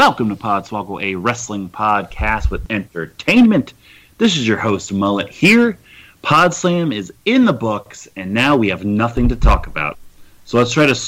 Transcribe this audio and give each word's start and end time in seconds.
Welcome 0.00 0.30
to 0.30 0.34
Podswoggle, 0.34 1.02
a 1.02 1.14
wrestling 1.14 1.68
podcast 1.68 2.50
with 2.50 2.64
entertainment. 2.70 3.74
This 4.16 4.34
is 4.34 4.48
your 4.48 4.56
host, 4.56 4.94
Mullet, 4.94 5.28
here. 5.28 5.76
Podslam 6.24 6.94
is 6.94 7.12
in 7.26 7.44
the 7.44 7.52
books, 7.52 8.08
and 8.16 8.32
now 8.32 8.56
we 8.56 8.70
have 8.70 8.82
nothing 8.82 9.28
to 9.28 9.36
talk 9.36 9.66
about. 9.66 9.98
So 10.46 10.56
let's 10.56 10.72
try 10.72 10.86
to, 10.86 10.98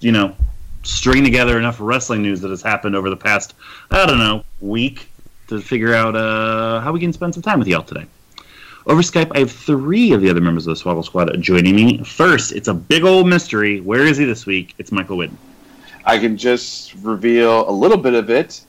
you 0.00 0.12
know, 0.12 0.36
string 0.82 1.24
together 1.24 1.58
enough 1.58 1.78
wrestling 1.80 2.20
news 2.20 2.42
that 2.42 2.50
has 2.50 2.60
happened 2.60 2.94
over 2.94 3.08
the 3.08 3.16
past, 3.16 3.54
I 3.90 4.04
don't 4.04 4.18
know, 4.18 4.44
week 4.60 5.08
to 5.48 5.58
figure 5.58 5.94
out 5.94 6.14
uh, 6.14 6.80
how 6.80 6.92
we 6.92 7.00
can 7.00 7.14
spend 7.14 7.32
some 7.32 7.42
time 7.42 7.58
with 7.58 7.68
y'all 7.68 7.82
today. 7.82 8.04
Over 8.86 9.00
Skype, 9.00 9.32
I 9.34 9.38
have 9.38 9.50
three 9.50 10.12
of 10.12 10.20
the 10.20 10.28
other 10.28 10.42
members 10.42 10.66
of 10.66 10.76
the 10.76 10.84
Swoggle 10.84 11.06
Squad 11.06 11.34
joining 11.40 11.74
me. 11.74 12.04
First, 12.04 12.52
it's 12.52 12.68
a 12.68 12.74
big 12.74 13.02
old 13.02 13.26
mystery. 13.26 13.80
Where 13.80 14.04
is 14.04 14.18
he 14.18 14.26
this 14.26 14.44
week? 14.44 14.74
It's 14.76 14.92
Michael 14.92 15.16
Whitten. 15.16 15.38
I 16.04 16.18
can 16.18 16.36
just 16.36 16.94
reveal 16.94 17.68
a 17.68 17.70
little 17.70 17.96
bit 17.96 18.14
of 18.14 18.30
it. 18.30 18.64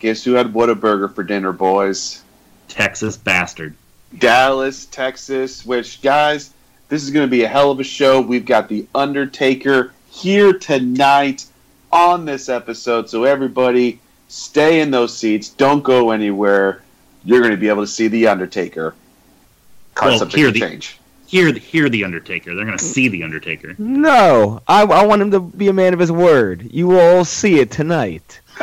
Guess 0.00 0.24
who 0.24 0.32
had 0.32 0.52
Whataburger 0.52 1.12
for 1.12 1.22
dinner, 1.24 1.52
boys? 1.52 2.22
Texas 2.68 3.16
bastard. 3.16 3.74
Dallas, 4.16 4.86
Texas, 4.86 5.66
which, 5.66 6.00
guys, 6.02 6.52
this 6.88 7.02
is 7.02 7.10
going 7.10 7.26
to 7.26 7.30
be 7.30 7.42
a 7.42 7.48
hell 7.48 7.70
of 7.70 7.80
a 7.80 7.84
show. 7.84 8.20
We've 8.20 8.44
got 8.44 8.68
The 8.68 8.86
Undertaker 8.94 9.92
here 10.10 10.52
tonight 10.52 11.46
on 11.92 12.24
this 12.24 12.48
episode. 12.48 13.08
So, 13.08 13.24
everybody, 13.24 14.00
stay 14.28 14.80
in 14.80 14.90
those 14.90 15.16
seats. 15.16 15.48
Don't 15.48 15.82
go 15.82 16.10
anywhere. 16.10 16.82
You're 17.24 17.40
going 17.40 17.50
to 17.50 17.56
be 17.56 17.68
able 17.68 17.82
to 17.82 17.88
see 17.88 18.08
The 18.08 18.28
Undertaker. 18.28 18.94
Concept 19.94 20.32
here 20.34 20.50
the, 20.50 20.60
change. 20.60 20.97
Hear, 21.28 21.52
hear 21.52 21.90
the 21.90 22.04
Undertaker. 22.04 22.54
They're 22.54 22.64
going 22.64 22.78
to 22.78 22.82
see 22.82 23.08
the 23.08 23.22
Undertaker. 23.22 23.74
No, 23.76 24.62
I, 24.66 24.84
I 24.84 25.04
want 25.04 25.20
him 25.20 25.30
to 25.32 25.40
be 25.40 25.68
a 25.68 25.74
man 25.74 25.92
of 25.92 26.00
his 26.00 26.10
word. 26.10 26.66
You 26.72 26.86
will 26.86 27.00
all 27.00 27.24
see 27.26 27.60
it 27.60 27.70
tonight. 27.70 28.40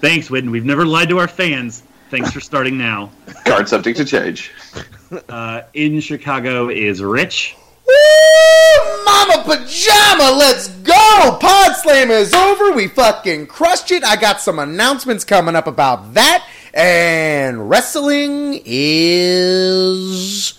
Thanks, 0.00 0.28
Whitten. 0.28 0.52
We've 0.52 0.64
never 0.64 0.86
lied 0.86 1.08
to 1.08 1.18
our 1.18 1.26
fans. 1.26 1.82
Thanks 2.08 2.30
for 2.30 2.38
starting 2.38 2.78
now. 2.78 3.10
Card 3.44 3.68
subject 3.68 3.98
to 3.98 4.04
change. 4.04 4.52
Uh, 5.30 5.62
in 5.72 6.00
Chicago 6.00 6.68
is 6.68 7.00
Rich. 7.00 7.56
Woo! 7.86 9.04
Mama 9.06 9.42
Pajama, 9.42 10.36
let's 10.36 10.68
go! 10.68 11.38
Pod 11.40 11.76
Slam 11.76 12.10
is 12.10 12.34
over. 12.34 12.72
We 12.72 12.88
fucking 12.88 13.46
crushed 13.46 13.90
it. 13.90 14.04
I 14.04 14.16
got 14.16 14.42
some 14.42 14.58
announcements 14.58 15.24
coming 15.24 15.56
up 15.56 15.66
about 15.66 16.12
that. 16.12 16.46
And 16.74 17.68
wrestling 17.68 18.60
is 18.64 20.58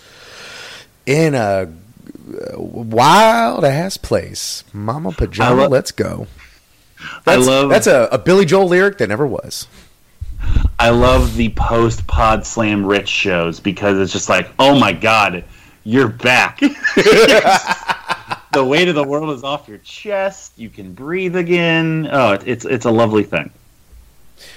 in 1.06 1.34
a 1.34 1.72
uh, 2.30 2.58
wild 2.58 3.64
ass 3.64 3.96
place. 3.96 4.64
Mama 4.72 5.12
Pajama, 5.12 5.62
lo- 5.62 5.68
let's 5.68 5.92
go. 5.92 6.26
I 7.26 7.36
That's, 7.36 7.46
love 7.46 7.70
that's 7.70 7.86
a, 7.86 8.08
a 8.12 8.18
Billy 8.18 8.44
Joel 8.44 8.68
lyric 8.68 8.98
that 8.98 9.08
never 9.08 9.26
was. 9.26 9.66
I 10.78 10.90
love 10.90 11.36
the 11.36 11.50
post 11.50 12.06
Pod 12.06 12.46
Slam 12.46 12.84
Rich 12.84 13.08
shows 13.08 13.60
because 13.60 13.98
it's 13.98 14.12
just 14.12 14.28
like, 14.28 14.50
oh 14.58 14.78
my 14.78 14.92
god, 14.92 15.44
you're 15.84 16.08
back. 16.08 16.58
the 18.52 18.64
weight 18.64 18.88
of 18.88 18.94
the 18.94 19.04
world 19.04 19.30
is 19.30 19.44
off 19.44 19.68
your 19.68 19.78
chest. 19.78 20.52
You 20.56 20.70
can 20.70 20.92
breathe 20.92 21.36
again. 21.36 22.08
Oh, 22.10 22.32
it's 22.44 22.64
it's 22.64 22.84
a 22.84 22.90
lovely 22.90 23.24
thing. 23.24 23.50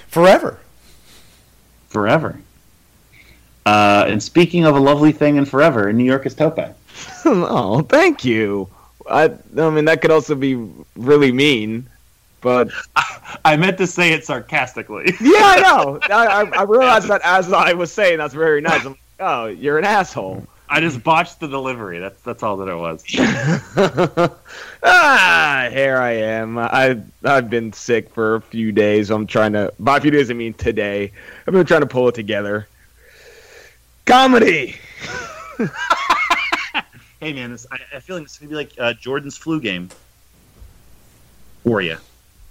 Forever. 0.08 0.60
Forever. 1.94 2.40
Uh, 3.68 4.06
and 4.08 4.22
speaking 4.22 4.66
of 4.66 4.76
a 4.76 4.80
lovely 4.80 5.12
thing 5.12 5.38
and 5.38 5.48
forever, 5.48 5.90
in 5.90 5.96
New 5.96 6.04
York 6.04 6.26
is 6.26 6.34
Tope. 6.34 6.58
oh, 7.26 7.84
thank 7.84 8.26
you. 8.26 8.68
I, 9.10 9.26
I 9.58 9.70
mean, 9.70 9.86
that 9.86 10.02
could 10.02 10.10
also 10.10 10.34
be 10.34 10.56
really 10.96 11.32
mean, 11.32 11.88
but 12.42 12.70
I 13.46 13.56
meant 13.58 13.78
to 13.78 13.86
say 13.86 14.12
it 14.12 14.26
sarcastically. 14.26 15.06
yeah, 15.22 15.32
I 15.38 15.60
know. 15.62 16.00
I, 16.10 16.26
I, 16.26 16.50
I 16.62 16.64
realized 16.64 17.10
that 17.10 17.22
as 17.24 17.54
I 17.54 17.74
was 17.74 17.92
saying, 17.92 18.18
that's 18.18 18.34
very 18.34 18.60
nice. 18.60 18.84
I'm 18.86 18.94
like, 18.94 19.00
oh, 19.20 19.46
you're 19.46 19.78
an 19.78 19.86
asshole. 19.86 20.48
I 20.68 20.80
just 20.80 21.04
botched 21.04 21.40
the 21.40 21.48
delivery. 21.48 22.00
That's 22.00 22.20
that's 22.24 22.42
all 22.42 22.58
that 22.58 22.70
it 22.70 22.76
was. 22.76 23.04
Ah, 24.84 25.70
here 25.72 25.98
I 25.98 26.12
am. 26.12 26.58
I 26.58 27.02
I've 27.24 27.50
been 27.50 27.74
sick 27.74 28.10
for 28.14 28.36
a 28.36 28.42
few 28.42 28.72
days. 28.72 29.10
I'm 29.10 29.28
trying 29.28 29.54
to. 29.54 29.74
By 29.80 29.98
a 29.98 30.02
few 30.02 30.12
days, 30.12 30.30
I 30.30 30.34
mean 30.34 30.54
today. 30.54 31.12
I've 31.48 31.54
been 31.54 31.66
trying 31.66 31.82
to 31.82 31.88
pull 31.88 32.08
it 32.10 32.16
together. 32.16 32.68
Comedy. 34.06 34.76
Hey 37.24 37.32
man, 37.32 37.52
this, 37.52 37.66
I, 37.72 37.78
I 37.96 38.00
feel 38.02 38.18
like 38.18 38.26
this 38.26 38.34
is 38.34 38.40
gonna 38.40 38.50
be 38.50 38.56
like 38.56 38.74
uh, 38.78 38.92
Jordan's 38.96 39.38
flu 39.38 39.62
game. 39.62 39.88
For 41.64 41.82
you, 41.82 41.96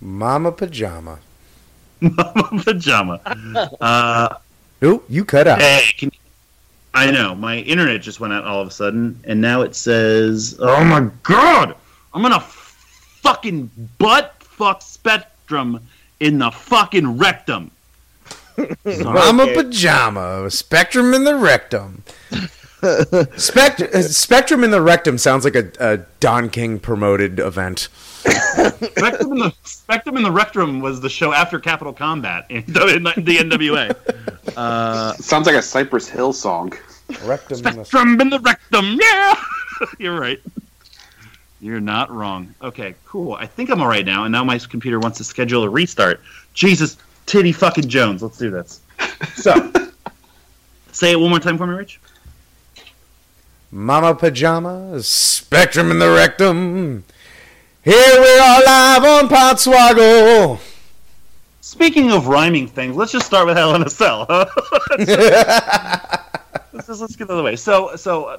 Mama 0.00 0.50
Pajama. 0.50 1.19
Mama 2.00 2.62
pajama. 2.64 3.20
Uh, 3.82 4.34
Ooh, 4.82 5.03
you 5.10 5.26
cut 5.26 5.47
out. 5.47 5.60
hey, 5.60 5.93
can, 5.99 6.10
I 6.94 7.10
know 7.10 7.34
my 7.34 7.59
internet 7.59 8.00
just 8.00 8.19
went 8.19 8.32
out 8.32 8.44
all 8.44 8.62
of 8.62 8.69
a 8.69 8.70
sudden, 8.70 9.20
and 9.25 9.43
now 9.43 9.60
it 9.60 9.76
says, 9.76 10.56
"Oh 10.59 10.82
my 10.82 11.10
god, 11.22 11.76
I'm 12.15 12.23
gonna 12.23 12.41
fucking 12.41 13.71
butt 13.99 14.34
fuck 14.41 14.83
Spectrum 14.83 15.81
in 16.21 16.39
the 16.39 16.50
fucking 16.50 17.19
rectum." 17.19 17.71
Mama 18.84 19.45
Okay. 19.45 19.55
Pajama, 19.55 20.50
Spectrum 20.50 21.15
in 21.15 21.25
the 21.25 21.34
Rectum. 21.37 22.03
Spect- 23.37 23.81
uh, 23.81 24.03
Spectrum 24.03 24.62
in 24.65 24.71
the 24.71 24.81
Rectum 24.83 25.17
sounds 25.17 25.45
like 25.45 25.55
a, 25.55 25.71
a 25.81 25.97
Don 26.21 26.50
King 26.50 26.78
promoted 26.78 27.39
event. 27.39 27.89
Spectrum 28.25 29.33
in 29.33 29.39
the 29.39 29.55
Spectrum 29.62 30.17
in 30.17 30.23
the 30.23 30.31
rectum 30.31 30.81
was 30.81 31.00
the 31.00 31.09
show 31.09 31.33
after 31.33 31.59
Capital 31.59 31.93
Combat 31.93 32.44
in 32.50 32.65
the, 32.67 32.87
in 32.97 33.03
the 33.05 33.37
NWA. 33.39 34.56
Uh, 34.56 35.15
Sounds 35.15 35.47
like 35.47 35.56
a 35.56 35.62
Cypress 35.62 36.09
Hill 36.09 36.33
song. 36.33 36.73
Rectum 37.25 37.59
in 37.59 37.62
the- 37.62 37.84
Spectrum 37.84 38.21
in 38.21 38.31
the 38.31 38.41
rectum, 38.41 38.99
yeah. 39.00 39.34
You're 39.99 40.19
right. 40.21 40.41
You're 41.62 41.81
not 41.81 42.11
wrong. 42.11 42.53
Okay, 42.61 42.97
cool. 43.06 43.34
I 43.34 43.47
think 43.47 43.71
I'm 43.71 43.81
all 43.81 43.87
right 43.87 44.05
now, 44.05 44.25
and 44.25 44.33
now 44.33 44.43
my 44.43 44.59
computer 44.59 44.99
wants 44.99 45.19
to 45.19 45.25
schedule 45.25 45.62
a 45.62 45.69
restart. 45.69 46.21
Jesus, 46.55 46.97
titty 47.27 47.53
fucking 47.53 47.89
Jones. 47.89 48.21
Let's 48.21 48.37
do 48.37 48.50
this. 48.50 48.81
So, 49.37 49.73
say 50.93 51.12
it 51.12 51.21
one 51.21 51.31
more 51.31 51.39
time 51.39 51.56
for 51.56 51.69
me, 51.69 51.75
Rich. 51.75 52.00
Mama 53.71 54.12
Pajama, 54.17 55.00
Spectrum 55.05 55.93
in 55.93 56.00
the 56.00 56.11
Rectum. 56.11 57.05
Here 57.84 58.21
we 58.21 58.39
are 58.39 58.65
live 58.65 59.05
on 59.05 59.29
Podswoggle. 59.29 60.59
Speaking 61.61 62.11
of 62.11 62.27
rhyming 62.27 62.67
things, 62.67 62.97
let's 62.97 63.12
just 63.12 63.27
start 63.27 63.47
with 63.47 63.56
Hell 63.56 63.77
in 63.77 63.83
a 63.83 63.89
Cell. 63.89 64.27
let's 64.99 65.06
just 66.89 67.00
let's 67.00 67.15
get 67.15 67.31
out 67.31 67.34
of 67.34 67.37
the 67.37 67.43
way. 67.44 67.55
So, 67.55 67.94
so 67.94 68.25
uh, 68.25 68.39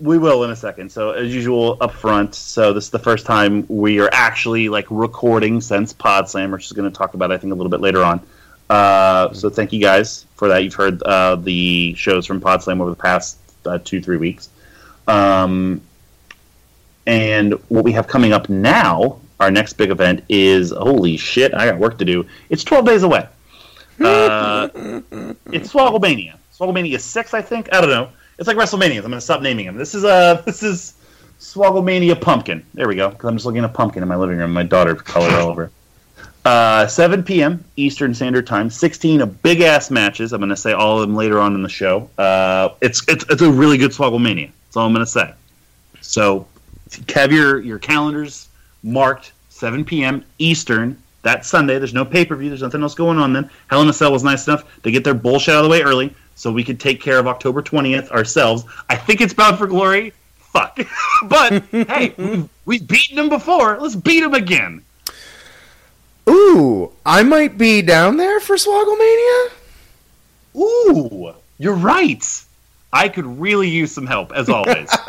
we 0.00 0.18
will 0.18 0.44
in 0.44 0.50
a 0.50 0.56
second. 0.56 0.90
So, 0.90 1.10
as 1.10 1.34
usual, 1.34 1.76
up 1.80 1.92
front. 1.92 2.34
So, 2.34 2.72
this 2.72 2.84
is 2.84 2.90
the 2.90 2.98
first 2.98 3.26
time 3.26 3.64
we 3.68 4.00
are 4.00 4.10
actually 4.12 4.68
like 4.68 4.86
recording 4.90 5.60
since 5.60 5.92
Pod 5.92 6.28
Slam, 6.28 6.50
which 6.50 6.66
is 6.66 6.72
going 6.72 6.90
to 6.90 6.96
talk 6.96 7.14
about, 7.14 7.32
I 7.32 7.38
think, 7.38 7.52
a 7.52 7.56
little 7.56 7.70
bit 7.70 7.80
later 7.80 8.02
on. 8.02 8.20
Uh, 8.70 9.32
so, 9.32 9.50
thank 9.50 9.72
you 9.72 9.80
guys 9.80 10.26
for 10.34 10.48
that. 10.48 10.64
You've 10.64 10.74
heard 10.74 11.02
uh, 11.02 11.36
the 11.36 11.94
shows 11.94 12.26
from 12.26 12.40
Pod 12.40 12.62
Slam 12.62 12.80
over 12.80 12.90
the 12.90 12.96
past 12.96 13.38
uh, 13.66 13.78
two, 13.84 14.00
three 14.00 14.16
weeks. 14.16 14.50
Um, 15.06 15.80
and 17.06 17.54
what 17.68 17.84
we 17.84 17.92
have 17.92 18.06
coming 18.06 18.32
up 18.32 18.48
now, 18.48 19.20
our 19.40 19.50
next 19.50 19.74
big 19.74 19.90
event 19.90 20.24
is 20.28 20.70
holy 20.70 21.16
shit! 21.16 21.52
I 21.54 21.66
got 21.66 21.78
work 21.78 21.98
to 21.98 22.04
do. 22.04 22.26
It's 22.48 22.62
12 22.62 22.86
days 22.86 23.02
away. 23.02 23.26
Uh, 24.00 24.68
it's 25.46 25.72
Swogglemania. 25.72 26.36
Swogglemania 26.56 27.00
six, 27.00 27.34
I 27.34 27.42
think. 27.42 27.72
I 27.72 27.80
don't 27.80 27.90
know. 27.90 28.08
It's 28.38 28.48
like 28.48 28.56
WrestleMania. 28.56 28.96
I'm 28.96 29.02
going 29.02 29.12
to 29.12 29.20
stop 29.20 29.42
naming 29.42 29.66
them. 29.66 29.76
This 29.76 29.94
is 29.94 30.04
uh, 30.04 30.42
this 30.46 30.62
is 30.62 30.94
Swogglemania 31.40 32.20
Pumpkin. 32.20 32.64
There 32.74 32.88
we 32.88 32.96
go. 32.96 33.10
Because 33.10 33.28
I'm 33.28 33.36
just 33.36 33.46
looking 33.46 33.64
at 33.64 33.70
a 33.70 33.72
pumpkin 33.72 34.02
in 34.02 34.08
my 34.08 34.16
living 34.16 34.38
room. 34.38 34.52
My 34.52 34.62
daughter 34.62 34.94
colored 34.94 35.32
all 35.34 35.48
over. 35.48 35.70
Uh, 36.44 36.88
7 36.88 37.22
p.m. 37.22 37.64
Eastern 37.76 38.14
Standard 38.14 38.46
Time. 38.46 38.68
16 38.68 39.20
of 39.20 39.42
big 39.42 39.60
ass 39.60 39.90
matches. 39.90 40.32
I'm 40.32 40.40
going 40.40 40.50
to 40.50 40.56
say 40.56 40.72
all 40.72 41.00
of 41.00 41.06
them 41.06 41.14
later 41.14 41.38
on 41.38 41.54
in 41.54 41.62
the 41.62 41.68
show. 41.68 42.10
Uh, 42.18 42.70
it's, 42.80 43.06
it's 43.08 43.24
it's 43.28 43.42
a 43.42 43.50
really 43.50 43.78
good 43.78 43.92
Swogglemania. 43.92 44.50
That's 44.66 44.76
all 44.76 44.86
I'm 44.86 44.92
going 44.92 45.04
to 45.04 45.10
say. 45.10 45.34
So 46.00 46.46
have 47.14 47.32
your 47.32 47.60
your 47.60 47.78
calendars 47.78 48.48
marked 48.82 49.32
7 49.50 49.84
p.m. 49.84 50.24
Eastern. 50.38 50.98
That 51.22 51.46
Sunday. 51.46 51.78
There's 51.78 51.94
no 51.94 52.04
pay 52.04 52.24
per 52.24 52.34
view. 52.34 52.48
There's 52.48 52.62
nothing 52.62 52.82
else 52.82 52.96
going 52.96 53.18
on 53.18 53.32
then. 53.32 53.48
Hell 53.68 53.82
in 53.82 53.88
a 53.88 53.92
Cell 53.92 54.10
was 54.10 54.24
nice 54.24 54.48
enough 54.48 54.82
to 54.82 54.90
get 54.90 55.04
their 55.04 55.14
bullshit 55.14 55.54
out 55.54 55.58
of 55.58 55.64
the 55.64 55.70
way 55.70 55.82
early 55.82 56.12
so 56.34 56.52
we 56.52 56.64
could 56.64 56.80
take 56.80 57.00
care 57.00 57.18
of 57.18 57.26
October 57.26 57.62
20th 57.62 58.10
ourselves. 58.10 58.64
I 58.88 58.96
think 58.96 59.20
it's 59.20 59.34
Bound 59.34 59.58
for 59.58 59.66
Glory. 59.66 60.12
Fuck. 60.36 60.78
but 61.28 61.62
hey, 61.70 62.14
we've, 62.16 62.48
we've 62.64 62.86
beaten 62.86 63.16
them 63.16 63.28
before. 63.28 63.78
Let's 63.80 63.96
beat 63.96 64.20
them 64.20 64.34
again. 64.34 64.84
Ooh, 66.28 66.92
I 67.04 67.22
might 67.22 67.58
be 67.58 67.82
down 67.82 68.16
there 68.16 68.38
for 68.40 68.56
Swogglemania. 68.56 69.50
Ooh, 70.56 71.34
you're 71.58 71.74
right. 71.74 72.44
I 72.92 73.08
could 73.08 73.26
really 73.26 73.68
use 73.68 73.90
some 73.90 74.06
help, 74.06 74.32
as 74.32 74.48
always. 74.48 74.90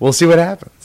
We'll 0.00 0.14
see 0.14 0.24
what 0.24 0.38
happens. 0.38 0.79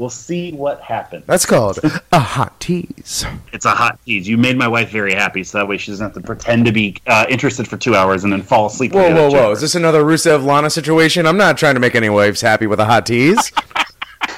We'll 0.00 0.08
see 0.08 0.50
what 0.52 0.80
happens. 0.80 1.24
That's 1.26 1.44
called 1.44 1.78
a 2.10 2.18
hot 2.18 2.58
tease. 2.58 3.26
It's 3.52 3.66
a 3.66 3.70
hot 3.70 4.00
tease. 4.04 4.26
You 4.26 4.38
made 4.38 4.56
my 4.56 4.66
wife 4.66 4.90
very 4.90 5.12
happy, 5.12 5.44
so 5.44 5.58
that 5.58 5.68
way 5.68 5.76
she 5.76 5.92
doesn't 5.92 6.04
have 6.04 6.14
to 6.14 6.20
pretend 6.22 6.64
to 6.64 6.72
be 6.72 6.96
uh, 7.06 7.26
interested 7.28 7.68
for 7.68 7.76
two 7.76 7.94
hours 7.94 8.24
and 8.24 8.32
then 8.32 8.42
fall 8.42 8.66
asleep. 8.66 8.92
Whoa, 8.92 9.14
whoa, 9.14 9.30
whoa! 9.30 9.50
Is 9.52 9.60
this 9.60 9.74
another 9.74 10.02
Rusev 10.02 10.42
Lana 10.42 10.70
situation? 10.70 11.26
I'm 11.26 11.36
not 11.36 11.58
trying 11.58 11.74
to 11.74 11.80
make 11.80 11.94
any 11.94 12.08
wives 12.08 12.40
happy 12.40 12.66
with 12.66 12.80
a 12.80 12.86
hot 12.86 13.06
tease. 13.06 13.52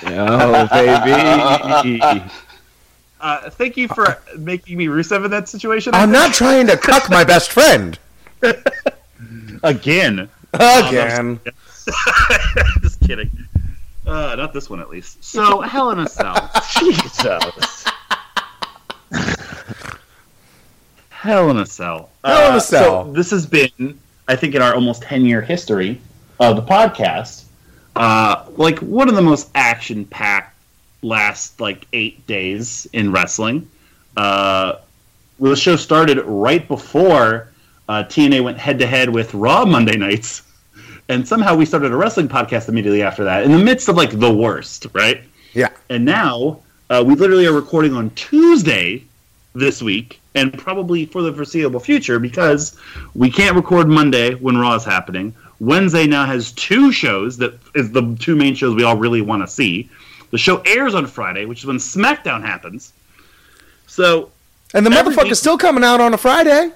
Oh, 0.05 0.67
baby. 0.73 2.23
Uh, 3.21 3.51
thank 3.51 3.77
you 3.77 3.87
for 3.87 4.21
making 4.37 4.77
me 4.77 4.87
Rusev 4.87 5.25
in 5.25 5.31
that 5.31 5.49
situation. 5.49 5.95
I'm 5.95 6.11
not 6.11 6.35
trying 6.35 6.67
to 6.67 6.77
cuck 6.77 7.09
my 7.09 7.23
best 7.23 7.53
friend 7.53 7.97
again. 9.63 10.29
again. 10.55 11.41
Just 12.83 13.01
kidding. 13.01 13.31
Uh, 14.07 14.35
not 14.37 14.53
this 14.53 14.69
one, 14.69 14.81
at 14.81 14.91
least. 14.91 15.23
So, 15.23 15.61
Hell 15.61 15.91
in 15.91 16.01
a 16.01 16.09
Cell. 16.09 16.51
Jesus. 16.79 17.85
Hell 21.11 21.51
in 21.51 21.59
a 21.59 21.67
Cell. 21.67 22.11
Hell 22.25 22.49
in 22.49 22.55
a 22.55 22.57
Uh, 22.57 22.61
Cell. 22.61 23.05
So 23.07 23.13
this 23.13 23.31
has 23.31 23.47
been, 23.47 23.99
I 24.29 24.35
think, 24.37 24.55
in 24.55 24.63
our 24.63 24.75
almost 24.75 25.03
10 25.03 25.25
year 25.25 25.41
history 25.41 26.01
of 26.41 26.57
the 26.57 26.63
podcast, 26.63 27.45
uh, 27.95 28.47
like 28.57 28.79
one 28.81 29.09
of 29.09 29.15
the 29.15 29.23
most 29.23 29.49
action 29.55 30.05
packed 30.05 30.57
last 31.03 31.61
like 31.61 31.87
eight 31.93 32.27
days 32.27 32.87
in 32.93 33.13
wrestling. 33.13 33.69
Uh, 34.17 34.75
well, 35.39 35.51
the 35.51 35.57
show 35.57 35.77
started 35.77 36.19
right 36.25 36.67
before 36.67 37.49
uh, 37.89 38.05
TNA 38.05 38.43
went 38.45 38.59
head 38.59 38.79
to 38.81 38.87
head 38.87 39.09
with 39.09 39.33
Raw 39.35 39.65
Monday 39.65 39.97
nights, 39.97 40.43
and 41.09 41.27
somehow 41.27 41.55
we 41.55 41.65
started 41.65 41.93
a 41.93 41.97
wrestling 41.97 42.29
podcast 42.29 42.69
immediately 42.69 43.03
after 43.03 43.25
that, 43.25 43.45
in 43.45 43.53
the 43.53 43.59
midst 43.59 43.89
of 43.89 43.97
like 43.97 44.19
the 44.19 44.33
worst, 44.33 44.87
right? 44.93 45.23
Yeah. 45.55 45.69
And 45.91 46.05
now 46.05 46.61
uh, 46.91 47.03
we 47.07 47.15
literally 47.15 47.47
are 47.47 47.53
recording 47.53 47.95
on 47.95 48.11
Tuesday 48.11 49.05
this 49.55 49.83
week, 49.83 50.21
and 50.35 50.57
probably 50.59 51.05
for 51.07 51.21
the 51.23 51.33
foreseeable 51.33 51.81
future 51.81 52.19
because 52.19 52.77
we 53.15 53.31
can't 53.31 53.55
record 53.55 53.87
Monday 53.89 54.35
when 54.35 54.57
Raw 54.57 54.75
is 54.75 54.85
happening. 54.85 55.35
Wednesday 55.61 56.07
now 56.07 56.25
has 56.25 56.53
two 56.53 56.91
shows 56.91 57.37
that 57.37 57.55
is 57.75 57.93
the 57.93 58.17
two 58.19 58.35
main 58.35 58.55
shows 58.55 58.75
we 58.75 58.83
all 58.83 58.97
really 58.97 59.21
want 59.21 59.43
to 59.43 59.47
see. 59.53 59.89
The 60.31 60.39
show 60.39 60.63
airs 60.67 60.95
on 60.95 61.07
Friday, 61.07 61.45
which 61.45 61.61
is 61.61 61.67
when 61.67 61.77
SmackDown 61.77 62.43
happens. 62.43 62.93
So 63.87 64.31
And 64.73 64.87
the 64.87 64.91
motherfucker's 64.91 65.25
week- 65.25 65.35
still 65.35 65.59
coming 65.59 65.85
out 65.85 66.01
on 66.01 66.15
a 66.15 66.19
Friday. 66.19 66.71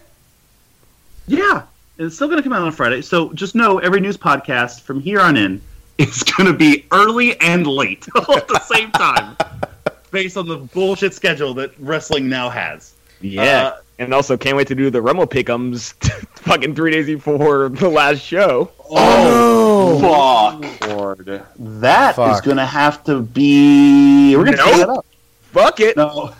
Yeah, 1.27 1.63
it's 1.99 2.15
still 2.17 2.29
going 2.29 2.39
to 2.39 2.43
come 2.43 2.53
out 2.53 2.63
on 2.63 2.73
Friday. 2.73 3.03
So 3.03 3.33
just 3.33 3.55
know 3.55 3.79
every 3.79 4.01
news 4.01 4.17
podcast 4.17 4.83
from 4.83 5.01
here 5.01 5.21
on 5.21 5.37
in 5.37 5.61
is 5.99 6.23
going 6.23 6.51
to 6.51 6.57
be 6.57 6.87
early 6.93 7.41
and 7.41 7.67
late 7.67 8.07
all 8.15 8.37
at 8.37 8.49
the 8.49 8.61
same 8.61 8.91
time, 8.93 9.37
based 10.11 10.37
on 10.37 10.47
the 10.47 10.57
bullshit 10.59 11.15
schedule 11.15 11.55
that 11.55 11.73
wrestling 11.79 12.29
now 12.29 12.51
has. 12.51 12.95
Yeah. 13.21 13.43
Uh, 13.43 13.77
and 13.99 14.13
also, 14.13 14.37
can't 14.37 14.59
wait 14.59 14.67
to 14.69 14.75
do 14.75 14.91
the 14.91 15.01
Rumble 15.01 15.27
pickums 15.27 15.95
fucking 16.41 16.75
three 16.75 16.91
days 16.91 17.07
before 17.07 17.71
the 17.71 17.89
last 17.89 18.21
show. 18.21 18.71
Oh, 18.91 20.61
Fuck. 20.61 20.89
Lord, 20.91 21.43
that 21.59 22.11
is 22.11 22.17
Fuck. 22.17 22.45
going 22.45 22.59
to 22.59 22.67
have 22.67 23.03
to 23.05 23.23
be. 23.23 24.37
We're 24.37 24.45
going 24.45 24.59
to 24.59 24.63
Nope. 24.65 24.71
take 24.75 24.81
that 24.81 24.89
up. 24.91 25.07
Fuck 25.53 25.81
it. 25.81 25.97
No, 25.97 26.35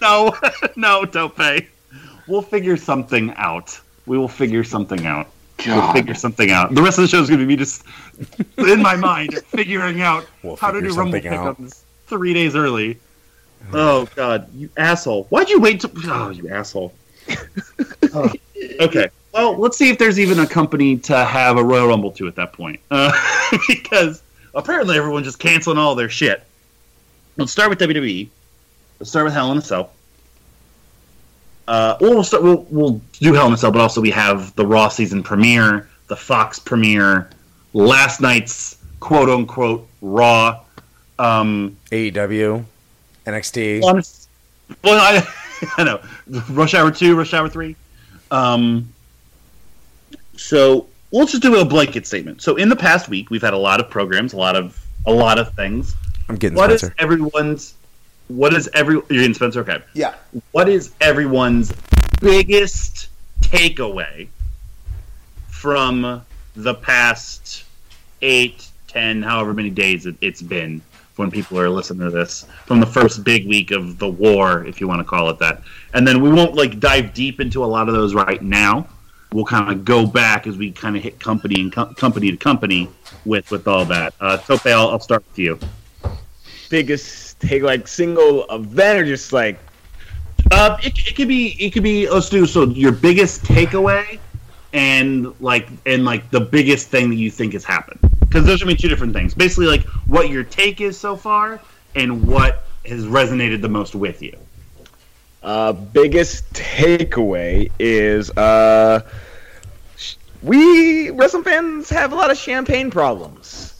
no, 0.00 0.32
no, 0.76 1.04
don't 1.04 1.34
pay. 1.34 1.66
We'll 2.28 2.42
figure 2.42 2.76
something 2.76 3.32
out. 3.36 3.80
We 4.08 4.18
will 4.18 4.28
figure 4.28 4.64
something 4.64 5.06
out. 5.06 5.28
We'll 5.66 5.92
figure 5.92 6.14
something 6.14 6.50
out. 6.50 6.74
The 6.74 6.82
rest 6.82 6.98
of 6.98 7.02
the 7.02 7.08
show 7.08 7.20
is 7.20 7.28
going 7.28 7.40
to 7.40 7.46
be 7.46 7.48
me 7.48 7.56
just 7.56 7.84
in 8.58 8.80
my 8.80 8.96
mind 8.96 9.34
figuring 9.48 10.00
out 10.00 10.26
We'll 10.42 10.56
how 10.56 10.70
to 10.70 10.80
do 10.80 10.94
Rumble 10.94 11.20
pickups 11.20 11.84
three 12.06 12.32
days 12.32 12.54
early. 12.54 12.98
Oh 13.72 14.08
God, 14.14 14.48
you 14.54 14.70
asshole! 14.76 15.24
Why'd 15.24 15.48
you 15.48 15.60
wait 15.60 15.80
to? 15.80 15.90
Oh, 16.04 16.30
you 16.30 16.48
asshole! 16.48 16.94
Oh, 18.14 18.32
okay, 18.80 19.10
well, 19.32 19.56
let's 19.56 19.76
see 19.76 19.90
if 19.90 19.98
there's 19.98 20.18
even 20.18 20.38
a 20.38 20.46
company 20.46 20.96
to 20.98 21.24
have 21.24 21.58
a 21.58 21.64
Royal 21.64 21.88
Rumble 21.88 22.12
to 22.12 22.28
at 22.28 22.36
that 22.36 22.52
point, 22.52 22.80
uh, 22.90 23.12
because 23.68 24.22
apparently 24.54 24.96
everyone's 24.96 25.26
just 25.26 25.38
canceling 25.38 25.76
all 25.76 25.94
their 25.94 26.08
shit. 26.08 26.44
Let's 27.36 27.52
start 27.52 27.68
with 27.68 27.78
WWE. 27.80 28.28
Let's 29.00 29.10
start 29.10 29.24
with 29.24 29.34
Hell 29.34 29.52
in 29.52 29.58
a 29.58 29.62
Cell. 29.62 29.90
Uh, 31.68 31.98
well, 32.00 32.14
we'll 32.14 32.24
start. 32.24 32.42
We'll, 32.42 32.66
we'll 32.70 33.00
do 33.20 33.34
Hell 33.34 33.46
in 33.46 33.52
a 33.52 33.56
Cell, 33.58 33.70
but 33.70 33.82
also 33.82 34.00
we 34.00 34.10
have 34.10 34.56
the 34.56 34.66
Raw 34.66 34.88
season 34.88 35.22
premiere, 35.22 35.86
the 36.06 36.16
Fox 36.16 36.58
premiere, 36.58 37.28
last 37.74 38.22
night's 38.22 38.78
quote 39.00 39.28
unquote 39.28 39.86
Raw. 40.00 40.60
Um, 41.18 41.76
AEW, 41.92 42.64
NXT. 43.26 43.82
honest, 43.84 44.28
well, 44.82 44.98
I, 44.98 45.22
I 45.76 45.84
know 45.84 46.00
Rush 46.48 46.72
Hour 46.72 46.90
two, 46.90 47.14
Rush 47.16 47.34
Hour 47.34 47.50
three. 47.50 47.76
Um, 48.30 48.90
so 50.36 50.86
let's 51.12 51.32
just 51.32 51.42
do 51.42 51.60
a 51.60 51.66
blanket 51.66 52.06
statement. 52.06 52.40
So 52.40 52.56
in 52.56 52.70
the 52.70 52.76
past 52.76 53.10
week, 53.10 53.28
we've 53.28 53.42
had 53.42 53.52
a 53.52 53.58
lot 53.58 53.78
of 53.78 53.90
programs, 53.90 54.32
a 54.32 54.38
lot 54.38 54.56
of 54.56 54.82
a 55.06 55.12
lot 55.12 55.38
of 55.38 55.52
things. 55.54 55.94
I'm 56.30 56.36
getting 56.36 56.56
What 56.56 56.70
is 56.70 56.80
Spencer. 56.80 56.94
everyone's? 56.98 57.74
What 58.28 58.54
is 58.54 58.68
every? 58.74 58.94
You're 58.94 59.02
getting 59.08 59.34
Spencer, 59.34 59.60
okay? 59.60 59.82
Yeah. 59.94 60.14
What 60.52 60.68
is 60.68 60.92
everyone's 61.00 61.72
biggest 62.20 63.08
takeaway 63.40 64.28
from 65.48 66.22
the 66.54 66.74
past 66.74 67.64
eight, 68.22 68.68
ten, 68.86 69.22
however 69.22 69.54
many 69.54 69.70
days 69.70 70.06
it, 70.06 70.16
it's 70.20 70.42
been 70.42 70.82
when 71.16 71.30
people 71.30 71.58
are 71.58 71.68
listening 71.68 72.00
to 72.00 72.10
this 72.10 72.46
from 72.66 72.80
the 72.80 72.86
first 72.86 73.24
big 73.24 73.46
week 73.46 73.70
of 73.70 73.98
the 73.98 74.08
war, 74.08 74.64
if 74.64 74.80
you 74.80 74.86
want 74.86 75.00
to 75.00 75.04
call 75.04 75.28
it 75.30 75.38
that. 75.38 75.62
And 75.94 76.06
then 76.06 76.20
we 76.20 76.30
won't 76.30 76.54
like 76.54 76.78
dive 76.78 77.12
deep 77.12 77.40
into 77.40 77.64
a 77.64 77.66
lot 77.66 77.88
of 77.88 77.94
those 77.94 78.14
right 78.14 78.40
now. 78.40 78.88
We'll 79.32 79.44
kind 79.44 79.70
of 79.70 79.84
go 79.84 80.06
back 80.06 80.46
as 80.46 80.56
we 80.56 80.70
kind 80.72 80.96
of 80.96 81.02
hit 81.02 81.18
company 81.18 81.60
and 81.60 81.72
com- 81.72 81.94
company 81.94 82.30
to 82.30 82.36
company 82.36 82.88
with 83.24 83.50
with 83.50 83.66
all 83.66 83.84
that. 83.86 84.14
Uh, 84.20 84.36
Tope, 84.38 84.66
I'll, 84.66 84.90
I'll 84.90 85.00
start 85.00 85.24
with 85.28 85.38
you. 85.38 85.58
Biggest 86.70 87.27
take 87.40 87.62
like 87.62 87.88
single 87.88 88.44
event 88.50 89.00
or 89.00 89.04
just 89.04 89.32
like 89.32 89.58
Uh, 90.50 90.78
it, 90.82 90.96
it 91.06 91.14
could 91.16 91.28
be 91.28 91.48
it 91.58 91.72
could 91.72 91.82
be 91.82 92.08
let's 92.08 92.28
do 92.30 92.46
so 92.46 92.64
your 92.64 92.92
biggest 92.92 93.42
takeaway 93.44 94.18
and 94.72 95.34
like 95.40 95.68
and 95.86 96.04
like 96.04 96.30
the 96.30 96.40
biggest 96.40 96.88
thing 96.88 97.10
that 97.10 97.16
you 97.16 97.30
think 97.30 97.52
has 97.52 97.64
happened. 97.64 98.00
Because 98.20 98.46
those 98.46 98.62
are 98.62 98.64
gonna 98.64 98.74
be 98.76 98.80
two 98.80 98.88
different 98.88 99.12
things. 99.12 99.34
Basically 99.34 99.66
like 99.66 99.84
what 100.06 100.30
your 100.30 100.44
take 100.44 100.80
is 100.80 100.98
so 100.98 101.16
far 101.16 101.60
and 101.94 102.26
what 102.26 102.64
has 102.86 103.04
resonated 103.06 103.60
the 103.60 103.68
most 103.68 103.94
with 103.94 104.22
you. 104.22 104.36
Uh 105.42 105.72
biggest 105.72 106.50
takeaway 106.52 107.70
is 107.78 108.30
uh 108.30 109.00
we 110.42 111.10
wrestling 111.10 111.44
fans 111.44 111.90
have 111.90 112.12
a 112.12 112.14
lot 112.14 112.30
of 112.30 112.38
champagne 112.38 112.90
problems. 112.90 113.77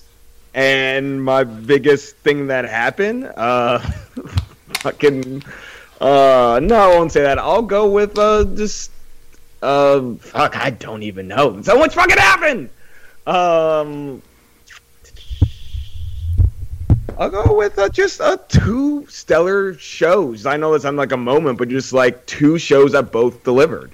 And 0.55 1.23
my 1.23 1.45
biggest 1.45 2.17
thing 2.19 2.49
that 2.49 2.65
happened, 2.65 3.31
uh 3.37 3.79
fucking 4.81 5.43
uh 6.01 6.61
no, 6.63 6.75
I 6.77 6.89
won't 6.97 7.13
say 7.13 7.23
that. 7.23 7.39
I'll 7.39 7.63
go 7.63 7.89
with 7.91 8.19
uh 8.19 8.45
just 8.55 8.91
uh 9.63 10.15
fuck, 10.21 10.57
I 10.57 10.71
don't 10.71 11.03
even 11.03 11.29
know. 11.29 11.61
So 11.63 11.79
much 11.79 11.95
fucking 11.95 12.17
happened. 12.19 12.71
Um 13.27 14.23
I'll 17.19 17.31
go 17.31 17.57
with 17.57 17.79
uh, 17.79 17.89
just 17.89 18.21
uh, 18.21 18.37
two 18.49 19.05
stellar 19.09 19.75
shows. 19.75 20.47
I 20.47 20.57
know 20.57 20.73
this 20.73 20.83
sounds 20.83 20.97
like 20.99 21.13
a 21.13 21.17
moment, 21.17 21.59
but 21.59 21.69
just 21.69 21.93
like 21.93 22.25
two 22.27 22.59
shows 22.59 22.93
that 22.93 23.11
both 23.11 23.43
delivered, 23.43 23.91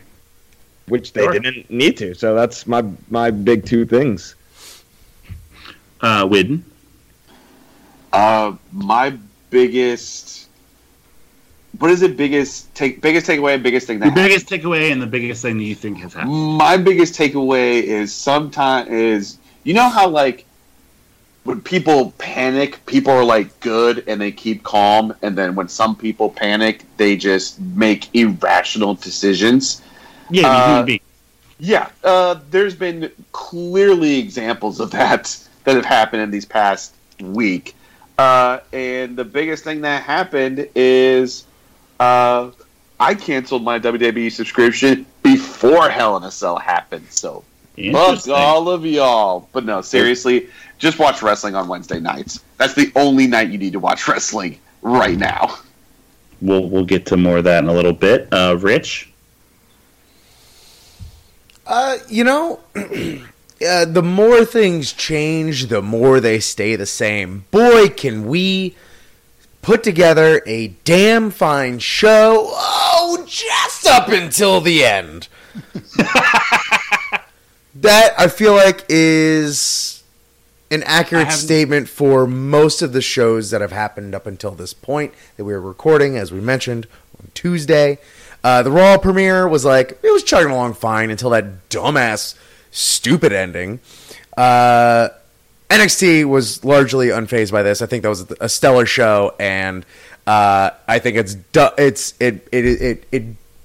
which 0.89 1.13
they 1.15 1.23
Sure. 1.23 1.33
didn't 1.33 1.71
need 1.71 1.97
to. 1.99 2.15
So 2.15 2.35
that's 2.35 2.67
my 2.67 2.85
my 3.11 3.31
big 3.31 3.65
two 3.65 3.87
things. 3.87 4.35
Uh 6.01 6.25
Whitten 6.27 6.63
Uh, 8.13 8.55
my 8.73 9.17
biggest. 9.51 10.49
What 11.79 11.91
is 11.91 12.03
it? 12.03 12.17
Biggest 12.17 12.73
take, 12.75 13.01
biggest 13.01 13.27
takeaway, 13.27 13.61
biggest 13.61 13.87
thing 13.87 13.99
that 13.99 14.07
the 14.07 14.11
happened? 14.11 14.29
biggest 14.29 14.49
takeaway 14.49 14.93
and 14.93 15.03
the 15.03 15.07
biggest 15.07 15.43
thing 15.43 15.59
that 15.59 15.65
you 15.65 15.75
think 15.75 15.99
has 15.99 16.15
happened 16.15 16.33
My 16.33 16.77
biggest 16.77 17.15
takeaway 17.15 17.83
is 17.83 18.15
sometimes 18.15 18.89
is 18.91 19.39
you 19.65 19.75
know 19.75 19.89
how 19.89 20.09
like 20.09 20.45
when 21.43 21.61
people 21.61 22.13
panic, 22.19 22.85
people 22.87 23.13
are 23.13 23.25
like 23.25 23.59
good 23.61 24.05
and 24.07 24.21
they 24.21 24.33
keep 24.33 24.63
calm, 24.63 25.15
and 25.23 25.37
then 25.37 25.55
when 25.55 25.69
some 25.69 25.95
people 25.97 26.31
panic, 26.31 26.85
they 26.97 27.17
just 27.17 27.61
make 27.61 28.09
irrational 28.15 28.95
decisions. 28.95 29.83
Yeah, 30.31 30.49
Uh. 30.49 30.87
Yeah, 31.59 31.89
uh, 32.03 32.41
there's 32.51 32.75
been 32.75 33.11
clearly 33.33 34.19
examples 34.19 34.81
of 34.81 34.91
that 34.93 35.37
that 35.65 35.75
have 35.77 35.85
happened 35.85 36.23
in 36.23 36.31
these 36.31 36.45
past 36.45 36.95
week, 37.21 37.75
uh, 38.19 38.61
and 38.73 39.17
the 39.17 39.25
biggest 39.25 39.65
thing 39.65 39.81
that 39.83 40.03
happened 40.03 40.69
is 40.75 41.45
uh, 42.01 42.51
I 43.01 43.15
canceled 43.15 43.63
my 43.65 43.79
WWE 43.79 44.31
subscription 44.31 45.07
before 45.23 45.89
Hell 45.89 46.17
in 46.17 46.23
a 46.23 46.31
Cell 46.31 46.59
happened. 46.59 47.07
So 47.11 47.45
fuck 47.93 48.29
all 48.29 48.69
of 48.69 48.87
y'all. 48.87 49.49
But 49.53 49.65
no, 49.65 49.81
seriously, 49.81 50.49
just 50.79 50.99
watch 50.99 51.23
wrestling 51.23 51.55
on 51.55 51.69
Wednesday 51.69 52.01
nights. 52.01 52.41
That's 52.57 52.75
the 52.75 52.93
only 52.97 53.27
night 53.27 53.51
you 53.51 53.59
need 53.59 53.73
to 53.73 53.81
watch 53.81 54.07
wrestling 54.09 54.59
right 54.83 55.19
now. 55.19 55.59
We'll 56.41 56.69
we'll 56.69 56.85
get 56.85 57.07
to 57.07 57.17
more 57.17 57.39
of 57.39 57.45
that 57.45 57.65
in 57.65 57.71
a 57.71 57.73
little 57.73 57.93
bit. 57.93 58.29
Uh, 58.33 58.57
Rich, 58.61 59.11
Uh, 61.67 61.97
you 62.09 62.25
know, 62.25 62.61
uh, 63.67 63.85
the 63.85 64.03
more 64.03 64.45
things 64.45 64.93
change, 64.93 65.67
the 65.67 65.83
more 65.83 66.21
they 66.21 66.41
stay 66.41 66.77
the 66.77 66.87
same. 66.87 67.45
Boy, 67.51 67.89
can 67.89 68.27
we 68.27 68.75
put 69.65 69.83
together 69.83 70.43
a 70.45 70.69
damn 70.85 71.31
fine 71.31 71.79
show. 71.79 72.51
Oh, 72.53 73.25
just 73.27 73.87
up 73.87 74.09
until 74.09 74.61
the 74.61 74.85
end. 74.85 75.29
that 77.75 78.15
I 78.19 78.29
feel 78.29 78.53
like 78.53 78.85
is 78.91 80.03
an 80.71 80.83
accurate 80.83 81.33
statement 81.33 81.89
for 81.89 82.27
most 82.27 82.83
of 82.83 82.93
the 82.93 83.01
shows 83.01 83.51
that 83.51 83.63
have 83.63 83.73
happened 83.73 84.15
up 84.15 84.27
until 84.27 84.51
this 84.51 84.75
point 84.75 85.15
that 85.39 85.47
we 85.47 85.55
are 85.55 85.61
recording, 85.61 86.19
as 86.19 86.31
we 86.31 86.41
mentioned 86.41 86.87
on 87.19 87.31
Tuesday. 87.33 87.99
Uh, 88.43 88.63
the 88.63 88.71
Raw 88.71 88.99
premiere 88.99 89.49
was 89.49 89.65
like 89.65 89.99
it 90.03 90.13
was 90.13 90.23
chugging 90.23 90.53
along 90.53 90.75
fine 90.75 91.11
until 91.11 91.31
that 91.31 91.71
dumbass, 91.71 92.35
stupid 92.75 93.33
ending. 93.33 93.81
Uh, 94.37 95.09
NXT 95.71 96.27
was 96.27 96.65
largely 96.65 97.09
unfazed 97.09 97.53
by 97.53 97.63
this. 97.63 97.81
I 97.81 97.87
think 97.87 98.03
that 98.03 98.09
was 98.11 98.31
a 98.41 98.49
stellar 98.49 98.85
show, 98.85 99.35
and 99.41 99.87
uh, 100.27 100.71
I 100.87 100.99
think 100.99 101.17
it's 101.17 101.35
du- 101.35 101.73
it's 101.79 102.15
it, 102.21 102.47
it 102.53 102.65
it 102.65 103.05
it 103.11 103.25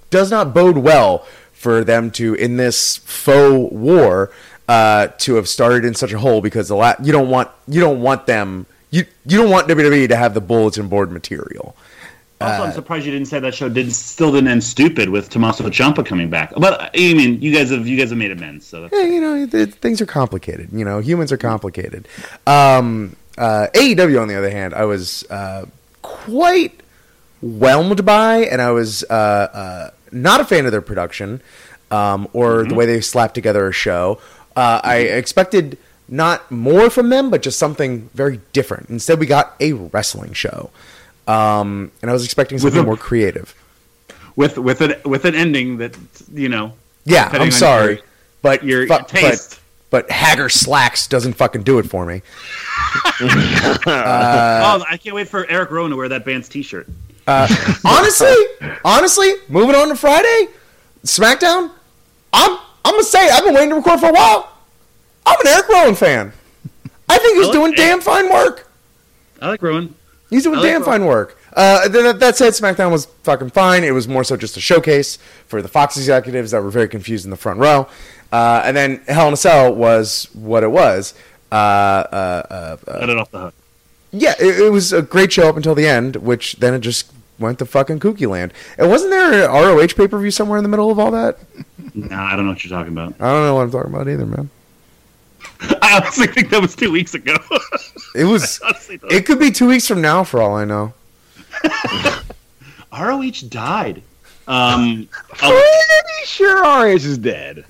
does 0.10 0.32
not 0.32 0.54
bode 0.54 0.78
well 0.78 1.26
for 1.52 1.84
them 1.84 2.10
to 2.12 2.36
in 2.36 2.56
this 2.58 2.98
faux 2.98 3.72
war 3.74 4.32
uh, 4.70 5.08
to 5.18 5.36
have 5.36 5.50
started 5.50 5.84
in 5.84 5.94
such 5.94 6.14
a 6.14 6.20
hole 6.20 6.42
because 6.42 6.70
the 6.70 6.76
la- 6.76 6.96
you 7.04 7.12
don't 7.12 7.30
want 7.30 7.50
you 7.68 7.82
don't 7.82 8.02
want 8.02 8.28
them 8.28 8.66
you 8.92 9.06
you 9.26 9.38
don't 9.38 9.50
want 9.50 9.68
WWE 9.68 10.08
to 10.08 10.16
have 10.16 10.34
the 10.34 10.42
bulletin 10.42 10.88
board 10.88 11.12
material. 11.12 11.76
Also 12.42 12.64
I'm 12.64 12.72
surprised 12.72 13.06
you 13.06 13.12
didn't 13.12 13.28
say 13.28 13.40
that 13.40 13.54
show 13.54 13.70
did 13.70 13.92
still 13.94 14.32
didn't 14.32 14.48
end 14.50 14.64
stupid 14.64 15.10
with 15.10 15.30
Tommaso 15.30 15.64
Ciampa 15.70 16.06
coming 16.06 16.30
back. 16.30 16.54
But 16.58 16.92
I 16.96 17.14
mean, 17.14 17.42
you 17.42 17.54
guys 17.54 17.70
have 17.72 17.88
you 17.88 17.98
guys 17.98 18.10
have 18.10 18.18
made 18.18 18.32
amends, 18.32 18.66
so 18.66 18.88
Yeah, 18.92 19.04
you 19.04 19.20
know, 19.22 19.46
th- 19.46 19.70
things 19.76 20.02
are 20.02 20.06
complicated. 20.06 20.70
You 20.72 20.86
know, 20.86 21.00
humans 21.00 21.32
are 21.32 21.38
complicated. 21.38 22.08
Um, 22.48 23.16
uh, 23.38 23.68
AEW, 23.74 24.22
on 24.22 24.28
the 24.28 24.36
other 24.36 24.50
hand, 24.50 24.74
I 24.74 24.86
was 24.86 25.24
uh, 25.30 25.66
quite 26.02 26.82
whelmed 27.42 28.06
by, 28.06 28.40
and 28.40 28.62
I 28.62 28.72
was 28.72 29.04
uh, 29.10 29.14
uh, 29.14 29.90
not 30.12 30.42
a 30.42 30.46
fan 30.46 30.66
of 30.66 30.72
their 30.72 30.82
production 30.82 31.42
um, 31.92 32.28
or 32.34 32.66
the 32.66 32.76
way 32.76 32.86
they 32.86 33.02
slapped 33.02 33.36
together 33.36 33.68
a 33.68 33.72
show. 33.74 34.20
Uh, 34.56 34.82
I 34.84 34.98
expected 34.98 35.78
not 36.08 36.50
more 36.52 36.90
from 36.90 37.10
them, 37.10 37.30
but 37.30 37.42
just 37.42 37.60
something 37.60 38.10
very 38.14 38.42
different. 38.52 38.90
Instead, 38.90 39.20
we 39.20 39.26
got 39.26 39.56
a 39.60 39.74
wrestling 39.74 40.34
show, 40.34 40.70
um, 41.30 41.92
and 42.02 42.10
I 42.10 42.14
was 42.14 42.24
expecting 42.26 42.58
something 42.60 42.80
a- 42.82 42.86
more 42.86 42.98
creative. 42.98 43.54
with 44.36 44.58
with 44.58 44.82
an 44.82 44.96
with 45.06 45.26
an 45.26 45.36
ending 45.36 45.78
that 45.78 45.96
you 46.34 46.50
know. 46.50 46.74
Yeah, 47.06 47.30
I'm 47.34 47.52
sorry, 47.52 47.96
your- 47.96 48.04
but 48.42 48.64
your, 48.64 48.88
fu- 48.88 49.04
taste. 49.08 49.60
But, 49.90 50.08
but 50.08 50.12
Hager 50.12 50.50
slacks 50.50 51.08
doesn't 51.08 51.34
fucking 51.34 51.64
do 51.64 51.80
it 51.80 51.84
for 51.90 52.06
me. 52.06 52.22
oh, 53.22 54.84
I 54.88 54.98
can't 55.02 55.16
wait 55.16 55.28
for 55.28 55.46
Eric 55.50 55.72
Rowan 55.72 55.92
to 55.92 55.98
wear 55.98 56.10
that 56.10 56.26
band's 56.26 56.48
T-shirt. 56.50 56.88
honestly, 57.28 58.36
honestly, 58.84 59.34
moving 59.50 59.76
on 59.76 59.90
to 59.90 59.96
Friday, 59.96 60.48
SmackDown. 61.04 61.72
I'm 62.34 62.58
I'm 62.86 62.94
gonna 62.94 63.04
say 63.04 63.30
I've 63.30 63.44
been 63.44 63.54
waiting 63.54 63.70
to 63.70 63.76
record 63.76 64.00
for 64.00 64.10
a 64.10 64.14
while. 64.14 64.52
I'm 65.26 65.40
an 65.42 65.48
Eric 65.48 65.68
Rowan 65.70 65.96
fan. 65.96 66.34
I 67.08 67.18
think 67.20 67.38
he's 67.38 67.46
I 67.46 67.50
like 67.50 67.54
doing 67.54 67.66
Eric. 67.68 67.78
damn 67.78 68.02
fine 68.02 68.30
work. 68.32 68.68
I 69.42 69.50
like 69.50 69.62
Rowan. 69.62 69.94
He's 70.30 70.44
doing 70.44 70.62
damn 70.62 70.84
fine 70.84 71.06
work. 71.06 71.38
Uh, 71.54 71.88
th- 71.90 72.04
th- 72.04 72.16
that 72.18 72.36
said, 72.38 72.54
SmackDown 72.54 72.92
was 72.92 73.06
fucking 73.24 73.50
fine. 73.50 73.84
It 73.84 73.92
was 73.92 74.08
more 74.08 74.24
so 74.24 74.38
just 74.38 74.56
a 74.58 74.60
showcase 74.60 75.18
for 75.48 75.62
the 75.62 75.68
Fox 75.68 75.98
executives 75.98 76.52
that 76.52 76.62
were 76.62 76.70
very 76.70 76.88
confused 76.88 77.26
in 77.26 77.32
the 77.32 77.38
front 77.38 77.60
row. 77.60 77.88
Uh, 78.32 78.62
and 78.64 78.78
then 78.78 79.02
Hell 79.08 79.28
in 79.28 79.34
a 79.34 79.38
Cell 79.38 79.74
was 79.74 80.30
what 80.34 80.62
it 80.64 80.70
was. 80.70 81.16
Uh, 81.52 81.56
uh, 81.56 81.58
uh, 82.50 82.78
uh, 82.88 82.98
Let 83.00 83.10
it 83.10 83.18
off 83.18 83.32
the 83.32 83.40
hook. 83.40 83.54
yeah, 84.12 84.36
it, 84.40 84.60
it 84.62 84.72
was 84.72 84.94
a 84.94 85.02
great 85.02 85.34
show 85.34 85.50
up 85.50 85.58
until 85.58 85.74
the 85.74 85.88
end, 85.88 86.18
which 86.18 86.58
then 86.58 86.76
it 86.76 86.82
just 86.82 87.12
went 87.40 87.58
to 87.58 87.66
fucking 87.66 88.00
kooky 88.00 88.28
land. 88.30 88.54
And 88.78 88.88
wasn't 88.92 89.10
there 89.12 89.46
an 89.46 89.52
ROH 89.52 89.88
pay 89.96 90.08
per 90.08 90.20
view 90.20 90.30
somewhere 90.30 90.60
in 90.60 90.64
the 90.64 90.70
middle 90.70 90.92
of 90.92 91.00
all 91.00 91.10
that? 91.12 91.40
Nah, 91.96 92.24
I 92.26 92.36
don't 92.36 92.46
know 92.46 92.52
what 92.52 92.64
you're 92.64 92.78
talking 92.78 92.94
about. 92.94 93.16
I 93.20 93.32
don't 93.32 93.44
know 93.46 93.56
what 93.56 93.62
I'm 93.64 93.72
talking 93.72 93.92
about 93.94 94.08
either, 94.08 94.28
man. 94.28 94.52
I 95.82 95.98
honestly 95.98 96.28
think 96.28 96.50
that 96.50 96.62
was 96.62 96.76
two 96.76 96.92
weeks 96.92 97.14
ago. 97.14 97.36
It 98.16 98.26
was. 98.26 98.60
It 99.12 99.26
could 99.26 99.40
be 99.40 99.52
two 99.52 99.68
weeks 99.68 99.88
from 99.88 100.02
now, 100.02 100.24
for 100.24 100.42
all 100.42 100.56
I 100.56 100.66
know. 100.66 100.94
ROH 102.92 103.48
died. 103.50 104.02
Um, 104.48 105.08
Pretty 105.30 106.26
sure 106.26 106.64
RH 106.64 106.96
is 106.96 107.18
dead. 107.20 107.66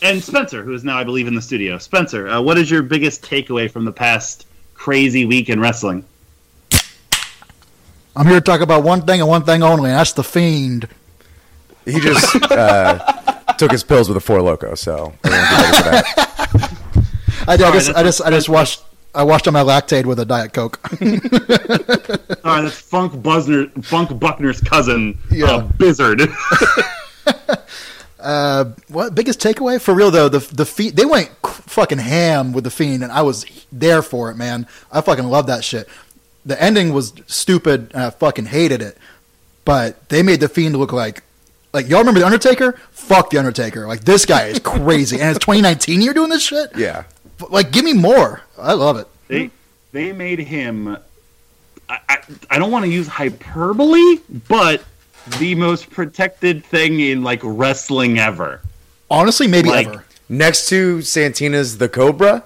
and 0.00 0.22
Spencer, 0.22 0.62
who 0.62 0.72
is 0.72 0.82
now, 0.82 0.96
I 0.98 1.04
believe, 1.04 1.26
in 1.26 1.34
the 1.34 1.42
studio. 1.42 1.76
Spencer, 1.76 2.28
uh, 2.28 2.40
what 2.40 2.56
is 2.56 2.70
your 2.70 2.82
biggest 2.82 3.22
takeaway 3.22 3.70
from 3.70 3.84
the 3.84 3.92
past 3.92 4.46
crazy 4.74 5.26
week 5.26 5.50
in 5.50 5.60
wrestling? 5.60 6.04
I'm 8.16 8.26
here 8.26 8.36
to 8.36 8.40
talk 8.40 8.60
about 8.62 8.82
one 8.82 9.02
thing 9.02 9.20
and 9.20 9.28
one 9.28 9.44
thing 9.44 9.62
only, 9.62 9.90
and 9.90 9.98
that's 9.98 10.12
the 10.12 10.24
Fiend. 10.24 10.88
He 11.84 11.98
just 12.00 12.34
uh, 12.50 13.11
took 13.58 13.70
his 13.72 13.82
pills 13.84 14.08
with 14.08 14.16
a 14.16 14.20
four 14.20 14.40
loco, 14.42 14.74
so 14.74 15.12
everyone 15.24 15.46
be 15.46 15.56
ready 15.56 15.76
for 15.76 15.82
that. 15.84 16.78
I, 17.48 17.52
I 17.54 17.56
Sorry, 17.56 17.72
just, 17.72 17.94
I 17.96 18.02
just, 18.02 18.20
I 18.22 18.30
just 18.30 18.48
watched, 18.48 18.82
I 19.14 19.24
washed 19.24 19.46
on 19.48 19.52
my 19.54 19.62
lactate 19.62 20.06
with 20.06 20.18
a 20.20 20.24
diet 20.24 20.52
coke. 20.52 20.78
All 21.02 21.08
right, 21.08 22.62
that's 22.62 22.78
Funk 22.80 23.12
Buzzner, 23.14 23.84
Funk 23.84 24.18
Buckner's 24.20 24.60
cousin, 24.60 25.18
Yeah. 25.30 25.46
uh, 25.46 25.68
Bizzard. 25.76 26.22
uh, 28.20 28.64
what 28.88 29.14
biggest 29.14 29.40
takeaway 29.40 29.80
for 29.80 29.94
real 29.94 30.10
though? 30.10 30.28
The 30.28 30.38
the 30.54 30.64
Fiend, 30.66 30.96
they 30.96 31.04
went 31.04 31.28
c- 31.44 31.62
fucking 31.66 31.98
ham 31.98 32.52
with 32.52 32.64
the 32.64 32.70
Fiend, 32.70 33.02
and 33.02 33.10
I 33.12 33.22
was 33.22 33.44
there 33.72 34.02
for 34.02 34.30
it, 34.30 34.36
man. 34.36 34.66
I 34.92 35.00
fucking 35.00 35.24
love 35.26 35.46
that 35.48 35.64
shit. 35.64 35.88
The 36.44 36.60
ending 36.62 36.92
was 36.92 37.12
stupid, 37.26 37.90
and 37.94 38.02
I 38.04 38.10
fucking 38.10 38.46
hated 38.46 38.82
it. 38.82 38.96
But 39.64 40.08
they 40.08 40.22
made 40.22 40.40
the 40.40 40.48
Fiend 40.48 40.76
look 40.76 40.92
like, 40.92 41.22
like 41.72 41.88
y'all 41.88 41.98
remember 42.00 42.20
the 42.20 42.26
Undertaker? 42.26 42.72
Fuck 42.90 43.30
the 43.30 43.38
Undertaker. 43.38 43.86
Like 43.86 44.00
this 44.04 44.24
guy 44.26 44.46
is 44.46 44.58
crazy, 44.58 45.20
and 45.20 45.30
it's 45.34 45.38
2019. 45.44 46.00
You're 46.02 46.14
doing 46.14 46.30
this 46.30 46.42
shit. 46.42 46.70
Yeah. 46.76 47.04
Like, 47.50 47.72
give 47.72 47.84
me 47.84 47.92
more. 47.92 48.42
I 48.58 48.72
love 48.74 48.96
it. 48.98 49.06
they 49.28 49.50
they 49.92 50.12
made 50.12 50.38
him. 50.38 50.96
I, 51.88 51.98
I, 52.08 52.18
I 52.50 52.58
don't 52.58 52.70
want 52.70 52.84
to 52.84 52.90
use 52.90 53.06
hyperbole, 53.08 54.18
but 54.48 54.82
the 55.38 55.54
most 55.54 55.90
protected 55.90 56.64
thing 56.64 57.00
in 57.00 57.22
like 57.22 57.40
wrestling 57.42 58.18
ever. 58.18 58.60
Honestly, 59.10 59.46
maybe 59.46 59.68
Like- 59.70 59.88
ever. 59.88 60.04
Next 60.28 60.68
to 60.70 60.98
Santino's 60.98 61.76
The 61.76 61.88
Cobra. 61.90 62.44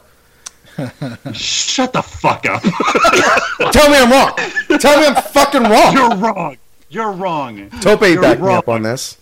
Shut 1.33 1.93
the 1.93 2.03
fuck 2.03 2.45
up. 2.47 2.63
Tell 3.73 3.89
me 3.91 3.97
I'm 3.99 4.11
wrong. 4.11 4.35
Tell 4.81 5.01
me 5.01 5.07
I'm 5.07 5.23
fucking 5.23 5.63
wrong. 5.63 5.93
You're 5.95 6.17
wrong. 6.17 6.57
You're 6.97 7.13
wrong. 7.13 7.69
Tope 7.83 8.01
You're 8.01 8.23
backed 8.23 8.41
me 8.41 8.47
wrong. 8.47 8.57
up 8.57 8.69
on 8.71 8.81
this. 8.83 9.19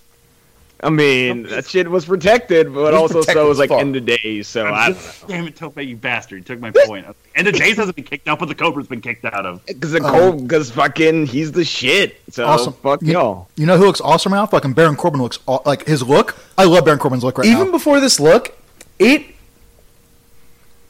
I 0.80 0.90
mean, 0.90 1.44
that 1.44 1.66
shit 1.66 1.90
was 1.90 2.04
protected, 2.04 2.66
but 2.74 2.92
was 2.92 2.94
also 2.94 3.14
protected 3.20 3.34
so 3.42 3.48
was 3.48 3.58
like 3.58 3.70
fuck. 3.70 3.80
end 3.80 3.96
of 3.96 4.04
days. 4.04 4.46
So 4.46 4.66
I 4.66 4.94
Damn 5.26 5.46
it, 5.48 5.56
Tope, 5.56 5.80
you 5.82 5.96
bastard! 5.96 6.38
You 6.38 6.44
took 6.44 6.60
my 6.60 6.70
point. 6.70 7.06
And 7.36 7.44
the 7.48 7.50
Jays 7.52 7.76
hasn't 7.78 7.96
been 7.96 8.04
kicked 8.04 8.28
out, 8.28 8.38
but 8.38 8.46
the 8.46 8.54
Cobra's 8.54 8.86
been 8.86 9.00
kicked 9.00 9.24
out 9.24 9.44
of. 9.44 9.66
because 9.66 9.90
the 9.90 10.04
um, 10.04 10.10
Cole, 10.12 10.32
because 10.40 10.70
fucking 10.70 11.26
he's 11.26 11.50
the 11.50 11.64
shit. 11.64 12.20
So 12.30 12.46
Awesome. 12.46 12.74
fuck 12.74 13.02
You- 13.02 13.14
y'all. 13.14 13.48
You 13.56 13.66
know 13.66 13.76
who 13.76 13.86
looks 13.86 14.00
awesome 14.00 14.32
right 14.32 14.38
now? 14.38 14.46
Fucking 14.46 14.74
Baron 14.74 14.94
Corbin 14.94 15.20
looks 15.20 15.40
aw- 15.46 15.58
like 15.66 15.84
his 15.84 16.04
look. 16.04 16.36
I 16.56 16.62
love 16.64 16.84
Baron 16.84 17.00
Corbin's 17.00 17.24
look 17.24 17.38
right 17.38 17.44
Even 17.46 17.54
now. 17.56 17.60
Even 17.62 17.72
before 17.72 17.98
this 17.98 18.20
look, 18.20 18.56
it 19.00 19.24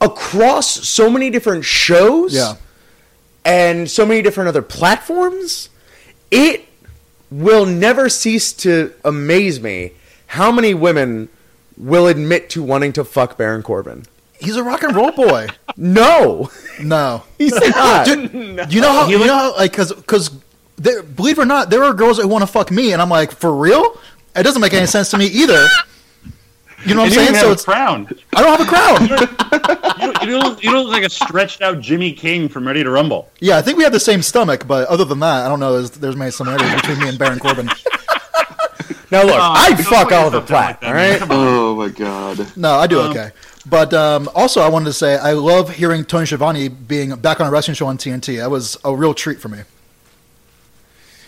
across 0.01 0.87
so 0.87 1.09
many 1.09 1.31
different 1.31 1.65
shows 1.65 2.35
Yeah. 2.35 2.57
and 3.45 3.89
so 3.91 4.05
many 4.05 4.21
different 4.23 4.49
other 4.49 4.61
platforms, 4.63 5.71
it 6.31 6.67
will 7.31 7.67
never 7.67 8.09
cease 8.09 8.53
to 8.53 8.93
amaze 9.05 9.61
me 9.61 9.93
how 10.29 10.51
many 10.53 10.75
women 10.75 11.29
will 11.77 12.07
admit 12.07 12.51
to 12.51 12.63
wanting 12.63 12.93
to 12.93 13.05
fuck 13.05 13.37
Baron 13.37 13.63
Corbin. 13.63 14.05
He's 14.39 14.57
a 14.57 14.63
rock 14.63 14.83
and 14.83 14.95
roll 14.95 15.13
boy. 15.13 15.49
No, 15.77 16.51
No, 16.81 17.23
he's 17.39 17.53
not. 17.53 18.07
Dude, 18.07 18.73
you 18.73 18.81
know 18.81 18.93
how 18.93 19.09
you 19.09 19.19
know 19.19 19.35
how 19.35 19.57
like 19.57 19.73
because 19.73 19.93
because 19.93 20.29
believe 20.81 21.39
it 21.39 21.43
or 21.43 21.47
not, 21.47 21.71
there 21.71 21.83
are 21.85 21.95
girls 21.95 22.19
that 22.19 22.27
want 22.27 22.43
to 22.43 22.47
fuck 22.47 22.71
me, 22.71 22.93
and 22.93 23.01
I'm 23.01 23.09
like, 23.09 23.33
for 23.33 23.55
real? 23.55 23.99
It 24.37 24.43
doesn't 24.43 24.61
make 24.61 24.75
any 24.75 24.87
sense 24.87 25.11
to 25.11 25.19
me 25.19 25.27
either. 25.27 25.67
You 26.87 26.95
know 26.95 27.01
what 27.03 27.13
And 27.13 27.19
I'm 27.21 27.27
you 27.27 27.33
saying? 27.33 27.33
don't 27.33 27.43
So 27.43 27.49
a 27.49 27.53
it's 27.53 27.65
crown. 27.65 28.09
I 28.35 28.43
don't 28.43 28.59
have 28.59 28.67
a 28.67 28.71
crown. 28.71 29.09
You, 30.01 30.29
you, 30.35 30.41
don't, 30.41 30.63
you 30.63 30.73
look 30.73 30.89
like 30.89 31.03
a 31.05 31.11
stretched 31.11 31.63
out 31.63 31.81
Jimmy 31.81 32.13
King 32.13 32.49
from 32.49 32.67
Ready 32.67 32.83
to 32.85 32.91
Rumble. 32.91 33.31
yeah, 33.41 33.57
I 33.57 33.63
think 33.63 33.79
we 33.79 33.85
have 33.85 33.93
the 33.93 34.01
same 34.01 34.21
stomach, 34.23 34.67
but 34.67 34.87
other 34.89 35.05
than 35.05 35.21
that, 35.21 35.47
I 35.47 35.49
don't 35.49 35.61
know. 35.61 35.73
There's, 35.75 35.91
there's 35.93 36.17
many 36.17 36.31
similarities 36.31 36.75
between 36.75 37.01
me 37.01 37.09
and 37.09 37.19
Baron 37.19 37.39
Corbin. 37.39 37.69
Now 39.11 39.23
look, 39.23 39.35
Oh, 39.37 39.41
I'd 39.41 39.77
fuck 39.79 40.09
put 40.09 40.13
Oliver 40.17 40.39
yourself 40.39 40.49
down 40.49 40.61
like 40.67 40.81
Platt. 40.81 40.81
that, 40.81 40.91
right. 40.93 41.29
Oh 41.31 41.77
my 41.77 41.89
god. 41.89 42.57
No, 42.57 42.73
I 42.75 42.87
do 42.89 43.01
Um, 43.01 43.11
okay. 43.11 43.31
But 43.65 43.95
um, 43.95 44.29
also, 44.35 44.61
I 44.61 44.69
wanted 44.69 44.87
to 44.87 44.93
say 44.93 45.17
I 45.17 45.33
love 45.33 45.71
hearing 45.71 46.05
Tony 46.05 46.27
Schiavone 46.27 46.69
being 46.69 47.15
back 47.17 47.39
on 47.41 47.47
a 47.47 47.51
wrestling 47.51 47.77
show 47.77 47.87
on 47.87 47.97
TNT. 47.97 48.39
That 48.39 48.51
was 48.51 48.77
a 48.85 48.95
real 48.97 49.15
treat 49.15 49.41
for 49.41 49.49
me. 49.49 49.61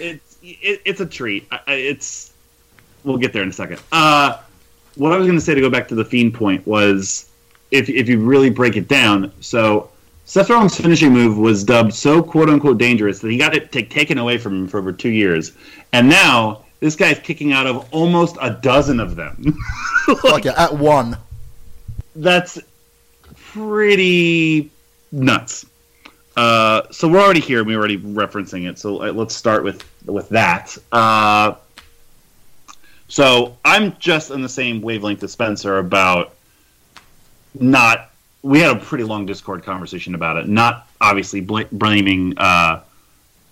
it's 0.00 0.38
it, 0.42 0.80
it's 0.84 1.00
a 1.00 1.06
treat. 1.06 1.46
I- 1.52 1.60
I- 1.66 1.72
It's 1.74 2.32
we'll 3.04 3.18
get 3.18 3.32
there 3.32 3.42
in 3.42 3.50
a 3.50 3.52
second. 3.52 3.80
Uh, 3.92 4.38
what 4.96 5.12
I 5.12 5.16
was 5.16 5.26
going 5.26 5.38
to 5.38 5.44
say 5.44 5.54
to 5.54 5.60
go 5.60 5.70
back 5.70 5.88
to 5.88 5.94
the 5.94 6.04
fiend 6.04 6.34
point 6.34 6.66
was 6.66 7.28
if 7.70 7.88
if 7.88 8.08
you 8.08 8.20
really 8.20 8.50
break 8.50 8.76
it 8.76 8.88
down. 8.88 9.32
So 9.40 9.90
Seth 10.24 10.50
Rollins' 10.50 10.76
finishing 10.76 11.12
move 11.12 11.38
was 11.38 11.64
dubbed 11.64 11.94
so 11.94 12.22
quote 12.22 12.48
unquote 12.48 12.78
dangerous 12.78 13.20
that 13.20 13.30
he 13.30 13.38
got 13.38 13.54
it 13.54 13.72
ta- 13.72 13.80
taken 13.88 14.18
away 14.18 14.38
from 14.38 14.62
him 14.62 14.68
for 14.68 14.78
over 14.78 14.92
two 14.92 15.10
years, 15.10 15.52
and 15.92 16.08
now 16.08 16.64
this 16.80 16.96
guy's 16.96 17.18
kicking 17.18 17.52
out 17.52 17.66
of 17.66 17.88
almost 17.92 18.36
a 18.40 18.50
dozen 18.50 19.00
of 19.00 19.16
them. 19.16 19.56
Fuck 20.20 20.44
yeah, 20.44 20.54
at 20.56 20.72
one. 20.72 21.16
That's 22.14 22.58
pretty 23.36 24.70
nuts. 25.12 25.66
Uh, 26.36 26.82
so 26.90 27.08
we're 27.08 27.20
already 27.20 27.40
here. 27.40 27.64
We're 27.64 27.78
already 27.78 27.98
referencing 27.98 28.68
it. 28.68 28.78
So 28.78 29.02
uh, 29.02 29.12
let's 29.12 29.34
start 29.34 29.64
with 29.64 29.84
with 30.04 30.28
that. 30.30 30.76
Uh, 30.92 31.54
so 33.08 33.56
I'm 33.64 33.96
just 33.98 34.30
in 34.30 34.42
the 34.42 34.48
same 34.48 34.80
wavelength 34.80 35.22
as 35.22 35.32
Spencer 35.32 35.78
about 35.78 36.34
not. 37.58 38.10
We 38.42 38.60
had 38.60 38.76
a 38.76 38.78
pretty 38.78 39.02
long 39.02 39.26
Discord 39.26 39.64
conversation 39.64 40.14
about 40.14 40.36
it. 40.36 40.48
Not 40.48 40.86
obviously 41.00 41.40
bl- 41.40 41.62
blaming 41.72 42.38
uh, 42.38 42.82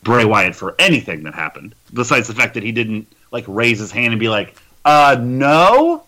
Bray 0.04 0.25
Wyatt 0.25 0.54
for 0.54 0.76
anything 0.78 1.25
that 1.25 1.34
happened, 1.34 1.75
besides 1.92 2.28
the 2.28 2.34
fact 2.34 2.54
that 2.54 2.62
he 2.62 2.70
didn't 2.70 3.08
like 3.32 3.44
raise 3.49 3.80
his 3.80 3.90
hand 3.90 4.12
and 4.12 4.20
be 4.20 4.28
like, 4.28 4.56
"Uh, 4.84 5.16
no." 5.20 6.04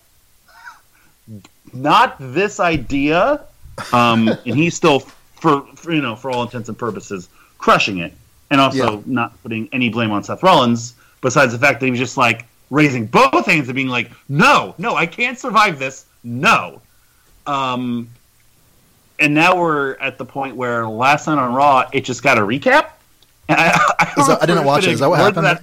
not 1.72 2.16
this 2.18 2.60
idea. 2.60 3.40
Um, 3.92 4.28
and 4.46 4.54
he's 4.56 4.74
still, 4.74 5.00
for, 5.00 5.62
for 5.74 5.92
you 5.92 6.00
know, 6.00 6.16
for 6.16 6.30
all 6.30 6.42
intents 6.42 6.68
and 6.68 6.78
purposes, 6.78 7.28
crushing 7.58 7.98
it, 7.98 8.12
and 8.50 8.60
also 8.60 8.98
Yeah. 8.98 9.02
not 9.06 9.42
putting 9.42 9.68
any 9.72 9.88
blame 9.88 10.10
on 10.10 10.22
Seth 10.24 10.42
Rollins. 10.42 10.94
Besides 11.20 11.52
the 11.52 11.58
fact 11.58 11.80
that 11.80 11.86
he 11.86 11.90
was 11.90 12.00
just 12.00 12.16
like 12.16 12.46
raising 12.70 13.06
both 13.06 13.46
hands 13.46 13.68
and 13.68 13.74
being 13.74 13.88
like, 13.88 14.10
"No, 14.28 14.74
no, 14.78 14.94
I 14.94 15.06
can't 15.06 15.38
survive 15.38 15.78
this. 15.78 16.06
No." 16.24 16.80
Um, 17.46 18.08
and 19.18 19.34
now 19.34 19.56
we're 19.56 19.94
at 19.94 20.18
the 20.18 20.24
point 20.24 20.56
where 20.56 20.86
last 20.88 21.26
night 21.26 21.38
on 21.38 21.54
Raw, 21.54 21.88
it 21.92 22.04
just 22.04 22.22
got 22.22 22.38
a 22.38 22.42
recap. 22.42 22.90
I, 23.48 23.94
I, 23.98 24.04
that, 24.26 24.38
I, 24.42 24.46
didn't 24.46 24.64
watch 24.64 24.84
it. 24.86 24.92
Is 24.92 25.00
that 25.00 25.08
what 25.08 25.20
happened? 25.20 25.46
that- 25.46 25.62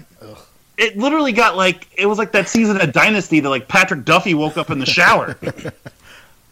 it 0.77 0.97
literally 0.97 1.31
got 1.31 1.55
like 1.55 1.87
it 1.95 2.07
was 2.07 2.17
like 2.17 2.31
that 2.31 2.49
season 2.49 2.81
of 2.81 2.91
Dynasty 2.91 3.39
that 3.39 3.49
like 3.49 3.67
Patrick 3.67 4.05
Duffy 4.05 4.33
woke 4.33 4.57
up 4.57 4.69
in 4.69 4.79
the 4.79 4.85
shower. 4.85 5.37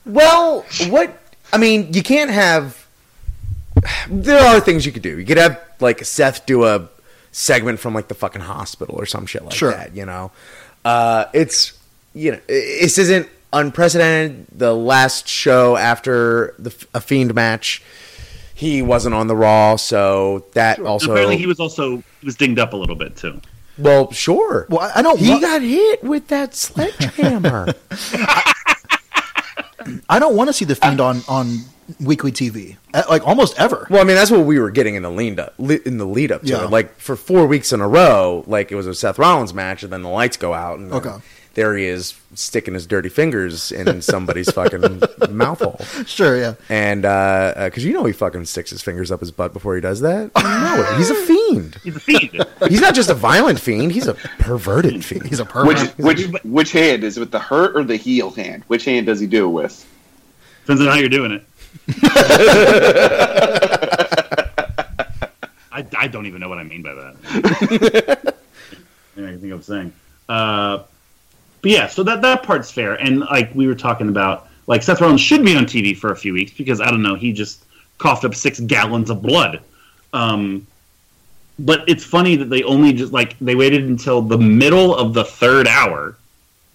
Well, 0.06 0.66
what 0.90 1.16
I 1.54 1.58
mean, 1.58 1.94
you 1.94 2.02
can't 2.02 2.32
have. 2.32 2.88
There 4.10 4.40
are 4.40 4.60
things 4.60 4.86
you 4.86 4.92
could 4.92 5.04
do. 5.04 5.20
You 5.20 5.26
could 5.26 5.38
have 5.38 5.60
like 5.80 6.04
Seth 6.04 6.46
do 6.46 6.66
a 6.66 6.88
segment 7.32 7.80
from 7.80 7.94
like 7.94 8.08
the 8.08 8.16
fucking 8.16 8.42
hospital 8.42 8.96
or 8.96 9.06
some 9.06 9.26
shit 9.26 9.44
like 9.44 9.54
Sure. 9.54 9.72
that. 9.72 9.96
You 9.96 10.06
know, 10.06 10.32
uh, 10.86 11.26
it's 11.34 11.74
you 12.14 12.32
know 12.34 12.40
this 12.48 12.98
isn't 12.98 13.28
unprecedented. 13.54 14.46
The 14.52 14.74
last 14.74 15.28
show 15.28 15.76
after 15.78 16.54
the 16.60 16.74
a 16.94 17.02
fiend 17.02 17.34
match, 17.36 17.82
he 18.54 18.82
wasn't 18.82 19.16
on 19.16 19.28
the 19.28 19.36
Raw, 19.36 19.76
so 19.78 20.46
that 20.54 20.80
also 20.80 21.12
apparently 21.12 21.38
he 21.38 21.48
was 21.48 21.60
also 21.60 21.98
he 22.20 22.26
was 22.26 22.36
dinged 22.36 22.60
up 22.60 22.74
a 22.74 22.78
little 22.78 22.96
bit 22.96 23.16
too. 23.16 23.40
well, 23.78 24.12
sure. 24.12 24.68
Well, 24.70 24.82
I- 24.82 25.00
I 25.00 25.02
don't. 25.02 25.18
he 25.20 25.30
wa- 25.32 25.40
got 25.40 25.62
hit 25.62 26.04
with 26.04 26.28
that 26.28 26.54
sledgehammer. 26.56 27.74
I 30.10 30.20
don't 30.20 30.36
want 30.36 30.48
to 30.50 30.54
see 30.54 30.66
the 30.66 30.76
fiend 30.76 31.02
on 31.02 31.22
on 31.28 31.58
weekly 32.00 32.32
TV, 32.32 32.78
Uh, 32.94 33.04
like 33.10 33.26
almost 33.28 33.60
ever. 33.60 33.88
Well, 33.90 34.02
I 34.02 34.04
mean, 34.06 34.16
that's 34.16 34.32
what 34.32 34.46
we 34.46 34.60
were 34.60 34.72
getting 34.72 34.96
in 34.96 35.04
the 35.04 35.12
lead 35.12 35.40
up, 35.40 35.54
in 35.60 35.98
the 35.98 36.06
lead 36.06 36.32
up 36.32 36.42
to 36.44 36.48
Yeah. 36.48 36.64
it. 36.66 36.70
Like 36.72 36.98
for 37.00 37.16
four 37.16 37.46
weeks 37.48 37.74
in 37.74 37.82
a 37.82 37.88
row, 37.88 38.44
like 38.48 38.72
it 38.72 38.76
was 38.76 38.88
a 38.88 38.94
Seth 38.96 39.20
Rollins 39.20 39.54
match, 39.54 39.84
and 39.84 39.92
then 39.92 40.02
the 40.02 40.10
lights 40.10 40.38
go 40.38 40.54
out, 40.54 40.80
and 40.80 40.92
uh, 40.94 40.98
Okay. 40.98 41.16
there 41.56 41.76
he 41.76 41.86
is 41.86 42.14
sticking 42.34 42.74
his 42.76 42.86
dirty 42.88 43.10
fingers 43.10 43.74
in 43.74 44.02
somebody's 44.02 44.50
fucking 44.54 45.02
mouth 45.32 45.60
hole, 45.60 45.80
Sure, 46.06 46.38
yeah. 46.38 46.54
and 46.70 47.04
uh, 47.04 47.10
uh, 47.58 47.66
because 47.66 47.84
you 47.84 47.92
know 47.92 48.06
he 48.06 48.14
fucking 48.14 48.46
sticks 48.46 48.70
his 48.70 48.82
fingers 48.82 49.12
up 49.12 49.20
his 49.20 49.32
butt 49.32 49.52
before 49.52 49.76
he 49.76 49.82
does 49.82 50.00
that. 50.00 50.32
No, 50.38 50.96
he's 50.98 51.10
a 51.10 51.16
fiend. 51.16 51.76
He's 51.84 51.96
a 51.98 52.00
fiend. 52.00 52.46
He's 52.70 52.80
not 52.80 52.96
just 52.96 53.10
a 53.10 53.14
violent 53.16 53.60
fiend; 53.60 53.92
he's 53.92 54.08
a 54.08 54.14
perverted 54.14 55.04
fiend. 55.04 55.26
He's 55.28 55.42
a 55.42 55.44
Which 55.46 55.78
pervert. 55.78 55.98
which 55.98 56.28
which 56.44 56.72
hand 56.72 57.04
is 57.04 57.18
it 57.18 57.20
with 57.20 57.32
the 57.32 57.40
hurt 57.40 57.76
or 57.76 57.84
the 57.84 57.98
heel 57.98 58.30
hand? 58.32 58.64
Which 58.68 58.86
hand 58.86 59.08
does 59.08 59.20
he 59.20 59.28
do 59.28 59.46
it 59.46 59.50
with? 59.50 59.86
Depends 60.62 60.82
on 60.84 60.88
how 60.88 60.96
you're 60.96 61.10
doing 61.10 61.32
it. 61.32 61.44
I, 65.72 65.86
I 65.98 66.08
don't 66.08 66.26
even 66.26 66.42
know 66.42 66.50
what 66.50 66.58
I 66.58 66.64
mean 66.64 66.82
by 66.82 66.94
that. 66.94 68.36
I 69.18 69.36
think 69.38 69.54
I'm 69.54 69.62
saying. 69.62 69.94
Uh, 70.30 70.84
but 71.62 71.72
yeah, 71.72 71.88
so 71.88 72.04
that 72.04 72.22
that 72.22 72.44
part's 72.44 72.72
fair, 72.72 72.96
and 72.96 73.20
like 73.20 73.54
we 73.54 73.68
were 73.68 73.76
talking 73.76 74.10
about, 74.10 74.48
like 74.68 74.84
Seth 74.84 75.02
Rollins 75.02 75.22
should 75.22 75.44
be 75.46 75.56
on 75.56 75.66
TV 75.66 75.96
for 75.96 76.12
a 76.12 76.16
few 76.16 76.34
weeks 76.34 76.52
because 76.52 76.82
I 76.82 76.90
don't 76.90 77.02
know, 77.04 77.16
he 77.16 77.34
just 77.34 77.66
coughed 77.98 78.26
up 78.26 78.34
six 78.36 78.60
gallons 78.60 79.10
of 79.10 79.22
blood. 79.22 79.62
Um, 80.14 80.66
but 81.60 81.88
it's 81.88 82.04
funny 82.04 82.36
that 82.38 82.50
they 82.50 82.64
only 82.64 82.94
just 82.94 83.14
like 83.14 83.38
they 83.40 83.56
waited 83.56 83.84
until 83.84 84.22
the 84.22 84.38
middle 84.38 84.96
of 84.96 85.14
the 85.14 85.24
third 85.24 85.68
hour 85.68 86.18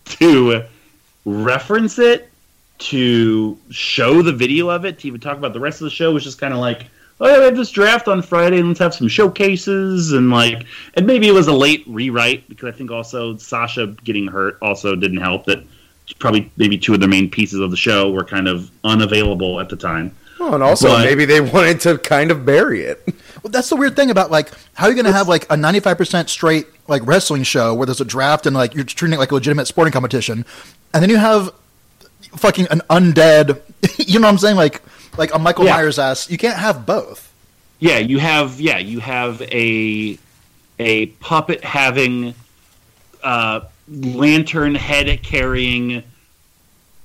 to 0.04 0.64
reference 1.24 1.98
it 1.98 2.30
to 2.78 3.58
show 3.70 4.22
the 4.22 4.32
video 4.32 4.68
of 4.68 4.84
it 4.84 4.98
to 5.00 5.08
even 5.08 5.20
talk 5.20 5.36
about 5.38 5.52
the 5.52 5.60
rest 5.60 5.80
of 5.80 5.84
the 5.84 5.90
show 5.90 6.12
was 6.12 6.24
just 6.24 6.38
kind 6.38 6.52
of 6.52 6.60
like 6.60 6.86
oh 7.20 7.26
yeah 7.28 7.38
we 7.38 7.44
have 7.44 7.56
this 7.56 7.70
draft 7.70 8.06
on 8.08 8.20
friday 8.20 8.58
and 8.58 8.68
let's 8.68 8.78
have 8.80 8.94
some 8.94 9.08
showcases 9.08 10.12
and 10.12 10.30
like 10.30 10.64
and 10.94 11.06
maybe 11.06 11.26
it 11.28 11.32
was 11.32 11.48
a 11.48 11.52
late 11.52 11.82
rewrite 11.86 12.46
because 12.48 12.68
i 12.72 12.76
think 12.76 12.90
also 12.90 13.36
sasha 13.38 13.86
getting 14.04 14.26
hurt 14.26 14.58
also 14.60 14.94
didn't 14.94 15.16
help 15.20 15.44
that 15.46 15.64
probably 16.18 16.50
maybe 16.56 16.76
two 16.78 16.92
of 16.94 17.00
the 17.00 17.08
main 17.08 17.30
pieces 17.30 17.58
of 17.60 17.70
the 17.70 17.76
show 17.76 18.10
were 18.12 18.24
kind 18.24 18.46
of 18.46 18.70
unavailable 18.84 19.58
at 19.60 19.68
the 19.68 19.76
time 19.76 20.14
Oh, 20.38 20.52
and 20.52 20.62
also 20.62 20.88
But- 20.88 21.06
maybe 21.06 21.24
they 21.24 21.40
wanted 21.40 21.80
to 21.80 21.96
kind 21.96 22.30
of 22.30 22.44
bury 22.44 22.82
it. 22.82 23.02
Well, 23.42 23.50
that's 23.52 23.68
the 23.68 23.76
weird 23.76 23.94
thing 23.94 24.10
about 24.10 24.30
like 24.32 24.50
how 24.74 24.86
are 24.86 24.88
you 24.90 24.96
going 24.96 25.06
to 25.06 25.12
have 25.12 25.28
like 25.28 25.44
a 25.44 25.54
95% 25.54 26.28
straight 26.28 26.66
like 26.88 27.06
wrestling 27.06 27.44
show 27.44 27.72
where 27.74 27.86
there's 27.86 28.00
a 28.00 28.04
draft 28.04 28.44
and 28.44 28.56
like 28.56 28.74
you're 28.74 28.82
treating 28.82 29.14
it 29.14 29.18
like 29.20 29.30
a 29.30 29.34
legitimate 29.34 29.66
sporting 29.68 29.92
competition 29.92 30.44
and 30.92 31.00
then 31.02 31.08
you 31.10 31.16
have 31.16 31.50
fucking 32.36 32.66
an 32.70 32.80
undead 32.90 33.60
you 33.98 34.18
know 34.20 34.26
what 34.26 34.32
I'm 34.32 34.38
saying? 34.38 34.56
Like 34.56 34.82
like 35.16 35.34
a 35.34 35.38
Michael 35.38 35.64
Yeah. 35.64 35.74
Myers 35.76 35.98
ass. 35.98 36.30
You 36.30 36.38
can't 36.38 36.58
have 36.58 36.86
both. 36.86 37.32
Yeah 37.78 37.98
you 37.98 38.18
have 38.18 38.60
yeah 38.60 38.78
you 38.78 39.00
have 39.00 39.42
a 39.42 40.18
a 40.78 41.06
puppet 41.06 41.62
having 41.64 42.34
uh 43.22 43.60
lantern 43.88 44.74
head 44.74 45.22
carrying 45.22 46.02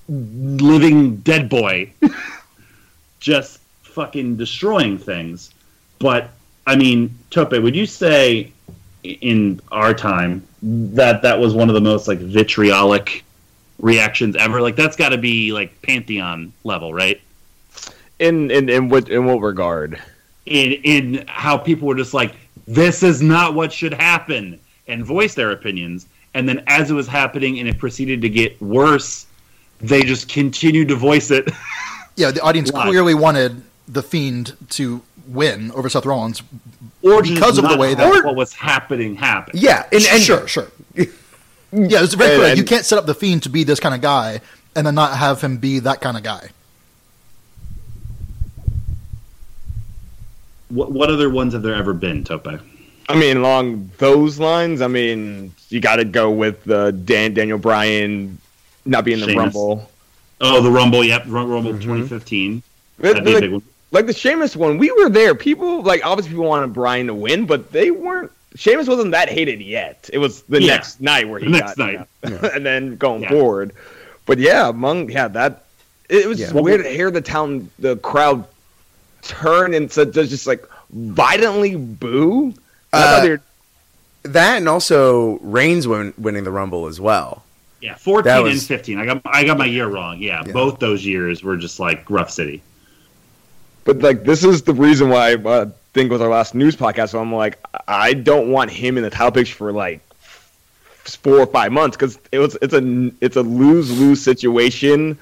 living 0.07 1.17
dead 1.17 1.47
boy 1.47 1.91
just 3.19 3.59
fucking 3.83 4.37
destroying 4.37 4.97
things. 4.97 5.51
But 5.99 6.31
i 6.67 6.75
mean 6.75 7.17
tope 7.31 7.51
would 7.53 7.75
you 7.75 7.87
say 7.87 8.51
in 9.03 9.59
our 9.71 9.95
time 9.95 10.45
that 10.61 11.23
that 11.23 11.39
was 11.39 11.55
one 11.55 11.69
of 11.69 11.73
the 11.73 11.81
most 11.81 12.07
like 12.07 12.19
vitriolic 12.19 13.23
reactions 13.81 14.35
ever 14.35 14.61
like 14.61 14.75
that's 14.75 14.95
got 14.95 15.09
to 15.09 15.17
be 15.17 15.51
like 15.51 15.81
pantheon 15.81 16.53
level 16.63 16.93
right 16.93 17.19
In 18.19 18.49
in 18.51 18.69
in 18.69 18.89
what 18.89 19.09
in 19.09 19.25
what 19.25 19.41
regard? 19.41 19.99
in 20.45 20.71
in 20.83 21.25
how 21.27 21.57
people 21.57 21.87
were 21.87 21.95
just 21.95 22.13
like 22.13 22.33
this 22.67 23.03
is 23.03 23.21
not 23.21 23.53
what 23.55 23.73
should 23.73 23.93
happen 23.93 24.59
and 24.87 25.03
voice 25.05 25.33
their 25.33 25.51
opinions 25.51 26.05
and 26.33 26.47
then 26.47 26.63
as 26.67 26.89
it 26.91 26.93
was 26.93 27.07
happening 27.07 27.59
and 27.59 27.67
it 27.67 27.77
proceeded 27.79 28.21
to 28.21 28.29
get 28.29 28.59
worse 28.61 29.25
they 29.81 30.03
just 30.03 30.29
continued 30.29 30.87
to 30.87 30.95
voice 30.95 31.31
it 31.31 31.49
yeah 32.15 32.29
the 32.31 32.41
audience 32.41 32.71
Why? 32.71 32.85
clearly 32.85 33.13
wanted 33.15 33.61
the 33.87 34.03
fiend 34.03 34.55
to 34.71 35.01
win 35.27 35.71
over 35.71 35.89
Seth 35.89 36.05
Rollins 36.05 36.41
or 37.01 37.21
Because 37.23 37.57
of 37.57 37.67
the 37.67 37.77
way 37.77 37.95
that- 37.95 38.23
what 38.23 38.35
was 38.35 38.53
happening 38.53 39.15
happened. 39.15 39.59
Yeah, 39.59 39.85
and, 39.91 40.03
and 40.11 40.21
sure 40.21 40.47
sure 40.47 40.67
Yeah, 41.71 42.03
it's 42.03 42.13
very 42.13 42.37
clear. 42.37 42.55
You 42.55 42.63
can't 42.63 42.85
set 42.85 42.97
up 42.97 43.05
the 43.05 43.13
Fiend 43.13 43.43
to 43.43 43.49
be 43.49 43.63
this 43.63 43.79
kind 43.79 43.95
of 43.95 44.01
guy 44.01 44.41
and 44.75 44.85
then 44.85 44.95
not 44.95 45.17
have 45.17 45.41
him 45.41 45.57
be 45.57 45.79
that 45.79 46.01
kind 46.01 46.17
of 46.17 46.23
guy. 46.23 46.49
What, 50.69 50.91
what 50.91 51.09
other 51.09 51.29
ones 51.29 51.53
have 51.53 51.63
there 51.63 51.75
ever 51.75 51.93
been, 51.93 52.23
Tope? 52.23 52.47
I 53.09 53.15
mean, 53.15 53.37
along 53.37 53.91
those 53.97 54.39
lines, 54.39 54.81
I 54.81 54.87
mean, 54.87 55.53
you 55.69 55.81
got 55.81 55.97
to 55.97 56.05
go 56.05 56.31
with 56.31 56.63
the 56.63 56.91
Dan 56.91 57.33
Daniel 57.33 57.57
Bryan 57.57 58.37
not 58.85 59.03
being 59.03 59.19
Sheamus. 59.19 59.33
the 59.33 59.39
Rumble. 59.39 59.91
Oh, 60.39 60.61
the 60.61 60.71
Rumble, 60.71 61.03
yep, 61.03 61.23
Rumble 61.27 61.61
mm-hmm. 61.61 61.81
2015. 61.81 62.63
Like, 62.99 63.63
like, 63.91 64.05
the 64.05 64.13
Sheamus 64.13 64.55
one, 64.55 64.77
we 64.77 64.91
were 64.91 65.09
there. 65.09 65.35
People 65.35 65.81
like 65.81 66.05
obviously 66.05 66.31
people 66.31 66.45
wanted 66.45 66.73
Bryan 66.73 67.07
to 67.07 67.13
win, 67.13 67.45
but 67.45 67.71
they 67.71 67.91
weren't 67.91 68.31
Sheamus 68.55 68.87
wasn't 68.87 69.11
that 69.11 69.29
hated 69.29 69.61
yet. 69.61 70.09
It 70.11 70.17
was 70.17 70.41
the 70.43 70.61
Yeah. 70.61 70.73
next 70.75 70.99
night 71.01 71.27
where 71.29 71.39
he 71.39 71.45
The 71.45 71.51
next 71.51 71.75
got, 71.75 71.77
night. 71.77 72.07
you 72.25 72.29
know, 72.31 72.49
and 72.53 72.65
then 72.65 72.97
going 72.97 73.23
Yeah. 73.23 73.29
forward. 73.29 73.71
But 74.25 74.39
yeah, 74.39 74.69
among 74.69 75.09
yeah 75.09 75.27
that 75.29 75.63
it 76.09 76.27
was 76.27 76.39
Yeah. 76.39 76.51
weird 76.53 76.83
to 76.83 76.89
hear 76.89 77.09
the 77.11 77.21
town 77.21 77.69
the 77.79 77.95
crowd 77.97 78.43
turn 79.21 79.73
and 79.73 79.91
so 79.91 80.03
just 80.05 80.29
just, 80.31 80.47
like 80.47 80.63
violently 80.91 81.75
boo. 81.75 82.53
Uh, 82.91 83.21
were- 83.23 83.41
That 84.23 84.57
and 84.57 84.67
also 84.69 85.39
Reigns 85.41 85.87
win- 85.87 86.13
winning 86.17 86.43
the 86.43 86.51
Rumble 86.51 86.87
as 86.87 86.99
well. 86.99 87.43
Yeah, 87.81 87.95
14 87.95 88.25
That 88.25 88.45
and 88.45 88.61
15. 88.61 88.99
I 88.99 89.05
got 89.05 89.21
I 89.25 89.43
got 89.43 89.57
my 89.57 89.65
year 89.65 89.87
wrong. 89.87 90.19
Yeah, 90.19 90.43
Yeah. 90.45 90.51
both 90.51 90.79
those 90.79 91.03
years 91.05 91.41
were 91.43 91.57
just 91.57 91.79
like 91.79 92.03
rough 92.09 92.29
city. 92.29 92.61
But 93.85 93.99
like 93.99 94.23
this 94.25 94.43
is 94.43 94.61
the 94.63 94.73
reason 94.73 95.09
why 95.09 95.35
uh, 95.35 95.67
It 95.93 96.09
was 96.09 96.21
our 96.21 96.29
last 96.29 96.55
news 96.55 96.75
podcast. 96.75 97.09
So 97.09 97.19
I'm 97.19 97.33
like, 97.33 97.59
I 97.87 98.13
don't 98.13 98.49
want 98.49 98.71
him 98.71 98.97
in 98.97 99.03
the 99.03 99.09
title 99.09 99.31
picture 99.31 99.55
for 99.55 99.71
like 99.71 100.01
four 101.03 101.39
or 101.39 101.47
five 101.47 101.71
months 101.71 101.97
because 101.97 102.17
it 102.31 102.39
was 102.39 102.57
it's 102.61 102.73
a 102.73 103.11
it's 103.19 103.35
a 103.35 103.41
lose 103.41 103.99
lose 103.99 104.21
situation 104.21 105.17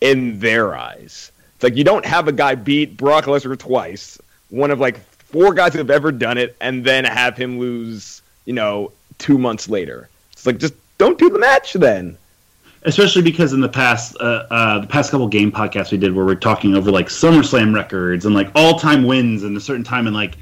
in 0.00 0.38
their 0.38 0.76
eyes. 0.76 1.32
It's 1.54 1.64
like 1.64 1.76
you 1.76 1.84
don't 1.84 2.04
have 2.04 2.28
a 2.28 2.32
guy 2.32 2.54
beat 2.54 2.96
Brock 2.96 3.24
Lesnar 3.24 3.58
twice, 3.58 4.20
one 4.50 4.70
of 4.70 4.78
like 4.78 5.00
four 5.18 5.52
guys 5.52 5.72
who 5.72 5.78
have 5.78 5.90
ever 5.90 6.12
done 6.12 6.38
it, 6.38 6.56
and 6.60 6.84
then 6.84 7.04
have 7.04 7.36
him 7.36 7.58
lose, 7.58 8.22
you 8.44 8.52
know, 8.52 8.92
two 9.18 9.38
months 9.38 9.68
later. 9.68 10.08
It's 10.32 10.46
like 10.46 10.58
just 10.58 10.74
don't 10.98 11.18
do 11.18 11.28
the 11.30 11.38
match 11.38 11.72
then. 11.72 12.16
Especially 12.84 13.22
because 13.22 13.52
in 13.52 13.60
the 13.60 13.68
past, 13.68 14.16
uh, 14.20 14.46
uh, 14.50 14.78
the 14.78 14.86
past 14.86 15.10
couple 15.10 15.26
game 15.26 15.50
podcasts 15.50 15.90
we 15.90 15.98
did, 15.98 16.14
where 16.14 16.24
we're 16.24 16.36
talking 16.36 16.76
over 16.76 16.90
like 16.90 17.08
SummerSlam 17.08 17.74
records 17.74 18.24
and 18.24 18.34
like 18.34 18.50
all 18.54 18.78
time 18.78 19.04
wins 19.04 19.42
and 19.42 19.56
a 19.56 19.60
certain 19.60 19.84
time, 19.84 20.06
and 20.06 20.14
like 20.14 20.36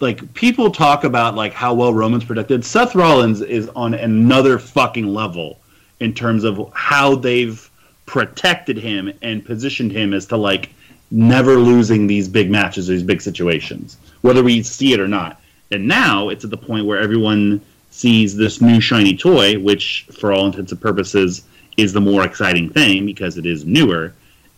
like 0.00 0.34
people 0.34 0.70
talk 0.70 1.04
about 1.04 1.34
like 1.36 1.52
how 1.52 1.74
well 1.74 1.94
Roman's 1.94 2.24
protected. 2.24 2.64
Seth 2.64 2.94
Rollins 2.94 3.40
is 3.40 3.68
on 3.76 3.94
another 3.94 4.58
fucking 4.58 5.06
level 5.06 5.58
in 6.00 6.12
terms 6.12 6.44
of 6.44 6.70
how 6.74 7.14
they've 7.14 7.70
protected 8.04 8.76
him 8.76 9.12
and 9.22 9.44
positioned 9.44 9.92
him 9.92 10.12
as 10.12 10.26
to 10.26 10.36
like 10.36 10.70
never 11.10 11.56
losing 11.56 12.06
these 12.06 12.28
big 12.28 12.50
matches, 12.50 12.90
or 12.90 12.94
these 12.94 13.02
big 13.02 13.22
situations, 13.22 13.96
whether 14.22 14.42
we 14.42 14.62
see 14.62 14.92
it 14.92 15.00
or 15.00 15.08
not. 15.08 15.40
And 15.70 15.86
now 15.86 16.28
it's 16.30 16.44
at 16.44 16.50
the 16.50 16.56
point 16.56 16.86
where 16.86 16.98
everyone 16.98 17.60
sees 17.90 18.36
this 18.36 18.60
new 18.60 18.80
shiny 18.80 19.16
toy, 19.16 19.58
which 19.58 20.06
for 20.12 20.32
all 20.32 20.46
intents 20.46 20.72
and 20.72 20.80
purposes 20.80 21.44
is 21.76 21.92
the 21.92 22.00
more 22.00 22.24
exciting 22.24 22.70
thing 22.70 23.06
because 23.06 23.38
it 23.38 23.46
is 23.46 23.64
newer, 23.64 24.12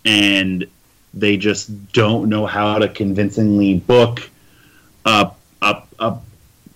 and 0.04 0.66
they 1.14 1.36
just 1.36 1.92
don't 1.92 2.28
know 2.28 2.46
how 2.46 2.78
to 2.78 2.88
convincingly 2.88 3.78
book 3.78 4.28
a 5.04 5.30
a, 5.62 5.82
a 5.98 6.18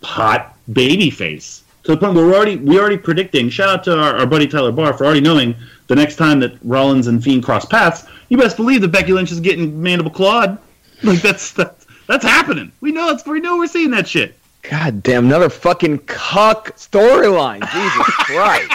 hot 0.03 0.57
baby 0.73 1.11
face 1.11 1.63
to 1.85 1.93
the 1.93 1.97
point 1.97 2.15
where 2.15 2.27
we're 2.27 2.37
already 2.37 2.57
we 2.57 2.79
already 2.79 2.97
predicting. 2.97 3.49
Shout 3.49 3.69
out 3.69 3.85
to 3.85 3.99
our, 3.99 4.17
our 4.19 4.27
buddy 4.27 4.47
Tyler 4.47 4.73
Barr 4.73 4.93
for 4.93 5.05
already 5.05 5.21
knowing 5.21 5.55
the 5.89 5.97
next 5.97 6.17
time 6.17 6.41
that 6.41 6.57
Rollins 6.63 7.07
and 7.07 7.23
Fiend 7.23 7.43
cross 7.43 7.65
paths, 7.65 8.07
you 8.29 8.39
best 8.39 8.57
believe 8.57 8.81
that 8.83 8.89
Becky 8.89 9.13
Lynch 9.13 9.33
is 9.33 9.41
getting 9.41 9.81
mandible 9.81 10.11
clawed. 10.11 10.59
Like 11.05 11.21
that's 11.21 11.51
that's, 11.51 11.85
that's 12.07 12.25
happening. 12.25 12.71
We 12.81 12.93
know 12.93 13.11
it's 13.11 13.27
we 13.27 13.41
know 13.41 13.57
we're 13.57 13.67
seeing 13.67 13.91
that 13.91 14.07
shit. 14.07 14.39
God 14.63 15.03
damn, 15.03 15.27
another 15.27 15.49
fucking 15.49 15.99
cuck 16.01 16.77
storyline. 16.77 17.61
Jesus 17.73 18.07
Christ. 18.07 18.69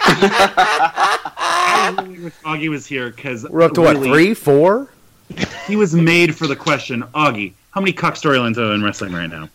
I 1.40 1.96
really 2.04 2.20
wish 2.26 2.34
Augie 2.44 2.70
was 2.70 2.86
here 2.86 3.10
because 3.10 3.48
We're 3.50 3.62
up 3.64 3.74
to 3.74 3.82
what 3.82 3.98
three, 3.98 4.34
four? 4.34 4.90
He 5.66 5.76
was 5.76 5.94
made 5.96 6.36
for 6.36 6.46
the 6.48 6.56
question, 6.56 7.04
Augie. 7.16 7.54
How 7.72 7.80
many 7.82 7.94
cuck 7.94 8.16
storylines 8.16 8.58
are 8.58 8.74
in 8.74 8.84
wrestling 8.84 9.14
right 9.14 9.30
now? 9.30 9.50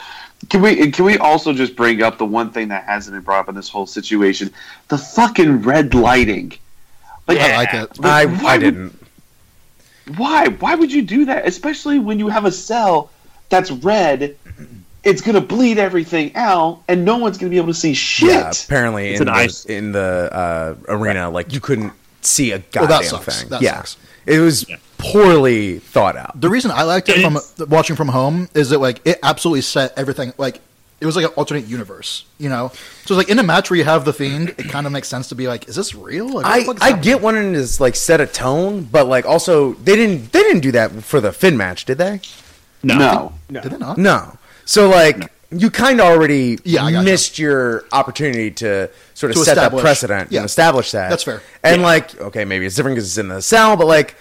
Can 0.48 0.62
we 0.62 0.90
can 0.90 1.04
we 1.04 1.18
also 1.18 1.52
just 1.52 1.76
bring 1.76 2.02
up 2.02 2.16
the 2.18 2.24
one 2.24 2.50
thing 2.50 2.68
that 2.68 2.84
hasn't 2.84 3.14
been 3.14 3.22
brought 3.22 3.40
up 3.40 3.48
in 3.50 3.54
this 3.54 3.68
whole 3.68 3.86
situation? 3.86 4.50
The 4.88 4.96
fucking 4.98 5.62
red 5.62 5.94
lighting. 5.94 6.54
Like, 7.28 7.38
I 7.38 7.56
like 7.56 7.74
it. 7.74 7.90
I 8.02 8.24
why 8.26 8.54
I 8.54 8.56
would- 8.56 8.60
didn't. 8.64 9.06
Why? 10.16 10.48
Why 10.48 10.74
would 10.74 10.90
you 10.90 11.02
do 11.02 11.26
that? 11.26 11.46
Especially 11.46 11.98
when 12.00 12.18
you 12.18 12.28
have 12.28 12.46
a 12.46 12.50
cell 12.52 13.10
that's 13.50 13.70
red. 13.70 14.36
It's 15.02 15.22
gonna 15.22 15.40
bleed 15.40 15.78
everything 15.78 16.34
out, 16.36 16.82
and 16.88 17.04
no 17.04 17.16
one's 17.16 17.38
gonna 17.38 17.50
be 17.50 17.56
able 17.56 17.68
to 17.68 17.74
see 17.74 17.94
shit. 17.94 18.28
Yeah, 18.30 18.52
apparently 18.64 19.10
It's 19.12 19.20
in 19.20 19.26
the, 19.26 19.32
ice- 19.32 19.64
in 19.64 19.92
the 19.92 20.28
uh, 20.32 20.74
arena, 20.88 21.30
like 21.30 21.52
you 21.52 21.60
couldn't 21.60 21.92
see 22.20 22.52
a 22.52 22.56
Well, 22.56 22.64
goddamn 22.72 22.88
that 22.88 23.04
sucks. 23.06 23.40
thing. 23.40 23.48
That 23.48 23.62
yeah, 23.62 23.76
sucks. 23.76 23.96
it 24.26 24.40
was 24.40 24.68
Yeah. 24.68 24.76
poorly 24.98 25.78
thought 25.78 26.16
out. 26.16 26.38
The 26.40 26.50
reason 26.50 26.70
I 26.70 26.82
liked 26.82 27.08
it 27.08 27.14
And 27.16 27.24
from 27.24 27.36
it's- 27.36 27.68
watching 27.68 27.96
from 27.96 28.08
home 28.08 28.48
is 28.54 28.68
that 28.70 28.78
like 28.78 29.00
it 29.06 29.18
absolutely 29.22 29.62
set 29.62 29.94
everything 29.96 30.32
like 30.36 30.60
it 31.00 31.06
was 31.06 31.16
like 31.16 31.24
an 31.24 31.30
alternate 31.34 31.64
universe, 31.66 32.26
you 32.36 32.50
know. 32.50 32.68
So 33.06 33.14
it's 33.14 33.26
like 33.26 33.30
in 33.30 33.38
a 33.38 33.42
match 33.42 33.70
where 33.70 33.78
you 33.78 33.84
have 33.84 34.04
the 34.04 34.12
fiend, 34.12 34.50
it 34.58 34.68
kind 34.68 34.84
of 34.84 34.92
makes 34.92 35.08
sense 35.08 35.30
to 35.30 35.34
be 35.34 35.48
like, 35.48 35.66
is 35.66 35.74
this 35.74 35.94
real? 35.94 36.28
Like, 36.28 36.44
I, 36.44 36.62
fuck 36.64 36.76
is 36.76 36.82
I 36.82 36.86
happening? 36.88 37.02
get 37.04 37.22
wanting 37.22 37.54
to 37.54 37.82
like 37.82 37.96
set 37.96 38.20
a 38.20 38.26
tone, 38.26 38.82
but 38.82 39.06
like 39.06 39.24
also 39.24 39.72
they 39.74 39.96
didn't 39.96 40.30
they 40.32 40.42
didn't 40.42 40.60
do 40.60 40.72
that 40.72 40.92
for 41.02 41.22
the 41.22 41.32
Finn 41.32 41.56
match, 41.56 41.86
did 41.86 41.96
they? 41.96 42.20
No. 42.82 43.32
No, 43.48 43.60
did 43.62 43.72
it 43.72 43.80
not? 43.80 43.96
No. 43.96 44.36
So 44.64 44.88
like 44.88 45.30
you 45.50 45.70
kind 45.70 46.00
of 46.00 46.06
already 46.06 46.58
Yeah, 46.64 47.02
missed 47.02 47.38
your 47.38 47.84
opportunity 47.92 48.50
to 48.52 48.88
sort 49.14 49.30
of 49.32 49.36
To 49.38 49.44
set 49.44 49.56
that 49.56 49.72
precedent 49.76 50.30
yeah. 50.30 50.40
and 50.40 50.46
establish 50.46 50.92
that. 50.92 51.10
That's 51.10 51.24
fair. 51.24 51.42
And 51.64 51.82
like 51.82 52.18
okay, 52.20 52.44
maybe 52.44 52.66
it's 52.66 52.76
different 52.76 52.94
because 52.96 53.08
it's 53.08 53.18
in 53.18 53.28
the 53.28 53.42
cell, 53.42 53.76
but 53.76 53.86
like 53.86 54.14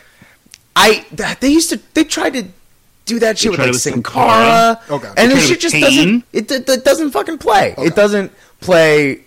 I 0.75 1.05
they 1.39 1.49
used 1.49 1.69
to 1.69 1.79
they 1.93 2.03
tried 2.03 2.33
to 2.33 2.45
do 3.05 3.19
that 3.19 3.37
shit 3.39 3.51
with 3.51 3.59
like 3.59 3.73
Sin 3.75 4.03
Cara, 4.03 4.79
Okay. 4.89 5.09
and 5.17 5.31
this 5.31 5.47
shit 5.47 5.59
just 5.59 5.73
Kane. 5.73 6.23
doesn't 6.31 6.51
it, 6.61 6.69
it, 6.69 6.83
doesn't 6.85 7.11
fucking 7.11 7.39
play. 7.39 7.73
It 7.77 7.95
doesn't 7.95 8.31
play, 8.61 9.21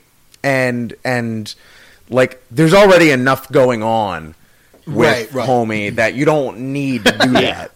and 0.45 0.95
and 1.05 1.53
like 2.09 2.41
there's 2.51 2.75
already 2.75 3.11
enough 3.11 3.51
going 3.51 3.83
on 3.83 4.35
with 4.87 4.97
Right, 4.97 5.33
right. 5.33 5.49
homie 5.49 5.95
that 5.97 6.15
you 6.15 6.25
don't 6.25 6.73
need 6.73 7.05
to 7.07 7.13
do 7.19 7.31
Yeah. 7.33 7.41
that. 7.41 7.73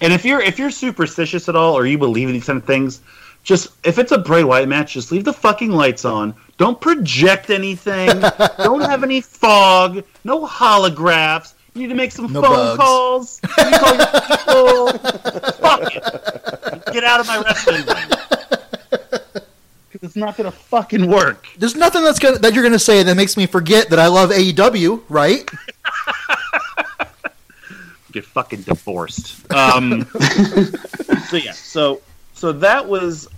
And 0.00 0.12
if 0.12 0.24
you're 0.24 0.40
if 0.40 0.58
you're 0.58 0.70
superstitious 0.70 1.48
at 1.48 1.56
all, 1.56 1.74
or 1.74 1.86
you 1.86 1.98
believe 1.98 2.28
in 2.28 2.34
these 2.34 2.44
kind 2.46 2.58
of 2.58 2.64
things, 2.64 3.00
just 3.44 3.68
if 3.84 3.98
it's 3.98 4.12
a 4.12 4.18
Bray 4.18 4.44
Wyatt 4.44 4.68
match, 4.68 4.94
just 4.94 5.12
leave 5.12 5.24
the 5.24 5.32
fucking 5.32 5.70
lights 5.70 6.04
on. 6.04 6.34
Don't 6.58 6.80
project 6.80 7.50
anything. 7.50 8.08
Don't 8.58 8.80
have 8.82 9.02
any 9.04 9.20
fog. 9.20 10.02
No 10.24 10.46
holographs. 10.46 11.54
You 11.74 11.82
need 11.82 11.88
to 11.88 11.94
make 11.94 12.10
some 12.12 12.32
No 12.32 12.40
phone 12.40 12.52
bugs. 12.76 12.78
calls. 12.78 13.40
You 13.58 13.78
call 13.78 13.96
your 13.96 14.06
people. 14.06 14.98
Fuck 15.60 15.94
it. 15.94 16.92
Get 16.92 17.04
out 17.04 17.20
of 17.20 17.26
my 17.26 17.42
wrestling 17.42 17.84
ring. 17.84 18.08
Because 19.92 20.08
it's 20.08 20.16
not 20.16 20.36
gonna 20.38 20.50
fucking 20.50 21.06
work. 21.10 21.46
There's 21.58 21.76
nothing 21.76 22.02
that's 22.02 22.18
gonna, 22.18 22.38
that 22.38 22.54
you're 22.54 22.62
going 22.62 22.72
to 22.72 22.78
say 22.78 23.02
that 23.02 23.14
makes 23.16 23.36
me 23.36 23.46
forget 23.46 23.90
that 23.90 23.98
I 23.98 24.06
love 24.08 24.30
AEW, 24.30 25.02
right? 25.10 25.48
get 28.16 28.24
fucking 28.24 28.62
divorced. 28.62 29.52
Um, 29.52 30.04
so 31.28 31.36
yeah, 31.36 31.52
so 31.52 32.00
so 32.34 32.52
that 32.52 32.86
was 32.86 33.28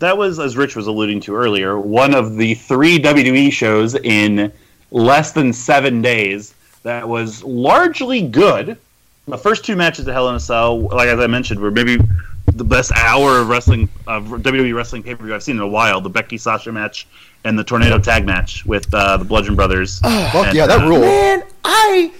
that 0.00 0.16
was 0.16 0.38
as 0.38 0.56
Rich 0.56 0.76
was 0.76 0.86
alluding 0.86 1.20
to 1.20 1.36
earlier, 1.36 1.78
one 1.78 2.14
of 2.14 2.36
the 2.36 2.54
three 2.54 2.98
WWE 2.98 3.52
shows 3.52 3.94
in 3.94 4.52
less 4.90 5.32
than 5.32 5.52
seven 5.52 6.02
days 6.02 6.54
that 6.82 7.08
was 7.08 7.42
largely 7.44 8.22
good. 8.22 8.76
The 9.26 9.38
first 9.38 9.64
two 9.64 9.76
matches 9.76 10.06
of 10.06 10.12
Hell 10.12 10.28
in 10.28 10.34
a 10.34 10.40
Cell, 10.40 10.80
like 10.80 11.08
as 11.08 11.18
I 11.18 11.26
mentioned, 11.26 11.60
were 11.60 11.70
maybe 11.70 11.96
the 12.46 12.64
best 12.64 12.92
hour 12.92 13.38
of 13.38 13.48
wrestling 13.48 13.88
of 14.06 14.24
WWE 14.24 14.74
wrestling 14.74 15.02
pay 15.02 15.14
per 15.14 15.24
view 15.24 15.34
I've 15.34 15.42
seen 15.42 15.56
in 15.56 15.62
a 15.62 15.68
while. 15.68 16.00
The 16.00 16.10
Becky 16.10 16.38
Sasha 16.38 16.72
match 16.72 17.06
and 17.44 17.58
the 17.58 17.64
Tornado 17.64 17.98
Tag 17.98 18.26
match 18.26 18.66
with 18.66 18.92
uh, 18.92 19.16
the 19.16 19.24
Bludgeon 19.24 19.54
Brothers. 19.54 19.98
Fuck 20.00 20.48
And, 20.48 20.56
yeah, 20.56 20.66
that 20.66 20.82
uh, 20.82 20.88
rule. 20.88 21.00
Man, 21.00 21.44
I 21.64 22.12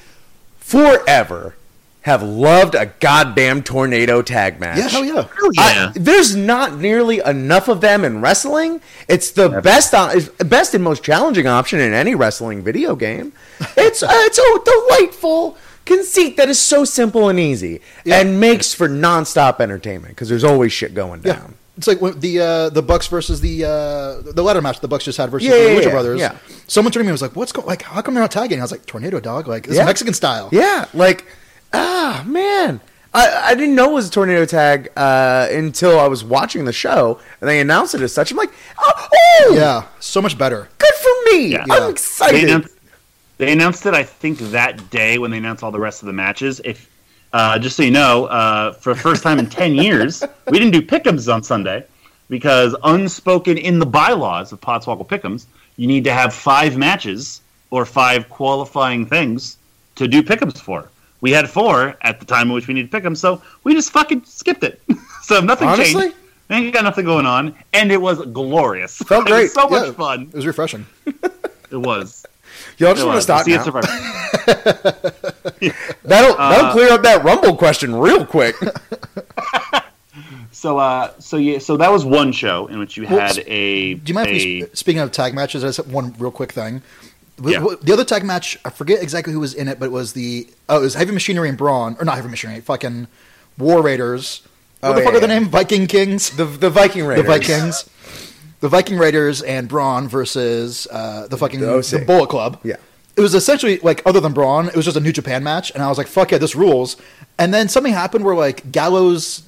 forever 0.59 1.57
have 2.04 2.22
loved 2.22 2.74
a 2.74 2.86
goddamn 3.00 3.62
tornado 3.62 4.20
tag 4.22 4.60
match. 4.60 4.76
Yeah, 4.78 4.88
hell 4.88 5.04
yeah. 5.04 5.26
yeah. 5.52 5.62
I- 5.88 5.92
there's 5.94 6.36
not 6.36 6.76
nearly 6.78 7.20
enough 7.24 7.66
of 7.68 7.80
them 7.80 8.04
in 8.04 8.20
wrestling. 8.20 8.80
It's 9.08 9.30
the 9.30 9.48
best, 9.62 9.94
uh, 9.94 10.14
best 10.44 10.74
and 10.74 10.84
most 10.84 11.02
challenging 11.02 11.46
option 11.46 11.80
in 11.80 11.94
any 11.94 12.14
wrestling 12.14 12.62
video 12.62 12.94
game. 12.94 13.32
It's 13.76 14.02
uh, 14.02 14.08
it's 14.10 14.38
a 14.38 14.58
delightful 14.64 15.56
conceit 15.86 16.36
that 16.36 16.48
is 16.48 16.58
so 16.58 16.84
simple 16.84 17.28
and 17.28 17.38
easy 17.38 17.80
Yeah. 18.04 18.20
and 18.20 18.40
makes 18.40 18.72
for 18.74 18.88
nonstop 18.88 19.60
entertainment 19.60 20.14
because 20.14 20.28
there's 20.28 20.44
always 20.44 20.72
shit 20.72 20.94
going 20.94 21.22
Yeah. 21.24 21.34
down. 21.34 21.54
It's 21.76 21.86
like 21.86 22.00
when 22.00 22.20
the 22.20 22.40
uh, 22.40 22.68
the 22.70 22.82
Bucks 22.82 23.06
versus 23.08 23.40
the 23.40 23.64
uh, 23.64 24.32
the 24.32 24.42
ladder 24.42 24.60
match 24.62 24.80
the 24.80 24.88
Bucks 24.88 25.04
just 25.04 25.18
had 25.18 25.30
versus 25.30 25.48
Yeah, 25.48 25.54
the 25.56 25.62
yeah, 25.72 25.78
Lucha 25.80 25.84
yeah, 25.84 25.90
Brothers. 25.90 26.20
yeah. 26.20 26.36
Someone 26.66 26.92
turned 26.92 27.02
to 27.02 27.06
me 27.06 27.08
and 27.10 27.14
was 27.14 27.22
like, 27.22 27.34
"What's 27.36 27.50
going? 27.52 27.66
Like, 27.66 27.82
how 27.82 28.00
come 28.02 28.14
they're 28.14 28.22
not 28.22 28.30
tagging?" 28.30 28.58
I 28.60 28.62
was 28.62 28.70
like, 28.72 28.86
"Tornado 28.86 29.18
tag, 29.20 29.48
like 29.48 29.66
this 29.66 29.76
Yeah. 29.76 29.82
is 29.82 29.86
Mexican 29.86 30.14
style." 30.14 30.48
Yeah, 30.52 30.84
like 30.94 31.24
ah 31.74 32.24
man, 32.26 32.80
I, 33.12 33.50
I 33.50 33.54
didn't 33.54 33.74
know 33.74 33.90
it 33.90 33.94
was 33.94 34.08
a 34.08 34.10
tornado 34.10 34.44
tag 34.46 34.88
uh, 34.96 35.48
until 35.50 35.98
I 36.00 36.06
was 36.08 36.24
watching 36.24 36.64
the 36.64 36.72
show, 36.72 37.20
and 37.40 37.48
they 37.48 37.60
announced 37.60 37.94
it 37.94 38.00
as 38.00 38.12
such. 38.12 38.30
I'm 38.30 38.37
like, 38.37 38.50
oh, 38.78 39.08
oh, 39.14 39.54
Yeah, 39.56 39.87
so 40.00 40.22
much 40.22 40.38
better. 40.38 40.68
good 40.78 40.94
for 40.94 41.10
me! 41.32 41.48
Yeah. 41.48 41.62
I'm 41.70 41.82
Yeah. 41.82 41.88
excited. 41.90 42.37
They 42.37 42.42
announced, 42.52 42.74
they 43.38 43.52
announced 43.52 43.87
it, 43.87 43.94
I 43.94 44.02
think, 44.04 44.38
that 44.38 44.90
day 44.90 45.18
when 45.18 45.30
they 45.30 45.38
announced 45.38 45.62
all 45.62 45.72
the 45.72 45.80
rest 45.80 46.02
of 46.02 46.06
the 46.06 46.12
matches. 46.12 46.60
If 46.64 46.88
uh, 47.32 47.58
just 47.58 47.76
so 47.76 47.82
you 47.82 47.90
know, 47.90 48.26
uh, 48.26 48.72
for 48.74 48.94
the 48.94 49.00
first 49.00 49.22
time 49.22 49.38
in 49.38 49.48
ten 49.50 49.74
years, 49.87 50.22
we 50.48 50.58
didn't 50.58 50.72
do 50.72 50.82
pick'ems 50.82 51.32
on 51.32 51.42
Sunday 51.42 51.84
because 52.30 52.74
unspoken 52.84 53.58
in 53.58 53.78
the 53.78 53.87
bylaws 53.87 54.50
of 54.52 54.60
Podswoggle 54.60 55.06
pickums, 55.06 55.46
you 55.76 55.87
need 55.87 56.04
to 56.04 56.12
have 56.12 56.32
five 56.32 56.76
matches 56.76 57.42
or 57.70 57.84
five 57.84 58.28
qualifying 58.30 59.04
things 59.04 59.58
to 59.96 60.06
do 60.08 60.22
pick'ems 60.22 60.58
for. 60.60 60.88
We 61.24 61.30
had 61.30 61.48
four 61.48 61.96
at 62.02 62.20
the 62.20 62.26
time 62.26 62.48
in 62.48 62.52
which 62.52 62.68
we 62.68 62.74
needed 62.74 62.90
pick'ems, 62.90 63.16
so 63.16 63.40
we 63.62 63.72
just 63.72 63.90
fucking 63.92 64.24
skipped 64.26 64.62
it. 64.62 64.82
so 65.22 65.40
nothing 65.40 65.68
Honestly? 65.68 66.02
changed. 66.02 66.16
We 66.50 66.56
ain't 66.56 66.74
got 66.74 66.84
nothing 66.84 67.06
going 67.06 67.24
on, 67.24 67.54
and 67.72 67.90
it 67.90 67.96
was 67.98 68.18
glorious. 68.26 68.98
Felt 68.98 69.26
It 69.30 69.32
was 69.32 69.40
great. 69.40 69.50
so 69.52 69.66
much 69.70 69.94
fun. 69.96 70.24
It 70.24 70.34
was 70.34 70.46
refreshing. 70.46 70.84
It 71.70 71.78
was. 71.78 72.26
Y'all 72.76 72.92
just 72.92 73.06
want 73.06 73.16
to 73.16 73.22
stop 73.22 73.44
See, 73.46 73.56
now. 73.56 73.62
Survivor. 73.64 73.88
That'll 76.04 76.34
Uh, 76.38 76.50
that'll 76.50 76.72
clear 76.72 76.92
up 76.92 77.02
that 77.04 77.22
Rumble 77.24 77.56
question 77.56 77.94
real 77.96 78.26
quick. 78.26 78.54
So, 80.52 80.78
uh, 80.78 81.12
so 81.18 81.37
yeah, 81.38 81.58
so 81.58 81.76
that 81.78 81.90
was 81.90 82.04
one 82.04 82.32
show 82.32 82.66
in 82.68 82.78
which 82.78 82.96
you 82.98 83.06
had 83.06 83.38
a. 83.46 83.94
Do 83.94 84.10
you 84.10 84.14
mind? 84.14 84.28
a, 84.28 84.32
if 84.37 84.44
we 84.44 84.62
sp- 84.68 84.76
speaking 84.76 85.00
of 85.00 85.10
tag 85.10 85.34
matches, 85.34 85.64
I 85.64 85.68
just 85.68 85.78
have 85.78 85.90
one 85.92 86.14
real 86.18 86.30
quick 86.30 86.52
thing. 86.52 86.82
Yeah. 87.42 87.64
The 87.83 87.92
other 87.92 88.05
tag 88.05 88.25
match, 88.25 88.57
I 88.64 88.70
forget 88.70 89.03
exactly 89.03 89.33
who 89.33 89.40
was 89.40 89.55
in 89.55 89.66
it, 89.68 89.79
but 89.81 89.87
it 89.87 89.92
was 89.92 90.12
the 90.12 90.49
oh, 90.68 90.79
it 90.79 90.83
was 90.83 90.94
Heavy 90.94 91.12
Machinery 91.12 91.49
and 91.49 91.59
Braun, 91.59 91.97
or 91.99 92.05
not 92.05 92.16
Heavy 92.16 92.29
Machinery, 92.29 92.61
fucking 92.61 93.09
War 93.59 93.83
Raiders. 93.83 94.42
What 94.81 94.90
Oh, 94.90 94.94
the 94.94 95.01
fuck 95.03 95.12
yeah, 95.12 95.18
are 95.18 95.20
the 95.20 95.29
yeah. 95.29 95.38
name? 95.40 95.49
Viking 95.49 95.87
Kings. 95.87 96.31
The 96.31 96.44
the 96.44 96.70
Viking 96.70 97.05
Raiders. 97.05 97.25
The 97.25 97.31
Vikings. 97.31 97.90
The 98.61 98.68
Viking 98.68 98.97
Raiders 98.99 99.42
and 99.42 99.68
Braun 99.68 100.09
versus 100.09 100.87
uh, 100.90 101.27
the 101.29 101.37
fucking 101.37 101.61
The 101.61 101.66
the, 101.81 102.05
Bullet 102.07 102.29
Club. 102.29 102.61
Yeah. 102.62 102.77
It 103.16 103.20
was 103.20 103.35
essentially 103.35 103.79
like 103.79 104.03
other 104.07 104.20
than 104.20 104.33
Braun, 104.33 104.68
it 104.68 104.77
was 104.77 104.85
just 104.85 104.97
a 104.97 105.01
New 105.01 105.12
Japan 105.12 105.42
match, 105.44 105.70
and 105.73 105.83
I 105.83 105.88
was 105.88 105.99
like, 105.99 106.07
"Fuck 106.07 106.31
yeah, 106.33 106.38
this 106.38 106.55
rules." 106.55 106.97
And 107.38 107.53
then 107.53 107.68
something 107.68 107.92
happened 107.92 108.25
where 108.25 108.35
like 108.35 108.70
Gallows 108.73 109.42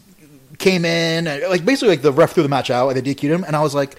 came 0.58 0.84
in, 0.84 1.26
and, 1.26 1.42
like 1.48 1.64
basically 1.64 1.88
like 1.90 2.02
the 2.02 2.12
ref 2.12 2.32
threw 2.32 2.42
the 2.42 2.48
match 2.48 2.70
out, 2.70 2.88
and 2.88 2.96
they 2.96 3.14
DQ'd 3.14 3.24
him, 3.30 3.44
and 3.44 3.56
I 3.56 3.60
was 3.62 3.74
like, 3.74 3.96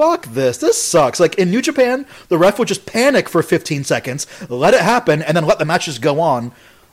"Fuck 0.00 0.26
this, 0.32 0.56
this 0.58 0.82
sucks." 0.82 1.20
Like 1.20 1.34
in 1.36 1.50
New 1.50 1.60
Japan, 1.60 2.06
the 2.28 2.38
ref 2.38 2.58
would 2.58 2.68
just 2.68 2.86
panic 2.86 3.28
for 3.28 3.42
15 3.42 3.84
seconds, 3.84 4.26
let 4.48 4.72
it 4.72 4.80
happen, 4.80 5.20
and 5.22 5.36
then 5.36 5.44
let 5.44 5.58
the 5.58 5.66
matches 5.66 5.98
go 5.98 6.20
on, 6.20 6.52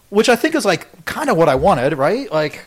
which 0.10 0.28
I 0.28 0.36
think 0.36 0.56
is 0.56 0.66
like 0.66 1.06
kind 1.06 1.30
of 1.30 1.38
what 1.38 1.48
I 1.48 1.56
wanted, 1.56 1.94
right? 1.98 2.30
Like, 2.32 2.66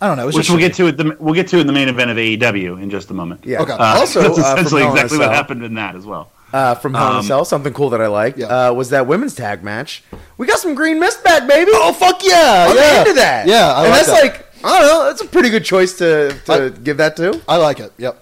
I 0.00 0.06
don't 0.08 0.16
know. 0.16 0.26
Which 0.26 0.48
we'll 0.48 0.58
get 0.58 0.74
to 0.74 0.88
at 0.88 0.96
the 0.96 1.16
we'll 1.20 1.34
get 1.34 1.48
to 1.48 1.58
in 1.58 1.66
the 1.66 1.72
main 1.74 1.88
event 1.88 2.10
of 2.10 2.16
AEW 2.16 2.82
in 2.82 2.88
just 2.90 3.10
a 3.10 3.14
moment. 3.14 3.44
Yeah. 3.44 3.60
Okay. 3.62 3.72
Uh, 3.72 3.78
also, 3.98 4.22
that's 4.22 4.38
uh, 4.38 4.54
essentially 4.56 4.82
Hell 4.82 4.92
exactly 4.92 5.18
what 5.18 5.30
happened 5.30 5.62
in 5.62 5.74
that 5.74 5.94
as 5.94 6.06
well. 6.06 6.32
Uh, 6.52 6.74
from 6.74 6.92
Hell 6.94 7.08
in 7.10 7.14
a 7.14 7.18
Um, 7.20 7.24
Cell, 7.24 7.44
something 7.44 7.72
cool 7.72 7.90
that 7.90 8.00
I 8.00 8.08
liked 8.08 8.38
Yeah. 8.38 8.68
uh, 8.68 8.72
was 8.72 8.90
that 8.90 9.06
women's 9.06 9.34
tag 9.34 9.62
match. 9.62 10.02
We 10.38 10.46
got 10.46 10.58
some 10.58 10.74
green 10.74 10.98
mist 11.00 11.22
back, 11.24 11.46
baby. 11.46 11.70
Oh 11.74 11.92
fuck 11.92 12.22
yeah! 12.24 12.66
I'm 12.68 12.76
yeah. 12.76 13.00
into 13.00 13.12
that. 13.14 13.46
Yeah, 13.46 13.72
I 13.72 13.82
and 13.84 13.90
like 13.90 14.06
that's 14.06 14.08
that. 14.08 14.22
like 14.22 14.64
I 14.64 14.78
don't 14.80 14.88
know. 14.88 15.04
That's 15.04 15.22
a 15.22 15.26
pretty 15.26 15.50
good 15.50 15.64
choice 15.64 15.96
to 15.98 16.34
to 16.46 16.52
I- 16.52 16.68
give 16.70 16.96
that 16.98 17.16
to. 17.16 17.40
I 17.48 17.56
like 17.58 17.78
it. 17.80 17.92
Yep. 17.98 18.21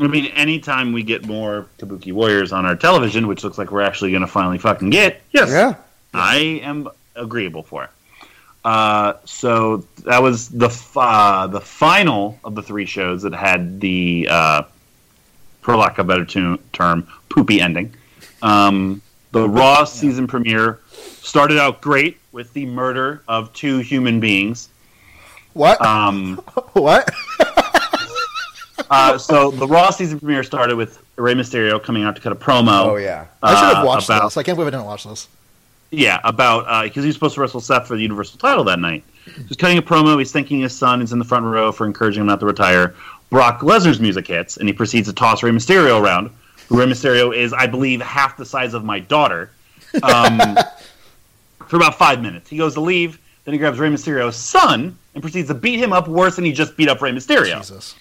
I 0.00 0.06
mean, 0.06 0.26
anytime 0.26 0.92
we 0.92 1.02
get 1.02 1.26
more 1.26 1.66
Kabuki 1.78 2.12
Warriors 2.12 2.52
on 2.52 2.64
our 2.64 2.76
television, 2.76 3.26
which 3.26 3.42
looks 3.42 3.58
like 3.58 3.72
we're 3.72 3.80
actually 3.82 4.10
going 4.10 4.20
to 4.20 4.28
finally 4.28 4.58
fucking 4.58 4.90
get, 4.90 5.22
yes, 5.32 5.48
Yeah. 5.50 5.74
I 6.14 6.36
am 6.62 6.88
agreeable 7.16 7.62
for 7.64 7.84
it. 7.84 7.90
Uh, 8.64 9.14
so 9.24 9.78
that 10.04 10.22
was 10.22 10.48
the 10.50 10.66
f- 10.66 10.96
uh, 10.96 11.46
the 11.48 11.60
final 11.60 12.38
of 12.44 12.54
the 12.54 12.62
three 12.62 12.86
shows 12.86 13.22
that 13.22 13.32
had 13.34 13.80
the, 13.80 14.26
uh, 14.30 14.62
for 15.62 15.76
lack 15.76 15.98
of 15.98 16.06
a 16.06 16.08
better 16.08 16.24
tu- 16.24 16.58
term, 16.72 17.06
poopy 17.28 17.60
ending. 17.60 17.92
Um, 18.42 19.02
the 19.32 19.48
Raw 19.48 19.84
season 19.84 20.26
premiere 20.26 20.78
started 20.92 21.58
out 21.58 21.80
great 21.80 22.18
with 22.32 22.52
the 22.52 22.66
murder 22.66 23.22
of 23.28 23.52
two 23.52 23.78
human 23.78 24.20
beings. 24.20 24.68
What? 25.54 25.80
Um, 25.84 26.36
what? 26.72 27.10
uh, 28.90 29.18
so 29.18 29.50
the 29.50 29.66
Raw 29.66 29.90
season 29.90 30.18
premiere 30.18 30.42
started 30.42 30.76
with 30.76 31.02
Rey 31.16 31.34
Mysterio 31.34 31.82
coming 31.82 32.04
out 32.04 32.16
to 32.16 32.22
cut 32.22 32.32
a 32.32 32.36
promo. 32.36 32.86
Oh 32.86 32.96
yeah. 32.96 33.26
I 33.42 33.54
should 33.54 33.64
uh, 33.64 33.74
have 33.76 33.86
watched 33.86 34.08
about, 34.08 34.24
this. 34.24 34.36
I 34.36 34.42
can't 34.42 34.56
believe 34.56 34.72
I 34.72 34.76
didn't 34.76 34.86
watch 34.86 35.04
this. 35.04 35.28
Yeah, 35.90 36.20
about 36.24 36.84
because 36.84 37.04
he 37.04 37.08
was 37.08 37.16
supposed 37.16 37.34
to 37.36 37.40
wrestle 37.40 37.60
Seth 37.60 37.86
for 37.86 37.96
the 37.96 38.02
Universal 38.02 38.38
title 38.38 38.64
that 38.64 38.78
night. 38.78 39.04
He's 39.46 39.56
cutting 39.56 39.78
a 39.78 39.82
promo. 39.82 40.18
He's 40.18 40.32
thanking 40.32 40.60
his 40.60 40.76
son. 40.76 41.00
He's 41.00 41.12
in 41.12 41.18
the 41.18 41.24
front 41.24 41.44
row 41.44 41.72
for 41.72 41.86
encouraging 41.86 42.22
him 42.22 42.26
not 42.26 42.40
to 42.40 42.46
retire. 42.46 42.94
Brock 43.30 43.60
Lesnar's 43.60 44.00
music 44.00 44.26
hits, 44.26 44.56
and 44.56 44.68
he 44.68 44.72
proceeds 44.72 45.08
to 45.08 45.14
toss 45.14 45.42
Rey 45.42 45.50
Mysterio 45.50 46.00
around. 46.00 46.30
Rey 46.70 46.86
Mysterio 46.86 47.34
is, 47.34 47.52
I 47.52 47.66
believe, 47.66 48.00
half 48.00 48.36
the 48.36 48.44
size 48.44 48.74
of 48.74 48.84
my 48.84 48.98
daughter. 48.98 49.50
Um, 50.02 50.38
for 51.66 51.76
about 51.76 51.96
five 51.96 52.22
minutes, 52.22 52.48
he 52.48 52.56
goes 52.56 52.74
to 52.74 52.80
leave. 52.80 53.18
Then 53.44 53.54
he 53.54 53.58
grabs 53.58 53.78
Rey 53.78 53.88
Mysterio's 53.88 54.36
son 54.36 54.96
and 55.14 55.22
proceeds 55.22 55.48
to 55.48 55.54
beat 55.54 55.78
him 55.78 55.92
up 55.92 56.08
worse 56.08 56.36
than 56.36 56.44
he 56.44 56.52
just 56.52 56.76
beat 56.76 56.88
up 56.88 57.00
Rey 57.00 57.12
Mysterio 57.12 57.58
Jesus. 57.58 57.94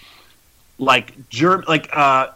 Like 0.80 1.30
germ 1.30 1.64
like 1.68 1.90
uh 1.96 2.28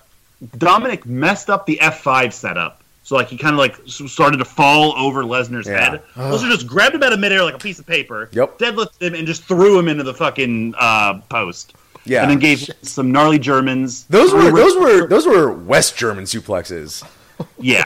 Dominic 0.58 1.06
messed 1.06 1.50
up 1.50 1.66
the 1.66 1.78
F5 1.82 2.34
setup. 2.34 2.82
So 3.04 3.16
like 3.16 3.28
he 3.28 3.38
kind 3.38 3.54
of 3.54 3.60
like 3.60 3.78
started 3.88 4.38
to 4.38 4.46
fall 4.46 4.94
over 4.98 5.24
Lesnar's 5.24 5.68
Yeah. 5.68 5.92
head. 5.92 6.02
Lesnar 6.16 6.50
just 6.52 6.66
grabbed 6.68 6.96
him 6.96 7.04
out 7.04 7.14
of 7.14 7.20
midair 7.20 7.44
like 7.44 7.56
a 7.56 7.60
piece 7.60 7.78
of 7.80 7.86
paper. 7.86 8.30
Yep. 8.32 8.58
Deadlifted 8.60 9.02
him 9.02 9.14
and 9.16 9.28
just 9.28 9.44
threw 9.44 9.78
him 9.78 9.88
into 9.88 10.04
the 10.04 10.14
fucking 10.14 10.74
uh, 10.78 11.20
post. 11.30 11.74
Yeah. 12.06 12.22
And 12.24 12.32
then 12.32 12.40
gave 12.40 12.62
him 12.62 12.76
some 12.82 13.12
gnarly 13.12 13.38
Germans. 13.38 14.06
Those 14.06 14.34
were 14.34 14.52
those 14.52 14.76
were 14.78 15.08
those 15.08 15.28
were 15.28 15.52
West 15.52 15.96
German 15.98 16.24
suplexes. 16.24 17.06
yeah. 17.60 17.84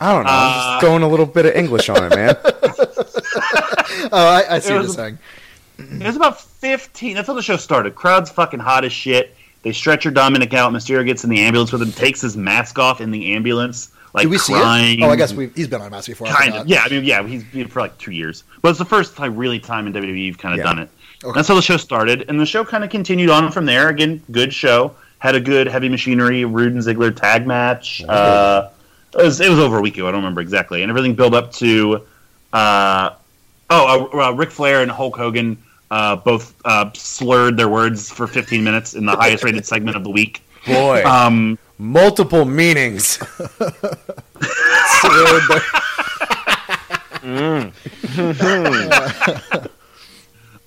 I 0.00 0.12
don't 0.12 0.24
know. 0.24 0.30
I'm 0.30 0.50
Uh, 0.50 0.70
just 0.72 0.80
throwing 0.80 1.02
a 1.02 1.08
little 1.08 1.26
bit 1.26 1.44
of 1.46 1.54
English 1.54 1.88
on 1.88 2.04
it, 2.04 2.14
man. 2.16 2.36
Oh, 4.10 4.26
I, 4.28 4.54
I 4.56 4.58
see 4.60 4.72
It 4.72 4.76
what 4.76 4.82
you're 4.84 4.88
saying. 4.94 5.18
It 5.78 6.06
was 6.06 6.16
about 6.16 6.40
15. 6.40 7.14
That's 7.14 7.26
how 7.26 7.34
the 7.34 7.42
show 7.42 7.56
started. 7.56 7.94
Crowd's 7.94 8.30
fucking 8.30 8.60
hot 8.60 8.84
as 8.84 8.92
shit. 8.92 9.34
They 9.68 9.72
stretcher 9.74 10.10
Dominic 10.10 10.54
out. 10.54 10.72
Mysterio 10.72 11.04
gets 11.04 11.24
in 11.24 11.30
the 11.30 11.40
ambulance 11.40 11.70
with 11.72 11.82
him, 11.82 11.92
takes 11.92 12.22
his 12.22 12.38
mask 12.38 12.78
off 12.78 13.02
in 13.02 13.10
the 13.10 13.34
ambulance, 13.34 13.90
like 14.14 14.22
Did 14.22 14.30
we 14.30 14.38
see 14.38 14.54
crying. 14.54 15.00
it? 15.00 15.04
Oh, 15.04 15.10
I 15.10 15.16
guess 15.16 15.34
we 15.34 15.48
he's 15.54 15.68
been 15.68 15.82
on 15.82 15.90
Mass 15.90 16.06
before. 16.06 16.26
Kind 16.28 16.54
of, 16.54 16.66
yeah. 16.66 16.82
I 16.86 16.88
mean, 16.88 17.04
yeah, 17.04 17.22
he's 17.26 17.44
been 17.44 17.68
for 17.68 17.80
like 17.80 17.98
two 17.98 18.12
years, 18.12 18.44
but 18.62 18.70
it's 18.70 18.78
the 18.78 18.86
first 18.86 19.14
time, 19.14 19.36
really, 19.36 19.58
time 19.58 19.86
in 19.86 19.92
WWE 19.92 20.24
you've 20.24 20.38
kind 20.38 20.54
of 20.54 20.58
Yeah. 20.58 20.64
done 20.64 20.78
it. 20.78 20.88
Okay. 21.22 21.32
That's 21.34 21.48
how 21.48 21.54
the 21.54 21.60
show 21.60 21.76
started, 21.76 22.24
and 22.28 22.40
the 22.40 22.46
show 22.46 22.64
kind 22.64 22.82
of 22.82 22.88
continued 22.88 23.28
on 23.28 23.52
from 23.52 23.66
there. 23.66 23.88
Again, 23.90 24.22
good 24.30 24.54
show. 24.54 24.94
Had 25.18 25.34
a 25.34 25.40
good 25.40 25.66
heavy 25.66 25.90
machinery 25.90 26.46
Rude 26.46 26.72
and 26.72 26.82
Ziggler 26.82 27.14
tag 27.14 27.46
match. 27.46 28.02
Uh, 28.08 28.68
it 29.18 29.22
was 29.24 29.38
it 29.40 29.50
was 29.50 29.58
over 29.58 29.76
a 29.76 29.80
week 29.82 29.96
ago. 29.96 30.08
I 30.08 30.12
don't 30.12 30.20
remember 30.20 30.40
exactly, 30.40 30.80
and 30.82 30.88
everything 30.90 31.14
built 31.14 31.34
up 31.34 31.52
to, 31.54 32.06
uh, 32.54 33.10
oh, 33.68 34.10
uh, 34.14 34.28
uh, 34.28 34.32
Ric 34.32 34.50
Flair 34.50 34.80
and 34.80 34.90
Hulk 34.90 35.16
Hogan 35.16 35.58
uh, 35.90 36.16
both 36.16 36.54
uh, 36.64 36.90
slurred 36.94 37.56
their 37.56 37.68
words 37.68 38.10
for 38.10 38.26
15 38.26 38.62
minutes 38.62 38.94
in 38.94 39.06
the 39.06 39.16
highest 39.16 39.44
rated 39.44 39.64
segment 39.66 39.96
of 39.96 40.04
the 40.04 40.10
week. 40.10 40.42
Boy, 40.66 41.02
Um, 41.04 41.58
multiple 41.78 42.44
meanings. 42.44 43.18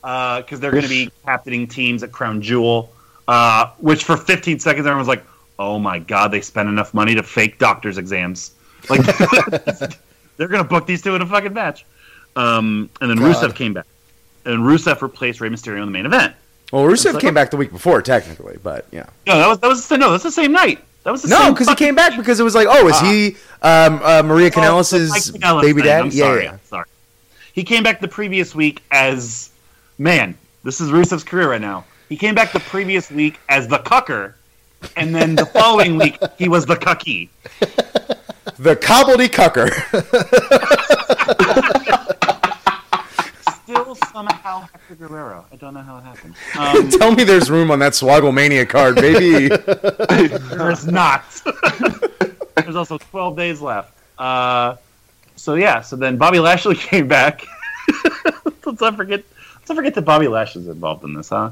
because 0.01 0.59
they're 0.59 0.71
going 0.71 0.83
to 0.83 0.89
be 0.89 1.11
captaining 1.25 1.67
teams 1.67 2.03
at 2.03 2.11
Crown 2.11 2.41
Jewel, 2.41 2.91
uh, 3.27 3.71
which 3.77 4.03
for 4.03 4.17
15 4.17 4.59
seconds 4.59 4.85
everyone 4.85 4.99
was 4.99 5.07
like, 5.07 5.23
"Oh 5.59 5.79
my 5.79 5.99
god, 5.99 6.31
they 6.31 6.41
spent 6.41 6.69
enough 6.69 6.93
money 6.93 7.15
to 7.15 7.23
fake 7.23 7.59
doctors' 7.59 7.97
exams." 7.97 8.51
Like 8.89 9.01
they're 10.37 10.47
going 10.47 10.63
to 10.63 10.69
book 10.69 10.85
these 10.87 11.01
two 11.01 11.15
in 11.15 11.21
a 11.21 11.25
fucking 11.25 11.53
match. 11.53 11.85
Um, 12.35 12.89
and 13.01 13.09
then 13.09 13.17
God. 13.17 13.35
Rusev 13.35 13.55
came 13.55 13.73
back, 13.73 13.85
and 14.45 14.59
Rusev 14.59 15.01
replaced 15.01 15.41
Rey 15.41 15.49
Mysterio 15.49 15.79
in 15.79 15.85
the 15.85 15.91
main 15.91 16.05
event. 16.05 16.35
Well, 16.71 16.83
Rusev 16.85 17.13
like- 17.13 17.21
came 17.21 17.33
back 17.33 17.51
the 17.51 17.57
week 17.57 17.71
before, 17.71 18.01
technically, 18.01 18.57
but 18.63 18.85
yeah. 18.91 19.05
No, 19.27 19.37
that 19.37 19.47
was 19.47 19.59
that 19.59 19.67
was 19.67 19.91
no, 19.91 20.11
that's 20.11 20.23
the 20.23 20.31
same 20.31 20.51
night. 20.51 20.79
That 21.03 21.11
was 21.11 21.23
the 21.23 21.29
No, 21.29 21.51
because 21.51 21.67
he 21.67 21.75
came 21.75 21.95
back 21.95 22.15
because 22.15 22.39
it 22.39 22.43
was 22.43 22.53
like, 22.55 22.67
oh, 22.69 22.87
is 22.87 22.99
he 22.99 23.35
um, 23.63 23.99
uh, 24.03 24.21
Maria 24.23 24.47
Oh, 24.47 24.51
Kanellis' 24.51 25.61
baby 25.61 25.81
dad? 25.81 26.13
Yeah, 26.13 26.23
sorry. 26.25 26.43
yeah. 26.43 26.57
Sorry. 26.65 26.85
He 27.53 27.63
came 27.63 27.83
back 27.83 27.99
the 28.01 28.07
previous 28.07 28.53
week 28.55 28.81
as 28.91 29.49
man. 29.97 30.37
This 30.63 30.79
is 30.79 30.91
Rusev's 30.91 31.23
career 31.23 31.49
right 31.49 31.59
now. 31.61 31.85
He 32.07 32.15
came 32.17 32.35
back 32.35 32.51
the 32.53 32.59
previous 32.59 33.09
week 33.09 33.39
as 33.49 33.67
the 33.67 33.79
cucker, 33.79 34.33
and 34.95 35.13
then 35.15 35.35
the 35.35 35.45
following 35.47 35.97
week 35.97 36.17
he 36.37 36.47
was 36.47 36.65
the 36.65 36.75
cucky. 36.75 37.29
The 38.57 38.75
cobbledycucker. 38.75 39.69
Still 43.71 43.95
somehow 43.95 44.61
Hector 44.73 44.95
Guerrero. 44.95 45.45
I 45.51 45.55
don't 45.55 45.73
know 45.73 45.81
how 45.81 45.97
it 45.97 46.03
happened. 46.03 46.35
Um, 46.57 46.89
Tell 46.89 47.13
me 47.15 47.23
there's 47.23 47.49
room 47.49 47.71
on 47.71 47.79
that 47.79 47.93
Swogglemania 47.93 48.67
card, 48.67 48.95
baby. 48.95 49.47
There's 50.57 50.85
not. 50.85 51.23
There's 52.55 52.75
also 52.75 52.97
12 52.97 53.37
days 53.37 53.61
left. 53.61 53.93
Uh, 54.17 54.75
so 55.37 55.55
yeah, 55.55 55.81
so 55.81 55.95
then 55.95 56.17
Bobby 56.17 56.39
Lashley 56.39 56.75
came 56.75 57.07
back. 57.07 57.45
let's 58.65 58.81
not 58.81 58.95
forget. 58.97 59.23
Let's 59.55 59.67
So 59.67 59.75
forget 59.75 59.93
that 59.95 60.01
Bobby 60.01 60.27
Lashley's 60.27 60.67
involved 60.67 61.03
in 61.05 61.13
this, 61.13 61.29
huh? 61.29 61.51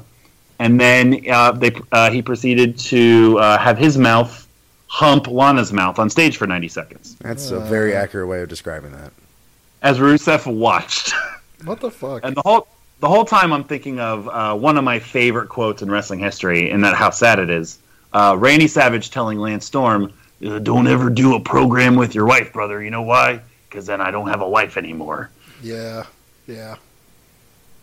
And 0.58 0.78
then 0.78 1.24
uh, 1.30 1.52
they 1.52 1.74
uh, 1.90 2.10
he 2.10 2.20
proceeded 2.20 2.78
to 2.80 3.38
uh, 3.38 3.58
have 3.58 3.78
his 3.78 3.96
mouth 3.96 4.46
hump 4.86 5.26
Lana's 5.26 5.72
mouth 5.72 5.98
on 5.98 6.10
stage 6.10 6.36
for 6.36 6.46
90 6.48 6.68
seconds 6.68 7.16
That's 7.20 7.50
a 7.52 7.60
very 7.60 7.94
accurate 7.94 8.28
way 8.28 8.42
of 8.42 8.48
describing 8.48 8.92
that. 8.92 9.12
as 9.82 9.98
Rusev 9.98 10.46
watched. 10.52 11.12
What 11.64 11.80
the 11.80 11.90
fuck? 11.90 12.20
And 12.24 12.36
the 12.36 12.42
whole 12.42 12.68
the 13.00 13.08
whole 13.08 13.24
time 13.24 13.52
I'm 13.52 13.64
thinking 13.64 13.98
of 13.98 14.28
uh, 14.28 14.54
one 14.56 14.76
of 14.76 14.84
my 14.84 14.98
favorite 14.98 15.48
quotes 15.48 15.82
in 15.82 15.90
wrestling 15.90 16.20
history, 16.20 16.70
and 16.70 16.84
that 16.84 16.94
how 16.94 17.10
sad 17.10 17.38
it 17.38 17.50
is. 17.50 17.78
Uh, 18.12 18.36
Randy 18.38 18.66
Savage 18.66 19.10
telling 19.10 19.38
Lance 19.38 19.64
Storm, 19.64 20.12
uh, 20.44 20.58
"Don't 20.58 20.86
ever 20.86 21.10
do 21.10 21.34
a 21.34 21.40
program 21.40 21.96
with 21.96 22.14
your 22.14 22.26
wife, 22.26 22.52
brother. 22.52 22.82
You 22.82 22.90
know 22.90 23.02
why? 23.02 23.40
Because 23.68 23.86
then 23.86 24.00
I 24.00 24.10
don't 24.10 24.28
have 24.28 24.42
a 24.42 24.48
wife 24.48 24.76
anymore." 24.76 25.30
yeah, 25.62 26.06
yeah. 26.46 26.76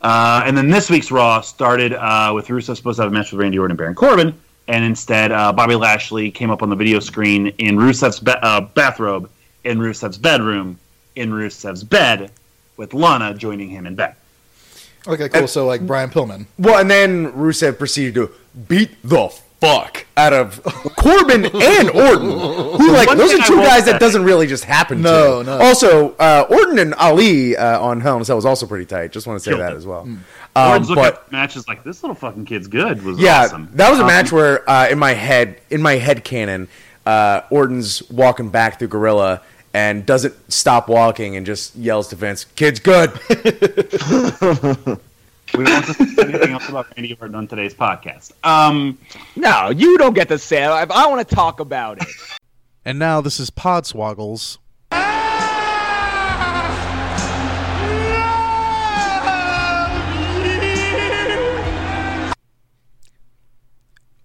Uh, 0.02 0.44
and 0.46 0.56
then 0.56 0.70
this 0.70 0.90
week's 0.90 1.10
Raw 1.10 1.42
started 1.42 1.94
uh, 1.94 2.32
with 2.34 2.48
Rusev 2.48 2.76
supposed 2.76 2.98
to 2.98 3.04
have 3.04 3.12
a 3.12 3.14
match 3.14 3.32
with 3.32 3.42
Randy 3.42 3.58
Orton 3.58 3.72
and 3.72 3.78
Baron 3.78 3.96
Corbin, 3.96 4.34
and 4.68 4.84
instead 4.84 5.32
uh, 5.32 5.52
Bobby 5.52 5.76
Lashley 5.76 6.30
came 6.30 6.52
up 6.52 6.62
on 6.62 6.70
the 6.70 6.76
video 6.76 7.00
screen 7.00 7.48
in 7.58 7.78
Rusev's 7.78 8.20
ba- 8.20 8.44
uh, 8.46 8.62
bathrobe 8.62 9.30
in 9.64 9.80
Rusev's 9.80 10.18
bedroom 10.18 10.80
in 11.16 11.32
Rusev's 11.32 11.84
bed, 11.84 12.32
with 12.78 12.94
Lana 12.94 13.34
joining 13.34 13.70
him 13.70 13.86
in 13.86 13.96
bed. 13.96 14.16
Okay, 15.08 15.30
cool. 15.30 15.48
So 15.48 15.66
like 15.66 15.86
Brian 15.86 16.10
Pillman. 16.10 16.46
Well, 16.60 16.80
and 16.80 16.90
then 16.90 17.32
Rusev 17.34 17.78
proceeded 17.78 18.16
to 18.16 18.32
beat 18.68 18.92
the 19.04 19.30
fuck 19.62 20.06
out 20.18 20.34
of 20.34 20.62
Corbin 20.98 21.46
and 21.46 21.90
Orton, 21.90 22.30
who 22.30 22.92
like 22.92 23.08
One 23.08 23.18
those 23.18 23.34
are 23.34 23.44
two 23.48 23.56
guys 23.58 23.86
say- 23.86 23.92
that 23.94 24.00
doesn't 24.02 24.24
really 24.24 24.48
just 24.48 24.66
happen. 24.66 25.02
No, 25.02 25.42
to. 25.44 25.50
no. 25.50 25.58
Also, 25.60 26.12
uh, 26.16 26.46
Orton 26.50 26.78
and 26.80 26.94
Ali 26.96 27.56
uh, 27.56 27.80
on 27.80 28.02
Hell 28.02 28.18
in 28.18 28.22
a 28.22 28.26
Cell 28.26 28.36
was 28.36 28.46
also 28.46 28.66
pretty 28.68 28.86
tight. 28.86 29.12
Just 29.12 29.26
want 29.28 29.40
to 29.40 29.44
say 29.44 29.52
Killed 29.52 29.62
that 29.62 29.74
it. 29.74 29.78
as 29.78 29.86
well. 29.88 30.08
Um, 30.56 30.86
but 30.96 31.32
matches 31.32 31.68
like 31.68 31.84
this 31.84 32.04
little 32.04 32.16
fucking 32.16 32.46
kid's 32.46 32.68
good 32.68 33.02
was 33.04 33.18
yeah, 33.20 33.44
awesome. 33.44 33.70
that 33.76 33.90
was 33.90 34.00
a 34.00 34.02
Um, 34.02 34.08
match 34.08 34.32
where 34.32 34.68
uh, 34.70 34.88
in 34.90 35.00
my 35.00 35.14
head, 35.14 35.62
in 35.70 35.82
my 35.82 35.94
head 35.94 36.24
canon, 36.24 36.68
uh, 37.06 37.42
Orton's 37.50 38.08
walking 38.10 38.50
back 38.50 38.78
through 38.80 38.88
Gorilla 38.90 39.42
and 39.78 40.08
doesn't 40.08 40.34
stop 40.52 40.88
walking 40.90 41.36
and 41.36 41.46
just 41.46 41.76
yells 41.76 42.08
to 42.08 42.16
Vince, 42.16 42.46
"Kid's 42.56 42.80
good." 42.80 43.12
We 45.56 45.64
don't 45.64 45.74
want 45.74 45.86
to 45.86 45.94
say 45.94 46.24
anything 46.24 46.52
else 46.52 46.68
about 46.68 46.88
Randy 46.98 47.18
Orton 47.22 47.34
on 47.34 47.48
today's 47.48 47.74
podcast. 47.74 48.34
Um, 48.44 48.98
No, 49.38 49.70
you 49.70 49.98
don't 49.98 50.14
get 50.14 50.28
to 50.28 50.38
say 50.38 50.62
it. 50.62 50.68
I, 50.68 50.82
I 50.82 51.08
want 51.08 51.26
to 51.28 51.36
talk 51.36 51.62
about 51.62 52.02
it. 52.02 52.08
And 52.84 53.00
now 53.00 53.22
this 53.22 53.40
is 53.40 53.50
Podswoggles. 53.50 54.58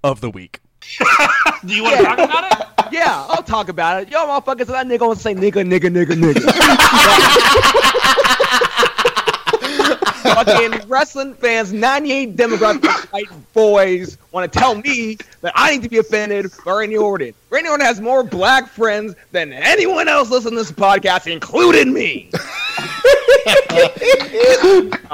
Of 0.03 0.21
the 0.21 0.31
week. 0.31 0.59
do 1.65 1.73
you 1.73 1.85
want 1.85 1.99
to 1.99 2.03
talk 2.03 2.19
about 2.19 2.61
it? 2.61 2.72
Yeah, 2.93 3.25
I'll 3.31 3.43
talk 3.43 3.71
about 3.71 4.03
it. 4.03 4.11
Yo, 4.11 4.19
motherfuckers, 4.27 4.67
that 4.67 4.87
nigga 4.87 4.99
gonna 4.99 5.17
say 5.17 5.35
nigga, 5.35 5.65
nigga, 5.67 5.89
nigga, 5.89 6.13
nigga. 6.13 6.43
Fucking 10.35 10.87
wrestling 10.89 11.33
fans, 11.35 11.73
98 11.73 12.37
demographic 12.37 13.11
white 13.13 13.29
boys 13.55 14.19
want 14.31 14.53
to 14.53 14.59
tell 14.59 14.75
me 14.75 15.17
that 15.41 15.53
I 15.55 15.71
need 15.71 15.83
to 15.85 15.89
be 15.89 15.97
offended 15.99 16.51
by 16.67 16.73
Randy 16.73 16.99
Orton. 16.99 17.33
Randy 17.49 17.71
Orton 17.71 17.87
has 17.87 17.99
more 18.01 18.23
black 18.23 18.69
friends 18.69 19.15
than 19.31 19.53
anyone 19.55 20.09
else 20.09 20.29
listening 20.31 20.53
to 20.55 20.59
this 20.59 20.73
podcast, 20.73 21.27
including 21.31 21.95
me. 21.95 22.31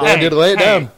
Yeah, 0.01 0.17
dude, 0.21 0.33
lay 0.33 0.53
it 0.53 0.59
hey. 0.59 0.65
down. 0.65 0.91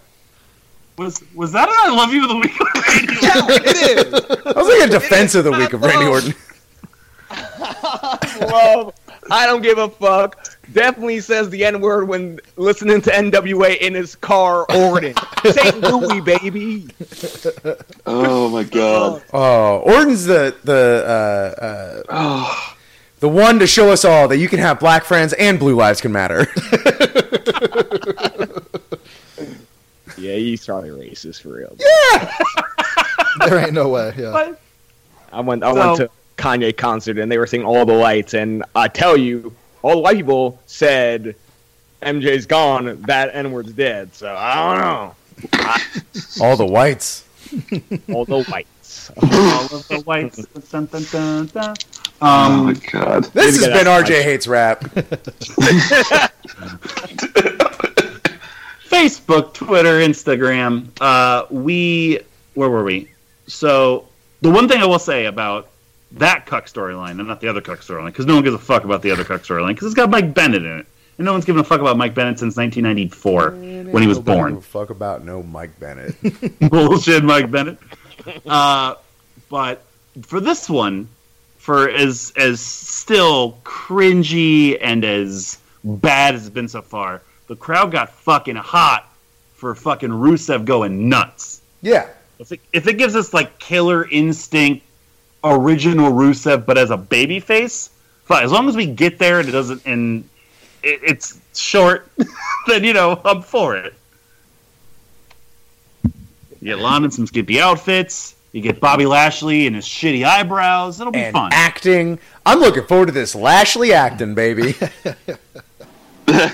Was 0.99 1.23
was 1.35 1.53
that 1.53 1.69
an 1.69 1.75
I 1.79 1.89
love 1.95 2.13
you 2.13 2.23
of 2.25 2.29
the 2.29 2.37
week? 2.37 2.61
of 2.61 2.67
Randy 2.75 3.15
Orton? 3.17 3.19
Yeah, 3.23 3.71
it 3.71 3.77
is. 3.77 4.15
I 4.47 4.53
was 4.61 4.69
like 4.69 4.89
a 4.89 4.93
defense 4.93 5.35
of 5.35 5.45
the 5.45 5.53
week 5.53 5.73
of 5.73 5.81
Randy 5.83 6.05
uh, 6.07 6.11
Orton. 6.11 6.35
Love. 7.61 8.95
I 9.31 9.47
don't 9.47 9.63
give 9.63 9.79
a 9.79 9.89
fuck. 9.89 10.57
Definitely 10.73 11.21
says 11.21 11.51
the 11.51 11.65
N 11.65 11.81
word 11.81 12.09
when 12.09 12.41
listening 12.57 13.01
to 13.03 13.11
NWA 13.11 13.77
in 13.79 13.95
his 13.95 14.15
car, 14.17 14.65
Orton. 14.71 15.15
St. 15.45 15.81
Louis, 15.81 16.21
baby. 16.21 16.89
Oh 18.07 18.49
my 18.49 18.65
god. 18.65 19.23
Oh, 19.33 19.79
Orton's 19.81 20.25
the 20.25 20.55
the 20.65 21.05
uh, 22.09 22.13
uh, 22.13 22.73
the 23.21 23.29
one 23.29 23.59
to 23.59 23.67
show 23.67 23.91
us 23.91 24.05
all 24.05 24.29
that 24.29 24.39
you 24.39 24.49
can 24.49 24.59
have 24.59 24.81
black 24.81 25.05
friends 25.05 25.33
and 25.35 25.59
blue 25.59 25.75
lives 25.77 26.01
can 26.01 26.13
matter. 26.13 26.47
Yeah, 30.19 30.35
he's 30.35 30.67
probably 30.67 30.91
racist 30.91 31.41
for 31.41 31.49
real. 31.55 31.75
Yeah 31.79 32.35
There 33.47 33.59
ain't 33.59 33.73
no 33.73 33.89
way. 33.89 34.13
Yeah. 34.19 34.33
But 34.33 34.61
I 35.33 35.41
went. 35.41 35.63
I 35.65 35.73
So- 35.73 35.79
went 35.87 35.97
to 35.99 36.11
Kanye 36.41 36.77
concert 36.77 37.19
and 37.19 37.31
they 37.31 37.39
were 37.39 37.47
seeing 37.47 37.65
all 37.65 37.85
the 37.85 37.93
lights, 37.93 38.35
and 38.35 38.65
I 38.75 38.89
tell 38.89 39.17
you, 39.17 39.55
all 39.83 39.93
the 39.97 40.01
white 40.01 40.17
people 40.17 40.59
said 40.67 41.35
MJ's 42.03 42.47
gone. 42.47 43.01
That 43.03 43.31
N 43.35 43.53
word's 43.53 43.73
dead. 43.73 44.15
So 44.15 44.35
I 44.35 44.55
don't 44.55 44.81
know. 44.81 45.15
all 46.41 46.57
the 46.57 46.67
whites. 46.67 47.25
All 48.13 48.25
the 48.25 48.45
whites. 48.45 49.11
all 49.17 49.65
of 49.65 49.89
the 49.89 50.03
whites. 50.05 50.37
Dun, 50.71 50.87
dun, 50.87 51.03
dun, 51.11 51.47
dun. 51.47 51.75
Oh 52.23 52.63
my 52.65 52.71
Um, 52.73 52.81
god. 52.93 53.25
This 53.33 53.57
has 53.57 53.67
been 53.67 53.85
that 53.87 54.05
RJ 54.05 54.23
hates 54.23 54.47
rap. 54.47 54.83
Facebook, 58.89 59.55
Twitter, 59.55 59.99
Instagram. 60.01 60.89
Uh, 61.01 61.47
we 61.51 62.21
where 62.55 62.71
were 62.71 62.85
we? 62.85 63.09
So 63.49 64.07
the 64.43 64.51
one 64.51 64.69
thing 64.69 64.81
I 64.83 64.87
will 64.87 64.99
say 64.99 65.27
about 65.27 65.70
that 66.13 66.47
cuck 66.47 66.67
storyline 66.67 67.19
and 67.19 67.29
not 67.29 67.41
the 67.41 67.49
other 67.49 67.61
cuck 67.61 67.81
storyline, 67.81 68.07
because 68.07 68.27
no 68.27 68.35
one 68.35 68.43
gives 68.45 68.55
a 68.55 68.59
fuck 68.59 68.85
about 68.85 69.03
the 69.03 69.11
other 69.11 69.25
cuck 69.25 69.43
storyline, 69.43 69.69
because 69.69 69.87
it's 69.87 69.95
got 69.95 70.11
Mike 70.11 70.35
Bennett 70.35 70.63
in 70.65 70.79
it, 70.81 70.87
and 71.19 71.25
no 71.25 71.33
one's 71.33 71.45
given 71.45 71.61
a 71.61 71.65
fuck 71.65 71.81
about 71.81 71.97
Mike 71.97 72.15
Bennett 72.15 72.39
since 72.39 72.57
1994 72.57 73.51
when 73.93 74.03
he 74.03 74.09
was 74.09 74.19
Nobody 74.19 74.19
give 74.19 74.25
born. 74.25 74.57
a 74.57 74.61
Fuck 74.61 74.91
about 74.91 75.25
no 75.25 75.43
Mike 75.43 75.79
Bennett. 75.79 76.15
bullshit, 76.71 77.23
Mike 77.25 77.51
Bennett. 77.51 77.79
Uh, 78.47 78.95
but 79.49 79.83
for 80.23 80.41
this 80.41 80.69
one, 80.69 81.09
for 81.59 81.89
as 81.91 82.33
as 82.37 82.61
still 82.61 83.59
cringy 83.65 84.79
and 84.81 85.05
as 85.05 85.59
bad 85.85 86.35
as 86.35 86.47
it's 86.47 86.55
been 86.55 86.69
so 86.69 86.83
far, 86.83 87.23
the 87.49 87.57
crowd 87.57 87.93
got 87.93 88.11
fucking 88.11 88.57
hot 88.57 89.07
for 89.55 89.75
fucking 89.75 90.11
Rusev 90.11 90.65
going 90.65 91.09
nuts. 91.09 91.61
yeah. 91.83 92.09
If 92.39 92.53
it, 92.53 92.61
if 92.73 92.87
it 92.87 92.95
gives 92.97 93.15
us 93.17 93.35
like 93.35 93.59
Killer 93.59 94.09
Instinct, 94.09 94.83
original 95.45 96.13
Rusev, 96.13 96.67
but 96.67 96.77
as 96.79 96.91
a 96.91 96.97
baby 96.97 97.41
face, 97.41 97.91
fine. 98.25 98.45
As 98.45 98.53
long 98.53 98.69
as 98.69 98.77
we 98.77 98.87
get 98.87 99.19
there 99.19 99.41
and 99.41 99.49
it 99.49 99.53
doesn't 99.53 99.83
and 99.87 100.25
it, 100.83 101.01
it's 101.03 101.41
short, 101.55 102.09
then 102.67 102.85
you 102.85 102.93
know 102.93 103.21
I'm 103.25 103.43
for 103.43 103.77
it. 103.77 103.95
You 106.05 106.67
get 106.75 106.79
Lana 106.79 107.07
in 107.07 107.11
some 107.11 107.27
skimpy 107.27 107.61
outfits. 107.61 108.35
You 108.53 108.61
get 108.61 108.81
Bobby 108.81 109.07
Lashley 109.07 109.67
and 109.67 109.77
his 109.77 109.87
shitty 109.87 110.25
eyebrows. 110.27 111.01
It'll 111.01 111.13
be 111.13 111.21
And 111.21 111.33
fun. 111.33 111.51
acting. 111.55 112.19
I'm 112.45 112.59
looking 112.59 112.85
forward 112.85 113.07
to 113.07 113.13
this 113.13 113.35
Lashley 113.35 113.93
acting, 113.93 114.35
baby. 114.35 114.75
I, 116.29 116.53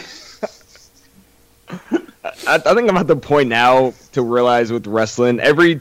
I 2.46 2.58
think 2.74 2.88
I'm 2.88 2.96
at 2.96 3.06
the 3.06 3.16
point 3.16 3.48
now 3.48 3.94
to 4.12 4.22
realize 4.22 4.70
with 4.70 4.86
wrestling, 4.86 5.40
every 5.40 5.80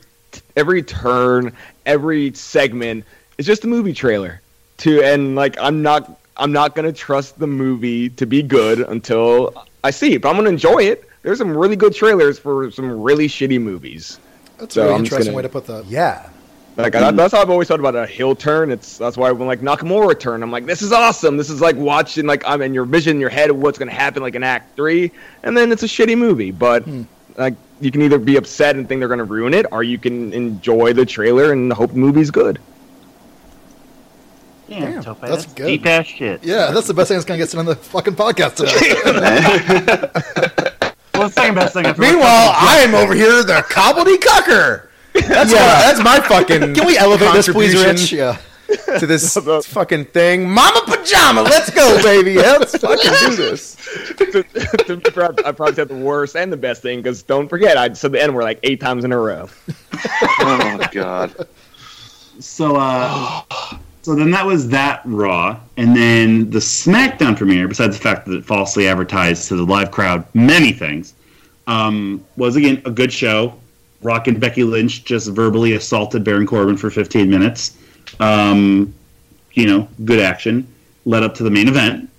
every 0.56 0.82
turn, 0.84 1.52
every 1.86 2.34
segment 2.34 3.06
is 3.38 3.46
just 3.46 3.63
a 3.63 3.68
movie 3.68 3.94
trailer. 3.94 4.41
To 4.80 5.02
and 5.02 5.36
like 5.36 5.58
I'm 5.60 5.82
not 5.82 6.20
I'm 6.38 6.51
not 6.51 6.76
gonna 6.76 6.91
trust 6.91 7.39
the 7.39 7.47
movie 7.47 8.10
to 8.10 8.26
be 8.26 8.43
good 8.43 8.80
until 8.80 9.53
I 9.84 9.91
see 9.91 10.14
it. 10.16 10.22
But 10.22 10.30
I'm 10.30 10.36
gonna 10.36 10.49
enjoy 10.49 10.80
it. 10.84 11.08
There's 11.22 11.38
some 11.38 11.56
really 11.56 11.76
good 11.76 11.95
trailers 11.95 12.38
for 12.38 12.70
some 12.72 13.01
really 13.01 13.28
shitty 13.28 13.62
movies. 13.62 14.20
That's 14.58 14.76
So 14.76 14.82
a 14.82 14.84
really 14.86 14.95
I'm 14.95 14.99
interesting 15.01 15.26
gonna- 15.28 15.38
way 15.38 15.41
to 15.43 15.49
put 15.49 15.66
that. 15.68 15.86
yeah. 15.86 16.30
Like 16.78 16.93
I, 16.93 17.10
that's 17.12 17.34
how 17.34 17.41
I've 17.41 17.49
always 17.49 17.70
thought 17.70 17.80
about 17.80 17.95
a 17.95 18.06
hill 18.06 18.36
turn. 18.36 18.70
It's 18.70 18.97
that's 18.97 19.16
why 19.16 19.32
when 19.32 19.47
like 19.47 19.62
Nakamura 19.62 20.20
turn, 20.20 20.43
I'm 20.43 20.51
like, 20.51 20.66
this 20.66 20.82
is 20.82 20.91
awesome. 20.91 21.38
This 21.38 21.49
is 21.49 21.62
like 21.62 21.78
watching 21.78 22.26
like 22.26 22.43
I'm 22.45 22.62
in 22.62 22.74
your 22.74 22.84
vision 22.84 23.16
in 23.16 23.22
your 23.22 23.30
head 23.30 23.49
of 23.49 23.56
what's 23.56 23.78
gonna 23.80 23.93
happen 23.93 24.22
like 24.22 24.36
in 24.36 24.43
Act 24.43 24.76
Three, 24.76 25.10
and 25.43 25.56
then 25.56 25.72
it's 25.72 25.84
a 25.84 25.88
shitty 25.88 26.18
movie. 26.18 26.51
But 26.51 26.84
hmm. 26.84 27.03
like 27.38 27.53
you 27.82 27.91
can 27.91 28.01
either 28.01 28.19
be 28.19 28.38
upset 28.38 28.76
and 28.76 28.88
think 28.88 28.99
they're 28.99 29.07
gonna 29.09 29.23
ruin 29.23 29.53
it, 29.53 29.65
or 29.71 29.84
you 29.84 29.97
can 29.97 30.32
enjoy 30.34 30.93
the 30.93 31.05
trailer 31.05 31.51
and 31.51 31.71
hope 31.73 31.91
the 31.91 31.97
movie's 31.97 32.32
good. 32.32 32.59
Damn, 34.67 34.93
Damn, 34.93 35.03
Tope, 35.03 35.21
that's 35.21 35.43
that's, 35.45 35.53
good. 35.53 35.67
deep 35.67 35.86
ass 35.86 36.07
shit. 36.07 36.43
Yeah, 36.43 36.71
that's 36.71 36.88
the 36.88 36.93
best 36.93 37.09
thing 37.09 37.17
that's 37.17 37.26
gonna 37.26 37.38
get 37.38 37.49
said 37.49 37.59
on 37.59 37.65
the 37.65 37.76
fucking 37.76 38.15
podcast 38.15 38.55
today. 38.55 40.71
Well, 41.15 41.30
the 41.30 41.34
second 41.34 41.55
best 41.55 41.73
thing. 41.73 41.86
after- 41.86 42.01
Meanwhile, 42.01 42.51
I 42.57 42.80
am 42.86 42.93
over 42.93 43.13
here, 43.13 43.41
the 43.41 43.63
cobbledycucker. 43.69 44.88
That's 45.13 45.53
Yeah. 45.53 45.59
my, 45.59 45.82
that's 45.82 46.03
my 46.03 46.19
fucking. 46.19 46.73
Can 46.76 46.86
we 46.86 46.97
elevate 46.97 47.32
this, 47.32 47.47
please. 47.47 47.73
Rich? 47.82 48.11
Yeah. 48.11 48.38
to 48.99 49.05
this 49.05 49.38
fucking 49.68 50.05
thing. 50.05 50.49
Mama 50.49 50.82
pajama, 50.86 51.41
let's 51.41 51.70
go, 51.70 52.01
baby. 52.01 52.36
Let's 52.36 52.78
fucking 52.78 53.11
do 53.20 53.36
this. 53.36 53.76
to, 54.18 54.43
to, 54.43 55.43
I 55.45 55.51
probably 55.51 55.76
said 55.76 55.88
the 55.88 55.95
worst 55.95 56.36
and 56.36 56.51
the 56.51 56.57
best 56.57 56.82
thing 56.82 56.99
because 56.99 57.22
don't 57.22 57.47
forget 57.47 57.78
I 57.78 57.93
said 57.93 58.11
the 58.11 58.22
N 58.22 58.34
word 58.34 58.43
like 58.43 58.59
eight 58.63 58.80
times 58.80 59.03
in 59.03 59.11
a 59.11 59.20
row. 59.20 59.49
Oh 60.39 60.78
my 60.78 60.89
God. 60.91 61.47
So, 62.39 62.76
uh, 62.76 63.41
so 64.01 64.13
then 64.13 64.30
that 64.32 64.45
was 64.45 64.68
that 64.70 65.01
Raw, 65.05 65.59
and 65.78 65.95
then 65.95 66.49
the 66.51 66.59
SmackDown 66.59 67.36
premiere. 67.36 67.68
Besides 67.68 67.97
the 67.97 68.03
fact 68.03 68.28
that 68.28 68.36
it 68.36 68.45
falsely 68.45 68.88
advertised 68.88 69.47
to 69.47 69.55
the 69.55 69.63
live 69.63 69.89
crowd 69.89 70.26
many 70.36 70.72
things, 70.74 71.16
um, 71.66 72.24
was 72.38 72.55
again 72.55 72.82
a 72.86 72.91
good 72.91 73.11
show. 73.11 73.59
Rock 74.01 74.28
and 74.28 74.39
Becky 74.39 74.63
Lynch 74.63 75.05
just 75.05 75.30
verbally 75.32 75.74
assaulted 75.74 76.24
Baron 76.24 76.45
Corbin 76.45 76.78
for 76.78 76.91
15 76.91 77.28
minutes. 77.30 77.78
Um, 78.20 78.93
you 79.53 79.68
know, 79.68 79.88
good 80.03 80.20
action. 80.20 80.68
Led 81.06 81.24
up 81.24 81.36
to 81.36 81.43
the 81.43 81.51
main 81.51 81.68
event, 81.68 82.10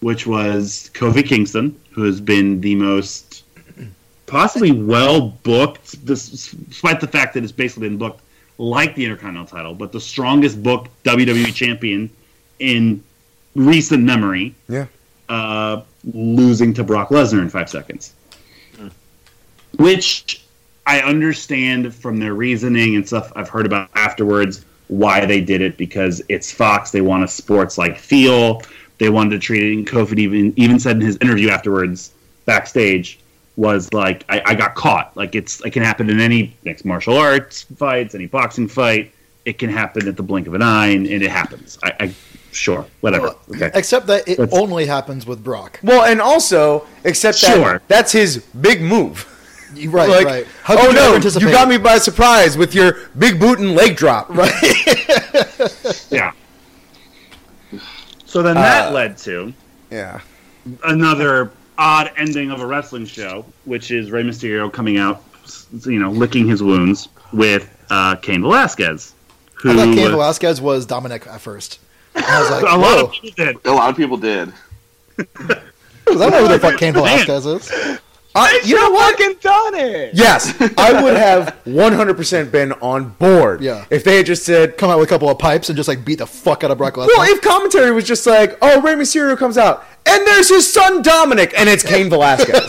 which 0.00 0.26
was 0.26 0.90
Kofi 0.94 1.24
Kingston, 1.24 1.78
who 1.90 2.02
has 2.04 2.20
been 2.20 2.60
the 2.60 2.74
most 2.74 3.44
possibly 4.26 4.72
well 4.72 5.28
booked, 5.42 6.04
despite 6.04 7.00
the 7.00 7.06
fact 7.06 7.34
that 7.34 7.42
it's 7.42 7.52
basically 7.52 7.88
been 7.88 7.98
booked 7.98 8.22
like 8.58 8.94
the 8.94 9.04
Intercontinental 9.04 9.46
title, 9.46 9.74
but 9.74 9.92
the 9.92 10.00
strongest 10.00 10.62
booked 10.62 10.90
WWE 11.04 11.54
champion 11.54 12.10
in 12.58 13.02
recent 13.54 14.02
memory. 14.02 14.54
Yeah. 14.68 14.86
Uh, 15.28 15.82
losing 16.12 16.74
to 16.74 16.84
Brock 16.84 17.10
Lesnar 17.10 17.40
in 17.42 17.48
five 17.48 17.68
seconds. 17.68 18.14
Which 19.78 20.44
I 20.86 21.00
understand 21.00 21.94
from 21.94 22.18
their 22.18 22.34
reasoning 22.34 22.96
and 22.96 23.06
stuff 23.06 23.32
I've 23.34 23.48
heard 23.48 23.66
about 23.66 23.88
afterwards 23.94 24.64
why 24.88 25.24
they 25.24 25.40
did 25.40 25.60
it 25.62 25.76
because 25.76 26.22
it's 26.28 26.52
Fox. 26.52 26.90
They 26.90 27.00
want 27.00 27.24
a 27.24 27.28
sports 27.28 27.78
like 27.78 27.98
feel. 27.98 28.62
They 28.98 29.08
wanted 29.08 29.30
to 29.30 29.38
treat 29.38 29.62
it. 29.62 29.72
And 29.76 29.86
Kofi 29.86 30.18
even 30.18 30.52
even 30.56 30.78
said 30.78 30.96
in 30.96 31.02
his 31.02 31.16
interview 31.18 31.48
afterwards 31.50 32.12
backstage 32.44 33.18
was 33.56 33.92
like, 33.92 34.24
I, 34.28 34.42
I 34.46 34.54
got 34.54 34.74
caught. 34.74 35.16
Like 35.16 35.34
it's 35.34 35.60
it 35.64 35.70
can 35.70 35.82
happen 35.82 36.08
in 36.10 36.20
any 36.20 36.56
mixed 36.64 36.84
martial 36.84 37.16
arts 37.16 37.62
fights, 37.76 38.14
any 38.14 38.26
boxing 38.26 38.68
fight. 38.68 39.12
It 39.44 39.58
can 39.58 39.70
happen 39.70 40.06
at 40.06 40.16
the 40.16 40.22
blink 40.22 40.46
of 40.46 40.54
an 40.54 40.62
eye, 40.62 40.86
and, 40.88 41.04
and 41.06 41.20
it 41.22 41.30
happens. 41.30 41.76
I, 41.82 41.92
I 41.98 42.14
sure 42.52 42.86
whatever. 43.00 43.34
Okay. 43.50 43.72
Except 43.74 44.06
that 44.06 44.28
it 44.28 44.38
That's- 44.38 44.56
only 44.56 44.86
happens 44.86 45.26
with 45.26 45.42
Brock. 45.42 45.80
Well, 45.82 46.04
and 46.04 46.20
also, 46.20 46.86
except 47.04 47.40
that 47.40 47.54
Sure. 47.56 47.82
that's 47.88 48.12
his 48.12 48.38
big 48.60 48.80
move. 48.82 49.26
You- 49.74 49.90
Right, 49.90 50.08
like, 50.08 50.26
right. 50.26 50.46
How 50.62 50.76
oh 50.78 50.88
you 50.88 50.94
no, 50.94 51.16
you 51.16 51.50
got 51.50 51.68
me 51.68 51.78
by 51.78 51.98
surprise 51.98 52.56
with 52.56 52.74
your 52.74 53.08
big 53.18 53.38
boot 53.40 53.58
and 53.58 53.74
leg 53.74 53.96
drop. 53.96 54.28
Right. 54.34 54.52
Yeah. 56.10 56.32
So 58.26 58.42
then 58.42 58.54
that 58.56 58.92
led 58.92 59.18
to 59.18 59.52
yeah. 59.90 60.20
another 60.84 61.50
odd 61.78 62.10
ending 62.16 62.50
of 62.50 62.60
a 62.60 62.66
wrestling 62.66 63.06
show, 63.06 63.44
which 63.64 63.90
is 63.90 64.10
Rey 64.10 64.22
Mysterio 64.22 64.72
coming 64.72 64.96
out, 64.98 65.22
you 65.84 65.98
know, 65.98 66.10
licking 66.10 66.46
his 66.48 66.62
wounds 66.62 67.08
with 67.32 67.74
uh, 67.90 68.16
Cain 68.16 68.42
Velasquez, 68.42 69.14
who 69.54 69.72
I 69.72 69.74
thought 69.76 69.94
Cain 69.94 70.10
Velasquez 70.10 70.60
was 70.60 70.86
Dominic 70.86 71.26
at 71.26 71.40
first. 71.40 71.78
And 72.14 72.24
I 72.24 72.40
was 72.40 72.50
like, 72.50 72.62
a 72.72 72.76
lot 72.76 72.78
whoa. 72.78 73.04
of 73.04 73.12
people 73.12 73.30
did. 73.44 73.56
A 73.66 73.70
lot 73.72 73.90
of 73.90 73.96
people 73.96 74.16
did. 74.16 74.52
I 75.18 75.24
don't 76.06 76.30
know 76.30 76.46
who 76.46 76.48
the 76.48 76.58
fuck 76.58 76.78
Cain 76.78 76.94
Velasquez 76.94 77.46
is. 77.46 77.72
Uh, 78.34 78.48
you 78.64 78.74
know 78.76 78.90
what? 78.90 79.18
Fucking 79.18 79.36
done 79.40 79.74
it. 79.74 80.14
Yes, 80.14 80.54
I 80.78 81.02
would 81.02 81.16
have 81.28 81.54
100% 81.66 82.50
been 82.50 82.72
on 82.72 83.10
board. 83.10 83.60
Yeah. 83.60 83.84
If 83.90 84.04
they 84.04 84.16
had 84.16 84.26
just 84.26 84.44
said, 84.44 84.78
Come 84.78 84.90
out 84.90 84.98
with 84.98 85.08
a 85.08 85.10
couple 85.10 85.28
of 85.28 85.38
pipes 85.38 85.68
and 85.68 85.76
just 85.76 85.88
like 85.88 86.04
beat 86.04 86.18
the 86.18 86.26
fuck 86.26 86.64
out 86.64 86.70
of 86.70 86.78
Brock 86.78 86.94
Lesnar. 86.94 87.08
well, 87.08 87.30
if 87.30 87.42
commentary 87.42 87.90
was 87.92 88.04
just 88.04 88.26
like, 88.26 88.56
oh, 88.62 88.80
Rey 88.80 88.94
Mysterio 88.94 89.36
comes 89.36 89.58
out, 89.58 89.84
and 90.06 90.26
there's 90.26 90.48
his 90.48 90.72
son 90.72 91.02
Dominic, 91.02 91.52
and 91.56 91.68
it's 91.68 91.82
Cain 91.82 92.08
Velasquez. 92.08 92.68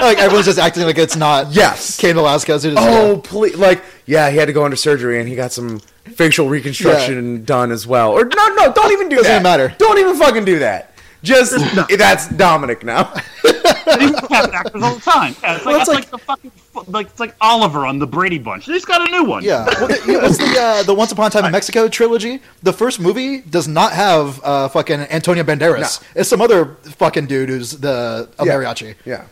like 0.00 0.18
everyone's 0.18 0.46
just 0.46 0.58
acting 0.58 0.84
like 0.84 0.98
it's 0.98 1.16
not 1.16 1.50
yes. 1.52 1.98
Cain 1.98 2.14
Velasquez. 2.14 2.64
Is, 2.64 2.74
Oh, 2.78 3.20
please! 3.22 3.56
Like, 3.56 3.82
yeah, 4.06 4.30
he 4.30 4.36
had 4.36 4.46
to 4.46 4.52
go 4.52 4.64
under 4.64 4.76
surgery, 4.76 5.18
and 5.20 5.28
he 5.28 5.34
got 5.34 5.52
some 5.52 5.80
facial 6.04 6.48
reconstruction 6.48 7.44
done 7.44 7.70
as 7.70 7.86
well. 7.86 8.12
Or 8.12 8.24
no, 8.24 8.48
no, 8.54 8.72
don't 8.72 8.92
even 8.92 9.08
do 9.08 9.16
Doesn't 9.16 9.30
that. 9.30 9.42
matter. 9.42 9.74
Don't 9.78 9.98
even 9.98 10.16
fucking 10.16 10.44
do 10.44 10.58
that. 10.60 10.89
Just 11.22 11.54
that's 11.98 12.28
Dominic 12.28 12.84
now. 12.84 13.12
They 13.42 14.04
have 14.30 14.50
actors 14.54 14.82
all 14.82 14.94
the 14.94 15.00
time. 15.00 15.34
Yeah, 15.42 15.56
it's 15.56 15.64
like, 15.66 15.66
Well, 15.66 15.80
it's 15.80 15.88
it's 15.88 15.88
like, 15.88 16.10
the 16.10 16.18
fucking 16.18 16.52
like 16.86 17.06
it's 17.08 17.20
like 17.20 17.34
Oliver 17.40 17.84
on 17.86 17.98
the 17.98 18.06
Brady 18.06 18.38
Bunch. 18.38 18.66
They 18.66 18.72
just 18.74 18.86
got 18.86 19.06
a 19.06 19.10
new 19.10 19.24
one. 19.24 19.42
Yeah. 19.42 19.64
Well, 19.66 19.88
the, 19.88 20.00
you 20.06 20.12
know, 20.14 20.20
what's 20.20 20.38
the 20.38 20.58
uh, 20.58 20.82
the 20.84 20.94
Once 20.94 21.12
Upon 21.12 21.26
a 21.26 21.30
Time 21.30 21.44
in 21.44 21.52
Mexico 21.52 21.88
trilogy? 21.88 22.40
The 22.62 22.72
first 22.72 23.00
movie 23.00 23.40
does 23.40 23.66
not 23.68 23.92
have 23.92 24.40
uh, 24.44 24.68
fucking 24.68 25.00
Antonio 25.00 25.42
Banderas. 25.44 26.02
It's 26.14 26.28
some 26.28 26.40
other 26.40 26.76
fucking 26.96 27.26
dude 27.26 27.48
who's 27.48 27.72
the 27.72 28.28
a 28.38 28.46
Yeah. 28.46 28.52
mariachi. 28.54 28.94
yeah. 29.04 29.24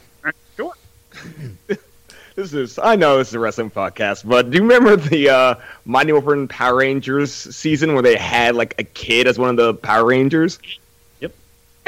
Sure. 0.56 0.72
this 2.34 2.52
is 2.52 2.78
I 2.78 2.96
know 2.96 3.18
this 3.18 3.28
is 3.28 3.34
a 3.34 3.38
wrestling 3.38 3.70
podcast, 3.70 4.28
but 4.28 4.50
do 4.50 4.56
you 4.56 4.62
remember 4.62 4.96
the 4.96 5.28
uh, 5.30 5.54
Mighty 5.84 6.12
Morphin 6.12 6.48
Power 6.48 6.76
Rangers 6.76 7.32
season 7.32 7.94
where 7.94 8.02
they 8.02 8.16
had 8.16 8.56
like 8.56 8.74
a 8.78 8.84
kid 8.84 9.26
as 9.26 9.38
one 9.38 9.50
of 9.50 9.56
the 9.56 9.74
Power 9.74 10.04
Rangers? 10.04 10.58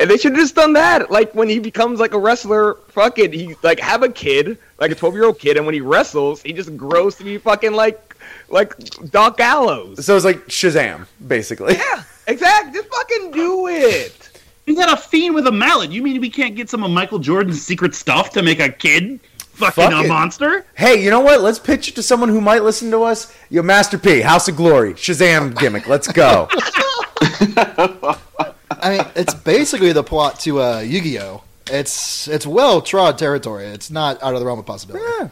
Yep. 0.01 0.03
And 0.03 0.11
they 0.11 0.17
should 0.17 0.33
have 0.33 0.41
just 0.41 0.55
done 0.55 0.73
that. 0.73 1.11
Like 1.11 1.35
when 1.35 1.49
he 1.49 1.59
becomes 1.59 2.01
like 2.01 2.15
a 2.15 2.19
wrestler, 2.19 2.75
fuck 2.89 3.19
it, 3.19 3.33
he 3.33 3.55
like 3.63 3.79
have 3.81 4.03
a 4.03 4.09
kid, 4.09 4.59
like 4.79 4.91
a 4.91 4.95
twelve 4.95 5.15
year 5.15 5.25
old 5.25 5.39
kid, 5.39 5.57
and 5.57 5.67
when 5.67 5.75
he 5.75 5.81
wrestles, 5.81 6.43
he 6.43 6.53
just 6.53 6.77
grows 6.77 7.17
to 7.17 7.25
be 7.25 7.39
fucking 7.39 7.73
like 7.73 8.17
like 8.49 8.77
Doc 9.11 9.37
Gallows. 9.37 10.05
So 10.05 10.17
it's 10.17 10.25
like 10.25 10.47
Shazam, 10.47 11.07
basically. 11.27 11.75
Yeah, 11.75 12.03
exactly. 12.27 12.73
Just 12.73 12.89
fucking 12.89 13.31
do 13.33 13.67
it. 13.69 14.27
We 14.67 14.77
got 14.77 14.93
a 14.93 14.97
fiend 14.97 15.35
with 15.35 15.47
a 15.47 15.53
mallet. 15.53 15.91
You 15.91 16.03
mean 16.03 16.21
we 16.21 16.31
can't 16.31 16.55
get 16.55 16.71
some 16.71 16.85
of 16.85 16.91
Michael 16.91 17.19
Jordan's 17.19 17.63
secret 17.63 17.95
stuff 17.95 18.31
to 18.31 18.43
make 18.43 18.61
a 18.61 18.69
kid 18.69 19.21
fucking 19.61 19.91
Fuck 19.91 19.93
a 19.93 20.05
it. 20.05 20.09
monster? 20.09 20.65
Hey, 20.75 21.03
you 21.03 21.11
know 21.11 21.21
what? 21.21 21.43
Let's 21.43 21.59
pitch 21.59 21.89
it 21.89 21.95
to 21.97 22.03
someone 22.03 22.29
who 22.29 22.41
might 22.41 22.63
listen 22.63 22.91
to 22.93 23.03
us. 23.03 23.35
Yo, 23.51 23.63
Master 23.63 23.99
P, 23.99 24.21
House 24.21 24.49
of 24.49 24.57
Glory, 24.57 24.95
Shazam 24.95 25.59
gimmick. 25.59 25.89
Let's 25.89 26.09
go. 26.09 26.49
I 28.83 28.97
mean, 28.99 29.07
it's 29.15 29.35
basically 29.35 29.93
the 29.93 30.03
plot 30.03 30.41
to 30.41 30.61
uh, 30.61 30.81
Yu-Gi-Oh. 30.81 31.43
It's 31.73 32.27
it's 32.27 32.47
well 32.47 32.81
trod 32.83 33.17
territory. 33.19 33.67
It's 33.67 33.91
not 33.91 34.21
out 34.23 34.35
of 34.35 34.41
the 34.41 34.47
realm 34.47 34.59
of 34.59 34.67
possibility. 34.67 35.31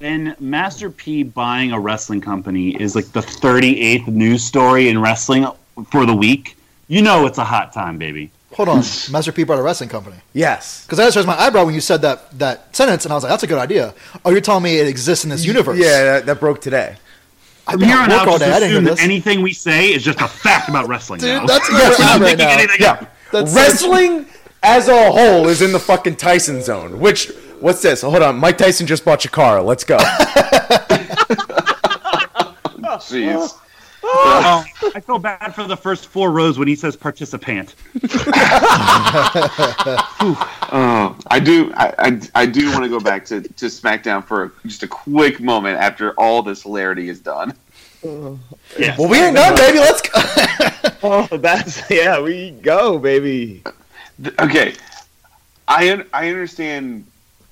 And 0.00 0.40
Master 0.40 0.90
P 0.90 1.24
buying 1.24 1.72
a 1.72 1.80
wrestling 1.80 2.20
company 2.20 2.70
is 2.80 2.94
like 2.94 3.06
the 3.06 3.20
38th 3.20 4.06
news 4.06 4.44
story 4.44 4.88
in 4.88 5.00
wrestling 5.00 5.46
for 5.90 6.06
the 6.06 6.14
week. 6.14 6.56
You 6.86 7.02
know 7.02 7.26
it's 7.26 7.38
a 7.38 7.44
hot 7.44 7.72
time, 7.72 7.98
baby. 7.98 8.30
Hold 8.52 8.68
on, 8.68 8.76
Master 9.10 9.32
P 9.32 9.42
brought 9.42 9.58
a 9.58 9.62
wrestling 9.62 9.88
company. 9.90 10.16
yes. 10.32 10.84
Because 10.84 11.00
I 11.00 11.04
just 11.04 11.16
raised 11.16 11.26
my 11.26 11.38
eyebrow 11.38 11.64
when 11.64 11.74
you 11.74 11.80
said 11.80 12.02
that 12.02 12.38
that 12.38 12.74
sentence, 12.76 13.04
and 13.04 13.12
I 13.12 13.16
was 13.16 13.24
like, 13.24 13.30
"That's 13.30 13.42
a 13.42 13.46
good 13.48 13.58
idea." 13.58 13.94
Oh, 14.24 14.30
you're 14.30 14.40
telling 14.40 14.62
me 14.62 14.78
it 14.78 14.86
exists 14.86 15.24
in 15.24 15.30
this 15.30 15.44
universe? 15.44 15.78
Yeah, 15.78 16.04
that, 16.04 16.26
that 16.26 16.38
broke 16.40 16.60
today. 16.60 16.96
I've 17.68 17.72
From 17.72 17.80
been 17.80 17.88
here 17.90 17.98
at 17.98 18.04
on 18.04 18.08
work 18.10 18.20
out, 18.20 18.28
all 18.28 18.38
just 18.38 18.44
day. 18.50 18.56
I 18.56 18.60
didn't 18.60 18.70
hear 18.70 18.78
assume 18.78 18.84
that 18.84 18.90
this. 18.96 19.00
anything 19.04 19.42
we 19.42 19.52
say 19.52 19.92
is 19.92 20.02
just 20.02 20.20
a 20.22 20.26
fact 20.26 20.70
about 20.70 20.88
wrestling 20.88 21.20
now. 21.20 21.44
That's 21.44 21.68
where 21.70 21.78
we're 21.90 21.94
at 21.96 21.98
right 21.98 22.20
Making 22.20 22.38
now. 22.38 22.52
anything 22.58 22.76
Yeah. 22.80 22.92
up. 22.92 23.14
That's 23.30 23.54
Wrestling 23.54 24.26
as 24.62 24.88
a 24.88 25.10
whole 25.12 25.48
is 25.48 25.60
in 25.60 25.72
the 25.72 25.78
fucking 25.78 26.16
Tyson 26.16 26.62
zone. 26.62 26.98
Which, 26.98 27.30
what's 27.60 27.82
this? 27.82 28.00
Hold 28.00 28.22
on. 28.22 28.36
Mike 28.38 28.56
Tyson 28.56 28.86
just 28.86 29.04
bought 29.04 29.22
your 29.22 29.30
car. 29.32 29.60
Let's 29.62 29.84
go. 29.84 29.98
Jeez. 32.98 33.54
Oh! 34.10 34.64
oh, 34.82 34.92
I 34.94 35.00
feel 35.00 35.18
bad 35.18 35.54
for 35.54 35.64
the 35.64 35.76
first 35.76 36.06
four 36.06 36.30
rows 36.30 36.58
when 36.58 36.66
he 36.66 36.74
says 36.74 36.96
participant. 36.96 37.74
Oh, 40.70 41.16
I 41.28 41.40
do. 41.40 41.72
I, 41.74 41.94
I, 41.98 42.20
I 42.34 42.46
do 42.46 42.70
want 42.70 42.84
to 42.84 42.90
go 42.90 43.00
back 43.00 43.24
to, 43.26 43.40
to 43.40 43.66
SmackDown 43.66 44.22
for 44.22 44.52
just 44.66 44.82
a 44.82 44.88
quick 44.88 45.40
moment 45.40 45.78
after 45.78 46.12
all 46.20 46.42
this 46.42 46.62
hilarity 46.62 47.08
is 47.08 47.20
done. 47.20 47.54
Oh. 48.04 48.38
Yes. 48.78 48.98
well, 48.98 49.08
we 49.08 49.18
ain't 49.18 49.34
done, 49.34 49.56
baby. 49.56 49.78
Let's 49.78 50.02
go. 50.02 50.20
Oh, 51.00 51.28
that's 51.38 51.88
yeah. 51.90 52.20
We 52.20 52.50
go, 52.50 52.98
baby. 52.98 53.62
Okay, 54.40 54.74
I 55.68 56.04
I 56.12 56.28
understand 56.28 57.06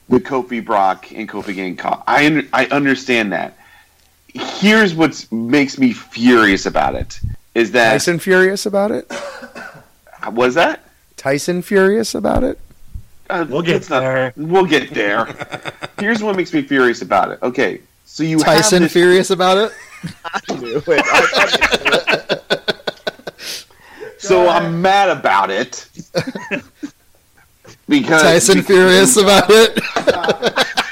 the 0.09 0.19
Kofi 0.19 0.65
Brock 0.65 1.13
and 1.13 1.29
Kofi 1.29 1.55
gang 1.55 1.77
call. 1.77 2.03
I 2.09 2.45
I 2.53 2.67
understand 2.67 3.33
that. 3.33 3.57
Here's 4.39 4.95
what 4.95 5.26
makes 5.32 5.78
me 5.78 5.93
furious 5.93 6.66
about 6.66 6.95
it 6.95 7.20
is 7.55 7.70
that 7.72 7.93
Tyson 7.93 8.18
furious 8.18 8.66
about 8.66 8.91
it? 8.91 9.11
was 10.32 10.55
that 10.55 10.80
Tyson 11.16 11.62
furious 11.62 12.14
about 12.14 12.45
it? 12.45 12.59
Uh, 13.30 13.45
We'll 13.49 13.62
get 13.62 13.89
not- 13.91 14.01
there. 14.01 14.32
We'll 14.37 14.66
get 14.66 14.91
there. 14.95 15.26
Here's 15.99 16.22
what 16.22 16.37
makes 16.37 16.53
me 16.53 16.62
furious 16.62 17.03
about 17.03 17.30
it. 17.30 17.39
Okay, 17.43 17.80
so 18.05 18.22
you 18.22 18.39
Tyson 18.39 18.82
have 18.82 18.91
this, 18.91 18.93
furious 18.93 19.30
about 19.30 19.57
it. 19.59 19.72
I 20.24 20.41
knew 20.55 20.76
it. 20.87 21.03
I- 21.05 22.41
So 24.18 24.49
I'm 24.49 24.80
mad 24.82 25.09
about 25.11 25.51
it 25.51 25.89
because 27.89 28.22
Tyson 28.22 28.62
furious 28.62 29.16
about 29.16 29.45
it. 29.49 29.78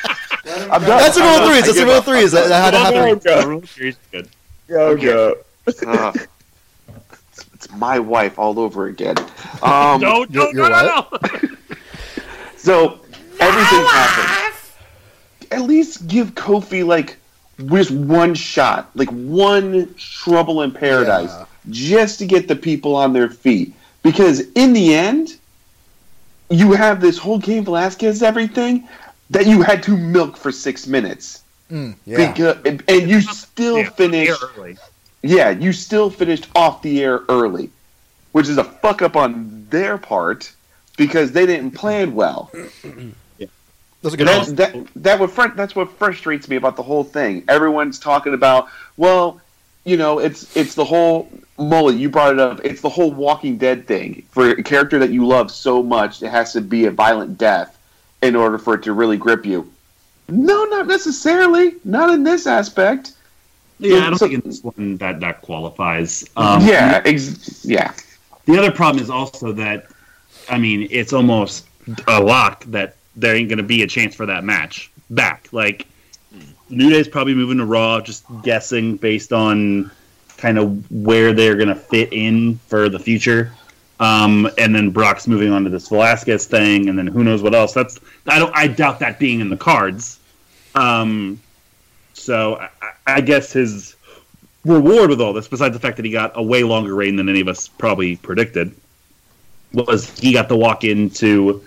I'm 0.70 0.80
done. 0.82 0.98
That's 0.98 1.16
a 1.16 1.20
I'm 1.22 1.28
rule 1.28 1.38
done. 1.38 1.48
threes. 1.50 1.66
That's 1.66 1.78
a 1.78 1.84
rule 1.84 1.94
up. 1.94 2.04
threes. 2.04 2.32
That, 2.32 2.48
that 2.48 2.74
had 2.74 2.92
to 2.92 2.96
happen. 2.98 3.18
The 3.42 3.48
rule 3.48 3.66
series 3.66 3.94
is 3.94 4.00
good. 4.10 4.28
Go, 4.68 4.88
Okay. 4.90 5.04
go. 5.04 5.36
Uh, 5.86 6.12
it's, 7.32 7.46
it's 7.54 7.70
my 7.72 7.98
wife 7.98 8.38
all 8.38 8.58
over 8.58 8.86
again. 8.86 9.16
Um, 9.62 10.00
No, 10.00 10.24
no, 10.30 10.50
no, 10.50 10.68
no, 10.68 11.06
So 12.56 13.00
everything 13.40 13.84
happened. 13.86 14.52
At 15.50 15.62
least 15.62 16.08
give 16.08 16.34
Kofi 16.34 16.84
like 16.84 17.16
just 17.66 17.90
one 17.90 18.34
shot, 18.34 18.90
like 18.94 19.08
one 19.10 19.94
trouble 19.96 20.62
in 20.62 20.72
paradise, 20.72 21.30
Yeah. 21.30 21.44
just 21.70 22.18
to 22.20 22.26
get 22.26 22.48
the 22.48 22.56
people 22.56 22.96
on 22.96 23.12
their 23.12 23.28
feet. 23.28 23.74
Because 24.02 24.40
in 24.54 24.72
the 24.72 24.94
end, 24.94 25.36
you 26.50 26.72
have 26.72 27.00
this 27.00 27.16
whole 27.16 27.40
Cain 27.40 27.64
Velasquez 27.64 28.22
everything 28.22 28.88
that 29.34 29.46
you 29.46 29.62
had 29.62 29.82
to 29.84 29.96
milk 29.96 30.36
for 30.36 30.50
six 30.50 30.86
minutes. 30.86 31.42
Mm, 31.70 31.96
yeah. 32.06 32.32
Because, 32.32 32.56
and 32.64 32.82
and 32.88 33.08
you 33.10 33.20
still 33.20 33.78
Yeah, 33.78 33.90
finished. 33.90 34.42
Yeah, 35.22 35.50
you 35.50 35.72
still 35.72 36.10
finished 36.10 36.48
off 36.54 36.82
the 36.82 37.02
air 37.02 37.20
early, 37.28 37.70
which 38.32 38.48
is 38.48 38.58
a 38.58 38.64
fuck 38.64 39.02
up 39.02 39.16
on 39.16 39.66
their 39.70 39.96
part 39.98 40.52
because 40.96 41.32
they 41.32 41.46
didn't 41.46 41.72
plan 41.72 42.14
well. 42.14 42.50
That's 44.02 44.14
a 44.14 44.18
good 44.18 44.28
That, 44.28 44.46
one. 44.46 44.54
that, 44.56 44.76
that 44.96 45.20
would 45.20 45.30
fr- 45.30 45.56
that's 45.56 45.74
what 45.74 45.90
frustrates 45.92 46.46
me 46.46 46.56
about 46.56 46.76
the 46.76 46.82
whole 46.82 47.04
thing. 47.04 47.42
Everyone's 47.48 47.98
talking 47.98 48.34
about, 48.34 48.68
well, 48.98 49.40
you 49.86 49.96
know, 49.96 50.18
it's 50.18 50.54
it's 50.54 50.74
the 50.74 50.84
whole 50.84 51.30
mullet. 51.58 51.96
You 51.96 52.10
brought 52.10 52.34
it 52.34 52.38
up. 52.38 52.60
It's 52.64 52.82
the 52.82 52.90
whole 52.90 53.10
Walking 53.12 53.56
Dead 53.56 53.86
thing. 53.86 54.22
For 54.30 54.50
a 54.50 54.62
character 54.62 54.98
that 54.98 55.08
you 55.08 55.26
love 55.26 55.50
so 55.50 55.82
much, 55.82 56.22
it 56.22 56.28
has 56.30 56.52
to 56.52 56.60
be 56.60 56.84
a 56.84 56.90
violent 56.90 57.38
death 57.38 57.78
in 58.24 58.34
order 58.34 58.58
for 58.58 58.74
it 58.74 58.82
to 58.84 58.92
really 58.92 59.16
grip 59.16 59.44
you. 59.46 59.70
No, 60.28 60.64
not 60.64 60.86
necessarily. 60.86 61.74
Not 61.84 62.10
in 62.10 62.24
this 62.24 62.46
aspect. 62.46 63.12
Yeah, 63.78 63.98
I 63.98 64.10
don't 64.10 64.18
So- 64.18 64.28
think 64.28 64.42
in 64.44 64.50
this 64.50 64.62
one 64.64 64.96
that 64.96 65.20
that 65.20 65.42
qualifies. 65.42 66.24
Um, 66.36 66.66
yeah, 66.66 67.02
ex- 67.04 67.64
yeah. 67.64 67.92
The 68.46 68.58
other 68.58 68.70
problem 68.70 69.02
is 69.02 69.10
also 69.10 69.52
that, 69.52 69.86
I 70.48 70.58
mean, 70.58 70.88
it's 70.90 71.12
almost 71.12 71.66
a 72.08 72.20
lock 72.22 72.64
that 72.66 72.96
there 73.16 73.34
ain't 73.34 73.48
going 73.48 73.58
to 73.58 73.62
be 73.64 73.82
a 73.82 73.86
chance 73.86 74.14
for 74.14 74.26
that 74.26 74.44
match 74.44 74.90
back. 75.10 75.48
Like, 75.52 75.86
New 76.70 76.90
Day's 76.90 77.08
probably 77.08 77.34
moving 77.34 77.58
to 77.58 77.64
Raw, 77.64 78.00
just 78.00 78.24
guessing 78.42 78.96
based 78.96 79.32
on 79.32 79.90
kind 80.36 80.58
of 80.58 80.90
where 80.90 81.32
they're 81.32 81.54
going 81.56 81.68
to 81.68 81.74
fit 81.74 82.12
in 82.12 82.58
for 82.66 82.88
the 82.88 82.98
future. 82.98 83.52
Um, 84.00 84.50
and 84.58 84.74
then 84.74 84.90
Brock's 84.90 85.28
moving 85.28 85.52
on 85.52 85.64
to 85.64 85.70
this 85.70 85.88
Velasquez 85.88 86.46
thing, 86.46 86.88
and 86.88 86.98
then 86.98 87.06
who 87.06 87.22
knows 87.22 87.42
what 87.42 87.54
else. 87.54 87.72
That's 87.72 88.00
I 88.26 88.38
don't 88.38 88.54
I 88.54 88.66
doubt 88.66 88.98
that 89.00 89.18
being 89.18 89.40
in 89.40 89.50
the 89.50 89.56
cards. 89.56 90.18
Um, 90.74 91.40
so 92.12 92.56
I, 92.56 92.70
I 93.06 93.20
guess 93.20 93.52
his 93.52 93.94
reward 94.64 95.10
with 95.10 95.20
all 95.20 95.32
this, 95.32 95.46
besides 95.46 95.74
the 95.74 95.80
fact 95.80 95.96
that 95.96 96.04
he 96.04 96.10
got 96.10 96.32
a 96.34 96.42
way 96.42 96.64
longer 96.64 96.94
reign 96.94 97.16
than 97.16 97.28
any 97.28 97.40
of 97.40 97.48
us 97.48 97.68
probably 97.68 98.16
predicted, 98.16 98.74
was 99.72 100.10
he 100.18 100.32
got 100.32 100.48
to 100.48 100.56
walk 100.56 100.84
into 100.84 101.62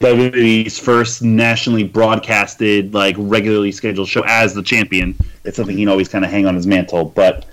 WWE's 0.00 0.78
first 0.78 1.22
nationally 1.22 1.84
broadcasted, 1.84 2.92
like 2.92 3.16
regularly 3.18 3.72
scheduled 3.72 4.08
show 4.08 4.22
as 4.26 4.54
the 4.54 4.62
champion. 4.62 5.16
It's 5.44 5.56
something 5.56 5.76
he'd 5.76 5.88
always 5.88 6.08
kind 6.08 6.24
of 6.24 6.30
hang 6.30 6.46
on 6.46 6.54
his 6.54 6.66
mantle. 6.66 7.06
But 7.06 7.46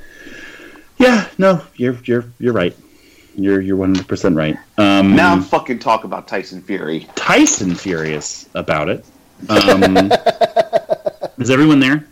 yeah, 0.97 1.27
no, 1.37 1.61
you're 1.75 1.97
you're 2.03 2.25
you're 2.39 2.53
right. 2.53 2.75
You're 3.35 3.61
you're 3.61 3.75
one 3.77 3.93
hundred 3.95 4.07
percent 4.07 4.35
right. 4.35 4.57
Um, 4.77 5.15
Now 5.15 5.31
I'm 5.31 5.41
fucking 5.41 5.79
talk 5.79 6.03
about 6.03 6.27
Tyson 6.27 6.61
Fury. 6.61 7.07
Tyson 7.15 7.73
furious 7.75 8.47
about 8.53 8.89
it. 8.89 9.05
Um, 9.49 10.11
is 11.39 11.49
everyone 11.49 11.79
there? 11.79 12.05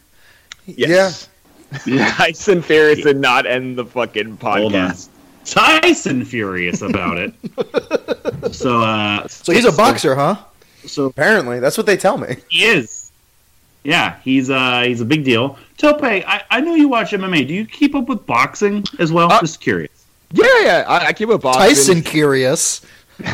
Yes. 0.65 1.29
Tyson 1.87 2.61
Ferris 2.61 3.01
did 3.01 3.17
not 3.17 3.45
end 3.45 3.77
the 3.77 3.85
fucking 3.85 4.37
Hold 4.37 4.75
on. 4.75 4.89
podcast. 4.91 5.09
Tyson 5.45 6.25
furious 6.25 6.81
about 6.81 7.17
it. 7.17 7.33
so 8.53 8.81
uh 8.81 9.27
So 9.27 9.53
he's 9.53 9.65
a 9.65 9.71
boxer, 9.71 10.15
huh? 10.15 10.37
so 10.85 11.05
Apparently, 11.05 11.59
that's 11.59 11.77
what 11.77 11.85
they 11.85 11.97
tell 11.97 12.17
me. 12.17 12.35
he 12.49 12.65
is. 12.65 13.11
Yeah, 13.83 14.17
he's 14.23 14.49
uh 14.49 14.81
he's 14.85 15.01
a 15.01 15.05
big 15.05 15.23
deal. 15.23 15.57
Tope, 15.77 16.03
I, 16.03 16.43
I 16.51 16.61
know 16.61 16.75
you 16.75 16.87
watch 16.87 17.11
MMA. 17.11 17.47
Do 17.47 17.53
you 17.53 17.65
keep 17.65 17.95
up 17.95 18.07
with 18.07 18.25
boxing 18.27 18.83
as 18.99 19.11
well? 19.11 19.31
Uh, 19.31 19.39
Just 19.39 19.61
curious. 19.61 20.00
Yeah, 20.33 20.45
yeah. 20.63 20.83
I, 20.87 21.07
I 21.07 21.13
keep 21.13 21.29
a 21.29 21.37
boxing. 21.37 21.61
Tyson 21.69 22.01
curious. 22.03 22.81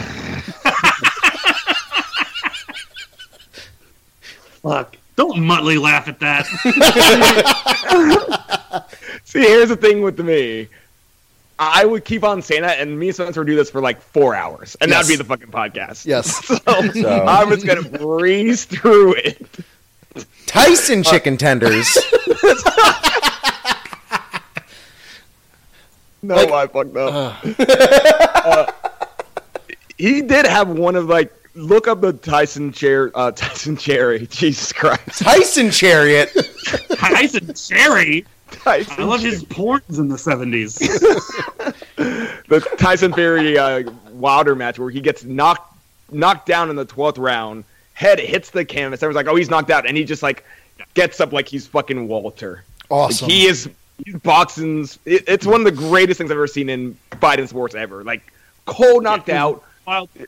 Fuck. 4.61 4.97
Don't 5.15 5.37
Muttley 5.39 5.81
laugh 5.81 6.07
at 6.07 6.19
that. 6.19 6.45
See, 9.23 9.39
here's 9.41 9.69
the 9.69 9.75
thing 9.75 10.01
with 10.01 10.19
me. 10.19 10.67
I 11.59 11.85
would 11.85 12.05
keep 12.05 12.23
on 12.23 12.43
saying 12.43 12.61
that, 12.61 12.79
and 12.79 12.99
me 12.99 13.07
and 13.07 13.15
Spencer 13.15 13.39
would 13.41 13.47
do 13.47 13.55
this 13.55 13.71
for 13.71 13.81
like 13.81 13.99
four 13.99 14.35
hours, 14.35 14.77
and 14.79 14.91
Yes. 14.91 15.07
that'd 15.07 15.11
be 15.11 15.15
the 15.23 15.27
fucking 15.27 15.49
podcast. 15.51 16.05
Yes. 16.05 16.45
So, 16.47 16.57
So- 16.91 17.09
I 17.09 17.43
was 17.43 17.63
gonna 17.63 17.81
breeze 17.81 18.65
through 18.65 19.13
it. 19.15 19.47
Tyson 20.45 21.01
chicken 21.03 21.37
tenders. 21.37 21.97
No, 26.27 26.35
Like- 26.35 26.51
I 26.51 26.67
fucked 26.67 26.95
up. 26.97 27.43
Uh, 28.47 28.71
he 29.97 30.21
did 30.21 30.45
have 30.45 30.69
one 30.69 30.95
of 30.95 31.07
like 31.07 31.33
look 31.55 31.87
up 31.87 31.99
the 32.01 32.13
Tyson 32.13 32.71
chair, 32.71 33.11
uh, 33.15 33.31
Tyson 33.35 33.75
Cherry. 33.75 34.27
Jesus 34.27 34.71
Christ, 34.71 35.19
Tyson 35.23 35.69
chariot. 35.71 36.29
Tyson 36.95 37.53
Cherry. 37.53 38.25
Tyson. 38.51 38.93
I 38.97 39.03
love 39.03 39.19
his 39.21 39.43
porns 39.43 39.97
in 39.99 40.07
the 40.07 40.17
seventies. 40.17 40.75
the 41.95 42.65
Tyson 42.77 43.11
Fury 43.13 43.57
uh, 43.57 43.83
Wilder 44.11 44.55
match 44.55 44.79
where 44.79 44.89
he 44.89 45.01
gets 45.01 45.23
knocked 45.25 45.73
knocked 46.11 46.45
down 46.45 46.69
in 46.69 46.75
the 46.77 46.85
twelfth 46.85 47.17
round. 47.17 47.63
Head 47.93 48.19
hits 48.19 48.51
the 48.51 48.63
canvas. 48.63 49.01
Everyone's 49.03 49.25
like, 49.25 49.31
"Oh, 49.31 49.35
he's 49.35 49.49
knocked 49.49 49.71
out," 49.71 49.85
and 49.87 49.97
he 49.97 50.03
just 50.05 50.23
like 50.23 50.45
gets 50.93 51.19
up 51.19 51.33
like 51.33 51.47
he's 51.49 51.67
fucking 51.67 52.07
Walter. 52.07 52.63
Like, 52.89 52.91
Awesome. 52.99 53.29
he 53.29 53.45
is 53.47 53.65
he's 53.65 53.73
boxing's. 54.23 54.99
It, 55.05 55.23
it's 55.27 55.45
one 55.45 55.61
of 55.61 55.65
the 55.65 55.71
greatest 55.71 56.17
things 56.17 56.31
I've 56.31 56.37
ever 56.37 56.47
seen 56.47 56.69
in 56.69 56.97
fighting 57.19 57.47
sports 57.47 57.75
ever. 57.75 58.03
Like 58.03 58.31
cold 58.65 59.03
knocked 59.03 59.29
out. 59.29 59.63
Wild. 59.85 60.09
It's, 60.15 60.27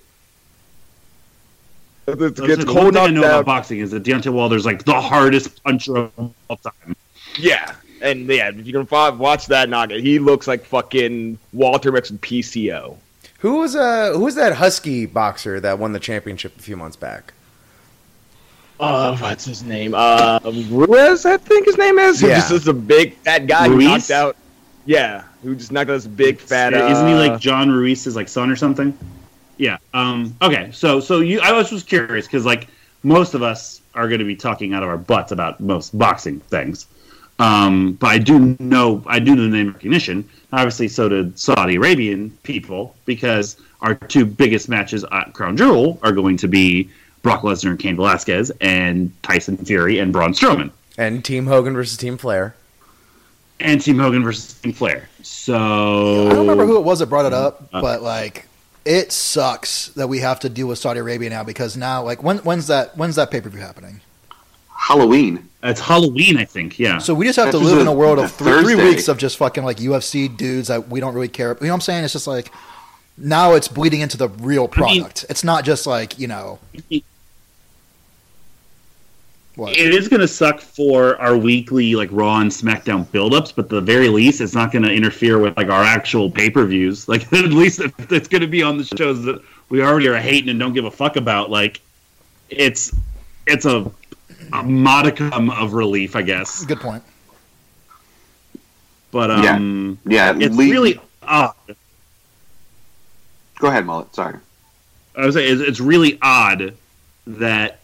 the 2.07 2.45
it's 2.45 2.65
one 2.65 2.75
cold 2.75 2.93
thing 2.93 3.03
I 3.03 3.07
knocked 3.07 3.13
know 3.13 3.21
about 3.21 3.45
boxing 3.45 3.79
is 3.79 3.91
that 3.91 4.03
Deontay 4.03 4.33
Wilder's 4.33 4.65
like 4.65 4.83
the 4.83 4.99
hardest 4.99 5.63
puncher 5.63 5.97
of 5.97 6.33
all 6.49 6.57
time. 6.57 6.95
Yeah, 7.37 7.75
and 8.01 8.27
yeah, 8.27 8.49
if 8.49 8.65
you 8.65 8.73
can 8.73 8.85
fi- 8.85 9.09
watch 9.09 9.47
that 9.47 9.69
knockout, 9.69 9.99
he 9.99 10.19
looks 10.19 10.47
like 10.47 10.65
fucking 10.65 11.37
Walter 11.53 11.91
mixed 11.91 12.11
with 12.11 12.21
PCO. 12.21 12.97
Who 13.39 13.59
was 13.59 13.75
uh 13.75 14.13
who 14.13 14.25
was 14.25 14.35
that 14.35 14.53
husky 14.53 15.05
boxer 15.05 15.59
that 15.59 15.79
won 15.79 15.93
the 15.93 15.99
championship 15.99 16.57
a 16.57 16.61
few 16.61 16.75
months 16.75 16.97
back? 16.97 17.33
Uh, 18.79 19.17
what's 19.17 19.45
his 19.45 19.63
name? 19.63 19.93
Uh, 19.93 20.39
Ruiz, 20.69 21.25
I 21.25 21.37
think 21.37 21.65
his 21.65 21.77
name 21.77 21.99
is. 21.99 22.21
Who 22.21 22.27
Yeah. 22.27 22.35
just 22.35 22.51
is 22.51 22.67
a 22.67 22.73
big 22.73 23.13
fat 23.17 23.45
guy 23.47 23.67
who 23.67 23.75
Ruiz? 23.75 23.85
knocked 23.87 24.11
out. 24.11 24.35
Yeah, 24.85 25.23
who 25.43 25.55
just 25.55 25.71
knocked 25.71 25.89
out 25.89 25.93
this 25.95 26.07
big 26.07 26.39
fat. 26.39 26.73
Uh, 26.73 26.87
Isn't 26.87 27.07
he 27.07 27.13
like 27.13 27.39
John 27.39 27.69
Ruiz's 27.69 28.15
like 28.15 28.29
son 28.29 28.49
or 28.49 28.55
something? 28.55 28.97
Yeah. 29.57 29.77
Um. 29.93 30.35
Okay. 30.41 30.69
So 30.71 30.99
so 31.01 31.19
you, 31.19 31.41
I 31.41 31.51
was 31.51 31.69
just 31.69 31.87
curious 31.87 32.25
because 32.25 32.45
like 32.45 32.67
most 33.03 33.33
of 33.33 33.43
us 33.43 33.81
are 33.95 34.07
going 34.07 34.19
to 34.19 34.25
be 34.25 34.35
talking 34.35 34.73
out 34.73 34.83
of 34.83 34.89
our 34.89 34.97
butts 34.97 35.31
about 35.33 35.59
most 35.59 35.97
boxing 35.97 36.39
things. 36.39 36.87
Um. 37.37 37.93
But 37.99 38.07
I 38.07 38.17
do 38.17 38.55
know 38.59 39.03
I 39.05 39.19
do 39.19 39.35
know 39.35 39.43
the 39.43 39.49
name 39.49 39.73
recognition. 39.73 40.27
Obviously, 40.53 40.87
so 40.87 41.09
did 41.09 41.37
Saudi 41.37 41.75
Arabian 41.75 42.31
people 42.43 42.95
because 43.05 43.57
our 43.81 43.93
two 43.95 44.25
biggest 44.25 44.69
matches 44.69 45.03
at 45.11 45.33
Crown 45.33 45.55
Jewel 45.57 45.99
are 46.01 46.11
going 46.13 46.37
to 46.37 46.47
be 46.47 46.89
Brock 47.21 47.41
Lesnar 47.41 47.71
and 47.71 47.79
Cain 47.79 47.95
Velasquez 47.95 48.51
and 48.61 49.11
Tyson 49.23 49.57
Fury 49.57 49.99
and 49.99 50.11
Braun 50.13 50.33
Strowman. 50.33 50.71
And 50.97 51.23
Team 51.23 51.45
Hogan 51.47 51.73
versus 51.73 51.97
Team 51.97 52.17
Flair. 52.17 52.55
and 53.59 53.81
Team 53.81 53.99
Hogan 53.99 54.23
versus 54.23 54.53
Team 54.53 54.71
Flair. 54.73 55.09
So 55.21 56.27
I 56.27 56.29
don't 56.29 56.39
remember 56.47 56.65
who 56.65 56.77
it 56.77 56.83
was 56.83 56.99
that 56.99 57.07
brought 57.07 57.25
it 57.25 57.33
up, 57.33 57.67
Uh. 57.73 57.81
but 57.81 58.01
like 58.01 58.47
it 58.85 59.11
sucks 59.11 59.89
that 59.89 60.07
we 60.07 60.19
have 60.19 60.39
to 60.39 60.49
deal 60.49 60.67
with 60.67 60.79
Saudi 60.79 60.99
Arabia 61.01 61.29
now 61.29 61.43
because 61.43 61.75
now 61.75 62.01
like 62.03 62.23
when 62.23 62.37
when's 62.39 62.67
that 62.67 62.95
when's 62.97 63.15
that 63.17 63.29
pay 63.31 63.41
per 63.41 63.49
view 63.49 63.59
happening? 63.61 63.99
Halloween. 64.73 65.47
It's 65.61 65.81
Halloween, 65.81 66.37
I 66.37 66.45
think. 66.45 66.79
Yeah. 66.79 66.99
So 66.99 67.13
we 67.13 67.25
just 67.25 67.35
have 67.35 67.47
That's 67.47 67.57
to 67.57 67.63
just 67.63 67.71
live 67.73 67.81
in 67.81 67.87
a- 67.87 67.91
a 67.91 67.93
world 67.93 68.17
of 68.17 68.31
three, 68.31 68.61
three 68.63 68.75
weeks 68.75 69.09
of 69.09 69.17
just 69.17 69.35
fucking 69.37 69.63
like 69.65 69.77
UFC 69.77 70.29
dudes 70.35 70.69
that 70.69 70.87
we 70.87 71.01
don't 71.01 71.13
really 71.13 71.27
care. 71.27 71.49
You 71.59 71.67
know 71.67 71.73
what 71.73 71.75
I'm 71.75 71.81
saying? 71.81 72.05
It's 72.05 72.13
just 72.13 72.27
like 72.27 72.49
now 73.19 73.53
it's 73.53 73.67
bleeding 73.67 74.01
into 74.01 74.17
the 74.17 74.29
real 74.29 74.69
I 74.73 74.81
mean- 74.81 75.01
product. 75.01 75.25
it's 75.29 75.43
not 75.43 75.63
just 75.65 75.85
like 75.87 76.17
you 76.19 76.27
know 76.27 76.59
what. 79.55 79.75
it 79.77 79.93
is 79.93 80.07
going 80.07 80.21
to 80.21 80.27
suck 80.27 80.61
for 80.61 81.19
our 81.21 81.35
weekly 81.37 81.95
like 81.95 82.09
Raw 82.11 82.39
and 82.39 82.49
SmackDown 82.51 83.05
buildups, 83.07 83.53
but 83.55 83.65
at 83.65 83.69
the 83.69 83.81
very 83.81 84.07
least, 84.09 84.39
it's 84.41 84.53
not 84.53 84.71
going 84.71 84.83
to 84.83 84.91
interfere 84.93 85.37
with 85.39 85.57
like 85.57 85.67
our 85.67 85.83
actual 85.83 86.31
pay 86.31 86.49
per 86.49 86.65
views. 86.65 87.07
Like 87.07 87.23
at 87.33 87.45
least 87.45 87.81
if 87.81 88.11
it's 88.11 88.27
going 88.27 88.41
to 88.41 88.47
be 88.47 88.63
on 88.63 88.77
the 88.77 88.85
shows 88.85 89.23
that 89.25 89.41
we 89.69 89.81
already 89.83 90.07
are 90.07 90.17
hating 90.17 90.49
and 90.49 90.59
don't 90.59 90.73
give 90.73 90.85
a 90.85 90.91
fuck 90.91 91.15
about. 91.17 91.49
Like 91.49 91.81
it's 92.49 92.95
it's 93.47 93.65
a, 93.65 93.91
a 94.53 94.63
modicum 94.63 95.49
of 95.49 95.73
relief, 95.73 96.15
I 96.15 96.21
guess. 96.21 96.63
Good 96.65 96.79
point. 96.79 97.03
But 99.11 99.29
Yeah. 99.43 99.55
um, 99.55 99.97
Yeah, 100.05 100.35
it's 100.39 100.55
Lee- 100.55 100.71
really 100.71 101.01
odd. 101.23 101.53
Go 103.59 103.67
ahead, 103.67 103.85
Mullet. 103.85 104.13
Sorry. 104.15 104.37
I 105.15 105.25
was 105.25 105.35
saying 105.35 105.61
it's, 105.61 105.79
really 105.79 106.17
odd 106.21 106.73
that 107.27 107.79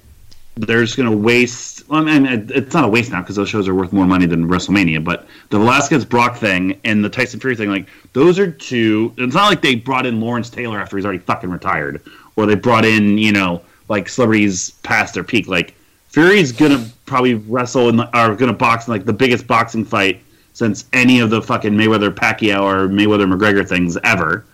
they're 0.55 0.83
just 0.83 0.95
going 0.95 1.11
to 1.11 1.15
waste. 1.15 1.87
Well, 1.89 2.07
I 2.07 2.19
mean, 2.19 2.49
it's 2.49 2.73
not 2.73 2.85
a 2.85 2.87
waste 2.87 3.11
now 3.11 3.21
because 3.21 3.35
those 3.35 3.49
shows 3.49 3.67
are 3.67 3.75
worth 3.75 3.91
more 3.91 4.05
money 4.05 4.25
than 4.25 4.47
WrestleMania. 4.47 5.03
But 5.03 5.27
the 5.49 5.59
Velasquez 5.59 6.05
Brock 6.05 6.37
thing 6.37 6.79
and 6.85 7.03
the 7.03 7.09
Tyson 7.09 7.41
Fury 7.41 7.57
thing, 7.57 7.69
like 7.69 7.87
those 8.13 8.39
are 8.39 8.49
two. 8.49 9.13
It's 9.17 9.35
not 9.35 9.49
like 9.49 9.61
they 9.61 9.75
brought 9.75 10.05
in 10.05 10.21
Lawrence 10.21 10.49
Taylor 10.49 10.79
after 10.79 10.95
he's 10.95 11.05
already 11.05 11.19
fucking 11.19 11.49
retired, 11.49 12.01
or 12.37 12.45
they 12.45 12.55
brought 12.55 12.85
in 12.85 13.17
you 13.17 13.33
know 13.33 13.61
like 13.89 14.07
celebrities 14.07 14.71
past 14.83 15.13
their 15.13 15.23
peak. 15.25 15.47
Like 15.47 15.75
Fury's 16.07 16.53
gonna 16.53 16.87
probably 17.05 17.33
wrestle 17.33 17.89
and 17.89 18.01
are 18.13 18.33
gonna 18.35 18.53
box 18.53 18.87
in 18.87 18.93
like 18.93 19.03
the 19.03 19.13
biggest 19.13 19.45
boxing 19.45 19.83
fight 19.83 20.21
since 20.53 20.85
any 20.93 21.19
of 21.19 21.29
the 21.29 21.41
fucking 21.41 21.73
Mayweather 21.73 22.11
Pacquiao 22.11 22.61
or 22.61 22.87
Mayweather 22.87 23.29
McGregor 23.31 23.67
things 23.67 23.97
ever. 24.05 24.45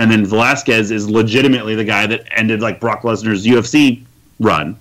And 0.00 0.10
then 0.10 0.24
Velasquez 0.24 0.90
is 0.90 1.10
legitimately 1.10 1.74
the 1.74 1.84
guy 1.84 2.06
that 2.06 2.22
ended 2.34 2.62
like 2.62 2.80
Brock 2.80 3.02
Lesnar's 3.02 3.44
UFC 3.44 4.02
run. 4.38 4.74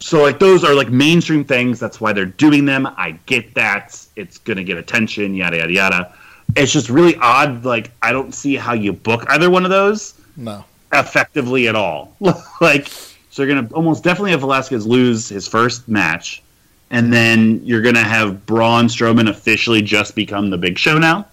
So 0.00 0.22
like 0.22 0.38
those 0.38 0.64
are 0.64 0.74
like 0.74 0.88
mainstream 0.88 1.44
things. 1.44 1.78
That's 1.80 2.00
why 2.00 2.14
they're 2.14 2.24
doing 2.24 2.64
them. 2.64 2.86
I 2.86 3.18
get 3.26 3.52
that. 3.56 4.02
It's 4.16 4.38
gonna 4.38 4.64
get 4.64 4.78
attention, 4.78 5.34
yada 5.34 5.58
yada 5.58 5.72
yada. 5.72 6.14
It's 6.56 6.72
just 6.72 6.88
really 6.88 7.14
odd. 7.16 7.66
Like 7.66 7.90
I 8.00 8.10
don't 8.10 8.34
see 8.34 8.56
how 8.56 8.72
you 8.72 8.94
book 8.94 9.26
either 9.28 9.50
one 9.50 9.64
of 9.66 9.70
those 9.70 10.14
No. 10.34 10.64
effectively 10.94 11.68
at 11.68 11.76
all. 11.76 12.16
like, 12.62 12.88
so 12.88 13.42
you're 13.42 13.52
going 13.52 13.68
to 13.68 13.74
almost 13.74 14.02
definitely 14.02 14.30
have 14.30 14.40
Velasquez 14.40 14.86
lose 14.86 15.28
his 15.28 15.46
first 15.46 15.88
match, 15.88 16.42
and 16.90 17.12
then 17.12 17.60
you're 17.64 17.82
going 17.82 17.96
to 17.96 18.02
have 18.04 18.46
Braun 18.46 18.86
Strowman 18.86 19.28
officially 19.28 19.82
just 19.82 20.14
become 20.14 20.48
the 20.48 20.56
big 20.56 20.78
show 20.78 20.96
now. 20.96 21.26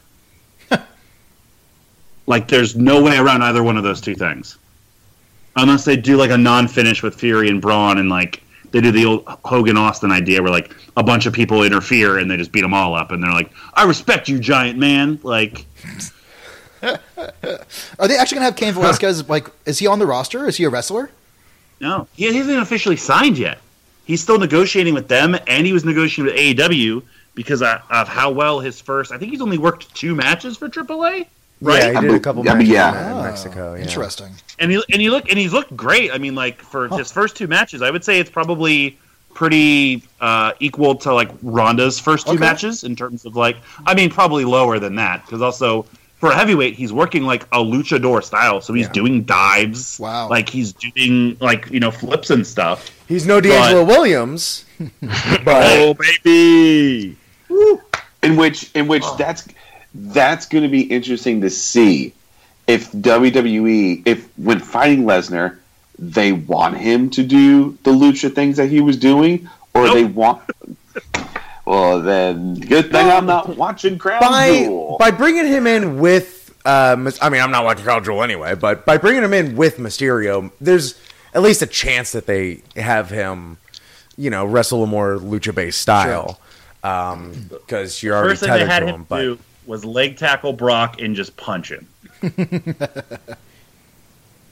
Like, 2.25 2.47
there's 2.47 2.75
no 2.75 3.01
way 3.01 3.17
around 3.17 3.41
either 3.43 3.63
one 3.63 3.77
of 3.77 3.83
those 3.83 4.01
two 4.01 4.15
things. 4.15 4.57
Unless 5.55 5.85
they 5.85 5.97
do 5.97 6.15
like 6.15 6.31
a 6.31 6.37
non 6.37 6.67
finish 6.67 7.03
with 7.03 7.15
Fury 7.15 7.49
and 7.49 7.61
Braun, 7.61 7.97
and 7.97 8.09
like 8.09 8.41
they 8.71 8.79
do 8.79 8.91
the 8.91 9.05
old 9.05 9.23
Hogan 9.43 9.75
Austin 9.75 10.11
idea 10.11 10.41
where 10.41 10.51
like 10.51 10.73
a 10.95 11.03
bunch 11.03 11.25
of 11.25 11.33
people 11.33 11.63
interfere 11.63 12.19
and 12.19 12.31
they 12.31 12.37
just 12.37 12.53
beat 12.53 12.61
them 12.61 12.73
all 12.73 12.95
up, 12.95 13.11
and 13.11 13.21
they're 13.21 13.33
like, 13.33 13.51
I 13.73 13.83
respect 13.83 14.29
you, 14.29 14.39
giant 14.39 14.79
man. 14.79 15.19
Like, 15.23 15.65
Are 16.83 18.07
they 18.07 18.17
actually 18.17 18.35
gonna 18.35 18.45
have 18.45 18.55
Cain 18.55 18.73
Velasquez? 18.73 19.27
like, 19.29 19.49
is 19.65 19.79
he 19.79 19.87
on 19.87 19.99
the 19.99 20.07
roster? 20.07 20.47
Is 20.47 20.57
he 20.57 20.63
a 20.63 20.69
wrestler? 20.69 21.11
No, 21.79 22.07
he 22.13 22.25
hasn't 22.25 22.59
officially 22.59 22.95
signed 22.95 23.37
yet. 23.37 23.59
He's 24.05 24.21
still 24.21 24.39
negotiating 24.39 24.93
with 24.93 25.07
them, 25.07 25.37
and 25.47 25.65
he 25.65 25.73
was 25.73 25.85
negotiating 25.85 26.33
with 26.33 26.57
AEW 26.57 27.03
because 27.33 27.61
of 27.61 28.07
how 28.07 28.31
well 28.31 28.59
his 28.59 28.81
first. 28.81 29.11
I 29.11 29.17
think 29.17 29.31
he's 29.31 29.41
only 29.41 29.57
worked 29.57 29.93
two 29.95 30.15
matches 30.15 30.57
for 30.57 30.69
AAA, 30.69 31.27
right? 31.61 31.79
Yeah, 31.83 31.91
he 31.91 31.95
I 31.97 32.01
did 32.01 32.09
be- 32.09 32.15
a 32.15 32.19
couple 32.19 32.49
I 32.49 32.55
mean, 32.55 32.67
yeah. 32.67 33.11
in 33.11 33.17
Oh, 33.19 33.23
Mexico. 33.23 33.73
Yeah. 33.75 33.83
Interesting. 33.83 34.31
And 34.59 34.71
he 34.71 34.83
and 34.91 35.01
he 35.01 35.09
look 35.09 35.29
and 35.29 35.39
he's 35.39 35.53
looked 35.53 35.75
great. 35.77 36.11
I 36.11 36.17
mean, 36.17 36.35
like 36.35 36.61
for 36.61 36.87
his 36.89 37.11
first 37.11 37.35
two 37.37 37.47
matches, 37.47 37.81
I 37.81 37.89
would 37.91 38.03
say 38.03 38.19
it's 38.19 38.29
probably 38.29 38.97
pretty 39.33 40.03
uh, 40.19 40.51
equal 40.59 40.95
to 40.95 41.13
like 41.13 41.29
Ronda's 41.41 41.99
first 41.99 42.25
two 42.27 42.33
Okay. 42.33 42.39
matches 42.39 42.83
in 42.83 42.95
terms 42.95 43.25
of 43.25 43.35
like. 43.35 43.57
I 43.85 43.93
mean, 43.95 44.09
probably 44.09 44.43
lower 44.45 44.79
than 44.79 44.95
that 44.95 45.25
because 45.25 45.41
also. 45.41 45.85
For 46.21 46.29
a 46.29 46.35
heavyweight, 46.35 46.75
he's 46.75 46.93
working 46.93 47.23
like 47.23 47.45
a 47.45 47.57
luchador 47.57 48.23
style, 48.23 48.61
so 48.61 48.73
he's 48.75 48.85
Yeah. 48.85 48.91
doing 48.91 49.23
dives. 49.23 49.97
Wow. 49.99 50.29
Like 50.29 50.47
he's 50.47 50.71
doing 50.71 51.35
like 51.39 51.67
you 51.71 51.79
know 51.79 51.89
flips 51.89 52.29
and 52.29 52.45
stuff. 52.45 52.91
He's 53.07 53.25
no 53.25 53.41
D'Angelo 53.41 53.83
Williams, 53.83 54.65
but 55.43 55.63
Oh 55.65 55.95
baby! 55.95 57.17
in 58.21 58.35
which 58.35 58.69
in 58.75 58.87
which 58.87 59.03
that's 59.17 59.47
that's 59.93 60.45
going 60.45 60.63
to 60.63 60.69
be 60.69 60.81
interesting 60.83 61.41
to 61.41 61.49
see 61.49 62.13
if 62.67 62.91
WWE 62.91 64.03
if 64.05 64.27
when 64.37 64.59
fighting 64.59 65.03
Lesnar 65.03 65.57
they 65.99 66.31
want 66.31 66.77
him 66.77 67.09
to 67.11 67.23
do 67.23 67.77
the 67.83 67.91
lucha 67.91 68.33
things 68.33 68.57
that 68.57 68.69
he 68.69 68.81
was 68.81 68.97
doing 68.97 69.47
or 69.73 69.85
Nope. 69.85 69.93
they 69.93 70.03
want 70.05 70.41
well 71.65 72.01
then 72.01 72.55
good 72.55 72.91
thing 72.91 73.07
I'm 73.07 73.25
not 73.25 73.55
watching 73.57 73.97
Crown 73.97 74.19
by 74.21 74.63
Jewel. 74.63 74.97
by 74.97 75.11
bringing 75.11 75.45
him 75.45 75.67
in 75.67 75.99
with, 75.99 76.53
uh, 76.65 77.11
I 77.21 77.29
mean, 77.29 77.41
I'm 77.41 77.51
not 77.51 77.63
watching 77.65 77.83
Crown 77.83 78.03
Jewel 78.03 78.23
anyway, 78.23 78.55
but 78.55 78.85
by 78.85 78.97
bringing 78.97 79.23
him 79.23 79.33
in 79.33 79.55
with 79.55 79.77
Mysterio, 79.77 80.51
there's 80.61 80.99
at 81.33 81.41
least 81.41 81.61
a 81.61 81.67
chance 81.67 82.11
that 82.13 82.25
they 82.25 82.61
have 82.75 83.09
him, 83.09 83.57
you 84.17 84.29
know, 84.29 84.45
wrestle 84.45 84.83
a 84.83 84.87
more 84.87 85.17
lucha 85.17 85.53
based 85.53 85.81
style. 85.81 86.39
Because 86.81 88.01
you're 88.01 88.15
already 88.15 88.31
First 88.31 88.43
tethered 88.45 88.69
to 88.69 88.87
him 88.87 88.95
him, 88.95 89.05
but 89.07 89.21
do 89.21 89.39
was 89.71 89.83
leg 89.83 90.17
tackle 90.17 90.53
Brock 90.53 91.01
and 91.01 91.15
just 91.15 91.35
punch 91.37 91.71
him. 91.71 91.87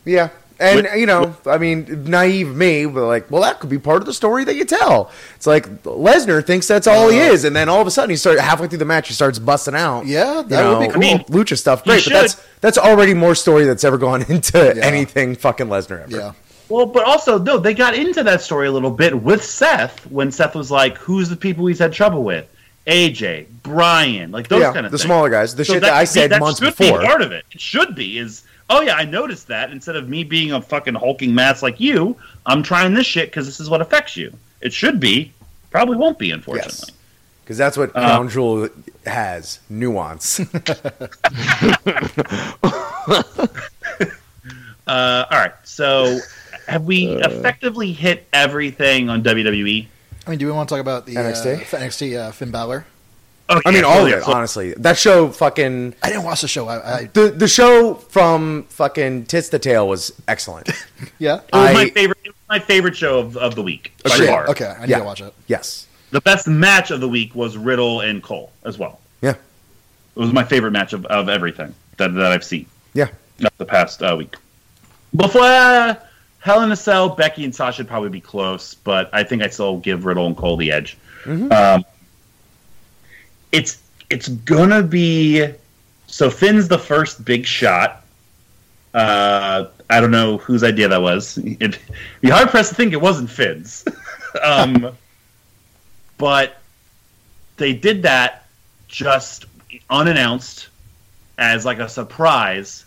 Yeah. 0.06 0.30
And 0.62 0.84
With- 0.84 0.96
you 0.96 1.06
know, 1.06 1.36
I 1.46 1.58
mean, 1.58 2.04
naive 2.06 2.54
me, 2.54 2.86
but 2.86 3.06
like, 3.06 3.32
well, 3.32 3.42
that 3.44 3.60
could 3.60 3.70
be 3.70 3.80
part 3.80 4.02
of 4.02 4.06
the 4.06 4.14
story 4.14 4.44
that 4.44 4.56
you 4.56 4.66
tell. 4.66 5.10
It's 5.36 5.48
like 5.48 5.68
Lesnar 5.84 6.46
thinks 6.46 6.68
that's 6.68 6.86
all 6.88 7.10
he 7.10 7.18
is, 7.18 7.46
and 7.46 7.56
then 7.56 7.70
all 7.70 7.80
of 7.80 7.88
a 7.88 7.92
sudden 7.92 8.10
he 8.10 8.18
starts 8.18 8.42
halfway 8.42 8.68
through 8.68 8.80
the 8.80 8.86
match, 8.86 9.08
he 9.08 9.14
starts 9.14 9.40
busting 9.40 9.76
out. 9.76 10.06
Yeah, 10.06 10.38
you 10.42 10.44
that 10.48 10.70
would 10.70 10.80
be 10.82 10.88
cool. 10.94 10.96
I 10.96 11.00
mean, 11.00 11.20
lucha 11.26 11.58
stuff, 11.58 11.86
great, 11.86 12.04
but 12.04 12.12
that's 12.12 12.46
that's 12.60 12.78
already 12.78 13.14
more 13.14 13.36
story 13.36 13.64
that's 13.66 13.86
ever 13.86 13.98
gone 13.98 14.24
into 14.30 14.58
Yeah. 14.76 14.84
anything 14.86 15.36
fucking 15.36 15.68
Lesnar 15.68 16.02
ever. 16.04 16.12
Yeah. 16.18 16.32
Well, 16.68 16.86
but 16.88 17.06
also 17.06 17.38
no, 17.40 17.58
they 17.58 17.74
got 17.74 17.94
into 17.96 18.22
that 18.24 18.42
story 18.42 18.68
a 18.68 18.72
little 18.72 18.92
bit 18.92 19.22
with 19.22 19.44
Seth 19.44 20.06
when 20.12 20.30
Seth 20.30 20.56
was 20.56 20.70
like, 20.72 20.98
"Who's 20.98 21.30
the 21.30 21.38
people 21.38 21.68
he's 21.68 21.80
had 21.80 21.94
trouble 21.94 22.24
with? 22.24 22.48
AJ, 22.90 23.46
Brian, 23.64 24.32
like 24.32 24.48
those 24.48 24.62
Yeah, 24.62 24.74
kind 24.74 24.86
of 24.86 24.92
the 24.92 24.98
things." 24.98 25.06
smaller 25.06 25.30
guys, 25.30 25.56
the 25.56 25.64
So 25.64 25.74
shit 25.74 25.82
that, 25.84 25.94
I 25.94 26.00
could 26.06 26.14
be- 26.14 26.20
said 26.20 26.32
that 26.32 26.40
months 26.42 26.60
should 26.60 26.76
before. 26.78 27.00
Be 27.00 27.06
part 27.06 27.22
of 27.22 27.32
it. 27.32 27.46
It 27.52 27.62
should 27.62 27.96
be 27.96 28.18
is. 28.18 28.44
Oh 28.70 28.82
yeah, 28.82 28.96
I 28.96 29.06
noticed 29.06 29.48
that. 29.48 29.72
Instead 29.72 29.96
of 29.96 30.10
me 30.10 30.24
being 30.24 30.52
a 30.52 30.62
fucking 30.62 30.94
hulking 30.96 31.34
mass 31.34 31.62
like 31.64 31.80
you, 31.80 32.16
I'm 32.46 32.62
trying 32.64 32.94
this 32.94 33.08
shit 33.08 33.30
because 33.30 33.46
this 33.46 33.60
is 33.60 33.70
what 33.70 33.82
affects 33.82 34.16
you. 34.18 34.32
It 34.62 34.74
should 34.74 35.00
be. 35.00 35.32
Probably 35.72 35.96
won't 35.98 36.18
be, 36.20 36.32
unfortunately. 36.32 36.94
Because 37.44 37.58
that's 37.58 37.78
what 37.78 37.90
Uh, 37.96 38.02
Crown 38.02 38.30
Jewel 38.30 38.70
has 39.06 39.60
nuance. 39.70 40.40
Uh, 44.88 45.26
all 45.30 45.38
right. 45.38 45.52
So, 45.66 46.18
have 46.68 46.84
we 46.86 47.06
effectively 47.08 47.92
hit 47.92 48.28
everything 48.34 49.08
on 49.08 49.22
WWE? 49.22 49.86
I 50.30 50.32
mean, 50.32 50.38
do 50.38 50.46
we 50.46 50.52
want 50.52 50.70
to 50.70 50.76
talk 50.76 50.80
about 50.82 51.08
the 51.08 51.16
NXT? 51.16 51.74
Uh, 51.74 51.78
NXT 51.80 52.16
uh, 52.20 52.32
Finn 52.32 52.52
Balor? 52.52 52.86
Oh, 53.50 53.60
I 53.66 53.72
mean, 53.72 53.84
all 53.84 54.06
of 54.06 54.14
it, 54.14 54.22
honestly. 54.28 54.76
That 54.76 54.96
show 54.96 55.30
fucking. 55.30 55.96
I 56.04 56.10
didn't 56.10 56.24
watch 56.24 56.42
the 56.42 56.48
show. 56.48 56.68
I, 56.68 56.98
I 57.00 57.04
The, 57.06 57.32
the 57.32 57.48
show 57.48 57.96
from 57.96 58.66
fucking 58.70 59.26
Tits 59.26 59.50
to 59.50 59.58
Tail 59.58 59.88
was 59.88 60.14
excellent. 60.28 60.70
yeah. 61.18 61.38
It 61.52 61.56
was 61.56 61.74
my 61.74 61.90
favorite. 61.90 62.20
It 62.24 62.28
was 62.28 62.36
my 62.48 62.60
favorite 62.60 62.96
show 62.96 63.18
of, 63.18 63.38
of 63.38 63.56
the 63.56 63.64
week 63.64 63.92
by 64.04 64.12
Shit. 64.12 64.30
far. 64.30 64.48
Okay, 64.52 64.68
I 64.68 64.82
need 64.82 64.90
Yeah. 64.90 65.00
to 65.00 65.04
watch 65.04 65.20
it. 65.22 65.34
yes. 65.48 65.88
The 66.12 66.22
best 66.22 66.48
match 66.48 66.92
of 66.92 67.00
the 67.02 67.10
week 67.10 67.34
was 67.34 67.58
Riddle 67.58 68.02
and 68.02 68.22
Cole 68.22 68.52
as 68.66 68.78
well. 68.78 69.00
Yeah. 69.24 69.32
It 69.32 69.40
was 70.20 70.32
my 70.32 70.44
favorite 70.44 70.72
match 70.72 70.94
of, 70.94 71.08
of 71.08 71.28
everything 71.28 71.74
that, 71.98 72.14
that 72.14 72.32
I've 72.32 72.44
seen. 72.44 72.68
Yeah. 72.94 73.08
The 73.58 73.66
past 73.66 74.04
uh, 74.04 74.16
week. 74.16 74.36
Before 75.16 75.42
uh, 75.42 75.96
Hell 76.40 76.64
in 76.64 76.72
a 76.72 76.76
Cell, 76.76 77.10
Becky 77.10 77.44
and 77.44 77.54
Sasha 77.54 77.82
would 77.82 77.90
probably 77.90 78.10
be 78.10 78.22
close, 78.22 78.74
but 78.74 79.10
I 79.14 79.24
think 79.24 79.44
I 79.44 79.50
still 79.50 79.78
give 79.78 80.06
Riddle 80.06 80.26
and 80.26 80.38
Cole 80.38 80.56
the 80.58 80.72
edge. 80.72 80.98
Um, 81.26 81.84
it's 83.52 83.82
it's 84.10 84.28
gonna 84.30 84.82
be 84.82 85.54
so 86.08 86.30
Finn's 86.30 86.68
the 86.68 86.80
first 86.80 87.26
big 87.26 87.46
shot. 87.46 88.06
Uh, 88.94 89.66
I 89.90 90.00
don't 90.00 90.12
know 90.12 90.38
whose 90.38 90.64
idea 90.64 90.88
that 90.88 91.02
was. 91.02 91.38
It'd 91.38 91.78
be 92.22 92.30
hard 92.30 92.50
pressed 92.50 92.70
to 92.70 92.76
think 92.76 92.94
it 92.94 93.02
wasn't 93.02 93.30
Finn's. 93.30 93.86
um, 94.44 94.96
but 96.18 96.58
they 97.58 97.74
did 97.74 98.04
that 98.04 98.48
just 98.88 99.46
unannounced 99.90 100.70
as 101.38 101.66
like 101.66 101.80
a 101.80 101.90
surprise, 101.90 102.86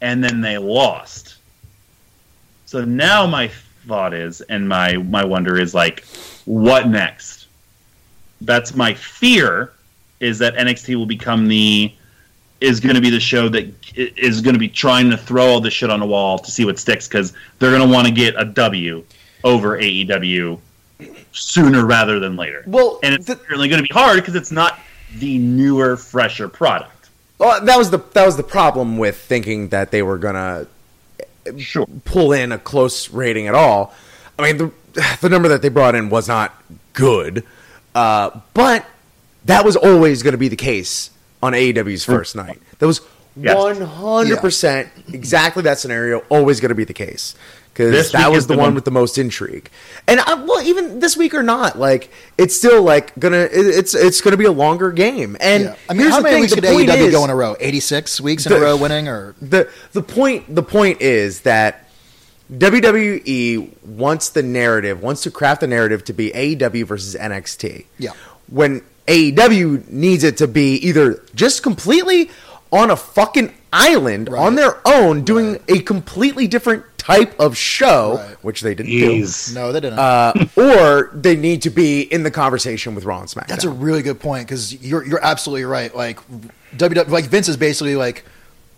and 0.00 0.22
then 0.22 0.40
they 0.40 0.58
lost. 0.58 1.36
So 2.70 2.84
now 2.84 3.26
my 3.26 3.50
thought 3.88 4.14
is, 4.14 4.42
and 4.42 4.68
my 4.68 4.92
my 4.96 5.24
wonder 5.24 5.58
is 5.60 5.74
like, 5.74 6.04
what 6.44 6.86
next? 6.86 7.48
That's 8.42 8.76
my 8.76 8.94
fear 8.94 9.72
is 10.20 10.38
that 10.38 10.54
NXT 10.54 10.94
will 10.94 11.04
become 11.04 11.48
the 11.48 11.92
is 12.60 12.78
going 12.78 12.94
to 12.94 13.00
be 13.00 13.10
the 13.10 13.18
show 13.18 13.48
that 13.48 13.74
is 13.96 14.40
going 14.40 14.54
to 14.54 14.60
be 14.60 14.68
trying 14.68 15.10
to 15.10 15.16
throw 15.16 15.46
all 15.46 15.60
this 15.60 15.74
shit 15.74 15.90
on 15.90 15.98
the 15.98 16.06
wall 16.06 16.38
to 16.38 16.48
see 16.48 16.64
what 16.64 16.78
sticks 16.78 17.08
because 17.08 17.32
they're 17.58 17.76
going 17.76 17.82
to 17.82 17.92
want 17.92 18.06
to 18.06 18.14
get 18.14 18.40
a 18.40 18.44
W 18.44 19.04
over 19.42 19.76
AEW 19.76 20.60
sooner 21.32 21.84
rather 21.84 22.20
than 22.20 22.36
later. 22.36 22.62
Well, 22.68 23.00
and 23.02 23.14
it's 23.14 23.26
the- 23.26 23.34
certainly 23.34 23.68
going 23.68 23.82
to 23.82 23.88
be 23.88 23.92
hard 23.92 24.14
because 24.18 24.36
it's 24.36 24.52
not 24.52 24.78
the 25.16 25.38
newer, 25.38 25.96
fresher 25.96 26.48
product. 26.48 27.10
Well, 27.38 27.64
that 27.64 27.76
was 27.76 27.90
the 27.90 27.98
that 28.12 28.26
was 28.26 28.36
the 28.36 28.44
problem 28.44 28.96
with 28.96 29.16
thinking 29.16 29.70
that 29.70 29.90
they 29.90 30.02
were 30.02 30.18
gonna 30.18 30.68
Sure. 31.58 31.86
pull 32.04 32.32
in 32.32 32.52
a 32.52 32.58
close 32.58 33.10
rating 33.10 33.46
at 33.48 33.54
all. 33.54 33.94
I 34.38 34.42
mean, 34.42 34.56
the 34.58 34.72
the 35.20 35.28
number 35.28 35.48
that 35.48 35.62
they 35.62 35.68
brought 35.68 35.94
in 35.94 36.10
was 36.10 36.28
not 36.28 36.54
good, 36.92 37.44
uh, 37.94 38.30
but 38.54 38.84
that 39.44 39.64
was 39.64 39.76
always 39.76 40.22
going 40.22 40.32
to 40.32 40.38
be 40.38 40.48
the 40.48 40.56
case 40.56 41.10
on 41.42 41.52
AEW's 41.52 42.04
first 42.04 42.36
night. 42.36 42.60
That 42.78 42.86
was 42.86 43.00
Yes. 43.36 43.56
one 43.56 43.80
hundred 43.80 44.38
percent 44.40 44.88
exactly 45.12 45.62
that 45.62 45.78
scenario. 45.78 46.18
Always 46.28 46.58
going 46.60 46.70
to 46.70 46.74
be 46.74 46.84
the 46.84 46.92
case 46.92 47.36
because 47.88 48.12
that 48.12 48.30
was 48.30 48.46
the 48.46 48.54
the 48.54 48.58
one 48.58 48.66
one- 48.68 48.74
with 48.74 48.84
the 48.84 48.90
most 48.90 49.18
intrigue. 49.18 49.70
And 50.06 50.20
I, 50.20 50.34
well, 50.34 50.62
even 50.62 51.00
this 51.00 51.16
week 51.16 51.34
or 51.34 51.42
not, 51.42 51.78
like 51.78 52.10
it's 52.38 52.56
still 52.56 52.82
like 52.82 53.16
gonna 53.18 53.48
it's 53.50 53.94
it's 53.94 54.20
gonna 54.20 54.36
be 54.36 54.44
a 54.44 54.52
longer 54.52 54.92
game. 54.92 55.36
And 55.40 55.64
Yeah. 55.64 55.76
I 55.88 55.92
mean, 55.92 56.00
here's 56.02 56.12
how 56.12 56.18
the 56.18 56.22
many 56.24 56.34
thing, 56.34 56.40
weeks 56.42 56.54
the 56.54 56.60
did 56.60 56.88
AEW 56.88 57.06
is- 57.08 57.12
go 57.12 57.24
in 57.24 57.30
a 57.30 57.36
row? 57.36 57.56
86 57.60 58.20
weeks 58.20 58.46
in 58.46 58.52
a 58.52 58.58
row 58.60 58.76
winning? 58.76 59.08
or 59.08 59.34
the 59.40 59.68
the 59.92 60.02
point 60.02 60.54
the 60.54 60.62
point 60.62 61.00
is 61.00 61.40
that 61.40 61.86
WWE 62.52 63.68
wants 63.84 64.30
the 64.30 64.42
narrative 64.42 65.02
wants 65.02 65.22
to 65.22 65.30
craft 65.30 65.60
the 65.60 65.66
narrative 65.66 66.04
to 66.04 66.12
be 66.12 66.30
AEW 66.30 66.84
versus 66.84 67.14
NXT. 67.14 67.86
Yeah. 67.98 68.10
When 68.48 68.82
AEW 69.06 69.88
needs 69.88 70.24
it 70.24 70.36
to 70.38 70.46
be 70.48 70.74
either 70.76 71.22
just 71.34 71.62
completely 71.62 72.30
on 72.72 72.90
a 72.90 72.96
fucking 72.96 73.52
island 73.72 74.28
Right. 74.30 74.40
on 74.40 74.54
their 74.56 74.76
own 74.86 75.22
doing 75.22 75.60
a 75.68 75.80
completely 75.80 76.46
different 76.46 76.84
type 76.98 77.38
of 77.40 77.56
show, 77.56 78.16
Right. 78.16 78.36
which 78.42 78.60
they 78.60 78.74
didn't 78.74 78.92
Jeez. 78.92 79.54
No, 79.54 79.72
they 79.72 79.80
didn't. 79.80 79.98
Uh, 79.98 80.32
or 80.56 81.10
they 81.14 81.34
need 81.36 81.62
to 81.62 81.70
be 81.70 82.02
in 82.02 82.22
the 82.24 82.30
conversation 82.30 82.94
with 82.94 83.04
Raw 83.04 83.20
and 83.20 83.28
SmackDown. 83.28 83.46
That's 83.48 83.64
a 83.64 83.70
really 83.70 84.02
good 84.02 84.20
point 84.20 84.46
because 84.46 84.74
you're 84.82 85.04
you're 85.06 85.24
absolutely 85.24 85.64
right. 85.64 85.94
Like 85.94 86.18
WWE, 86.76 87.08
like 87.08 87.24
Vince 87.26 87.48
is 87.48 87.56
basically 87.56 87.96
like 87.96 88.24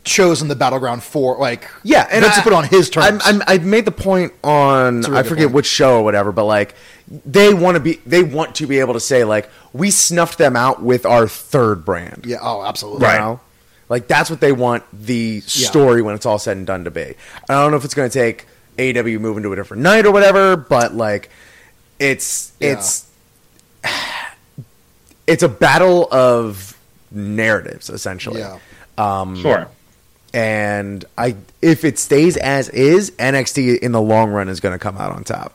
chosen 0.04 0.48
the 0.48 0.56
battleground 0.56 1.02
for 1.02 1.36
like 1.38 1.68
Yeah, 1.84 2.02
and 2.10 2.22
Vince 2.22 2.32
I, 2.32 2.34
has 2.36 2.42
put 2.44 2.52
on 2.52 2.64
his 2.64 2.90
terms. 2.90 3.22
I'm, 3.24 3.40
I'm, 3.40 3.42
I 3.46 3.58
made 3.58 3.84
the 3.84 3.92
point 3.92 4.32
on 4.44 5.00
really 5.02 5.18
I 5.18 5.22
forget 5.22 5.44
point. 5.46 5.54
which 5.54 5.66
show 5.66 5.98
or 5.98 6.04
whatever, 6.04 6.32
but 6.32 6.44
like 6.44 6.74
they 7.26 7.52
want 7.54 7.76
to 7.76 7.80
be 7.80 7.94
they 8.06 8.22
want 8.22 8.54
to 8.56 8.66
be 8.66 8.78
able 8.80 8.94
to 8.94 9.00
say 9.00 9.24
like 9.24 9.48
we 9.72 9.90
snuffed 9.90 10.38
them 10.38 10.56
out 10.56 10.82
with 10.82 11.04
our 11.06 11.26
third 11.28 11.84
brand. 11.84 12.24
yeah. 12.26 12.38
Oh, 12.40 12.62
absolutely. 12.62 13.06
You 13.08 13.14
know? 13.14 13.40
Like 13.92 14.08
that's 14.08 14.30
what 14.30 14.40
they 14.40 14.52
want 14.52 14.84
the 14.90 15.40
story 15.40 16.00
when 16.00 16.14
it's 16.14 16.24
all 16.24 16.38
said 16.38 16.56
and 16.56 16.66
done 16.66 16.84
to 16.84 16.90
be. 16.90 17.02
I 17.50 17.52
don't 17.52 17.70
know 17.72 17.76
if 17.76 17.84
it's 17.84 17.92
going 17.92 18.08
to 18.08 18.18
take 18.18 18.46
AW 18.78 19.18
moving 19.20 19.42
to 19.42 19.52
a 19.52 19.56
different 19.56 19.82
night 19.82 20.06
or 20.06 20.12
whatever, 20.12 20.56
but 20.56 20.94
like 20.94 21.28
it's 21.98 22.52
Yeah. 22.58 22.72
it's 22.72 23.06
it's 25.26 25.42
a 25.42 25.48
battle 25.48 26.08
of 26.10 26.74
narratives 27.10 27.90
essentially. 27.90 28.40
Yeah. 28.40 28.58
Um, 28.96 29.36
Sure. 29.36 29.68
and 30.32 31.04
I 31.18 31.36
if 31.60 31.84
it 31.84 31.98
stays 31.98 32.38
as 32.38 32.70
is, 32.70 33.10
NXT 33.12 33.78
in 33.80 33.92
the 33.92 34.00
long 34.00 34.30
run 34.30 34.48
is 34.48 34.58
going 34.60 34.72
to 34.72 34.78
come 34.78 34.96
out 34.96 35.12
on 35.12 35.22
top. 35.22 35.52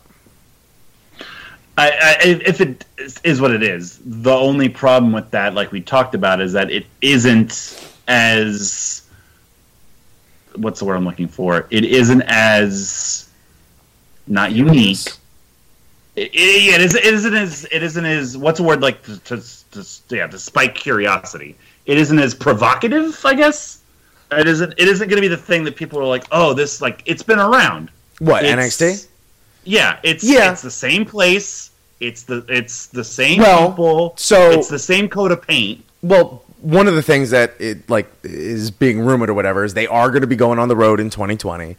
I, 1.79 1.89
I, 1.89 2.15
if 2.45 2.61
it 2.61 2.85
is- 2.99 3.19
is 3.23 3.41
what 3.41 3.49
it 3.49 3.63
is, 3.63 3.99
the 4.05 4.31
only 4.33 4.69
problem 4.69 5.11
with 5.11 5.31
that, 5.31 5.55
like 5.55 5.71
we 5.71 5.81
talked 5.81 6.13
about, 6.13 6.39
is 6.39 6.53
that 6.53 6.69
it 6.69 6.85
isn't 7.01 7.83
as 8.08 9.03
what's 10.55 10.80
the 10.80 10.86
word 10.86 10.95
I'm 10.95 11.05
looking 11.05 11.28
for? 11.28 11.68
It 11.70 11.86
isn't 11.86 12.22
as 12.24 13.30
not 14.28 14.51
unique. 14.51 14.99
It, 16.16 16.32
it, 16.34 16.76
it, 16.76 16.82
is, 16.82 16.95
it 16.95 17.05
isn't 17.05 17.34
as 17.36 17.68
it 17.72 17.84
isn't 17.84 18.05
as 18.05 18.38
what's 18.38 18.58
the 18.58 18.64
word 18.64 18.82
like 18.82 19.03
to, 19.03 19.20
to, 19.20 19.41
to 19.72 20.16
yeah 20.16 20.28
to 20.28 20.39
spike 20.39 20.74
curiosity. 20.76 21.55
It 21.86 21.97
isn't 21.97 22.20
as 22.20 22.34
provocative, 22.34 23.20
I 23.24 23.34
guess. 23.36 23.82
It 24.32 24.47
isn't. 24.47 24.74
It 24.78 24.88
isn't 24.89 25.08
going 25.08 25.18
to 25.18 25.22
be 25.22 25.28
the 25.30 25.38
thing 25.38 25.64
that 25.66 25.76
people 25.76 25.99
are 25.99 26.05
like, 26.05 26.26
oh, 26.32 26.53
this 26.53 26.82
like 26.82 27.03
it's 27.05 27.24
been 27.24 27.39
around. 27.39 27.91
What 28.20 28.43
It's- 28.43 28.78
NXT? 28.78 29.08
Yeah, 29.64 29.99
it's 30.03 30.24
Yeah. 30.24 30.51
it's 30.51 30.62
the 30.62 30.72
same 30.72 31.05
place. 31.05 31.72
It's 31.99 32.24
the 32.24 32.43
it's 32.49 32.88
the 32.88 33.03
same 33.03 33.39
Well, 33.39 33.70
people. 33.70 34.14
so- 34.18 34.51
it's 34.51 34.70
the 34.70 34.80
same 34.80 35.08
coat 35.10 35.32
of 35.32 35.41
paint. 35.41 35.84
Well, 36.01 36.43
one 36.62 36.88
of 36.88 36.95
the 36.95 37.01
things 37.03 37.30
that 37.32 37.53
it 37.60 37.89
like 37.89 38.12
is 38.24 38.72
being 38.72 38.99
rumored 39.01 39.30
or 39.30 39.34
whatever 39.34 39.64
is 39.64 39.74
they 39.74 39.88
are 39.88 40.10
going 40.10 40.22
to 40.22 40.28
be 40.28 40.36
going 40.36 40.60
on 40.60 40.68
the 40.70 40.76
road 40.76 40.99
in 40.99 41.10
2020. 41.10 41.78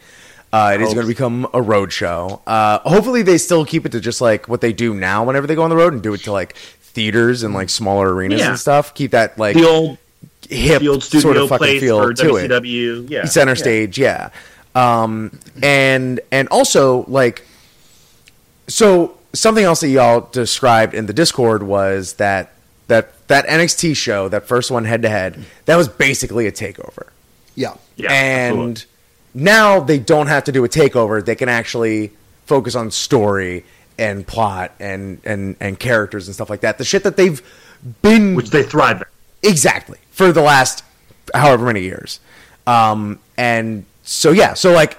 Uh, 0.51 0.71
it 0.73 0.81
is 0.81 0.93
going 0.95 1.05
to 1.05 1.07
become 1.07 1.47
a 1.53 1.61
road 1.61 1.93
show. 1.93 2.41
Uh, 2.47 2.79
hopefully, 2.79 3.21
they 3.21 3.37
still 3.37 3.65
keep 3.65 3.85
it 3.85 3.91
to 3.91 3.99
just 3.99 4.19
like 4.19 4.47
what 4.47 4.61
they 4.61 4.73
do 4.73 4.93
now. 4.95 5.23
Whenever 5.23 5.45
they 5.45 5.53
go 5.53 5.61
on 5.61 5.69
the 5.69 5.75
road 5.75 5.93
and 5.93 6.01
do 6.01 6.13
it 6.15 6.21
to 6.21 6.31
like 6.31 6.55
theaters 6.55 7.43
and 7.43 7.53
like 7.53 7.69
smaller 7.69 8.11
arenas 8.13 8.39
Yeah. 8.39 8.49
and 8.49 8.59
stuff, 8.59 8.93
keep 8.95 9.11
that 9.11 9.37
like 9.37 9.55
The 9.55 9.67
old 9.67 9.97
hip 10.49 10.81
the 10.81 10.87
old 10.87 11.03
studio 11.03 11.21
sort 11.21 11.37
of 11.37 11.49
fucking 11.49 11.79
feel 11.79 12.13
to 12.13 12.35
it. 12.37 13.09
Yeah, 13.09 13.25
center 13.25 13.51
yeah. 13.51 13.55
stage 13.55 13.99
yeah 13.99 14.29
um 14.73 15.37
and 15.61 16.19
and 16.31 16.47
also 16.49 17.03
like 17.07 17.45
so 18.67 19.17
something 19.33 19.63
else 19.63 19.81
that 19.81 19.89
y'all 19.89 20.21
described 20.31 20.93
in 20.93 21.05
the 21.05 21.13
discord 21.13 21.61
was 21.63 22.13
that 22.13 22.51
that 22.87 23.13
that 23.29 23.47
nxt 23.47 23.95
show 23.95 24.27
that 24.29 24.45
first 24.47 24.69
one 24.69 24.85
head 24.85 25.01
to 25.01 25.09
head 25.09 25.43
that 25.65 25.75
was 25.75 25.87
basically 25.87 26.45
a 26.45 26.51
takeover 26.51 27.07
Yeah. 27.55 27.75
Yeah, 27.95 28.11
and 28.11 28.59
absolutely. 28.59 28.83
now 29.33 29.79
they 29.79 29.97
don't 29.99 30.27
have 30.27 30.43
to 30.45 30.51
do 30.51 30.63
a 30.65 30.69
takeover 30.69 31.23
they 31.25 31.35
can 31.35 31.49
actually 31.49 32.11
focus 32.45 32.75
on 32.75 32.91
story 32.91 33.63
and 33.97 34.27
plot 34.27 34.73
and 34.79 35.19
and 35.25 35.55
and 35.59 35.79
characters 35.79 36.27
and 36.27 36.35
stuff 36.35 36.49
like 36.49 36.61
that 36.61 36.77
the 36.77 36.85
shit 36.85 37.03
that 37.03 37.17
they've 37.17 37.41
been 38.01 38.35
which 38.35 38.49
they 38.49 38.63
thrive 38.63 39.01
at. 39.01 39.07
Exactly. 39.43 39.97
For 40.11 40.31
the 40.31 40.41
last 40.41 40.83
however 41.33 41.65
many 41.65 41.81
years. 41.81 42.19
Um, 42.67 43.19
and 43.37 43.85
so, 44.03 44.31
yeah. 44.31 44.53
So, 44.53 44.73
like, 44.73 44.97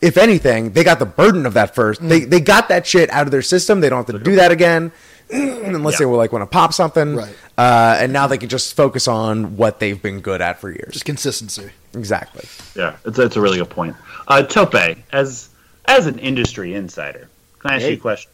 if 0.00 0.16
anything, 0.16 0.72
they 0.72 0.84
got 0.84 0.98
the 0.98 1.06
burden 1.06 1.44
of 1.44 1.54
that 1.54 1.74
first. 1.74 2.00
They, 2.00 2.20
they 2.20 2.40
got 2.40 2.68
that 2.68 2.86
shit 2.86 3.10
out 3.10 3.26
of 3.26 3.30
their 3.32 3.42
system. 3.42 3.80
They 3.80 3.88
don't 3.88 4.06
have 4.06 4.16
to 4.16 4.22
do 4.22 4.36
that 4.36 4.52
again 4.52 4.92
unless 5.32 5.98
they 5.98 6.04
Yeah. 6.04 6.10
were 6.10 6.16
like 6.16 6.32
want 6.32 6.42
to 6.42 6.46
pop 6.46 6.72
something. 6.72 7.16
Right. 7.16 7.34
Uh, 7.58 7.98
and 8.00 8.12
now 8.12 8.26
they 8.26 8.38
can 8.38 8.48
just 8.48 8.74
focus 8.74 9.06
on 9.08 9.56
what 9.56 9.78
they've 9.80 10.00
been 10.00 10.20
good 10.20 10.40
at 10.40 10.60
for 10.60 10.70
years. 10.70 10.92
Just 10.92 11.04
consistency. 11.04 11.70
Exactly. 11.94 12.44
Yeah, 12.74 12.96
it's, 13.04 13.18
it's 13.18 13.36
a 13.36 13.40
really 13.40 13.58
good 13.58 13.70
point. 13.70 13.96
Uh, 14.28 14.42
Tope, 14.42 14.74
as 15.12 15.48
as 15.86 16.06
an 16.06 16.18
industry 16.18 16.74
insider, 16.74 17.28
can 17.58 17.70
I 17.70 17.74
ask 17.74 17.82
Hey. 17.82 17.90
you 17.92 17.96
a 17.96 18.00
question? 18.00 18.30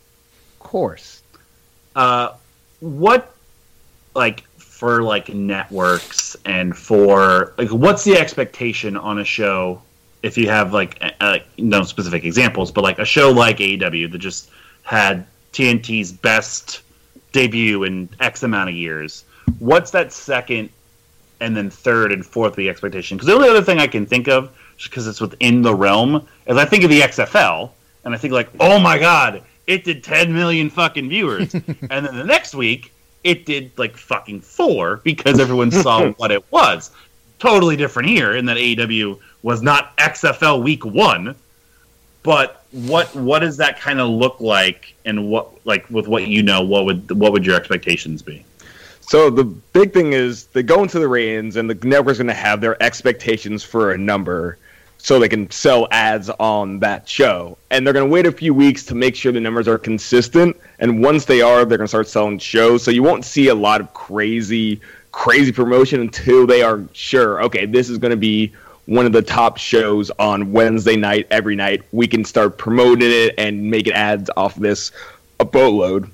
Of 0.54 0.66
course. 0.66 1.22
Uh, 1.94 2.32
what 2.80 3.34
like 4.14 4.42
for 4.58 5.02
like 5.02 5.28
networks 5.32 6.36
and 6.44 6.76
for 6.76 7.54
like 7.58 7.70
what's 7.70 8.04
the 8.04 8.16
expectation 8.16 8.96
on 8.96 9.18
a 9.18 9.24
show 9.24 9.80
if 10.22 10.36
you 10.36 10.48
have 10.48 10.72
like 10.72 11.02
uh, 11.20 11.38
no 11.58 11.82
specific 11.82 12.24
examples 12.24 12.70
but 12.70 12.82
like 12.84 12.98
a 12.98 13.04
show 13.04 13.30
like 13.30 13.56
AEW 13.58 14.10
that 14.12 14.18
just 14.18 14.50
had 14.82 15.26
TNT's 15.52 16.12
best 16.12 16.82
debut 17.36 17.84
in 17.84 18.08
X 18.18 18.42
amount 18.42 18.70
of 18.70 18.74
years. 18.74 19.24
What's 19.58 19.90
that 19.90 20.10
second 20.10 20.70
and 21.38 21.54
then 21.54 21.68
third 21.68 22.10
and 22.10 22.24
fourth 22.24 22.54
the 22.56 22.70
expectation? 22.70 23.18
Because 23.18 23.26
the 23.26 23.34
only 23.34 23.50
other 23.50 23.62
thing 23.62 23.78
I 23.78 23.86
can 23.86 24.06
think 24.06 24.26
of 24.26 24.56
because 24.82 25.06
it's 25.06 25.20
within 25.20 25.60
the 25.60 25.74
realm 25.74 26.26
is 26.46 26.56
I 26.56 26.64
think 26.64 26.82
of 26.82 26.88
the 26.88 27.00
XFL 27.00 27.70
and 28.04 28.14
I 28.14 28.16
think 28.16 28.32
like 28.32 28.48
oh 28.58 28.78
my 28.78 28.98
god 28.98 29.42
it 29.66 29.84
did 29.84 30.02
10 30.02 30.32
million 30.32 30.70
fucking 30.70 31.08
viewers. 31.08 31.54
And 31.90 32.06
then 32.06 32.16
the 32.16 32.24
next 32.24 32.54
week 32.54 32.92
it 33.22 33.44
did 33.44 33.70
like 33.76 33.96
fucking 33.98 34.40
four 34.40 35.02
because 35.04 35.38
everyone 35.38 35.70
saw 35.70 36.10
what 36.16 36.30
it 36.30 36.44
was. 36.50 36.90
Totally 37.38 37.76
different 37.76 38.08
here 38.08 38.34
in 38.34 38.46
that 38.46 38.56
AEW 38.56 39.18
was 39.42 39.60
not 39.60 39.94
XFL 39.98 40.62
week 40.62 40.86
one 40.86 41.34
but 42.26 42.64
what 42.72 43.14
what 43.14 43.38
does 43.38 43.56
that 43.56 43.80
kind 43.80 44.00
of 44.00 44.10
look 44.10 44.40
like 44.40 44.94
and 45.06 45.30
what 45.30 45.64
like 45.64 45.88
with 45.88 46.08
what 46.08 46.26
you 46.26 46.42
know 46.42 46.60
what 46.62 46.84
would 46.84 47.10
what 47.12 47.32
would 47.32 47.46
your 47.46 47.56
expectations 47.56 48.20
be 48.20 48.44
So 49.08 49.30
the 49.30 49.44
big 49.44 49.92
thing 49.92 50.12
is 50.14 50.46
they 50.46 50.64
go 50.64 50.82
into 50.82 50.98
the 50.98 51.06
ratings, 51.06 51.54
and 51.54 51.70
the 51.70 51.86
network's 51.86 52.18
going 52.18 52.26
to 52.26 52.34
have 52.34 52.60
their 52.60 52.80
expectations 52.82 53.62
for 53.62 53.92
a 53.92 53.98
number, 53.98 54.58
so 54.98 55.20
they 55.20 55.28
can 55.28 55.48
sell 55.48 55.86
ads 55.92 56.28
on 56.28 56.80
that 56.80 57.08
show. 57.08 57.56
And 57.70 57.86
they're 57.86 57.94
going 57.94 58.08
to 58.08 58.12
wait 58.12 58.26
a 58.26 58.32
few 58.32 58.52
weeks 58.52 58.84
to 58.86 58.96
make 58.96 59.14
sure 59.14 59.30
the 59.30 59.38
numbers 59.38 59.68
are 59.68 59.78
consistent. 59.78 60.56
And 60.80 61.00
once 61.04 61.24
they 61.24 61.40
are, 61.40 61.64
they're 61.64 61.78
going 61.78 61.86
to 61.86 61.88
start 61.88 62.08
selling 62.08 62.40
shows. 62.40 62.82
So 62.82 62.90
you 62.90 63.04
won't 63.04 63.24
see 63.24 63.46
a 63.46 63.54
lot 63.54 63.80
of 63.80 63.94
crazy, 63.94 64.80
crazy 65.12 65.52
promotion 65.52 66.00
until 66.00 66.44
they 66.44 66.62
are 66.62 66.82
sure. 66.92 67.40
Okay, 67.44 67.64
this 67.64 67.88
is 67.88 67.98
going 67.98 68.10
to 68.10 68.16
be 68.16 68.52
one 68.86 69.06
of 69.06 69.12
the 69.12 69.22
top 69.22 69.58
shows 69.58 70.10
on 70.18 70.52
Wednesday 70.52 70.96
night 70.96 71.26
every 71.30 71.56
night. 71.56 71.82
We 71.92 72.06
can 72.06 72.24
start 72.24 72.56
promoting 72.58 73.10
it 73.10 73.34
and 73.38 73.70
making 73.70 73.92
ads 73.92 74.30
off 74.36 74.54
this 74.54 74.92
a 75.38 75.44
boatload 75.44 76.10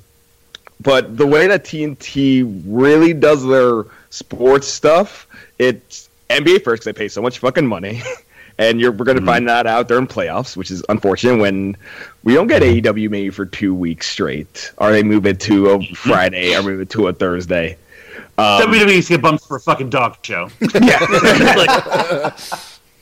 but 0.83 1.17
the 1.17 1.27
way 1.27 1.47
that 1.47 1.65
TNT 1.65 2.63
really 2.67 3.15
does 3.15 3.47
their 3.47 3.85
sports 4.11 4.67
stuff, 4.67 5.29
it's 5.59 6.09
NBA 6.29 6.65
first. 6.65 6.85
they 6.85 6.93
pay 6.93 7.09
so 7.09 7.23
much 7.23 7.39
fucking 7.39 7.67
money. 7.67 8.03
And 8.59 8.79
you're, 8.79 8.93
we're 8.93 9.07
going 9.07 9.17
to 9.17 9.23
mm-hmm. 9.23 9.31
find 9.31 9.49
that 9.49 9.67
out 9.67 9.89
during 9.89 10.07
playoffs, 10.07 10.59
which 10.59 10.71
is 10.71 10.85
unfortunate 10.91 11.39
when 11.39 11.75
we 12.23 12.35
don't 12.35 12.49
get 12.49 12.61
AEW 12.63 13.09
maybe 13.09 13.31
for 13.31 13.47
two 13.47 13.75
weeks 13.75 14.07
straight. 14.07 14.73
Or 14.77 14.93
they 14.93 15.03
move 15.03 15.25
it 15.25 15.41
to 15.41 15.71
a 15.71 15.83
Friday 15.95 16.55
or 16.55 16.63
move 16.63 16.83
it 16.83 16.91
to 16.91 17.09
a 17.09 17.15
Thursday. 17.15 17.79
Um, 18.39 18.63
WWE's 18.73 19.09
get 19.09 19.21
bumped 19.21 19.45
for 19.47 19.57
a 19.57 19.61
fucking 19.61 19.91
dog 19.91 20.17
show 20.23 20.49
yeah. 20.75 20.99
like, 21.57 22.39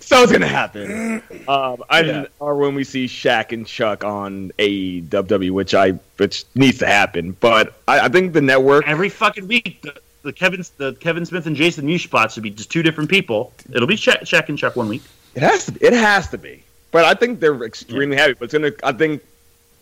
so 0.00 0.22
it's 0.22 0.32
gonna 0.32 0.46
happen. 0.46 1.22
Um, 1.46 1.84
I 1.88 2.00
Yeah. 2.00 2.24
or 2.40 2.56
when 2.56 2.74
we 2.74 2.82
see 2.84 3.06
Shaq 3.06 3.52
and 3.52 3.66
Chuck 3.66 4.02
on 4.02 4.50
AEW, 4.58 5.52
which 5.52 5.72
I 5.74 5.92
which 6.16 6.44
needs 6.56 6.78
to 6.78 6.86
happen. 6.86 7.32
But 7.38 7.74
I, 7.86 8.00
I 8.00 8.08
think 8.08 8.32
the 8.32 8.40
network 8.40 8.86
every 8.88 9.08
fucking 9.08 9.46
week 9.46 9.84
the 10.22 10.32
Kevin 10.32 10.64
the 10.78 10.94
Kevin 10.94 11.24
Smith 11.24 11.46
and 11.46 11.54
Jason 11.56 11.86
Mewes 11.86 12.02
spots 12.02 12.34
should 12.34 12.42
be 12.42 12.50
just 12.50 12.70
two 12.70 12.82
different 12.82 13.08
people. 13.08 13.52
It'll 13.72 13.86
be 13.88 13.96
check, 13.96 14.24
check 14.24 14.48
and 14.48 14.58
check 14.58 14.74
one 14.76 14.88
week. 14.88 15.02
It 15.34 15.42
has 15.42 15.66
to. 15.66 15.72
Be. 15.72 15.86
It 15.86 15.92
has 15.92 16.28
to 16.30 16.38
be. 16.38 16.62
But 16.90 17.04
I 17.04 17.14
think 17.14 17.38
they're 17.40 17.62
extremely 17.62 18.16
happy. 18.16 18.34
But 18.34 18.46
it's 18.46 18.52
gonna. 18.52 18.72
I 18.82 18.92
think 18.92 19.22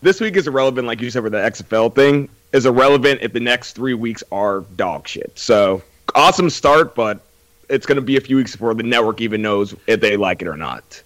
this 0.03 0.21
week 0.21 0.37
is 0.37 0.47
irrelevant, 0.47 0.87
like 0.87 1.01
you 1.01 1.11
said, 1.11 1.23
with 1.23 1.33
the 1.33 1.39
XFL 1.39 1.95
thing 1.95 2.29
is 2.53 2.67
irrelevant 2.67 3.21
if 3.23 3.33
the 3.33 3.41
next 3.41 3.73
three 3.73 3.95
weeks 3.95 4.23
are 4.33 4.61
dog 4.77 5.07
shit. 5.07 5.39
So 5.39 5.83
awesome 6.15 6.51
start, 6.51 6.95
but 6.95 7.21
it's 7.69 7.87
gonna 7.87 8.01
be 8.01 8.17
a 8.17 8.21
few 8.21 8.37
weeks 8.37 8.53
before 8.53 8.75
the 8.75 8.83
network 8.83 9.21
even 9.21 9.43
knows 9.43 9.75
if 9.87 10.01
they 10.01 10.17
like 10.17 10.43
it 10.43 10.49
or 10.49 10.57
not. 10.57 11.03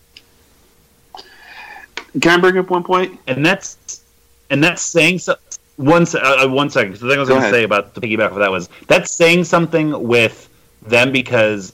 Can 2.20 2.30
I 2.30 2.40
bring 2.40 2.59
up 2.59 2.70
one 2.70 2.84
point? 2.84 3.18
and 3.26 3.45
that's 3.45 4.03
and 4.51 4.62
that's 4.62 4.82
saying 4.82 5.18
so. 5.18 5.36
One 5.76 6.07
uh, 6.14 6.45
uh, 6.45 6.49
one 6.49 6.68
second. 6.68 6.97
So 6.97 7.07
the 7.07 7.12
thing 7.12 7.18
I 7.18 7.20
was 7.20 7.28
going 7.30 7.43
to 7.43 7.51
say 7.51 7.64
about 7.64 7.95
the 7.95 8.01
piggyback 8.03 8.30
of 8.30 8.36
that 8.36 8.51
was 8.51 8.68
that's 8.86 9.11
saying 9.11 9.45
something 9.45 10.07
with 10.07 10.51
them 10.82 11.11
because 11.11 11.72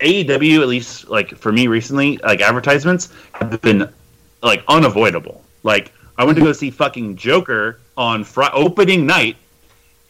AEW, 0.00 0.62
at 0.62 0.68
least 0.68 1.08
like 1.08 1.36
for 1.36 1.52
me 1.52 1.66
recently, 1.66 2.16
like 2.18 2.40
advertisements 2.40 3.12
have 3.34 3.60
been 3.60 3.88
like 4.42 4.64
unavoidable. 4.68 5.44
Like 5.62 5.92
I 6.20 6.24
went 6.24 6.36
to 6.36 6.44
go 6.44 6.52
see 6.52 6.70
fucking 6.70 7.16
Joker 7.16 7.80
on 7.96 8.24
fr- 8.24 8.42
opening 8.52 9.06
night, 9.06 9.36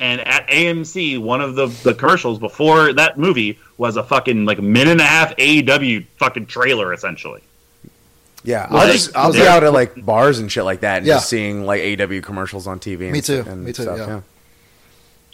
and 0.01 0.21
at 0.23 0.45
AMC, 0.49 1.21
one 1.21 1.41
of 1.41 1.55
the 1.55 1.69
the 1.85 1.95
commercials 1.95 2.41
before 2.41 2.93
that 2.95 3.17
movie 3.17 3.61
was 3.79 3.97
a 3.97 4.03
fucking 4.03 4.45
like 4.45 4.59
minute 4.59 4.91
and 4.91 5.01
a 5.01 5.05
half 5.05 5.37
AEW 5.37 6.05
fucking 6.17 6.47
trailer 6.47 6.93
essentially. 6.93 7.43
Yeah, 8.43 8.67
Well, 8.73 8.81
I'll 8.81 8.87
they- 8.89 8.93
just 8.95 9.17
I'll 9.17 9.33
be 9.33 9.47
out 9.47 9.63
at 9.63 9.73
like 9.73 10.05
bars 10.05 10.41
and 10.41 10.51
shit 10.51 10.65
like 10.65 10.81
that, 10.81 10.99
and 10.99 11.07
Yeah. 11.07 11.15
just 11.15 11.29
seeing 11.29 11.65
like 11.65 11.81
AW 12.01 12.21
commercials 12.23 12.67
on 12.67 12.81
TV. 12.81 13.05
And 13.05 13.13
Me 13.13 13.21
too. 13.21 13.45
And 13.47 13.63
Me 13.65 13.73
too, 13.73 13.83
Stuff, 13.85 13.99
yeah. 13.99 14.21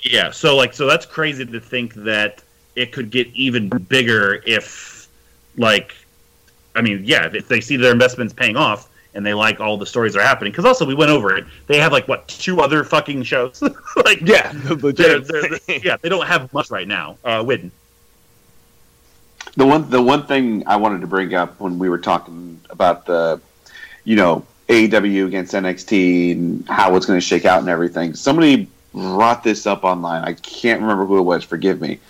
Yeah, 0.03 0.31
so 0.31 0.57
like 0.57 0.75
so 0.75 0.85
that's 0.87 1.07
crazy 1.07 1.47
to 1.47 1.59
think 1.59 1.95
that 1.95 2.43
it 2.75 2.93
could 2.93 3.09
get 3.11 3.29
even 3.29 3.71
bigger 3.71 4.43
if 4.47 5.09
like 5.57 5.95
I 6.75 6.83
mean, 6.83 7.01
yeah, 7.07 7.31
if 7.33 7.49
they 7.49 7.63
see 7.63 7.77
their 7.79 7.93
investments 7.93 8.35
paying 8.35 8.57
off 8.59 8.91
and 9.17 9.27
they 9.27 9.35
like 9.35 9.59
all 9.61 9.77
the 9.77 9.87
stories 9.87 10.13
that 10.13 10.21
are 10.21 10.27
happening 10.27 10.53
cuz 10.53 10.65
also 10.65 10.87
we 10.87 10.95
went 10.95 11.11
over 11.11 11.35
it. 11.37 11.45
They 11.67 11.79
have 11.79 11.91
like 11.91 12.07
what 12.07 12.29
two 12.29 12.61
other 12.61 12.85
fucking 12.85 13.23
shows. 13.25 13.63
like 14.05 14.21
Yeah, 14.23 14.53
they're, 14.55 14.77
legit. 14.77 15.27
they're, 15.27 15.79
yeah, 15.83 15.97
they 16.01 16.09
don't 16.09 16.27
have 16.27 16.53
much 16.53 16.71
right 16.71 16.87
now. 16.87 17.17
Uh 17.25 17.43
Whitten. 17.43 17.71
The 19.57 19.67
one 19.67 19.89
the 19.91 20.03
one 20.03 20.27
thing 20.27 20.65
I 20.67 20.77
wanted 20.77 21.01
to 21.01 21.07
bring 21.07 21.35
up 21.35 21.59
when 21.59 21.79
we 21.79 21.89
were 21.89 21.99
talking 21.99 22.61
about 22.71 23.07
the, 23.07 23.41
you 24.05 24.17
know, 24.17 24.45
AEW 24.69 25.27
against 25.27 25.55
NXT 25.55 26.33
and 26.33 26.69
how 26.69 26.95
it's 26.97 27.07
going 27.07 27.19
to 27.19 27.25
shake 27.25 27.45
out 27.45 27.61
and 27.61 27.69
everything. 27.69 28.15
Somebody 28.15 28.69
brought 28.93 29.43
this 29.45 29.67
up 29.67 29.85
online. 29.85 30.25
I 30.25 30.33
can't 30.35 30.81
remember 30.81 31.07
who 31.07 31.19
it 31.19 31.23
was. 31.23 31.45
Forgive 31.45 31.81
me. 31.81 32.01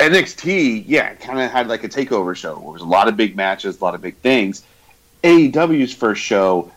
NXT, 0.00 0.84
yeah, 0.86 1.14
kind 1.14 1.40
of 1.40 1.50
had 1.50 1.68
like 1.68 1.84
a 1.84 1.88
takeover 1.88 2.36
show. 2.36 2.56
There 2.60 2.70
was 2.70 2.82
a 2.82 2.86
lot 2.86 3.08
of 3.08 3.16
big 3.16 3.34
matches, 3.34 3.80
a 3.80 3.84
lot 3.84 3.94
of 3.94 4.02
big 4.02 4.16
things. 4.18 4.62
AEW's 5.22 5.92
first 5.94 6.22
show 6.22 6.70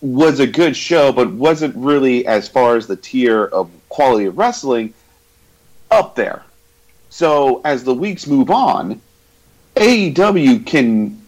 was 0.00 0.40
a 0.40 0.46
good 0.46 0.76
show, 0.76 1.12
but 1.12 1.30
wasn't 1.32 1.74
really 1.76 2.26
as 2.26 2.48
far 2.48 2.76
as 2.76 2.86
the 2.86 2.96
tier 2.96 3.44
of 3.44 3.70
quality 3.88 4.24
of 4.26 4.38
wrestling 4.38 4.94
up 5.90 6.14
there. 6.14 6.42
So 7.10 7.60
as 7.64 7.84
the 7.84 7.94
weeks 7.94 8.26
move 8.26 8.50
on, 8.50 9.00
AEW 9.76 10.64
can 10.66 11.20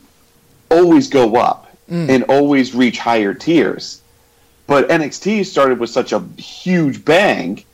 always 0.70 1.08
go 1.08 1.36
up 1.36 1.68
Mm. 1.90 2.08
and 2.08 2.24
always 2.24 2.74
reach 2.74 2.98
higher 2.98 3.34
tiers. 3.34 4.00
But 4.68 4.88
NXT 4.88 5.44
started 5.44 5.78
with 5.80 5.90
such 5.90 6.12
a 6.12 6.20
huge 6.38 7.04
bang 7.04 7.64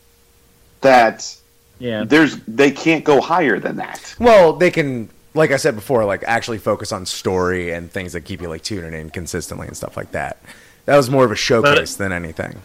that 0.80 1.36
Yeah. 1.78 2.04
there's 2.04 2.36
they 2.48 2.70
can't 2.70 3.04
go 3.04 3.20
higher 3.20 3.60
than 3.60 3.76
that. 3.76 4.14
Well, 4.18 4.54
they 4.54 4.70
can, 4.70 5.10
like 5.38 5.52
I 5.52 5.56
said 5.56 5.76
before, 5.76 6.04
like 6.04 6.24
actually 6.24 6.58
focus 6.58 6.90
on 6.90 7.06
story 7.06 7.70
and 7.72 7.90
things 7.90 8.12
that 8.12 8.22
keep 8.22 8.42
you 8.42 8.48
like 8.48 8.62
tuning 8.62 8.92
in 8.92 9.08
consistently 9.08 9.68
and 9.68 9.76
stuff 9.76 9.96
like 9.96 10.10
that. 10.10 10.38
That 10.86 10.96
was 10.96 11.08
more 11.08 11.24
of 11.24 11.30
a 11.30 11.36
showcase 11.36 11.94
than 11.94 12.12
anything. 12.12 12.60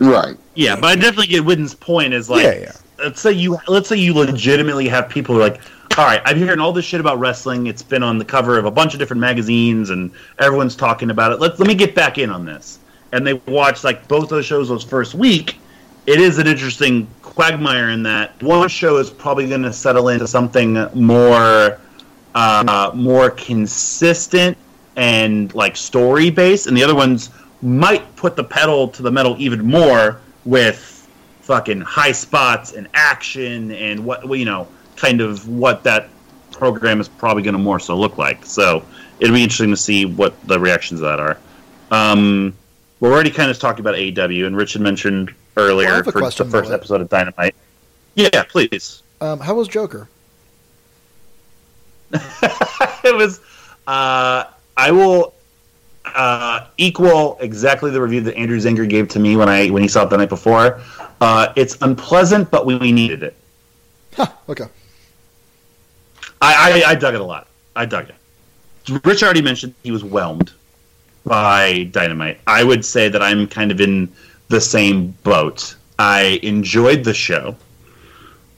Right. 0.00 0.36
Yeah, 0.54 0.74
but 0.76 0.86
I 0.86 0.94
definitely 0.96 1.28
get 1.28 1.44
Whitten's 1.44 1.74
point 1.74 2.12
is 2.12 2.28
like 2.28 2.42
Yeah, 2.42 2.58
yeah. 2.58 2.72
let's 2.98 3.20
say 3.20 3.32
you 3.32 3.58
let's 3.68 3.88
say 3.88 3.96
you 3.96 4.14
legitimately 4.14 4.88
have 4.88 5.08
people 5.08 5.34
who 5.34 5.40
are 5.40 5.48
like, 5.48 5.60
all 5.96 6.04
right, 6.04 6.20
I'm 6.24 6.36
hearing 6.36 6.58
all 6.58 6.72
this 6.72 6.84
shit 6.84 7.00
about 7.00 7.18
wrestling. 7.20 7.68
It's 7.68 7.82
been 7.82 8.02
on 8.02 8.18
the 8.18 8.24
cover 8.24 8.58
of 8.58 8.64
a 8.64 8.70
bunch 8.70 8.94
of 8.94 8.98
different 8.98 9.20
magazines, 9.20 9.90
and 9.90 10.10
everyone's 10.40 10.76
talking 10.76 11.10
about 11.10 11.32
it. 11.32 11.40
Let's 11.40 11.58
let 11.58 11.68
me 11.68 11.74
get 11.74 11.94
back 11.94 12.18
in 12.18 12.30
on 12.30 12.44
this. 12.44 12.80
And 13.12 13.26
they 13.26 13.34
watch 13.34 13.84
like 13.84 14.06
both 14.08 14.28
those 14.28 14.44
shows 14.44 14.68
those 14.68 14.84
first 14.84 15.14
week. 15.14 15.58
It 16.06 16.20
is 16.20 16.38
an 16.38 16.46
interesting 16.46 17.06
quagmire 17.22 17.90
in 17.90 18.02
that 18.02 18.42
one 18.42 18.68
show 18.68 18.96
is 18.96 19.10
probably 19.10 19.48
going 19.48 19.62
to 19.62 19.72
settle 19.72 20.08
into 20.08 20.26
something 20.26 20.74
more 20.94 21.78
uh, 22.38 22.92
more 22.94 23.30
consistent 23.30 24.56
and 24.96 25.54
like 25.54 25.76
story 25.76 26.30
based, 26.30 26.66
and 26.66 26.76
the 26.76 26.82
other 26.82 26.94
ones 26.94 27.30
might 27.62 28.14
put 28.16 28.36
the 28.36 28.44
pedal 28.44 28.88
to 28.88 29.02
the 29.02 29.10
metal 29.10 29.34
even 29.38 29.64
more 29.64 30.20
with 30.44 31.08
fucking 31.40 31.80
high 31.80 32.12
spots 32.12 32.72
and 32.72 32.86
action 32.94 33.72
and 33.72 34.04
what 34.04 34.28
you 34.38 34.44
know, 34.44 34.68
kind 34.96 35.20
of 35.20 35.48
what 35.48 35.82
that 35.82 36.08
program 36.52 37.00
is 37.00 37.08
probably 37.08 37.42
going 37.42 37.54
to 37.54 37.60
more 37.60 37.80
so 37.80 37.96
look 37.96 38.18
like. 38.18 38.44
So 38.44 38.84
it'll 39.18 39.34
be 39.34 39.42
interesting 39.42 39.70
to 39.70 39.76
see 39.76 40.04
what 40.04 40.34
the 40.46 40.60
reactions 40.60 41.00
to 41.00 41.06
that 41.06 41.20
are. 41.20 41.38
Um, 41.90 42.54
we're 43.00 43.12
already 43.12 43.30
kind 43.30 43.50
of 43.50 43.58
talking 43.58 43.80
about 43.80 43.94
AEW, 43.94 44.46
and 44.46 44.56
Richard 44.56 44.82
mentioned 44.82 45.34
earlier 45.56 45.88
Well, 45.88 46.02
for 46.04 46.12
the 46.12 46.44
first 46.44 46.70
episode 46.70 47.00
of 47.00 47.08
Dynamite. 47.08 47.54
Yeah, 48.14 48.42
please. 48.48 49.02
Um, 49.20 49.40
how 49.40 49.54
was 49.54 49.68
Joker? 49.68 50.08
it 53.04 53.14
was. 53.16 53.40
Uh, 53.86 54.44
I 54.76 54.90
will 54.90 55.34
uh, 56.04 56.66
equal 56.76 57.38
exactly 57.40 57.90
the 57.90 58.00
review 58.00 58.20
that 58.22 58.36
Andrew 58.36 58.58
Zinger 58.58 58.88
gave 58.88 59.08
to 59.08 59.18
me 59.18 59.36
when 59.36 59.48
I 59.48 59.68
when 59.68 59.82
he 59.82 59.88
saw 59.88 60.04
it 60.04 60.10
the 60.10 60.16
night 60.16 60.28
before. 60.28 60.80
Uh, 61.20 61.52
it's 61.56 61.76
unpleasant, 61.82 62.50
but 62.50 62.64
we, 62.64 62.76
we 62.76 62.92
needed 62.92 63.22
it. 63.22 63.34
Huh, 64.14 64.28
okay. 64.48 64.66
I, 66.40 66.82
I 66.86 66.90
I 66.90 66.94
dug 66.94 67.14
it 67.14 67.20
a 67.20 67.24
lot. 67.24 67.48
I 67.74 67.84
dug 67.84 68.08
it. 68.08 68.14
Rich 69.04 69.22
already 69.22 69.42
mentioned 69.42 69.74
he 69.82 69.90
was 69.90 70.02
whelmed 70.02 70.52
by 71.24 71.84
Dynamite. 71.92 72.40
I 72.46 72.64
would 72.64 72.84
say 72.84 73.08
that 73.08 73.22
I'm 73.22 73.46
kind 73.46 73.70
of 73.70 73.80
in 73.80 74.10
the 74.48 74.60
same 74.60 75.10
boat. 75.24 75.76
I 75.98 76.40
enjoyed 76.42 77.04
the 77.04 77.12
show, 77.12 77.56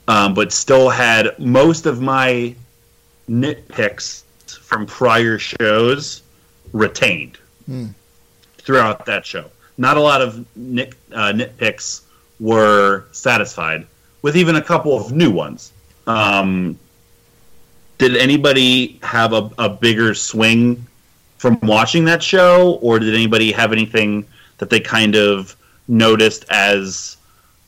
um, 0.09 0.35
but 0.35 0.53
still 0.53 0.89
had 0.89 1.37
most 1.39 1.87
of 1.87 2.01
my 2.01 2.55
nitpicks 3.31 4.23
from 4.61 4.87
prior 4.87 5.39
shows 5.39 6.23
retained 6.73 7.39
Hmm. 7.67 7.87
throughout 8.59 9.07
that 9.07 9.25
show. 9.25 9.45
Not 9.79 9.97
a 9.97 10.01
lot 10.01 10.21
of 10.21 10.45
nit, 10.57 10.95
uh, 11.13 11.33
nitpicks 11.33 12.03
were 12.41 13.05
satisfied, 13.13 13.87
with 14.23 14.37
even 14.37 14.57
a 14.57 14.63
couple 14.63 14.97
of 14.97 15.13
new 15.13 15.31
ones. 15.31 15.73
Um, 16.07 16.79
did 17.99 18.17
anybody 18.17 18.99
have 19.03 19.33
a, 19.33 19.51
a 19.59 19.69
bigger 19.69 20.15
swing 20.15 20.85
from 21.39 21.59
watching 21.63 22.05
that 22.07 22.23
show, 22.23 22.79
or 22.83 22.99
did 22.99 23.15
anybody 23.15 23.53
have 23.53 23.73
anything 23.73 24.27
that 24.59 24.71
they 24.71 24.81
kind 24.81 25.15
of 25.17 25.55
noticed 25.89 26.45
as 26.51 27.17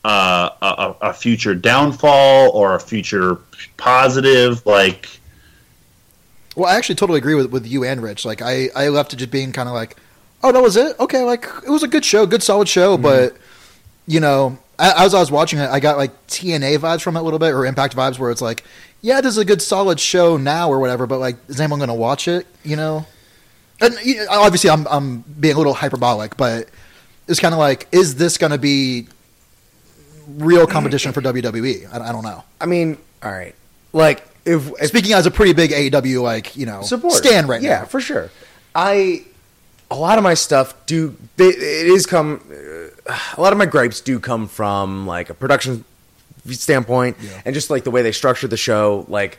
uh, 0.05 0.49
a, 0.61 0.65
a 0.65 0.95
a 1.09 1.13
future 1.13 1.55
downfall 1.55 2.49
or 2.51 2.75
a 2.75 2.79
future 2.79 3.37
positive? 3.77 4.65
Like, 4.65 5.09
Well, 6.55 6.69
I 6.69 6.75
actually 6.75 6.95
totally 6.95 7.17
agree 7.17 7.35
with, 7.35 7.51
with 7.51 7.65
you 7.65 7.83
and 7.83 8.01
Rich. 8.01 8.25
Like, 8.25 8.41
I, 8.41 8.69
I 8.75 8.89
left 8.89 9.13
it 9.13 9.17
just 9.17 9.31
being 9.31 9.51
kind 9.51 9.67
of 9.67 9.73
like, 9.73 9.97
oh, 10.43 10.51
that 10.51 10.61
was 10.61 10.75
it? 10.75 10.99
Okay, 10.99 11.23
like, 11.23 11.45
it 11.65 11.69
was 11.69 11.83
a 11.83 11.87
good 11.87 12.05
show, 12.05 12.25
good 12.25 12.43
solid 12.43 12.67
show, 12.67 12.93
mm-hmm. 12.93 13.03
but, 13.03 13.37
you 14.05 14.19
know, 14.19 14.57
as 14.77 15.13
I 15.13 15.19
was 15.19 15.31
watching 15.31 15.59
it, 15.59 15.69
I 15.69 15.79
got, 15.79 15.97
like, 15.97 16.27
TNA 16.27 16.77
vibes 16.79 17.01
from 17.01 17.15
it 17.15 17.19
a 17.19 17.23
little 17.23 17.39
bit, 17.39 17.53
or 17.53 17.65
Impact 17.65 17.95
vibes, 17.95 18.19
where 18.19 18.29
it's 18.29 18.41
like, 18.41 18.63
yeah, 19.01 19.21
this 19.21 19.31
is 19.31 19.37
a 19.37 19.45
good 19.45 19.61
solid 19.61 19.99
show 19.99 20.37
now 20.37 20.69
or 20.69 20.79
whatever, 20.79 21.07
but, 21.07 21.19
like, 21.19 21.37
is 21.47 21.59
anyone 21.59 21.79
going 21.79 21.89
to 21.89 21.95
watch 21.95 22.27
it, 22.27 22.45
you 22.63 22.75
know? 22.75 23.05
And 23.81 23.95
you 24.03 24.15
know, 24.17 24.27
obviously, 24.29 24.69
I'm, 24.69 24.87
I'm 24.87 25.21
being 25.21 25.55
a 25.55 25.57
little 25.57 25.73
hyperbolic, 25.73 26.37
but 26.37 26.69
it's 27.27 27.39
kind 27.39 27.53
of 27.53 27.59
like, 27.59 27.87
is 27.91 28.15
this 28.15 28.37
going 28.37 28.51
to 28.51 28.57
be 28.57 29.07
real 30.27 30.67
competition 30.67 31.11
for 31.11 31.21
WWE? 31.21 31.91
I, 31.91 32.09
I 32.09 32.11
don't 32.11 32.23
know. 32.23 32.43
I 32.61 32.65
mean, 32.65 32.97
all 33.21 33.31
right, 33.31 33.55
like 33.91 34.25
if, 34.45 34.71
if 34.81 34.87
Speaking 34.89 35.13
as 35.13 35.25
a 35.25 35.31
pretty 35.31 35.53
big 35.53 35.71
AEW, 35.71 36.21
like, 36.21 36.55
you 36.55 36.65
know, 36.65 36.81
support 36.81 37.13
stand 37.13 37.47
right 37.47 37.61
yeah, 37.61 37.79
now. 37.79 37.85
for 37.85 37.99
sure. 38.01 38.29
I 38.75 39.23
a 39.91 39.95
lot 39.95 40.17
of 40.17 40.23
my 40.23 40.33
stuff 40.33 40.73
do 40.87 41.15
they, 41.35 41.49
it 41.49 41.87
is 41.87 42.05
come 42.07 42.41
uh, 42.51 43.17
a 43.37 43.41
lot 43.41 43.53
of 43.53 43.59
my 43.59 43.65
gripes 43.67 44.01
do 44.01 44.19
come 44.19 44.47
from 44.47 45.05
like 45.05 45.29
a 45.29 45.33
production 45.35 45.85
standpoint 46.49 47.17
Yeah. 47.21 47.41
and 47.45 47.53
just 47.53 47.69
like 47.69 47.83
the 47.83 47.91
way 47.91 48.01
they 48.01 48.11
structured 48.11 48.49
the 48.49 48.57
show 48.57 49.05
like 49.07 49.37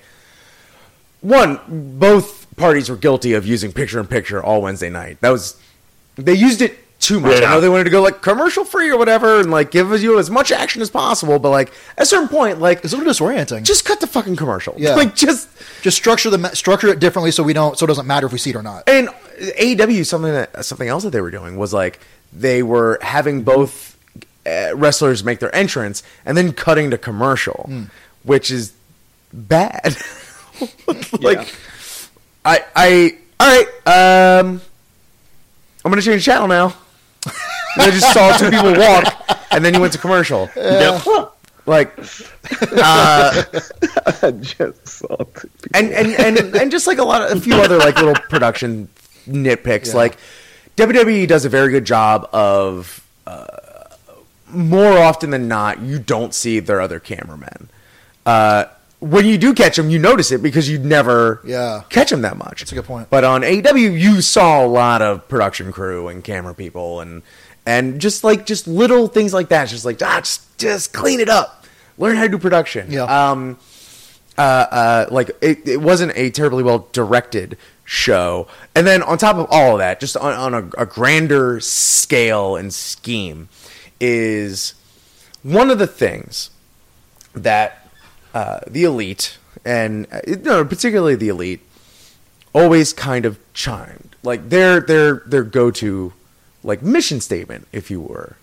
one 1.23 1.59
both 1.99 2.47
parties 2.57 2.89
were 2.89 2.97
guilty 2.97 3.33
of 3.33 3.45
using 3.47 3.73
picture 3.73 3.99
in 3.99 4.07
picture 4.07 4.41
all 4.43 4.63
Wednesday 4.63 4.91
night 4.91 5.21
that 5.23 5.31
was 5.31 5.61
they 6.17 6.35
used 6.35 6.63
it 6.63 6.79
too 7.05 7.21
much. 7.21 7.37
I 7.43 7.51
know 7.51 7.61
they 7.61 7.69
wanted 7.69 7.85
to 7.85 7.91
go 7.91 8.03
like 8.03 8.23
commercial 8.23 8.65
free 8.65 8.91
or 8.91 8.97
whatever, 8.99 9.41
and 9.41 9.51
like 9.51 9.71
give 9.71 10.01
you 10.03 10.19
as 10.19 10.31
much 10.31 10.51
action 10.51 10.83
as 10.83 10.91
possible. 10.91 11.39
But 11.39 11.51
like 11.51 11.73
at 11.97 12.03
a 12.05 12.07
certain 12.07 12.29
point, 12.29 12.61
like 12.61 12.83
It's 12.85 12.93
a 12.93 12.97
little 12.97 13.13
disorienting. 13.13 13.63
just 13.63 13.85
cut 13.85 14.01
the 14.01 14.07
fucking 14.07 14.37
commercial. 14.37 14.75
Yeah. 14.77 14.95
like 14.97 15.15
just 15.15 15.49
just 15.83 15.97
structure 15.97 16.31
the 16.31 16.49
structure 16.55 16.89
it 16.89 16.99
differently 16.99 17.31
so 17.31 17.43
we 17.43 17.53
don't 17.53 17.79
so 17.79 17.85
it 17.85 17.89
doesn't 17.89 18.07
matter 18.07 18.27
if 18.27 18.33
we 18.33 18.39
see 18.39 18.51
it 18.51 18.57
or 18.57 18.63
not. 18.63 18.89
and 18.89 19.09
AEW 19.39 20.07
something 20.07 20.33
that 20.33 20.65
something 20.65 20.89
else 20.89 21.03
that 21.05 21.11
they 21.11 21.21
were 21.21 21.31
doing 21.31 21.57
was 21.57 21.73
like 21.75 22.01
they 22.33 22.63
were 22.63 22.99
having 23.03 23.43
both 23.43 23.97
uh, 24.47 24.71
wrestlers 24.75 25.25
make 25.25 25.39
their 25.41 25.55
entrance 25.55 26.03
and 26.25 26.37
then 26.37 26.53
cutting 26.53 26.91
to 26.91 26.99
commercial, 26.99 27.71
which 28.23 28.51
is 28.51 28.73
bad. 29.33 29.97
like 31.21 31.53
I 32.45 32.65
I 32.77 33.17
all 33.41 33.47
right 33.49 34.41
um 34.41 34.61
I'm 35.85 35.91
gonna 35.91 36.01
change 36.03 36.25
channel 36.25 36.49
now. 36.49 36.75
And 37.77 37.83
I 37.83 37.91
just 37.91 38.13
saw 38.13 38.37
two 38.37 38.51
people 38.51 38.75
walk, 38.75 39.47
and 39.51 39.65
then 39.65 39.75
you 39.75 39.81
went 39.81 39.93
to 39.95 39.99
commercial. 39.99 40.49
Yep. 40.57 41.03
Like, 41.67 41.99
uh, 42.73 43.43
just 44.41 44.87
saw 44.89 45.17
two 45.17 45.49
people. 45.49 45.71
and, 45.75 45.91
and 45.93 46.09
and 46.39 46.55
and 46.57 46.71
just 46.71 46.87
like 46.87 46.99
a 46.99 47.05
lot 47.05 47.23
of 47.31 47.37
a 47.39 47.41
few 47.41 47.55
other 47.55 47.79
like 47.79 47.97
little 47.97 48.15
production 48.29 48.89
nitpicks 49.27 49.89
Yeah. 49.89 49.97
like 49.97 50.17
WWE 50.77 51.27
does 51.27 51.45
a 51.45 51.49
very 51.49 51.71
good 51.71 51.85
job 51.87 52.29
of 52.33 53.03
uh, 53.27 53.47
more 54.49 54.99
often 54.99 55.31
than 55.31 55.49
not 55.49 55.81
you 55.81 55.99
don't 55.99 56.35
see 56.35 56.61
their 56.61 56.81
other 56.81 57.01
cameramen 57.01 57.71
uh, 58.27 58.65
when 59.01 59.25
you 59.25 59.39
do 59.39 59.55
catch 59.55 59.77
them 59.77 59.89
you 59.89 59.99
notice 59.99 60.31
it 60.33 60.43
because 60.43 60.69
you 60.69 60.79
never 60.79 61.41
Yeah. 61.45 61.83
catch 61.89 62.11
them 62.11 62.21
that 62.23 62.37
much 62.37 62.61
That's 62.61 62.73
a 62.73 62.75
good 62.75 62.85
point. 62.85 63.09
but 63.09 63.25
on 63.25 63.41
AEW 63.43 63.99
you 63.99 64.21
saw 64.21 64.65
a 64.65 64.69
lot 64.69 65.01
of 65.01 65.27
production 65.29 65.73
crew 65.73 66.09
and 66.09 66.23
camera 66.23 66.55
people 66.55 67.01
and 67.01 67.23
and 67.67 68.01
just 68.01 68.25
like 68.25 68.47
just 68.47 68.67
little 68.67 69.09
things 69.09 69.33
like 69.33 69.49
that 69.49 69.63
it's 69.65 69.73
just 69.73 69.85
like 69.85 70.01
ah 70.03 70.21
just 70.21 70.59
just 70.59 70.93
clean 70.93 71.21
it 71.21 71.29
up 71.29 71.65
learn 71.99 72.17
how 72.17 72.23
to 72.25 72.29
do 72.29 72.39
production 72.39 72.91
Yeah. 72.91 73.05
um 73.31 73.59
uh, 74.37 74.41
uh, 74.41 75.07
like 75.13 75.31
it, 75.41 75.67
it 75.69 75.81
wasn't 75.81 76.11
a 76.17 76.29
terribly 76.29 76.65
well 76.65 76.89
directed 76.91 77.57
show. 77.85 78.49
And 78.75 78.85
then 78.85 79.01
on 79.01 79.17
top 79.17 79.37
of 79.37 79.47
all 79.49 79.75
of 79.75 79.79
that, 79.79 80.01
just 80.01 80.17
on, 80.17 80.33
on 80.35 80.55
a, 80.77 80.83
a 80.83 80.87
grander 80.87 81.61
scale 81.61 82.57
and 82.57 82.75
scheme, 82.75 83.49
is 84.01 84.75
one 85.45 85.71
of 85.71 85.79
the 85.79 85.87
things 85.87 86.51
that 87.33 87.87
uh, 88.35 88.59
the 88.67 88.83
elite 88.83 89.39
and 89.65 90.09
uh, 90.11 90.21
no, 90.43 90.65
particularly 90.65 91.15
the 91.15 91.29
elite 91.29 91.61
always 92.53 92.93
kind 92.93 93.25
of 93.25 93.39
chimed 93.55 94.17
like 94.25 94.49
their 94.49 94.81
their 94.81 95.23
their 95.27 95.45
go 95.45 95.71
to 95.71 96.13
like 96.65 96.83
mission 96.83 97.21
statement, 97.21 97.69
if 97.73 97.91
you 97.91 98.01
were, 98.01 98.37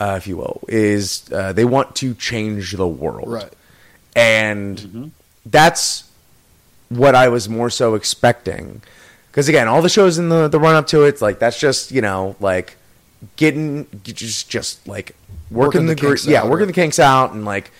uh, 0.00 0.14
if 0.16 0.26
you 0.26 0.36
will, 0.38 0.62
is 0.68 1.28
uh, 1.32 1.52
they 1.52 1.64
want 1.64 1.94
to 1.96 2.14
change 2.14 2.72
the 2.72 2.86
world 2.88 3.28
Right. 3.28 3.52
and 4.14 5.10
that's 5.44 6.04
what 6.88 7.14
I 7.14 7.28
was 7.28 7.48
more 7.48 7.68
so 7.70 7.94
expecting. 7.94 8.80
Because 9.30 9.48
again, 9.48 9.68
all 9.68 9.82
the 9.82 9.88
shows 9.88 10.18
in 10.18 10.28
the 10.30 10.48
the 10.48 10.58
run 10.58 10.74
up 10.74 10.86
to 10.88 11.04
it, 11.04 11.08
it's 11.08 11.22
like 11.22 11.38
that's 11.38 11.58
just 11.60 11.90
you 11.92 12.00
know 12.00 12.36
like 12.40 12.76
getting 13.36 13.86
just 14.04 14.48
just 14.48 14.86
like 14.88 15.14
working, 15.50 15.82
Working 15.82 15.86
the, 15.86 15.94
the 15.94 16.00
gr- 16.00 16.06
kinks 16.08 16.26
yeah 16.26 16.40
out, 16.42 16.48
working 16.50 16.64
or- 16.64 16.66
the 16.66 16.72
kinks 16.72 16.98
out 16.98 17.32
and 17.32 17.44
like 17.44 17.70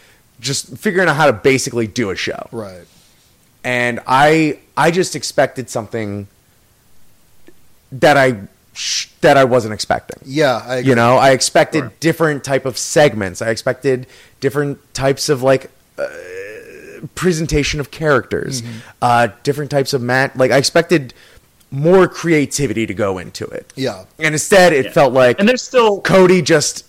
just 0.40 0.76
figuring 0.76 1.08
out 1.08 1.16
how 1.16 1.26
to 1.26 1.32
basically 1.32 1.86
do 1.86 2.10
a 2.10 2.16
show. 2.16 2.48
Right. 2.52 2.84
And 3.64 4.00
I 4.06 4.58
I 4.76 4.90
just 4.90 5.16
expected 5.16 5.70
something 5.70 6.26
that 7.92 8.16
I 8.16 8.48
that 9.20 9.36
I 9.36 9.44
wasn't 9.44 9.74
expecting. 9.74 10.18
Yeah, 10.24 10.62
I 10.64 10.76
agree. 10.76 10.90
You 10.90 10.94
know, 10.96 11.16
I 11.16 11.30
expected 11.30 11.98
different 12.00 12.44
type 12.44 12.66
of 12.66 12.76
segments. 12.78 13.40
I 13.42 13.50
expected 13.50 14.06
different 14.40 14.78
types 14.94 15.28
of 15.28 15.42
like 15.42 15.70
uh, 15.98 16.06
presentation 17.14 17.80
of 17.80 17.90
characters, 17.90 18.62
Mm-hmm. 18.62 18.78
uh, 19.02 19.28
different 19.42 19.70
types 19.70 19.92
of 19.92 20.02
mat. 20.02 20.36
Like 20.36 20.50
I 20.50 20.56
expected 20.58 21.14
more 21.70 22.08
creativity 22.08 22.86
to 22.86 22.94
go 22.94 23.18
into 23.18 23.44
it. 23.46 23.72
Yeah. 23.76 24.04
and 24.18 24.34
instead 24.34 24.72
it 24.72 24.86
Yeah. 24.86 24.92
felt 24.92 25.12
like 25.12 25.38
And 25.40 25.48
there's 25.48 25.62
still 25.62 26.00
Cody 26.00 26.40
just 26.42 26.84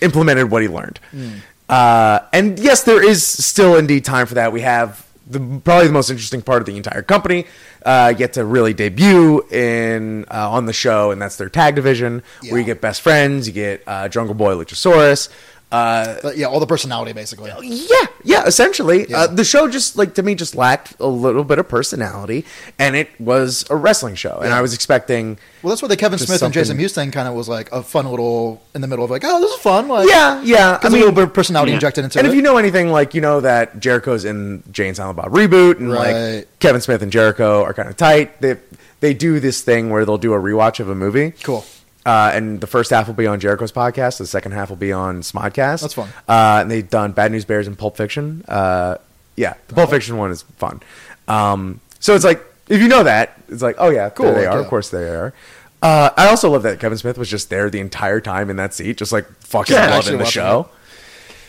implemented 0.00 0.50
what 0.50 0.62
he 0.62 0.68
learned. 0.68 0.98
Hmm. 1.12 1.28
Uh, 1.68 2.18
and 2.32 2.58
yes, 2.58 2.82
there 2.82 3.02
is 3.02 3.24
still 3.26 3.76
indeed 3.76 4.04
time 4.04 4.26
for 4.26 4.34
that. 4.34 4.52
We 4.52 4.60
have 4.62 5.06
the 5.26 5.60
probably 5.64 5.86
the 5.86 5.92
most 5.92 6.10
interesting 6.10 6.42
part 6.42 6.62
of 6.62 6.66
the 6.66 6.76
entire 6.76 7.02
company 7.02 7.46
uh, 7.84 8.12
yet 8.16 8.32
to 8.34 8.44
really 8.44 8.74
debut 8.74 9.46
in 9.50 10.24
uh, 10.30 10.50
on 10.50 10.66
the 10.66 10.72
show, 10.72 11.10
and 11.10 11.20
that's 11.20 11.36
their 11.36 11.48
tag 11.48 11.74
division, 11.74 12.22
where 12.48 12.58
you 12.60 12.66
get 12.66 12.80
best 12.80 13.00
friends, 13.00 13.46
you 13.46 13.52
get 13.52 13.82
uh, 13.86 14.08
Jungle 14.08 14.34
Boy, 14.34 14.54
Luchasaurus. 14.54 15.28
Uh, 15.72 16.16
But 16.22 16.36
yeah, 16.36 16.46
all 16.46 16.60
the 16.60 16.66
personality 16.66 17.12
basically. 17.14 17.50
yeah, 17.62 18.06
yeah, 18.22 18.44
essentially. 18.44 19.06
Yeah. 19.08 19.20
Uh, 19.22 19.26
the 19.28 19.42
show 19.44 19.68
just 19.68 19.96
like 19.96 20.14
to 20.14 20.22
me 20.22 20.34
just 20.34 20.54
lacked 20.54 20.94
a 21.00 21.06
little 21.06 21.44
bit 21.44 21.58
of 21.58 21.66
personality, 21.68 22.44
and 22.78 22.94
it 22.94 23.08
was 23.18 23.64
a 23.70 23.76
wrestling 23.76 24.14
show, 24.14 24.36
and 24.40 24.50
Yeah. 24.50 24.58
I 24.58 24.60
was 24.60 24.74
expecting. 24.74 25.38
Well, 25.62 25.70
that's 25.70 25.80
what 25.80 25.88
the 25.88 25.96
Kevin 25.96 26.18
Just 26.18 26.28
Smith 26.28 26.42
and 26.42 26.52
Jason 26.52 26.66
something- 26.76 26.82
Mewes 26.82 26.92
thing 26.92 27.10
kind 27.10 27.26
of 27.26 27.34
was 27.34 27.48
like 27.48 27.70
a 27.72 27.82
fun 27.82 28.06
little 28.10 28.60
in 28.74 28.80
the 28.82 28.86
middle 28.86 29.04
of 29.04 29.10
like, 29.10 29.22
oh, 29.24 29.40
this 29.40 29.50
is 29.52 29.60
fun. 29.60 29.88
Like, 29.88 30.08
Yeah, 30.08 30.40
yeah. 30.42 30.78
I 30.82 30.86
I 30.86 30.90
mean, 30.90 30.96
a 31.02 31.04
little 31.06 31.12
bit 31.14 31.24
of 31.24 31.32
personality 31.34 31.70
Yeah. 31.72 31.76
injected 31.76 32.04
into 32.04 32.18
and 32.18 32.26
it. 32.26 32.30
And 32.30 32.32
if 32.32 32.36
you 32.36 32.42
know 32.42 32.58
anything, 32.58 32.90
like 32.92 33.14
you 33.14 33.20
know 33.22 33.40
that 33.40 33.80
Jericho's 33.80 34.24
in 34.26 34.62
Jay 34.70 34.88
and 34.88 34.96
Silent 34.96 35.16
Bob 35.16 35.32
reboot, 35.32 35.78
and 35.78 35.90
Right. 35.90 36.34
like 36.36 36.58
Kevin 36.58 36.80
Smith 36.82 37.00
and 37.02 37.10
Jericho 37.10 37.62
are 37.62 37.72
kind 37.72 37.88
of 37.88 37.96
tight. 37.96 38.40
They 38.42 38.56
they 39.00 39.14
do 39.14 39.40
this 39.40 39.62
thing 39.62 39.88
where 39.90 40.04
they'll 40.04 40.18
do 40.18 40.32
a 40.34 40.38
rewatch 40.38 40.80
of 40.80 40.88
a 40.90 40.94
movie. 40.94 41.32
cool. 41.42 41.64
Uh, 42.04 42.32
and 42.34 42.60
the 42.60 42.66
first 42.66 42.90
half 42.90 43.06
will 43.06 43.14
be 43.14 43.26
on 43.26 43.38
Jericho's 43.38 43.70
podcast. 43.72 44.18
The 44.18 44.26
second 44.26 44.52
half 44.52 44.70
will 44.70 44.76
be 44.76 44.92
on 44.92 45.20
Smodcast. 45.22 45.82
That's 45.82 45.94
fun. 45.94 46.08
Uh, 46.28 46.58
and 46.62 46.70
they've 46.70 46.88
done 46.88 47.12
Bad 47.12 47.30
News 47.32 47.44
Bears 47.44 47.66
and 47.68 47.78
Pulp 47.78 47.96
Fiction. 47.96 48.44
Uh, 48.48 48.96
yeah, 49.36 49.54
the 49.68 49.74
Pulp 49.74 49.90
Fiction 49.90 50.16
one 50.16 50.30
is 50.32 50.42
fun. 50.58 50.80
Um, 51.28 51.80
so 52.00 52.14
it's 52.16 52.24
like 52.24 52.44
if 52.68 52.80
you 52.82 52.88
know 52.88 53.04
that, 53.04 53.40
it's 53.48 53.62
like 53.62 53.76
oh 53.78 53.90
yeah, 53.90 54.08
cool. 54.10 54.26
Cool, 54.26 54.34
they 54.34 54.46
are. 54.46 54.54
yeah. 54.56 54.60
Of 54.60 54.66
course 54.66 54.90
they 54.90 55.08
are. 55.08 55.32
Uh, 55.80 56.10
I 56.16 56.28
also 56.28 56.50
love 56.50 56.62
that 56.64 56.78
Kevin 56.80 56.98
Smith 56.98 57.18
was 57.18 57.28
just 57.30 57.50
there 57.50 57.68
the 57.70 57.80
entire 57.80 58.20
time 58.20 58.50
in 58.50 58.56
that 58.56 58.72
seat, 58.74 58.96
just 58.98 59.12
like 59.12 59.26
fucking 59.40 59.74
Yeah, 59.74 59.82
loving 59.82 59.96
actually 59.98 60.16
the 60.18 60.24
watching 60.24 60.42
show. 60.42 60.68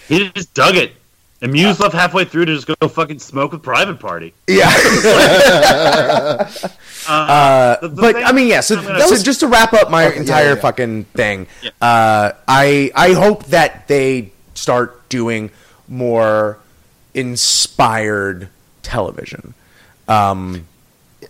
he 0.07 0.29
just 0.29 0.53
dug 0.53 0.75
it. 0.75 0.93
And 1.43 1.51
Mewes 1.51 1.79
left 1.79 1.93
halfway 1.93 2.23
through 2.25 2.45
to 2.45 2.55
just 2.55 2.67
go 2.67 2.87
fucking 2.87 3.19
smoke 3.19 3.51
with 3.51 3.61
Private 3.61 3.99
Party. 3.99 4.33
Yeah. 4.47 4.71
Uh, 7.05 7.75
the- 7.81 7.87
the 7.89 8.01
but 8.01 8.15
thing- 8.15 8.23
I 8.23 8.31
mean, 8.31 8.47
yeah. 8.47 8.61
So, 8.61 8.77
gonna- 8.77 8.97
that 8.97 9.09
was 9.09 9.23
just 9.23 9.41
to 9.41 9.47
wrap 9.47 9.73
up 9.73 9.91
my 9.91 10.05
Okay, 10.07 10.15
entire 10.19 10.45
yeah, 10.49 10.53
yeah. 10.55 10.61
fucking 10.61 11.03
thing. 11.13 11.47
Uh, 11.81 12.31
I 12.47 12.91
I 12.95 13.11
hope 13.11 13.43
that 13.47 13.89
they 13.89 14.31
start 14.53 15.09
doing 15.09 15.51
more 15.89 16.59
inspired 17.13 18.47
television. 18.83 19.53
Um, 20.07 20.65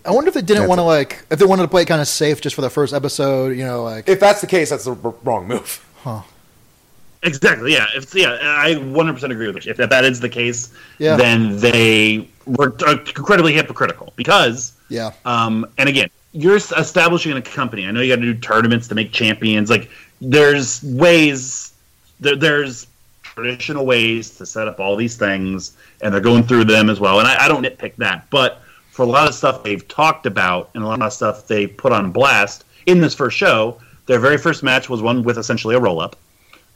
I 0.06 0.12
wonder 0.12 0.28
if 0.28 0.34
they 0.34 0.42
didn't 0.42 0.68
want 0.68 0.78
to 0.78 0.82
like 0.84 1.24
if 1.30 1.40
they 1.40 1.44
wanted 1.44 1.62
to 1.62 1.68
play 1.68 1.82
it 1.82 1.86
kind 1.86 2.00
of 2.00 2.06
safe 2.06 2.40
just 2.40 2.54
for 2.54 2.62
the 2.62 2.70
first 2.70 2.94
episode. 2.94 3.56
You 3.56 3.64
know, 3.64 3.82
like 3.82 4.08
if 4.08 4.20
that's 4.20 4.40
the 4.40 4.46
case, 4.46 4.70
that's 4.70 4.84
the 4.84 4.96
r- 5.02 5.14
wrong 5.24 5.48
move. 5.48 5.84
Exactly. 7.24 7.72
Yeah. 7.72 7.86
If 7.94 8.14
yeah, 8.14 8.38
I 8.40 8.74
100% 8.74 9.30
agree 9.30 9.50
with 9.50 9.66
you. 9.66 9.74
If 9.76 9.76
that 9.78 10.04
is 10.04 10.20
the 10.20 10.28
case, 10.28 10.72
Yeah. 10.98 11.16
then 11.16 11.56
they 11.58 12.28
were 12.46 12.74
uh, 12.86 12.98
incredibly 12.98 13.54
hypocritical 13.54 14.12
because, 14.16 14.72
yeah, 14.88 15.12
um, 15.24 15.66
and 15.78 15.88
again, 15.88 16.10
you're 16.32 16.56
establishing 16.56 17.32
a 17.32 17.42
company. 17.42 17.86
I 17.86 17.90
know 17.90 18.00
you 18.00 18.14
got 18.14 18.20
to 18.20 18.32
do 18.32 18.38
tournaments 18.38 18.88
to 18.88 18.94
make 18.94 19.12
champions. 19.12 19.70
Like 19.70 19.88
there's 20.20 20.82
ways, 20.82 21.72
there, 22.20 22.36
there's 22.36 22.86
traditional 23.22 23.86
ways 23.86 24.30
to 24.36 24.44
set 24.46 24.68
up 24.68 24.78
all 24.78 24.94
these 24.96 25.16
things, 25.16 25.76
and 26.02 26.12
they're 26.12 26.20
going 26.20 26.42
through 26.42 26.64
them 26.64 26.90
as 26.90 27.00
well. 27.00 27.18
And 27.20 27.26
I, 27.28 27.44
I 27.46 27.48
don't 27.48 27.64
nitpick 27.64 27.96
that, 27.96 28.28
but 28.30 28.60
for 28.90 29.02
a 29.02 29.06
lot 29.06 29.26
of 29.28 29.34
stuff 29.34 29.62
they've 29.64 29.86
talked 29.88 30.26
about 30.26 30.70
and 30.74 30.84
a 30.84 30.86
lot 30.86 31.00
of 31.02 31.12
stuff 31.12 31.46
they 31.48 31.66
put 31.66 31.92
on 31.92 32.12
blast 32.12 32.64
in 32.86 33.00
this 33.00 33.14
first 33.14 33.36
show, 33.36 33.80
their 34.06 34.18
very 34.18 34.36
first 34.36 34.62
match 34.62 34.88
was 34.90 35.00
one 35.02 35.22
with 35.22 35.38
essentially 35.38 35.74
a 35.74 35.80
roll 35.80 36.00
up 36.00 36.16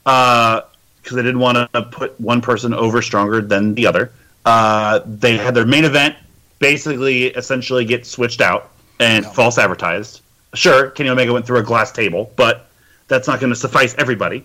because 0.09 1.17
they 1.17 1.23
didn't 1.23 1.39
want 1.41 1.73
to 1.75 1.83
put 1.83 2.19
one 2.21 2.41
person 2.41 2.73
over 2.73 3.03
stronger 3.03 3.41
than 3.43 3.75
the 3.75 3.87
other. 3.87 4.11
Uh, 4.45 5.01
they 5.05 5.37
had 5.37 5.55
their 5.55 5.67
main 5.67 5.85
event 5.85 6.17
basically 6.59 7.25
essentially 7.27 7.85
get 7.85 8.07
switched 8.07 8.41
out 8.41 8.71
and 8.99 9.25
Yeah. 9.25 9.31
false 9.33 9.59
advertised. 9.59 10.23
Sure, 10.55 10.91
Kenny 10.91 11.11
Omega 11.11 11.33
went 11.33 11.47
through 11.47 11.59
a 11.59 11.63
glass 11.63 11.93
table, 11.93 12.33
but 12.37 12.67
that's 13.07 13.29
not 13.29 13.39
going 13.41 13.51
to 13.53 13.57
suffice 13.59 13.95
everybody. 13.99 14.45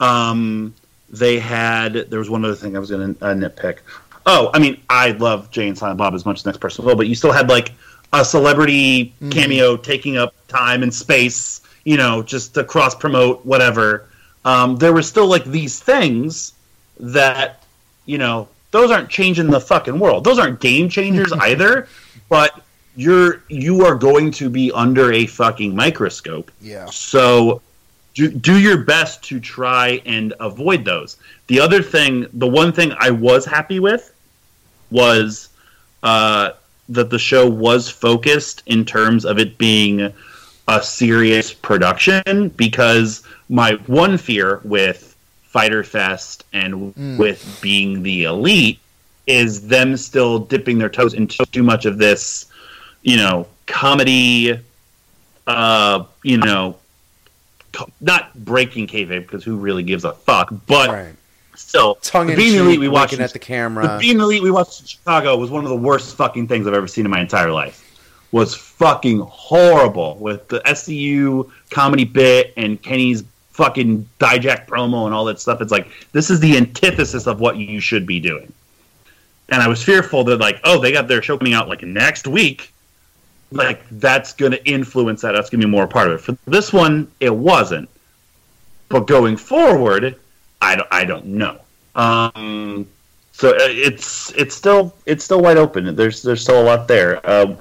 Um, 0.00 0.74
they 1.08 1.38
had 1.38 2.10
there 2.10 2.18
was 2.18 2.28
one 2.28 2.44
other 2.44 2.56
thing 2.56 2.76
I 2.76 2.80
was 2.80 2.90
going 2.90 3.14
to 3.14 3.24
uh, 3.24 3.34
nitpick. 3.34 3.78
Oh, 4.26 4.50
I 4.52 4.58
mean, 4.58 4.80
I 4.90 5.12
love 5.12 5.52
Jay 5.52 5.68
and 5.68 5.78
Silent 5.78 5.98
Bob 5.98 6.14
as 6.14 6.26
much 6.26 6.38
as 6.38 6.42
the 6.42 6.50
next 6.50 6.58
person 6.58 6.84
will, 6.84 6.96
but 6.96 7.06
you 7.06 7.14
still 7.14 7.30
had 7.32 7.48
like 7.48 7.70
a 8.12 8.24
celebrity 8.24 9.14
cameo 9.30 9.76
taking 9.76 10.16
up 10.16 10.34
time 10.48 10.82
and 10.82 10.92
space, 10.92 11.60
you 11.84 11.96
know, 11.96 12.22
just 12.22 12.54
to 12.54 12.64
cross 12.64 12.94
promote 12.94 13.46
whatever. 13.46 14.08
Um, 14.46 14.76
there 14.76 14.92
were 14.92 15.02
still 15.02 15.26
like 15.26 15.44
these 15.44 15.80
things 15.80 16.52
that, 17.00 17.64
you 18.06 18.16
know, 18.16 18.48
those 18.70 18.92
aren't 18.92 19.10
changing 19.10 19.50
the 19.50 19.60
fucking 19.60 19.98
world. 19.98 20.22
Those 20.22 20.38
aren't 20.38 20.60
game 20.60 20.88
changers 20.88 21.32
either, 21.40 21.88
but 22.28 22.62
you're 22.94 23.42
you 23.48 23.84
are 23.84 23.96
going 23.96 24.30
to 24.30 24.48
be 24.48 24.70
under 24.72 25.12
a 25.12 25.26
fucking 25.26 25.74
microscope. 25.74 26.50
yeah. 26.62 26.86
So 26.86 27.60
do, 28.14 28.30
do 28.30 28.58
your 28.58 28.78
best 28.78 29.22
to 29.24 29.40
try 29.40 30.00
and 30.06 30.32
avoid 30.40 30.84
those. 30.84 31.18
The 31.48 31.60
other 31.60 31.82
thing, 31.82 32.26
the 32.32 32.46
one 32.46 32.72
thing 32.72 32.92
I 32.98 33.10
was 33.10 33.44
happy 33.44 33.80
with 33.80 34.14
was 34.90 35.50
uh, 36.02 36.52
that 36.88 37.10
the 37.10 37.18
show 37.18 37.50
was 37.50 37.90
focused 37.90 38.62
in 38.66 38.84
terms 38.84 39.26
of 39.26 39.38
it 39.38 39.58
being 39.58 40.14
a 40.68 40.82
serious 40.82 41.52
production 41.52 42.48
because 42.50 43.22
my 43.48 43.72
one 43.86 44.18
fear 44.18 44.60
with 44.64 45.16
Fyter 45.44 45.82
Fest 45.84 46.44
and 46.52 46.94
Mm. 46.94 47.18
with 47.18 47.58
being 47.60 48.02
the 48.02 48.24
elite 48.24 48.78
is 49.26 49.66
them 49.68 49.96
still 49.96 50.38
dipping 50.38 50.78
their 50.78 50.88
toes 50.88 51.14
into 51.14 51.44
too 51.46 51.62
much 51.62 51.84
of 51.84 51.98
this, 51.98 52.46
you 53.02 53.16
know, 53.16 53.46
comedy, 53.66 54.58
uh, 55.46 56.04
you 56.22 56.36
know, 56.38 56.76
co- 57.72 57.90
not 58.00 58.32
breaking 58.44 58.86
kayfabe 58.86 59.20
because 59.22 59.42
who 59.44 59.56
really 59.56 59.82
gives 59.82 60.04
a 60.04 60.12
fuck, 60.12 60.52
but 60.66 60.88
Right. 60.90 61.14
still, 61.56 61.96
Tongue 62.02 62.30
in 62.30 62.36
being 62.36 62.54
elite 62.56 62.78
we 62.80 62.88
watched 62.88 63.18
at 63.18 63.32
the 63.32 63.38
camera. 63.38 63.96
being 64.00 64.18
the 64.18 64.24
elite 64.24 64.42
we 64.42 64.50
watched 64.50 64.80
in 64.80 64.86
Chicago 64.86 65.36
was 65.36 65.50
one 65.50 65.64
of 65.64 65.70
the 65.70 65.76
worst 65.76 66.16
fucking 66.16 66.46
things 66.48 66.66
I've 66.66 66.74
ever 66.74 66.86
seen 66.88 67.04
in 67.04 67.10
my 67.10 67.20
entire 67.20 67.50
life. 67.52 67.82
Was 68.32 68.54
fucking 68.54 69.20
horrible 69.20 70.16
with 70.20 70.48
the 70.48 70.60
SCU 70.66 71.50
comedy 71.70 72.04
bit 72.04 72.52
and 72.56 72.80
Kenny's 72.82 73.22
fucking 73.56 74.06
Dijak 74.20 74.66
promo 74.66 75.06
and 75.06 75.14
all 75.14 75.24
that 75.24 75.40
stuff. 75.40 75.60
It's 75.60 75.72
like 75.72 75.88
this 76.12 76.30
is 76.30 76.40
the 76.40 76.56
antithesis 76.56 77.26
of 77.26 77.40
what 77.40 77.56
you 77.56 77.80
should 77.80 78.06
be 78.06 78.20
doing. 78.20 78.52
And 79.48 79.62
I 79.62 79.68
was 79.68 79.82
fearful 79.82 80.24
that 80.24 80.38
like, 80.38 80.60
oh, 80.64 80.80
they 80.80 80.92
got 80.92 81.08
their 81.08 81.22
show 81.22 81.38
coming 81.38 81.54
out 81.54 81.68
like 81.68 81.82
next 81.82 82.26
week. 82.26 82.72
Like 83.50 83.88
that's 83.90 84.32
going 84.32 84.52
to 84.52 84.64
influence 84.68 85.22
that. 85.22 85.32
That's 85.32 85.48
going 85.48 85.60
to 85.60 85.66
be 85.66 85.70
more 85.70 85.84
a 85.84 85.88
part 85.88 86.08
of 86.08 86.14
it. 86.14 86.18
For 86.18 86.36
this 86.50 86.72
one, 86.72 87.10
it 87.20 87.34
wasn't. 87.34 87.88
But 88.88 89.06
going 89.06 89.36
forward, 89.36 90.16
I 90.60 90.76
don't, 90.76 90.88
I 90.90 91.04
don't 91.04 91.26
know. 91.26 91.60
Um, 91.94 92.86
so 93.32 93.50
uh, 93.50 93.56
it's 93.60 94.32
it's 94.32 94.54
still 94.54 94.94
it's 95.06 95.24
still 95.24 95.40
wide 95.40 95.56
open. 95.56 95.94
There's 95.96 96.22
there's 96.22 96.42
still 96.42 96.60
a 96.60 96.64
lot 96.64 96.88
there. 96.88 97.24
Uh, 97.26 97.56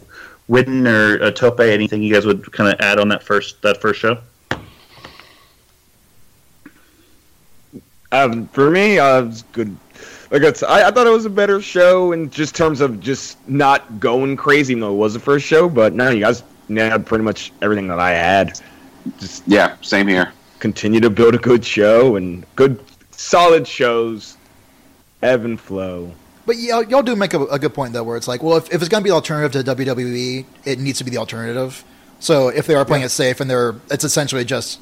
Whitten 0.50 0.88
or 0.88 1.24
uh, 1.24 1.32
Tope, 1.32 1.60
anything 1.62 2.04
you 2.04 2.14
guys 2.14 2.26
would 2.26 2.52
kind 2.52 2.72
of 2.72 2.80
add 2.82 3.00
on 3.00 3.08
that 3.10 3.24
first 3.24 3.62
that 3.62 3.80
first 3.80 4.00
show? 4.00 4.18
Um, 8.12 8.48
for 8.50 8.70
me, 8.72 9.00
uh, 9.00 9.22
it 9.22 9.26
was 9.28 9.44
good. 9.52 9.76
Like 10.32 10.42
it's, 10.42 10.64
I, 10.64 10.88
I 10.88 10.92
thought 10.92 11.08
it 11.08 11.12
was 11.12 11.26
a 11.26 11.30
better 11.30 11.62
show 11.62 12.12
in 12.12 12.30
just 12.30 12.56
terms 12.56 12.82
of 12.82 13.00
just 13.00 13.38
not 13.48 14.00
going 14.00 14.36
crazy. 14.36 14.74
Even 14.74 14.82
though 14.82 14.94
it 14.94 14.98
was 14.98 15.14
the 15.14 15.20
first 15.20 15.46
show, 15.46 15.70
but 15.70 15.94
no, 15.94 16.10
you 16.10 16.20
guys 16.22 16.44
nailed 16.68 17.06
pretty 17.06 17.24
much 17.24 17.52
everything 17.62 17.88
that 17.88 18.00
I 18.00 18.12
had. 18.12 18.60
Just 19.20 19.44
Yeah, 19.48 19.76
same 19.82 20.08
here. 20.08 20.32
continue 20.60 21.00
to 21.00 21.10
build 21.10 21.36
a 21.36 21.38
good 21.38 21.64
show 21.64 22.16
and 22.16 22.46
good, 22.56 22.84
solid 23.12 23.68
shows. 23.68 24.38
Ebb 25.22 25.46
and 25.46 25.60
flow. 25.60 26.12
But 26.46 26.58
y'all, 26.58 26.84
y'all 26.84 27.02
do 27.02 27.16
make 27.16 27.34
a, 27.34 27.44
a 27.46 27.58
good 27.58 27.74
point 27.74 27.94
though, 27.94 28.04
where 28.04 28.18
it's 28.18 28.28
like, 28.28 28.44
well, 28.44 28.58
if, 28.58 28.72
if 28.72 28.82
it's 28.82 28.90
going 28.90 29.02
to 29.02 29.04
be 29.04 29.10
the 29.10 29.16
alternative 29.16 29.66
to 29.66 29.76
WWE, 29.76 30.46
it 30.66 30.80
needs 30.80 31.00
to 31.00 31.04
be 31.04 31.10
the 31.12 31.18
alternative. 31.18 31.84
So 32.20 32.50
if 32.50 32.68
they 32.68 32.76
are 32.76 32.86
playing 32.86 33.04
it 33.04 33.10
safe 33.10 33.40
and 33.40 33.50
they're, 33.50 33.76
it's 33.90 34.04
essentially 34.04 34.46
just 34.46 34.80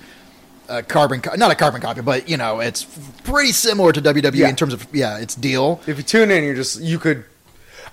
a 0.69 0.81
carbon, 0.83 1.21
co- 1.21 1.35
not 1.35 1.51
a 1.51 1.55
carbon 1.55 1.81
copy, 1.81 2.01
but 2.01 2.27
you 2.29 2.37
know, 2.37 2.59
it's 2.59 2.83
pretty 3.23 3.51
similar 3.51 3.91
to 3.91 4.01
WWE 4.01 4.35
Yeah. 4.35 4.49
in 4.49 4.55
terms 4.55 4.73
of 4.73 4.87
yeah, 4.93 5.17
its 5.17 5.35
deal. 5.35 5.81
If 5.87 5.97
you 5.97 6.03
tune 6.03 6.31
in, 6.31 6.43
you're 6.43 6.55
just 6.55 6.81
you 6.81 6.99
could. 6.99 7.25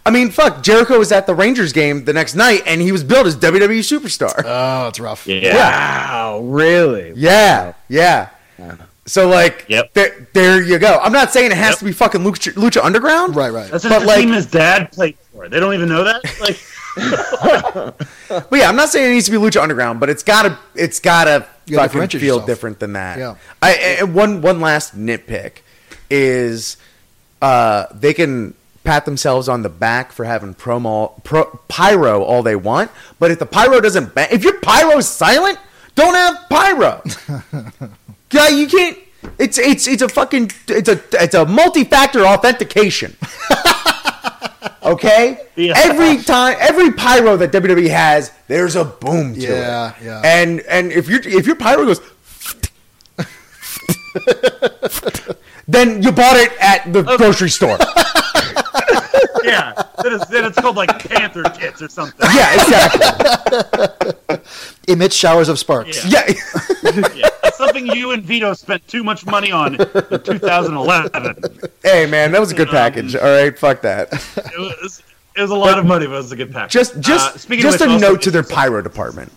I 0.06 0.10
mean, 0.10 0.30
fuck. 0.30 0.62
Jericho 0.62 0.98
was 0.98 1.12
at 1.12 1.26
the 1.26 1.34
Rangers 1.34 1.72
game 1.74 2.04
the 2.06 2.12
next 2.14 2.34
night, 2.34 2.62
and 2.66 2.80
he 2.80 2.90
was 2.90 3.04
billed 3.04 3.26
as 3.26 3.36
WWE 3.36 3.80
superstar. 3.80 4.42
Oh, 4.44 4.88
it's 4.88 4.98
rough. 4.98 5.26
Yeah. 5.26 5.54
Wow, 5.54 6.40
really? 6.40 7.12
Yeah, 7.16 7.74
yeah. 7.88 8.30
So 9.06 9.28
like, 9.28 9.66
Yep. 9.68 9.92
there, 9.94 10.28
there 10.34 10.62
you 10.62 10.78
go. 10.78 10.98
I'm 11.02 11.12
not 11.12 11.32
saying 11.32 11.50
it 11.50 11.56
has 11.56 11.70
Yep. 11.72 11.78
to 11.80 11.84
be 11.86 11.92
fucking 11.92 12.20
Lucha, 12.22 12.52
Lucha 12.52 12.82
Underground, 12.84 13.34
Right, 13.34 13.52
right. 13.52 13.68
That's 13.70 13.82
But, 13.82 13.90
just 13.90 14.00
the 14.02 14.06
like- 14.06 14.20
team 14.20 14.32
his 14.32 14.46
dad 14.46 14.92
played 14.92 15.16
for. 15.32 15.48
They 15.48 15.58
don't 15.58 15.74
even 15.74 15.88
know 15.88 16.04
that. 16.04 16.22
Like, 16.40 16.58
But 18.28 18.58
yeah, 18.58 18.68
I'm 18.68 18.76
not 18.76 18.88
saying 18.90 19.10
it 19.10 19.14
needs 19.14 19.26
to 19.26 19.32
be 19.32 19.38
Lucha 19.38 19.60
Underground, 19.62 20.00
but 20.00 20.08
it's 20.10 20.22
gotta, 20.22 20.58
it's 20.74 21.00
gotta 21.00 21.46
You 21.70 21.76
gotta 21.76 21.88
fucking 21.88 21.92
differentiate 22.00 22.20
feel 22.20 22.34
yourself. 22.36 22.46
different 22.46 22.78
than 22.80 22.92
that. 22.94 23.18
Yeah. 23.18 23.34
I 23.62 23.72
and 24.00 24.14
one 24.14 24.42
one 24.42 24.60
last 24.60 24.96
nitpick 24.98 25.58
is, 26.10 26.76
uh, 27.40 27.86
they 27.94 28.12
can 28.12 28.54
pat 28.82 29.04
themselves 29.04 29.48
on 29.48 29.62
the 29.62 29.68
back 29.68 30.10
for 30.12 30.24
having 30.24 30.54
promo 30.54 31.22
pro, 31.22 31.44
pyro 31.68 32.22
all 32.22 32.42
they 32.42 32.56
want, 32.56 32.90
but 33.18 33.30
if 33.30 33.38
the 33.38 33.46
pyro 33.46 33.80
doesn't, 33.80 34.12
if 34.16 34.42
your 34.42 34.58
pyro's 34.60 35.08
silent, 35.08 35.58
don't 35.94 36.14
have 36.14 36.48
pyro. 36.48 37.02
yeah, 38.32 38.48
you 38.48 38.66
can't. 38.66 38.98
It's 39.38 39.58
it's 39.58 39.86
it's 39.86 40.02
a 40.02 40.08
fucking 40.08 40.50
it's 40.68 40.88
a 40.88 41.00
it's 41.12 41.34
a 41.34 41.44
multi-factor 41.44 42.24
authentication. 42.26 43.16
okay, 44.82 45.40
Yeah. 45.56 45.74
every 45.76 46.22
time 46.24 46.56
every 46.60 46.92
pyro 46.92 47.36
that 47.36 47.52
WWE 47.52 47.88
has, 47.90 48.32
there's 48.48 48.76
a 48.76 48.84
boom 48.84 49.34
to 49.34 49.40
Yeah, 49.40 49.90
it. 49.96 50.04
yeah. 50.04 50.22
And 50.24 50.60
and 50.62 50.92
if 50.92 51.08
your 51.08 51.20
if 51.22 51.46
your 51.46 51.56
pyro 51.56 51.84
goes, 51.86 52.00
then 55.68 56.02
you 56.02 56.12
bought 56.12 56.36
it 56.36 56.52
at 56.60 56.92
the 56.92 57.02
grocery 57.16 57.50
store. 57.50 57.78
yeah, 59.44 59.72
then 60.02 60.14
it's, 60.14 60.26
then 60.26 60.44
it's 60.44 60.58
called 60.58 60.76
like 60.76 60.98
Panther 61.08 61.42
Kits 61.44 61.80
or 61.82 61.88
something. 61.88 62.28
yeah, 62.34 62.54
exactly. 62.54 64.12
Emits 64.90 65.14
showers 65.16 65.48
of 65.48 65.58
sparks. 65.58 66.04
Yeah. 66.10 66.22
Yeah. 66.28 66.34
Yeah. 67.14 67.28
It's 67.44 67.56
something 67.56 67.86
you 67.86 68.10
and 68.10 68.22
Vito 68.24 68.52
spent 68.54 68.86
too 68.88 69.04
much 69.04 69.24
money 69.24 69.52
on 69.52 69.74
in 69.74 69.78
2011. 70.22 71.44
hey 71.84 72.04
man, 72.06 72.32
that 72.32 72.40
was 72.40 72.50
a 72.50 72.54
good 72.54 72.68
package. 72.68 73.14
All 73.14 73.22
right, 73.22 73.56
fuck 73.56 73.82
that. 73.82 74.12
It 74.12 74.58
was, 74.82 75.02
it 75.36 75.40
was 75.42 75.50
a 75.50 75.54
lot 75.54 75.78
of 75.78 75.86
money, 75.86 76.06
but 76.06 76.14
it 76.14 76.16
was 76.16 76.32
a 76.32 76.36
good 76.36 76.52
package. 76.52 76.72
Just 76.72 76.98
just 77.00 77.34
Uh, 77.34 77.38
speaking 77.38 77.64
of 77.66 77.72
just 77.72 77.84
which, 77.84 77.90
a 77.90 77.98
note 77.98 78.22
to 78.22 78.30
their 78.32 78.42
pyro 78.42 78.82
department. 78.82 79.30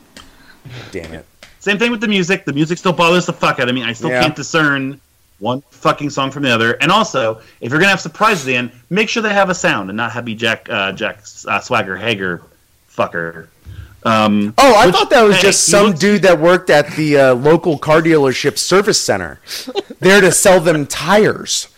Damn 0.91 1.13
it. 1.13 1.25
Same 1.59 1.77
thing 1.77 1.91
with 1.91 2.01
the 2.01 2.07
music. 2.07 2.45
The 2.45 2.53
music 2.53 2.77
still 2.79 2.93
bothers 2.93 3.25
the 3.27 3.33
fuck 3.33 3.59
out 3.59 3.69
of 3.69 3.75
me. 3.75 3.83
I 3.83 3.93
still 3.93 4.09
Yeah. 4.09 4.21
can't 4.21 4.35
discern 4.35 4.99
one 5.39 5.61
fucking 5.69 6.09
song 6.09 6.31
from 6.31 6.43
the 6.43 6.49
other. 6.51 6.71
And 6.81 6.91
also, 6.91 7.39
if 7.61 7.69
you're 7.71 7.79
gonna 7.79 7.89
have 7.91 8.01
surprises 8.01 8.47
in, 8.47 8.71
make 8.89 9.09
sure 9.09 9.21
they 9.21 9.33
have 9.33 9.49
a 9.51 9.55
sound 9.55 9.89
and 9.89 9.97
not 9.97 10.11
have 10.13 10.25
be 10.25 10.33
Jack 10.33 10.67
uh, 10.69 10.91
Jack 10.93 11.19
uh, 11.47 11.59
Swagger 11.59 11.95
Hager 11.97 12.41
fucker. 12.91 13.47
Um, 14.05 14.53
Oh, 14.57 14.75
I 14.75 14.87
which, 14.87 14.95
thought 14.95 15.09
that 15.11 15.23
was 15.23 15.37
hey, 15.37 15.41
just 15.43 15.65
he 15.65 15.71
some 15.71 15.87
looks- 15.87 15.99
dude 15.99 16.21
that 16.23 16.39
worked 16.39 16.69
at 16.69 16.91
the 16.95 17.17
uh, 17.17 17.33
local 17.35 17.77
car 17.77 18.01
dealership 18.01 18.57
service 18.57 18.99
center, 18.99 19.39
there 19.99 20.19
to 20.21 20.31
sell 20.31 20.59
them 20.59 20.85
tires. 20.85 21.69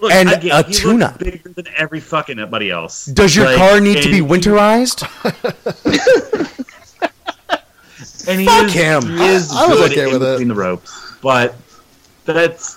look, 0.00 0.10
and 0.12 0.28
I 0.28 0.36
get- 0.40 0.64
a 0.64 0.68
he 0.68 0.74
tuna. 0.74 1.16
bigger 1.18 1.48
than 1.50 1.66
every 1.76 2.00
fucking 2.00 2.38
everybody 2.38 2.70
else. 2.70 3.06
Does 3.06 3.36
your 3.36 3.46
Like, 3.46 3.56
car 3.56 3.80
need 3.80 4.02
to 4.02 4.10
be 4.10 4.20
winterized? 4.20 5.04
And 8.28 8.40
he 8.40 8.46
Fuck 8.46 8.66
is, 8.66 8.72
him. 8.72 9.02
He 9.16 9.24
is 9.26 9.52
I- 9.52 9.64
I 9.64 9.68
was 9.68 9.80
okay 9.90 10.06
with 10.06 10.16
it. 10.22 10.32
between 10.32 10.48
the 10.48 10.54
ropes, 10.54 11.14
but 11.22 11.54
that's. 12.24 12.76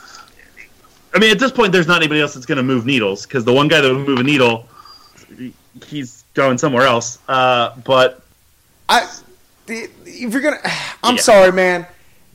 I 1.14 1.18
mean, 1.18 1.32
at 1.32 1.40
this 1.40 1.52
point, 1.52 1.72
there's 1.72 1.88
not 1.88 1.98
anybody 1.98 2.22
else 2.22 2.36
that's 2.36 2.46
going 2.46 2.58
to 2.58 2.64
move 2.64 2.86
needles 2.86 3.26
because 3.26 3.44
the 3.44 3.52
one 3.54 3.68
guy 3.68 3.82
that 3.82 3.92
would 3.92 4.08
move 4.08 4.20
a 4.20 4.24
needle, 4.24 4.68
he's 5.88 6.24
going 6.36 6.60
somewhere 6.60 6.86
else. 6.86 7.18
Uh, 7.28 7.72
but 7.84 8.22
I, 8.90 9.08
the- 9.68 9.90
if 10.06 10.34
you're 10.34 10.42
gonna, 10.42 10.60
I'm 11.04 11.16
Yeah. 11.16 11.22
sorry, 11.22 11.52
man. 11.54 11.86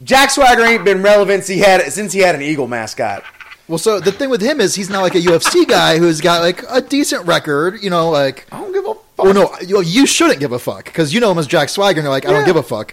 Jack 0.02 0.30
Swagger 0.30 0.62
ain't 0.64 0.84
been 0.84 1.02
relevant 1.02 1.44
since 1.44 1.56
he 1.56 1.62
had 1.62 1.80
since 1.92 2.12
he 2.12 2.20
had 2.20 2.34
an 2.34 2.42
Eagle 2.42 2.66
mascot. 2.68 3.24
Well, 3.68 3.78
so 3.78 3.98
the 4.00 4.12
thing 4.12 4.28
with 4.28 4.42
him 4.42 4.60
is 4.60 4.74
he's 4.74 4.90
not 4.90 5.00
like 5.02 5.14
a 5.14 5.20
UFC 5.20 5.66
guy 5.68 5.98
who's 5.98 6.20
got 6.20 6.42
like 6.42 6.62
a 6.68 6.80
decent 6.82 7.26
record. 7.26 7.82
You 7.82 7.90
know, 7.90 8.10
like 8.10 8.46
I 8.52 8.60
don't 8.60 8.72
give 8.72 8.84
a 8.84 8.94
fuck. 8.94 9.24
well, 9.24 9.32
no, 9.34 9.54
you, 9.66 9.80
you 9.82 10.06
shouldn't 10.06 10.40
give 10.40 10.52
a 10.52 10.58
fuck 10.58 10.84
because 10.84 11.14
you 11.14 11.20
know 11.20 11.30
him 11.30 11.38
as 11.38 11.46
Jack 11.46 11.68
Swagger, 11.70 12.00
and 12.00 12.04
they're 12.04 12.10
like, 12.10 12.26
I 12.26 12.30
Yeah. 12.30 12.36
don't 12.38 12.46
give 12.46 12.56
a 12.56 12.62
fuck. 12.62 12.92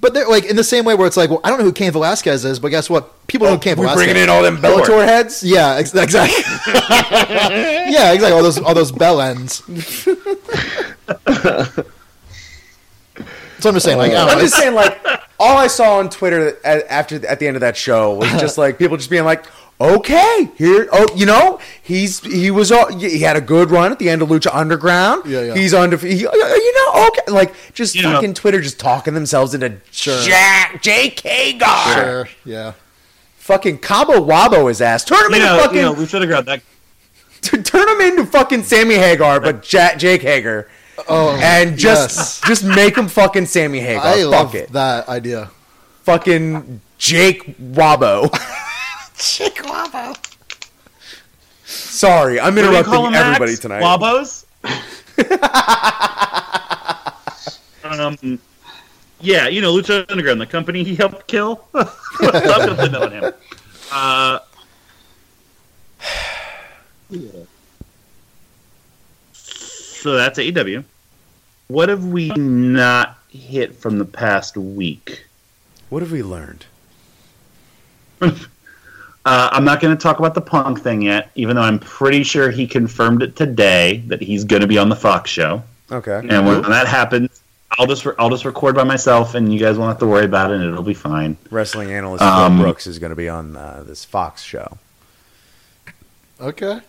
But 0.00 0.14
they're 0.14 0.26
like 0.28 0.44
in 0.46 0.56
the 0.56 0.64
same 0.64 0.84
way 0.84 0.94
where 0.94 1.06
it's 1.06 1.16
like, 1.16 1.28
well, 1.30 1.40
I 1.44 1.48
don't 1.50 1.58
know 1.58 1.64
who 1.64 1.72
Cain 1.72 1.90
Velasquez 1.92 2.44
is, 2.44 2.58
but 2.60 2.68
guess 2.68 2.88
what? 2.90 3.26
People 3.28 3.46
know 3.48 3.54
who 3.54 3.58
Cain 3.60 3.76
we 3.76 3.82
Velasquez. 3.82 4.04
bringing 4.06 4.22
in 4.22 4.28
all 4.28 4.42
them 4.42 4.56
Bellator 4.58 5.04
heads. 5.04 5.42
Yeah, 5.44 5.74
ex- 5.74 5.94
exactly. 5.94 6.42
yeah, 7.92 8.12
exactly. 8.12 8.32
All 8.32 8.42
those 8.42 8.58
all 8.60 8.74
those 8.74 8.90
bell 8.92 9.20
ends. 9.20 9.62
So 13.60 13.68
I'm 13.68 13.74
just 13.74 13.84
saying, 13.84 13.98
like, 13.98 14.12
I 14.12 14.14
don't 14.26 14.30
I'm 14.30 14.38
just 14.40 14.54
saying, 14.56 14.74
like, 14.74 14.98
all 15.40 15.56
I 15.56 15.66
saw 15.66 15.98
on 15.98 16.10
Twitter 16.10 16.56
at, 16.64 16.86
after 16.88 17.24
at 17.26 17.38
the 17.40 17.46
end 17.46 17.56
of 17.56 17.60
that 17.60 17.76
show 17.76 18.14
was 18.14 18.30
just 18.32 18.58
like 18.58 18.78
people 18.78 18.96
just 18.96 19.10
being 19.10 19.24
like, 19.24 19.44
"Okay, 19.80 20.50
here, 20.56 20.88
oh, 20.92 21.06
you 21.16 21.26
know, 21.26 21.58
he's 21.82 22.20
he 22.20 22.50
was 22.50 22.70
uh, 22.72 22.78
all, 22.78 22.96
he 22.96 23.20
had 23.20 23.36
a 23.36 23.40
good 23.40 23.70
run 23.70 23.90
at 23.92 23.98
the 23.98 24.08
end 24.08 24.22
of 24.22 24.28
Lucha 24.28 24.50
Underground. 24.54 25.24
Yeah, 25.26 25.42
yeah. 25.42 25.54
He's 25.54 25.74
undefeated. 25.74 26.26
Uh, 26.26 26.30
uh, 26.30 26.34
you 26.54 26.74
know, 26.94 27.06
okay, 27.08 27.32
like 27.32 27.54
just 27.74 27.94
You 27.94 28.02
know- 28.02 28.12
fucking 28.14 28.34
Twitter 28.34 28.60
just 28.60 28.78
talking 28.78 29.14
themselves 29.14 29.54
into 29.54 29.80
Sure. 29.90 30.20
Jack 30.22 30.82
J.K. 30.82 31.54
Gar. 31.54 31.94
sure, 31.94 32.28
yeah. 32.44 32.72
Fucking 33.38 33.78
Cabo 33.78 34.14
Wabo 34.24 34.70
is 34.70 34.80
ass. 34.82 35.04
Turn 35.04 35.24
him 35.26 35.30
you 35.30 35.36
into 35.36 35.46
know, 35.46 35.58
fucking 35.62 35.76
you 35.76 35.82
know, 35.82 35.92
we 35.94 36.06
should 36.06 36.20
have 36.20 36.28
grabbed 36.28 36.48
that. 36.48 36.60
turn 37.64 37.88
him 37.88 38.00
into 38.00 38.26
fucking 38.26 38.62
Sammy 38.62 38.96
Hagar, 38.96 39.40
but 39.40 39.62
Jack 39.62 39.98
Jake 39.98 40.22
Hager. 40.22 40.68
Oh, 41.08 41.38
And 41.42 41.78
just 41.78 42.16
yes. 42.16 42.40
just 42.46 42.64
make 42.64 42.96
him 42.96 43.08
fucking 43.08 43.46
Sammy 43.46 43.80
Hagar. 43.80 44.04
I 44.06 44.22
Fuck 44.22 44.30
love 44.30 44.54
it. 44.54 44.72
that 44.72 45.08
idea. 45.08 45.50
fucking 46.02 46.80
Jake 46.98 47.56
Wabo. 47.58 48.22
Jake 49.16 49.56
Wabo. 49.62 50.16
Sorry, 51.64 52.40
I'm 52.40 52.54
What 52.54 52.60
do 52.62 52.62
you 52.62 52.68
interrupting 52.70 52.92
call 52.92 53.06
him, 53.06 53.14
everybody 53.14 53.52
Max? 53.52 53.60
tonight. 53.60 53.82
Wabos. 53.82 54.44
um, 57.84 58.38
yeah, 59.20 59.48
you 59.48 59.60
know 59.60 59.72
Lucha 59.74 60.10
Underground, 60.10 60.40
the 60.40 60.46
company 60.46 60.82
he 60.84 60.94
helped 60.94 61.26
kill. 61.26 61.64
I'm 61.74 61.86
gonna 62.20 62.74
blame 62.74 62.94
on 62.94 63.12
him. 63.12 63.32
Uh, 63.92 64.38
so 70.08 70.16
that's 70.16 70.38
AEW. 70.38 70.84
What 71.66 71.90
have 71.90 72.06
we 72.06 72.28
not 72.30 73.18
hit 73.28 73.74
from 73.74 73.98
the 73.98 74.06
past 74.06 74.56
week? 74.56 75.26
What 75.90 76.00
have 76.00 76.12
we 76.12 76.22
learned? 76.22 76.64
Uh, 79.26 79.50
I'm 79.52 79.64
not 79.64 79.80
going 79.80 79.94
to 79.94 80.02
talk 80.02 80.20
about 80.20 80.34
the 80.34 80.40
Punk 80.40 80.80
thing 80.80 81.02
yet, 81.02 81.30
even 81.34 81.56
though 81.56 81.62
I'm 81.62 81.78
pretty 81.78 82.22
sure 82.22 82.50
he 82.50 82.66
confirmed 82.66 83.22
it 83.22 83.36
today 83.36 84.02
that 84.06 84.22
he's 84.22 84.42
going 84.42 84.62
to 84.62 84.66
be 84.66 84.78
on 84.78 84.88
the 84.88 84.96
Fox 84.96 85.28
show. 85.28 85.62
Okay. 85.92 86.22
And 86.30 86.46
when 86.46 86.62
that 86.62 86.86
happens, 86.86 87.42
I'll 87.78 87.86
just 87.86 88.06
re- 88.06 88.14
I'll 88.18 88.30
just 88.30 88.46
record 88.46 88.74
by 88.74 88.84
myself, 88.84 89.34
and 89.34 89.52
you 89.52 89.60
guys 89.60 89.76
won't 89.76 89.90
have 89.90 89.98
to 89.98 90.06
worry 90.06 90.24
about 90.24 90.50
it, 90.50 90.54
and 90.54 90.64
it'll 90.64 90.82
be 90.82 90.94
fine. 90.94 91.36
Wrestling 91.50 91.92
analyst 91.92 92.24
Um, 92.24 92.56
Phil 92.56 92.64
Brooks 92.64 92.86
is 92.86 92.98
going 92.98 93.10
to 93.10 93.16
be 93.16 93.28
on 93.28 93.54
uh, 93.54 93.84
this 93.86 94.02
Fox 94.02 94.40
show. 94.42 94.78
Okay. 96.40 96.80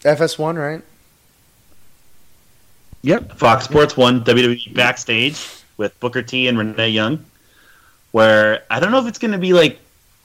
FS1, 0.00 0.58
right? 0.58 0.82
Yep. 3.04 3.32
Fox 3.32 3.64
Sports 3.66 3.98
One 3.98 4.24
WWE 4.24 4.72
backstage 4.72 5.46
with 5.76 5.98
Booker 6.00 6.22
T 6.22 6.48
and 6.48 6.56
Renee 6.56 6.88
Young, 6.88 7.22
where 8.12 8.64
I 8.70 8.80
don't 8.80 8.92
know 8.92 8.98
if 8.98 9.06
it's 9.06 9.18
going 9.18 9.32
to 9.32 9.38
be 9.38 9.52
like 9.52 9.78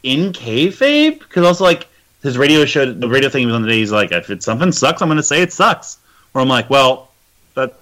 in 0.03 0.31
kayfabe 0.31 1.19
because 1.19 1.45
also 1.45 1.65
like 1.65 1.87
his 2.23 2.37
radio 2.37 2.63
show, 2.63 2.89
the 2.89 3.09
radio 3.09 3.27
thing 3.27 3.41
he 3.41 3.45
was 3.47 3.55
on 3.55 3.63
the 3.63 3.67
day. 3.67 3.79
He's 3.79 3.91
like, 3.91 4.13
if 4.13 4.29
it's 4.29 4.45
something 4.45 4.71
sucks, 4.71 5.01
I'm 5.01 5.09
going 5.09 5.17
to 5.17 5.23
say 5.23 5.41
it 5.41 5.51
sucks. 5.51 5.97
Where 6.31 6.41
I'm 6.41 6.47
like, 6.47 6.69
well, 6.69 7.11
that 7.55 7.75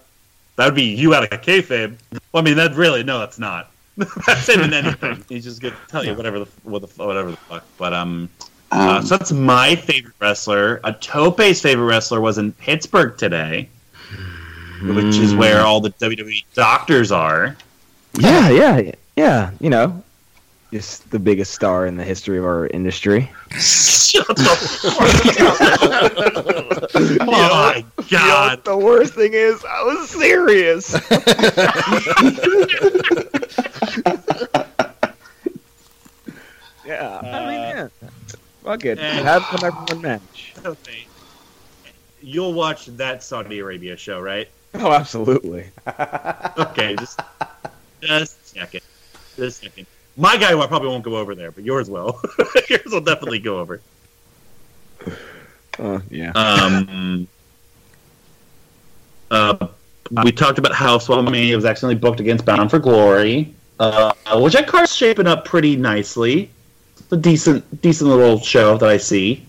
that 0.56 0.66
would 0.66 0.74
be 0.74 0.96
you 0.96 1.14
out 1.14 1.32
of 1.32 1.42
kayfabe. 1.42 1.96
Well, 2.32 2.42
I 2.42 2.42
mean, 2.42 2.58
that 2.58 2.74
really 2.74 3.04
no, 3.04 3.20
that's 3.20 3.38
not. 3.38 3.70
that's 4.26 4.50
him 4.50 4.62
in 4.62 4.74
anything. 4.74 5.24
He's 5.30 5.44
just 5.44 5.62
going 5.62 5.76
to 5.76 5.80
tell 5.88 6.04
you 6.04 6.16
whatever 6.16 6.40
the 6.40 6.48
what 6.64 6.82
the 6.82 7.06
whatever 7.06 7.30
the 7.30 7.38
fuck. 7.38 7.64
But 7.78 7.94
um. 7.94 8.30
Uh, 8.72 8.98
Um, 8.98 9.06
so 9.06 9.16
that's 9.16 9.32
my 9.32 9.76
favorite 9.76 10.16
wrestler. 10.20 10.82
A 10.84 10.92
Tope's 10.92 11.62
favorite 11.62 11.86
wrestler 11.86 12.20
was 12.20 12.38
in 12.38 12.52
Pittsburgh 12.52 13.16
today 13.18 13.70
which 14.82 15.18
is 15.18 15.32
mm-hmm. 15.32 15.40
where 15.40 15.62
all 15.62 15.82
the 15.82 15.92
WWE 15.92 16.44
doctors 16.54 17.12
are. 17.12 17.56
Yeah, 18.20 18.50
yeah, 18.50 18.92
yeah. 19.16 19.52
You 19.60 19.70
know, 19.70 20.04
just 20.72 21.10
the 21.12 21.20
biggest 21.20 21.54
star 21.54 21.86
in 21.86 21.98
the 21.98 22.04
history 22.04 22.38
of 22.38 22.46
our 22.46 22.68
industry. 22.68 23.32
Shut 23.52 24.28
the 24.28 24.80
fuck 24.82 25.42
up. 25.42 26.92
oh 27.22 27.26
my 27.26 27.86
god. 28.10 28.64
the 28.64 28.78
worst 28.78 29.14
thing 29.14 29.34
is, 29.34 29.64
I 29.66 29.84
was 29.84 30.10
serious. 30.10 30.94
yeah, 36.86 37.20
I 37.20 37.24
mean, 37.24 37.60
uh, 37.60 37.74
yeah. 37.74 37.88
Fuck 38.64 38.86
it. 38.86 39.00
and- 39.00 39.26
Have 39.26 39.46
the 39.52 39.58
number 39.70 39.94
one 39.94 40.02
match. 40.02 40.54
Okay. 40.66 41.06
You'll 42.22 42.54
watch 42.54 42.88
that 42.88 43.24
Saudi 43.24 43.60
Arabia 43.60 43.96
show, 43.96 44.20
right? 44.20 44.50
Oh, 44.80 44.92
absolutely. 44.92 45.66
Okay, 46.58 46.96
just 47.00 47.20
just 48.02 48.12
a 48.12 48.26
second. 48.26 48.82
Just 49.36 49.64
a 49.64 49.66
second. 49.66 49.88
My 50.18 50.38
guy 50.38 50.54
will- 50.54 50.68
probably 50.68 50.90
won't 50.90 51.04
go 51.04 51.16
over 51.18 51.34
there, 51.36 51.52
but 51.52 51.64
yours 51.64 51.90
will. 51.90 52.22
yours 52.70 52.86
will 52.86 53.02
definitely 53.02 53.40
go 53.40 53.60
over. 53.60 53.82
Uh, 55.80 56.00
yeah. 56.10 56.32
Um, 56.32 57.28
uh, 59.32 59.68
we 60.24 60.32
talked 60.32 60.60
about 60.60 60.74
how 60.74 60.98
Swallow 60.98 61.24
was 61.24 61.66
accidentally 61.66 61.96
booked 61.96 62.20
against 62.20 62.46
Bound 62.46 62.70
for 62.70 62.80
Glory, 62.80 63.54
uh, 63.80 64.14
which 64.36 64.54
that 64.54 64.68
card's 64.68 64.96
shaping 64.96 65.28
up 65.28 65.46
pretty 65.46 65.76
nicely. 65.76 66.50
It's 67.00 67.12
a 67.12 67.18
decent, 67.18 67.82
decent 67.82 68.10
little 68.10 68.40
show 68.40 68.78
that 68.78 68.90
I 68.90 68.98
see. 68.98 69.46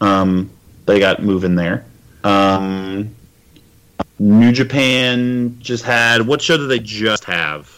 Um, 0.00 0.50
they 0.86 0.98
got 0.98 1.22
moving 1.22 1.54
there. 1.54 1.84
Um, 2.24 3.14
New 4.18 4.52
Japan 4.52 5.56
just 5.60 5.84
had 5.84 6.26
what 6.26 6.42
show 6.42 6.56
did 6.56 6.66
they 6.68 6.80
just 6.80 7.24
have? 7.24 7.74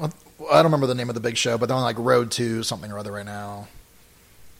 I 0.00 0.08
don't 0.56 0.64
remember 0.64 0.86
the 0.86 0.94
name 0.94 1.08
of 1.08 1.14
the 1.14 1.20
big 1.20 1.36
show, 1.36 1.58
but 1.58 1.66
they're 1.66 1.76
on 1.76 1.82
like 1.82 1.98
Road 1.98 2.30
to 2.32 2.62
something 2.62 2.92
or 2.92 2.98
other 2.98 3.12
right 3.12 3.24
now. 3.24 3.68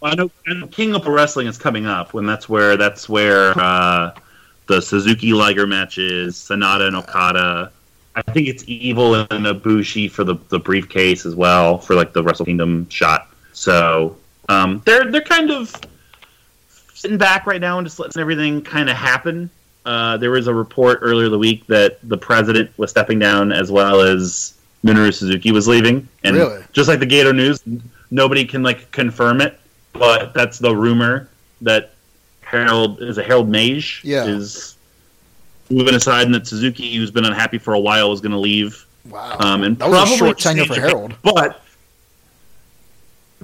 Well, 0.01 0.13
I 0.13 0.15
know, 0.15 0.31
I 0.47 0.55
know 0.55 0.67
King 0.67 0.95
of 0.95 1.03
Pro 1.03 1.13
Wrestling 1.13 1.47
is 1.47 1.59
coming 1.59 1.87
up, 1.87 2.13
when 2.13 2.27
that's 2.27 2.49
where 2.49 2.77
that's 2.77 3.09
where 3.09 3.59
uh, 3.59 4.15
the 4.67 4.81
Suzuki 4.81 5.33
Liger 5.33 5.67
matches, 5.67 6.37
Sanada 6.37 6.89
and 6.89 6.97
Okada. 6.97 7.73
I 8.15 8.23
think 8.23 8.49
it's 8.49 8.65
Evil 8.67 9.15
and 9.15 9.29
Ibushi 9.29 10.11
for 10.11 10.25
the, 10.25 10.37
the 10.49 10.59
briefcase 10.59 11.27
as 11.27 11.35
well 11.35 11.79
for 11.79 11.95
like 11.95 12.15
the 12.15 12.23
Wrestle 12.23 12.47
Kingdom 12.47 12.89
shot. 12.89 13.29
So 13.53 14.17
um, 14.49 14.83
they're 14.87 15.11
they're 15.11 15.21
kind 15.21 15.51
of 15.51 15.75
sitting 16.95 17.19
back 17.19 17.47
right 17.47 17.61
now 17.61 17.79
and 17.79 17.87
just 17.87 17.99
letting 17.99 18.21
everything 18.21 18.63
kind 18.63 18.89
of 18.89 18.97
happen. 18.97 19.51
Uh, 19.87 20.17
there 20.17 20.31
was 20.33 20.49
a 20.49 20.53
report 20.55 20.99
earlier 21.01 21.29
the 21.29 21.39
week 21.39 21.65
that 21.69 21.99
the 22.09 22.19
president 22.19 22.69
was 22.77 22.91
stepping 22.91 23.19
down 23.21 23.53
as 23.53 23.71
well 23.71 24.01
as 24.01 24.55
Minoru 24.85 25.15
Suzuki 25.15 25.53
was 25.53 25.69
leaving, 25.69 26.07
and 26.25 26.35
Really? 26.37 26.63
just 26.73 26.89
like 26.89 26.99
the 26.99 27.07
Gato 27.07 27.31
News, 27.33 27.63
nobody 28.11 28.45
can 28.45 28.63
like 28.65 28.91
confirm 28.91 29.41
it, 29.41 29.59
but 29.93 30.35
that's 30.35 30.59
the 30.59 30.75
rumor 30.75 31.29
that 31.63 31.93
Harold 32.41 33.01
is 33.01 33.17
a 33.19 33.23
Harold 33.23 33.49
Meij 33.49 34.01
Yeah. 34.03 34.25
is 34.27 34.75
moving 35.71 35.95
aside, 35.95 36.27
and 36.27 36.35
that 36.35 36.47
Suzuki, 36.49 36.97
who's 36.97 37.11
been 37.13 37.25
unhappy 37.25 37.59
for 37.59 37.75
a 37.75 37.81
while, 37.81 38.13
is 38.13 38.21
going 38.21 38.33
to 38.33 38.39
leave. 38.39 38.85
Wow. 39.09 39.37
Um, 39.39 39.63
and 39.63 39.79
that 39.79 39.89
was 39.89 39.99
a 39.99 40.01
probably 40.03 40.17
short 40.19 40.39
tenure 40.39 40.65
for 40.65 40.75
Harold. 40.81 41.15
but 41.23 41.63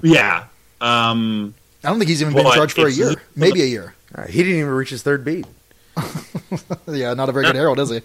yeah, 0.01 0.45
um, 0.81 1.53
I 1.83 1.89
don't 1.89 1.99
think 1.99 2.09
he's 2.09 2.21
even 2.21 2.33
been 2.33 2.45
in 2.45 2.51
charge 2.53 2.73
for 2.73 2.87
a 2.87 2.91
year. 2.91 3.15
Maybe 3.35 3.61
a 3.61 3.65
year. 3.65 3.93
All 4.15 4.23
right, 4.23 4.29
he 4.29 4.43
didn't 4.43 4.59
even 4.59 4.71
reach 4.71 4.89
his 4.89 5.01
third 5.03 5.23
beat. 5.23 5.45
Yeah, 6.87 7.13
not 7.13 7.29
a 7.29 7.31
very 7.31 7.45
good 7.45 7.55
herald, 7.55 7.79
is 7.79 7.89
he? 7.89 8.01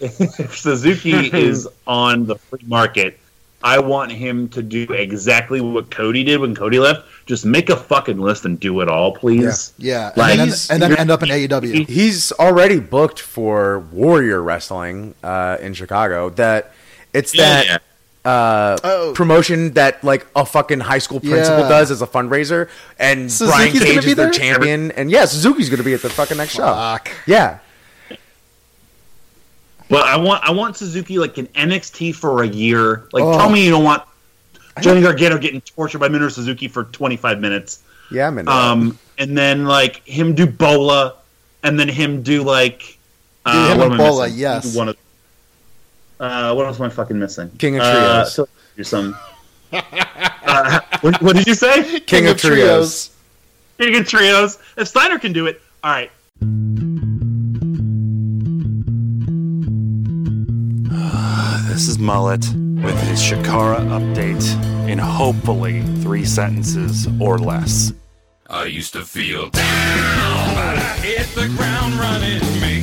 if 0.00 0.56
Suzuki 0.56 1.10
is 1.36 1.66
on 1.86 2.26
the 2.26 2.36
free 2.36 2.60
market, 2.66 3.18
I 3.62 3.80
want 3.80 4.12
him 4.12 4.48
to 4.50 4.62
do 4.62 4.84
exactly 4.92 5.60
what 5.60 5.90
Cody 5.90 6.22
did 6.22 6.40
when 6.40 6.54
Cody 6.54 6.78
left. 6.78 7.02
Just 7.26 7.44
make 7.44 7.68
a 7.70 7.76
fucking 7.76 8.18
list 8.18 8.44
and 8.44 8.58
do 8.60 8.80
it 8.80 8.88
all, 8.88 9.14
please. 9.14 9.72
Yeah, 9.78 10.12
Like- 10.16 10.38
and 10.38 10.50
then, 10.52 10.58
and 10.70 10.82
then 10.82 10.96
end 10.98 11.10
up 11.10 11.22
in 11.24 11.28
AEW. 11.30 11.88
He's 11.88 12.30
already 12.32 12.78
booked 12.78 13.18
for 13.18 13.80
Warrior 13.80 14.40
Wrestling 14.42 15.14
uh, 15.24 15.58
in 15.60 15.74
Chicago. 15.74 16.30
That 16.30 16.72
it's 17.12 17.32
that 17.36 17.66
Yeah. 17.66 17.78
Uh, 18.28 18.76
Oh. 18.84 19.12
promotion 19.14 19.72
that 19.72 20.02
like 20.04 20.26
a 20.36 20.44
fucking 20.44 20.80
high 20.80 20.98
school 20.98 21.20
principal 21.20 21.60
Yeah. 21.60 21.68
does 21.68 21.90
as 21.90 22.02
a 22.02 22.06
fundraiser, 22.06 22.68
and 22.98 23.30
Suzuki's 23.32 23.54
Brian 23.56 23.72
Cage 23.72 24.04
is 24.06 24.14
their 24.16 24.26
there? 24.26 24.30
champion, 24.30 24.90
and 24.92 25.10
yeah, 25.10 25.24
Suzuki's 25.24 25.68
going 25.70 25.78
to 25.78 25.84
be 25.84 25.94
at 25.94 26.02
the 26.02 26.10
fucking 26.10 26.36
next 26.36 26.52
show. 26.54 26.98
Yeah, 27.26 27.58
But 29.88 30.02
I 30.06 30.16
want 30.18 30.44
I 30.44 30.50
want 30.52 30.76
Suzuki 30.76 31.18
like 31.18 31.38
an 31.38 31.46
NXT 31.54 32.14
for 32.14 32.42
a 32.42 32.46
year. 32.46 33.08
Like 33.12 33.24
Oh. 33.24 33.38
tell 33.38 33.48
me 33.50 33.64
you 33.64 33.70
don't 33.70 33.84
want 33.84 34.02
Johnny 34.82 35.00
Gargano 35.00 35.38
getting 35.38 35.60
tortured 35.62 35.98
by 35.98 36.08
Minoru 36.08 36.30
Suzuki 36.30 36.68
for 36.68 36.84
25 36.84 37.40
minutes. 37.40 37.80
yeah, 38.10 38.26
I'm 38.28 38.38
in. 38.38 38.48
Um, 38.48 38.98
and 39.18 39.36
then 39.36 39.64
like 39.64 40.06
him 40.06 40.34
do 40.34 40.46
Bola, 40.46 41.14
and 41.64 41.80
then 41.80 41.88
him 41.88 42.22
do 42.22 42.42
like 42.42 42.98
uh, 43.46 43.52
Dude, 43.52 43.72
him 43.72 43.78
what 43.78 43.92
am 43.92 43.96
Bola, 43.98 44.24
missing? 44.26 44.38
yes. 44.40 44.76
One 44.76 44.88
of 44.90 44.96
uh, 46.20 46.54
what 46.54 46.66
else 46.66 46.78
am 46.80 46.86
I 46.86 46.88
fucking 46.90 47.18
missing? 47.18 47.50
King 47.58 47.76
of 47.76 47.82
Uh, 47.82 47.92
Trios. 47.92 48.34
so- 48.34 48.48
do 48.76 48.84
some. 48.84 49.16
uh, 49.72 50.80
what, 51.00 51.20
what 51.22 51.36
did 51.36 51.46
you 51.46 51.54
say? 51.54 52.00
King, 52.00 52.26
of, 52.28 52.38
trios. 52.38 53.10
King 53.78 53.96
of 53.96 54.06
Trios. 54.08 54.58
If 54.76 54.88
Steiner 54.88 55.18
can 55.18 55.32
do 55.32 55.46
it, 55.46 55.60
all 55.84 55.90
right. 55.90 56.10
This 61.68 61.86
is 61.88 61.98
Mullet 61.98 62.44
with 62.82 62.98
his 63.02 63.20
Shakara 63.20 63.78
update 63.88 64.88
in 64.88 64.98
hopefully 64.98 65.82
three 66.02 66.24
sentences 66.24 67.06
or 67.20 67.38
less. 67.38 67.92
I 68.50 68.64
used 68.64 68.94
to 68.94 69.02
feel 69.04 69.50
down, 69.50 70.54
but 70.54 70.78
I 70.78 70.96
hit 71.02 71.26
the 71.34 71.46
ground 71.56 71.94
running. 71.94 72.40
Makes 72.60 72.77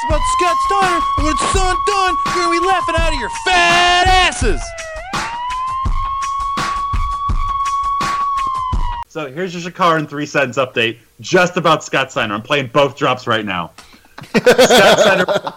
facts 0.00 0.04
about 0.06 0.20
Scott 0.38 0.56
Steiner, 0.66 1.00
and 1.16 1.24
when 1.24 1.32
it's 1.32 1.56
all 1.56 1.76
done, 1.86 2.16
you're 2.26 2.34
gonna 2.34 2.60
be 2.60 2.66
laughing 2.66 2.94
out 2.98 3.12
of 3.12 3.20
your 3.20 3.30
fat 3.44 4.06
asses. 4.06 4.62
So 9.08 9.30
here's 9.30 9.52
your 9.52 9.70
Shakar 9.70 9.98
in 9.98 10.06
three 10.06 10.26
sentence 10.26 10.56
update 10.56 10.98
just 11.20 11.56
about 11.56 11.82
Scott 11.82 12.12
Steiner. 12.12 12.34
I'm 12.34 12.42
playing 12.42 12.68
both 12.68 12.96
drops 12.96 13.26
right 13.26 13.44
now. 13.44 13.72
Scott 14.36 14.98
Steiner, 14.98 15.52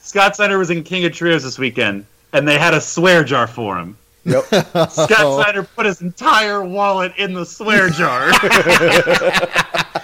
Scott 0.00 0.34
Steiner 0.34 0.58
was 0.58 0.70
in 0.70 0.82
King 0.82 1.04
of 1.04 1.12
Trios 1.12 1.42
this 1.42 1.58
weekend, 1.58 2.06
and 2.32 2.48
they 2.48 2.58
had 2.58 2.74
a 2.74 2.80
swear 2.80 3.22
jar 3.22 3.46
for 3.46 3.76
him. 3.76 3.96
Yep. 4.24 4.44
Scott 4.44 4.90
Steiner 4.90 5.64
put 5.64 5.84
his 5.84 6.00
entire 6.00 6.64
wallet 6.64 7.12
in 7.18 7.34
the 7.34 7.44
swear 7.44 7.90
jar. 7.90 8.32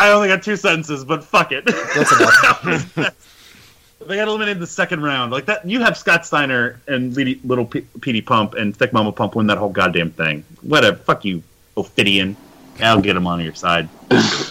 I 0.00 0.12
only 0.12 0.28
got 0.28 0.42
two 0.42 0.56
sentences, 0.56 1.04
but 1.04 1.22
fuck 1.22 1.52
it. 1.52 1.66
That's 1.66 2.12
enough. 2.18 2.94
they 4.06 4.16
got 4.16 4.28
eliminated 4.28 4.56
in 4.56 4.60
the 4.60 4.66
second 4.66 5.02
round. 5.02 5.30
Like 5.30 5.44
that, 5.44 5.66
you 5.68 5.80
have 5.80 5.96
Scott 5.96 6.24
Steiner 6.24 6.80
and 6.88 7.14
Lady- 7.14 7.38
Little 7.44 7.66
P- 7.66 7.86
Petey 8.00 8.22
Pump 8.22 8.54
and 8.54 8.74
Thick 8.74 8.94
Mama 8.94 9.12
Pump 9.12 9.34
win 9.34 9.46
that 9.48 9.58
whole 9.58 9.68
goddamn 9.68 10.10
thing. 10.12 10.42
Whatever. 10.62 10.96
Fuck 10.96 11.24
you, 11.26 11.42
Ophidian. 11.76 12.34
I'll 12.80 13.00
get 13.02 13.14
him 13.14 13.26
on 13.26 13.40
your 13.40 13.54
side. 13.54 13.90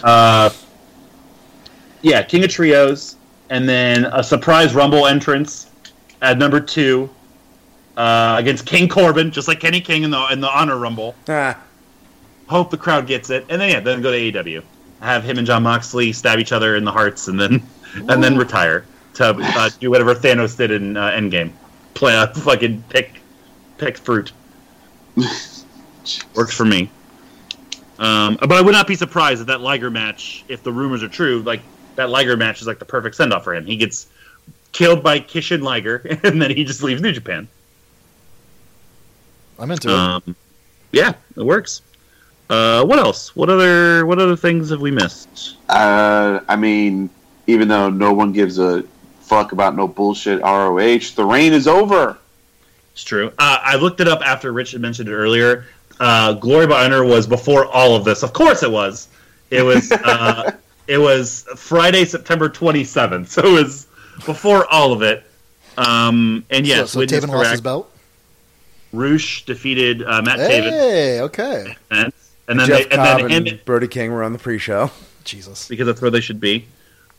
Uh, 0.04 0.50
yeah, 2.02 2.22
King 2.22 2.44
of 2.44 2.50
Trios, 2.50 3.16
and 3.50 3.68
then 3.68 4.04
a 4.04 4.22
surprise 4.22 4.72
Rumble 4.72 5.08
entrance 5.08 5.68
at 6.22 6.38
number 6.38 6.60
two 6.60 7.10
uh, 7.96 8.36
against 8.38 8.66
King 8.66 8.88
Corbin, 8.88 9.32
just 9.32 9.48
like 9.48 9.58
Kenny 9.58 9.80
King 9.80 10.04
in 10.04 10.10
the 10.12 10.26
in 10.30 10.40
the 10.40 10.48
Honor 10.48 10.78
Rumble. 10.78 11.16
Ah, 11.28 11.58
Hope 12.46 12.70
the 12.70 12.76
crowd 12.78 13.08
gets 13.08 13.30
it, 13.30 13.44
and 13.48 13.60
then 13.60 13.70
yeah, 13.70 13.80
then 13.80 14.00
go 14.00 14.12
to 14.12 14.16
AEW. 14.16 14.62
Have 15.00 15.24
him 15.24 15.38
and 15.38 15.46
Jon 15.46 15.62
Moxley 15.62 16.12
stab 16.12 16.38
each 16.38 16.52
other 16.52 16.76
in 16.76 16.84
the 16.84 16.92
hearts, 16.92 17.28
and 17.28 17.40
then 17.40 17.62
and 18.08 18.22
then 18.22 18.36
retire 18.36 18.84
to 19.14 19.34
uh, 19.38 19.70
do 19.80 19.90
whatever 19.90 20.14
Thanos 20.14 20.56
did 20.56 20.70
in 20.70 20.96
uh, 20.96 21.10
Endgame. 21.10 21.52
Play 21.94 22.16
a 22.16 22.26
fucking 22.28 22.84
pick 22.88 23.20
pick 23.78 23.96
fruit. 23.96 24.32
Works 26.34 26.54
for 26.54 26.64
me. 26.64 26.90
Um, 27.98 28.38
but 28.40 28.52
I 28.52 28.62
would 28.62 28.72
not 28.72 28.86
be 28.86 28.94
surprised 28.94 29.42
if 29.42 29.46
that 29.48 29.60
Liger 29.60 29.90
match, 29.90 30.44
if 30.48 30.62
the 30.62 30.72
rumors 30.72 31.02
are 31.02 31.08
true, 31.08 31.40
like 31.42 31.60
that 31.96 32.08
Liger 32.08 32.36
match 32.36 32.60
is 32.62 32.66
like 32.66 32.78
the 32.78 32.84
perfect 32.84 33.14
send 33.14 33.32
off 33.32 33.44
for 33.44 33.54
him. 33.54 33.66
He 33.66 33.76
gets 33.76 34.06
killed 34.72 35.02
by 35.02 35.20
Jushin 35.20 35.62
Liger, 35.62 35.96
and 36.22 36.40
then 36.40 36.50
he 36.50 36.64
just 36.64 36.82
leaves 36.82 37.02
New 37.02 37.12
Japan. 37.12 37.46
I'm 39.58 39.70
into 39.70 39.88
it. 39.88 39.94
Um, 39.94 40.36
yeah, 40.92 41.12
it 41.36 41.42
works. 41.42 41.82
Uh, 42.50 42.84
what 42.84 42.98
else? 42.98 43.34
What 43.36 43.48
other 43.48 44.04
what 44.06 44.18
other 44.18 44.36
things 44.36 44.70
have 44.70 44.80
we 44.80 44.90
missed? 44.90 45.56
Uh, 45.68 46.40
I 46.48 46.56
mean, 46.56 47.08
even 47.46 47.68
though 47.68 47.88
no 47.88 48.12
one 48.12 48.32
gives 48.32 48.58
a 48.58 48.82
fuck 49.20 49.52
about 49.52 49.76
no 49.76 49.86
bullshit 49.86 50.42
ROH, 50.42 51.14
the 51.14 51.24
reign 51.24 51.52
is 51.52 51.68
over. 51.68 52.18
It's 52.92 53.04
true. 53.04 53.28
Uh, 53.38 53.58
I 53.62 53.76
looked 53.76 54.00
it 54.00 54.08
up 54.08 54.20
after 54.26 54.52
Rich 54.52 54.72
had 54.72 54.80
mentioned 54.80 55.08
it 55.08 55.12
earlier. 55.14 55.64
Uh, 56.00 56.32
Glory 56.32 56.66
by 56.66 56.84
Honor 56.84 57.04
was 57.04 57.26
before 57.26 57.66
all 57.66 57.94
of 57.94 58.04
this. 58.04 58.22
Of 58.24 58.32
course, 58.32 58.62
it 58.64 58.70
was. 58.70 59.08
It 59.50 59.62
was. 59.62 59.92
Uh, 60.04 60.50
it 60.88 60.98
was 60.98 61.46
Friday, 61.54 62.04
September 62.04 62.48
twenty 62.48 62.82
seventh. 62.82 63.30
So 63.30 63.46
it 63.46 63.52
was 63.52 63.86
before 64.26 64.66
all 64.72 64.92
of 64.92 65.02
it. 65.02 65.22
Um, 65.78 66.44
and 66.50 66.66
yes, 66.66 66.90
so 66.90 66.98
Witness 66.98 67.24
Taven 67.24 67.28
lost 67.28 67.42
his 67.42 67.48
correct. 67.50 67.62
belt. 67.62 67.92
Roosh 68.92 69.44
defeated 69.44 70.02
uh, 70.02 70.20
Matt 70.22 70.40
Taven, 70.40 70.70
Hey, 70.70 71.20
okay. 71.20 71.76
and, 71.92 72.12
and 72.50 72.58
then 72.58 72.66
Jeff 72.66 72.78
they, 72.78 72.84
and 72.84 72.92
Cobb 72.92 73.18
then 73.18 73.30
and, 73.32 73.48
him 73.48 73.60
Brody 73.64 73.88
King 73.88 74.12
were 74.12 74.22
on 74.22 74.32
the 74.32 74.38
pre-show. 74.38 74.90
Jesus. 75.24 75.68
because 75.68 75.86
that's 75.86 76.02
where 76.02 76.10
they 76.10 76.20
should 76.20 76.40
be. 76.40 76.66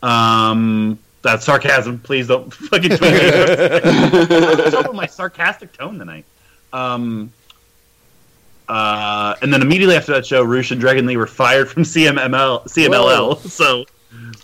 Um, 0.02 0.98
that's 1.22 1.44
sarcasm. 1.44 2.00
Please 2.00 2.28
don't 2.28 2.52
fucking 2.54 2.90
tweet 2.90 3.12
me. 3.12 3.30
What's 3.30 4.74
up 4.74 4.88
with 4.88 4.96
my 4.96 5.06
sarcastic 5.06 5.72
tone 5.72 5.98
tonight? 5.98 6.26
Um, 6.72 7.32
uh, 8.68 9.34
and 9.42 9.52
then 9.52 9.62
immediately 9.62 9.96
after 9.96 10.12
that 10.12 10.26
show, 10.26 10.42
Roosh 10.42 10.70
and 10.70 10.80
Dragon 10.80 11.06
Lee 11.06 11.16
were 11.16 11.26
fired 11.26 11.70
from 11.70 11.82
CMML, 11.82 12.64
CMLL. 12.64 13.38
So, 13.48 13.84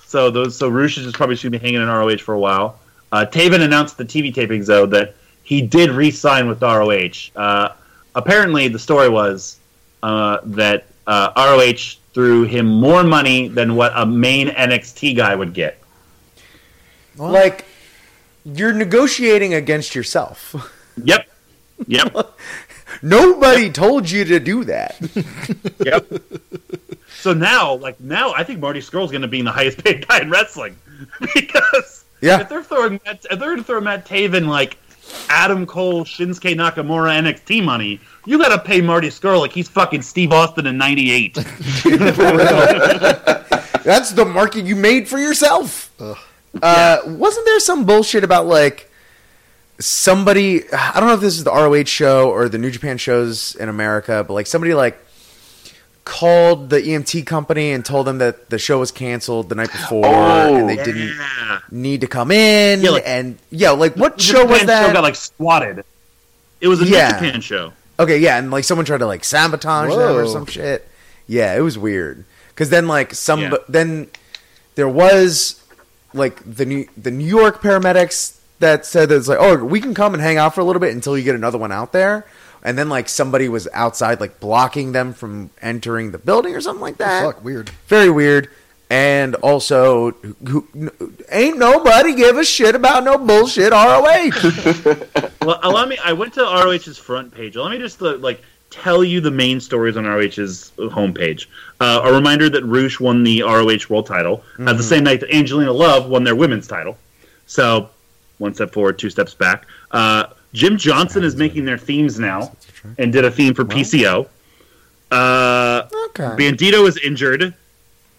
so 0.07 0.31
those 0.31 0.57
so 0.57 0.69
Roosh 0.69 0.99
is 0.99 1.13
probably 1.13 1.37
going 1.37 1.43
to 1.43 1.51
be 1.51 1.59
hanging 1.59 1.83
in 1.83 1.89
ROH 1.89 2.19
for 2.19 2.35
a 2.35 2.39
while. 2.39 2.79
Uh, 3.13 3.27
Taven 3.29 3.61
announced 3.61 3.97
the 3.97 4.05
TV 4.05 4.33
tapings 4.33 4.67
though 4.67 4.87
that 4.87 5.15
he 5.43 5.63
did 5.63 5.91
re-sign 5.91 6.47
with 6.49 6.63
ROH. 6.63 7.31
Uh, 7.35 7.75
apparently, 8.15 8.69
the 8.69 8.79
story 8.79 9.09
was 9.09 9.59
uh, 10.03 10.39
that 10.45 10.87
uh, 11.07 11.33
ROH 11.37 11.97
threw 12.15 12.45
him 12.45 12.67
more 12.67 13.05
money 13.05 13.49
than 13.49 13.75
what 13.77 13.93
a 13.95 14.05
main 14.07 14.49
NXT 14.49 15.17
guy 15.17 15.35
would 15.35 15.53
get. 15.55 15.79
Like, 17.17 17.65
you're 18.45 18.73
negotiating 18.73 19.55
against 19.55 19.95
yourself. 19.95 20.55
Yep. 21.05 21.29
Yep. 21.87 22.17
Nobody 23.03 23.71
told 23.71 24.11
you 24.11 24.25
to 24.25 24.41
do 24.41 24.65
that. 24.65 24.99
Yep. 25.85 26.11
So 27.21 27.33
now, 27.33 27.75
like 27.75 28.01
now, 28.01 28.33
I 28.33 28.43
think 28.43 28.59
Marty 28.59 28.81
Scurll's 28.81 29.13
going 29.13 29.23
to 29.23 29.29
be 29.29 29.41
the 29.43 29.53
highest 29.53 29.85
paid 29.85 30.07
guy 30.09 30.21
in 30.21 30.29
wrestling 30.29 30.77
because 31.35 32.05
Yeah. 32.21 32.41
if 32.41 32.49
they're 32.49 32.65
throwing 32.65 32.99
Matt, 33.07 33.25
if 33.31 33.39
they're 33.39 33.49
going 33.51 33.59
to 33.59 33.63
throw 33.65 33.81
Matt 33.81 34.07
Taven 34.07 34.49
like 34.49 34.77
Adam 35.29 35.67
Cole, 35.67 36.05
Shinsuke 36.05 36.55
Nakamura 36.55 37.19
NXT 37.21 37.65
money, 37.65 38.01
you 38.27 38.39
got 38.39 38.49
to 38.49 38.59
pay 38.59 38.81
Marty 38.81 39.09
Scurll 39.09 39.41
like 39.41 39.53
he's 39.53 39.69
fucking 39.69 40.03
Steve 40.03 40.33
Austin 40.33 40.67
in 40.67 40.77
'98. 40.79 41.35
That's 43.85 44.11
the 44.13 44.25
market 44.25 44.65
you 44.65 44.77
made 44.77 45.09
for 45.09 45.19
yourself. 45.19 45.91
Uh, 46.01 46.99
Wasn't 47.07 47.47
there 47.47 47.61
some 47.61 47.85
bullshit 47.87 48.25
about 48.25 48.47
like 48.47 48.91
somebody? 49.79 50.71
I 50.73 50.99
don't 51.01 51.09
know 51.09 51.15
if 51.15 51.21
this 51.21 51.37
is 51.37 51.45
the 51.45 51.53
ROH 51.53 51.85
show 51.85 52.31
or 52.31 52.49
the 52.49 52.59
New 52.59 52.71
Japan 52.71 52.99
shows 52.99 53.55
in 53.57 53.69
America, 53.69 54.25
but 54.27 54.35
like 54.35 54.47
somebody 54.47 54.75
like 54.75 54.99
called 56.09 56.71
the 56.71 56.81
EMT 56.81 57.27
company 57.27 57.71
and 57.73 57.85
told 57.85 58.07
them 58.07 58.17
that 58.19 58.49
the 58.49 58.59
show 58.59 58.79
was 58.79 58.91
canceled 58.91 59.51
the 59.51 59.55
night 59.55 59.71
before 59.71 60.07
Oh. 60.07 60.57
and 60.57 60.67
they 60.69 60.77
didn't 60.77 61.09
Yeah. 61.17 61.59
need 61.71 62.01
to 62.01 62.07
come 62.07 62.31
in. 62.31 62.81
Yeah, 62.81 62.91
like- 62.91 63.03
and 63.07 63.37
yeah, 63.51 63.71
like 63.71 63.95
what 63.95 64.17
The 64.17 64.23
show 64.23 64.45
was 64.47 64.61
Japan 64.61 64.67
that? 64.69 64.87
Show 64.87 64.93
got 64.95 65.03
like 65.03 65.17
swatted. 65.17 65.85
It 66.63 66.69
was 66.69 66.81
a 66.81 66.87
Yeah. 66.87 67.19
New 67.21 67.27
Japan 67.27 67.41
show. 67.43 67.73
Okay, 68.01 68.17
yeah, 68.19 68.39
and 68.39 68.51
like 68.51 68.65
someone 68.65 68.87
tried 68.87 68.99
to 68.99 69.07
like 69.07 69.23
sabotage 69.23 69.91
them 69.91 70.17
or 70.17 70.27
some 70.27 70.47
shit. 70.47 70.89
Yeah, 71.27 71.55
it 71.55 71.61
was 71.61 71.77
weird. 71.77 72.25
Because 72.49 72.71
then 72.71 72.89
like 72.89 73.15
some 73.15 73.41
Yeah. 73.43 73.55
then 73.69 74.07
there 74.75 74.89
was 74.89 75.57
like 76.15 76.41
the 76.45 76.65
New 76.65 76.87
the 76.97 77.11
New 77.11 77.27
York 77.27 77.61
paramedics 77.63 78.33
that 78.61 78.87
said 78.87 79.11
that 79.11 79.17
it's 79.17 79.29
like 79.29 79.39
oh 79.41 79.57
we 79.57 79.81
can 79.81 79.95
come 79.95 80.15
and 80.15 80.23
hang 80.23 80.39
out 80.39 80.55
for 80.55 80.63
a 80.63 80.65
little 80.65 80.81
bit 80.81 80.95
until 80.95 81.19
you 81.19 81.23
get 81.23 81.35
another 81.35 81.59
one 81.59 81.71
out 81.71 81.93
there. 81.93 82.25
And 82.69 82.77
then 82.77 82.91
like 82.91 83.09
somebody 83.09 83.49
was 83.49 83.67
outside 83.73 84.21
like 84.21 84.41
blocking 84.41 84.93
them 84.93 85.15
from 85.15 85.49
entering 85.63 86.11
the 86.11 86.19
building 86.19 86.55
or 86.55 86.61
something 86.61 86.83
like 86.83 86.99
that. 86.99 87.25
Fuck, 87.25 87.43
weird. 87.43 87.71
Very 87.87 88.11
weird. 88.11 88.51
And 88.91 89.37
also, 89.37 90.11
who, 90.47 90.69
n- 90.75 90.91
ain't 91.31 91.57
nobody 91.57 92.15
give 92.15 92.37
a 92.37 92.45
shit 92.45 92.75
about 92.75 93.05
no 93.05 93.17
bullshit 93.17 93.73
ROH. 93.73 95.29
Well, 95.41 95.59
allow 95.63 95.87
me. 95.87 95.97
I 96.05 96.13
went 96.13 96.35
to 96.35 96.43
ROH's 96.43 96.99
front 96.99 97.33
page. 97.33 97.57
Let 97.57 97.71
me 97.71 97.79
just 97.79 98.03
uh, 98.03 98.19
like 98.19 98.43
tell 98.69 99.03
you 99.03 99.23
the 99.23 99.31
main 99.31 99.61
stories 99.61 99.97
on 99.97 100.05
ROH's 100.05 100.73
homepage. 100.77 101.47
Uh, 101.81 102.03
a 102.05 102.13
reminder 102.13 102.51
that 102.51 102.65
Roosh 102.65 103.01
won 103.01 103.25
the 103.25 103.41
ROH 103.41 103.79
World 103.89 104.05
Title 104.05 104.45
at 104.59 104.77
the 104.77 104.83
same 104.83 105.05
night 105.05 105.21
that 105.21 105.35
Angelina 105.35 105.73
Love 105.73 106.11
won 106.11 106.23
their 106.23 106.37
Women's 106.37 106.67
Title. 106.69 106.99
So, 107.47 107.89
one 108.37 108.53
step 108.53 108.75
forward, 108.75 108.99
two 108.99 109.09
steps 109.09 109.33
back. 109.33 109.65
Uh, 109.91 110.27
Jim 110.53 110.77
Johnson 110.79 111.25
is 111.25 111.37
making 111.37 111.65
their 111.65 111.79
themes 111.79 112.19
now, 112.19 112.53
and 112.99 113.13
did 113.13 113.25
a 113.25 113.31
theme 113.31 113.55
for 113.55 113.65
PCO. 113.65 114.27
Uh, 115.11 115.83
okay. 116.11 116.25
Bandito 116.37 116.87
is 116.89 116.97
injured. 116.99 117.55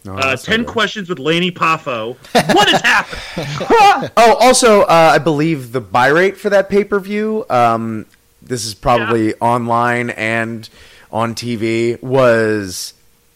No, 0.05 0.15
Uh, 0.17 0.35
Ten 0.37 0.61
good. 0.61 0.67
questions 0.67 1.09
with 1.09 1.19
Lanny 1.19 1.51
Poffo. 1.51 2.15
what 2.55 2.69
has 2.69 2.81
happened? 2.81 4.11
Oh, 4.17 4.35
also, 4.39 4.81
uh, 4.83 5.11
I 5.13 5.17
believe 5.17 5.71
the 5.71 5.81
buy 5.81 6.07
rate 6.07 6.37
for 6.37 6.49
that 6.49 6.69
pay 6.69 6.83
per 6.83 6.99
view, 6.99 7.45
um, 7.49 8.05
this 8.41 8.65
is 8.65 8.73
probably 8.73 9.33
online 9.35 10.09
and 10.11 10.69
on 11.11 11.35
TV, 11.35 12.01
was 12.01 12.93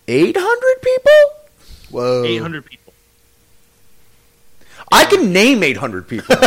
800 0.08 0.82
people? 0.82 1.12
Whoa. 1.92 2.24
Eight 2.24 2.42
hundred 2.42 2.66
people. 2.66 2.94
I 4.92 5.06
can 5.06 5.32
name 5.34 5.64
800 5.64 6.08
people. 6.08 6.36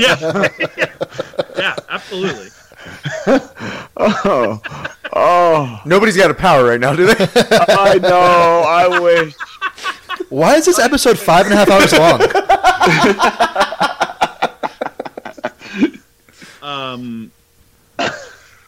Yeah, 0.00 0.48
yeah, 1.56 1.76
absolutely. 1.88 2.48
Oh, 3.96 4.60
oh, 5.14 5.80
Nobody's 5.86 6.16
got 6.16 6.30
a 6.30 6.34
power 6.34 6.64
right 6.64 6.80
now, 6.80 6.94
do 6.94 7.06
they? 7.06 7.14
I 7.14 7.98
know. 8.02 8.64
I 8.66 8.98
wish. 9.00 9.34
Why 10.28 10.56
is 10.56 10.66
this 10.66 10.78
episode 10.80 11.18
five 11.18 11.46
and 11.46 11.54
a 11.54 11.56
half 11.56 11.70
hours 11.70 11.92
long? 11.92 12.20
Um, 16.64 17.30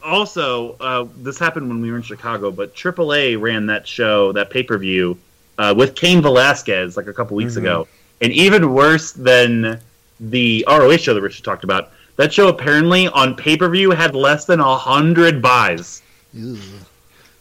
also, 0.04 0.76
uh, 0.80 1.06
this 1.16 1.38
happened 1.38 1.68
when 1.68 1.80
we 1.80 1.90
were 1.90 1.96
in 1.96 2.02
Chicago, 2.02 2.50
but 2.50 2.74
AAA 2.74 3.40
ran 3.40 3.66
that 3.66 3.88
show, 3.88 4.32
that 4.32 4.50
pay 4.50 4.62
per 4.62 4.78
view, 4.78 5.18
uh, 5.58 5.74
with 5.76 5.94
Cain 5.94 6.22
Velasquez 6.22 6.96
like 6.96 7.06
a 7.06 7.12
couple 7.12 7.36
weeks 7.36 7.56
ago. 7.56 7.88
And 8.20 8.32
even 8.32 8.72
worse 8.72 9.12
than 9.12 9.80
the 10.20 10.64
ROH 10.68 10.98
show 10.98 11.14
that 11.14 11.20
Richard 11.20 11.44
talked 11.44 11.64
about, 11.64 11.90
that 12.16 12.32
show 12.32 12.48
apparently 12.48 13.08
on 13.08 13.34
pay 13.34 13.56
per 13.56 13.68
view 13.68 13.90
had 13.90 14.14
less 14.14 14.44
than 14.44 14.60
a 14.60 14.76
hundred 14.76 15.40
buys. 15.42 16.02
Ew. 16.34 16.58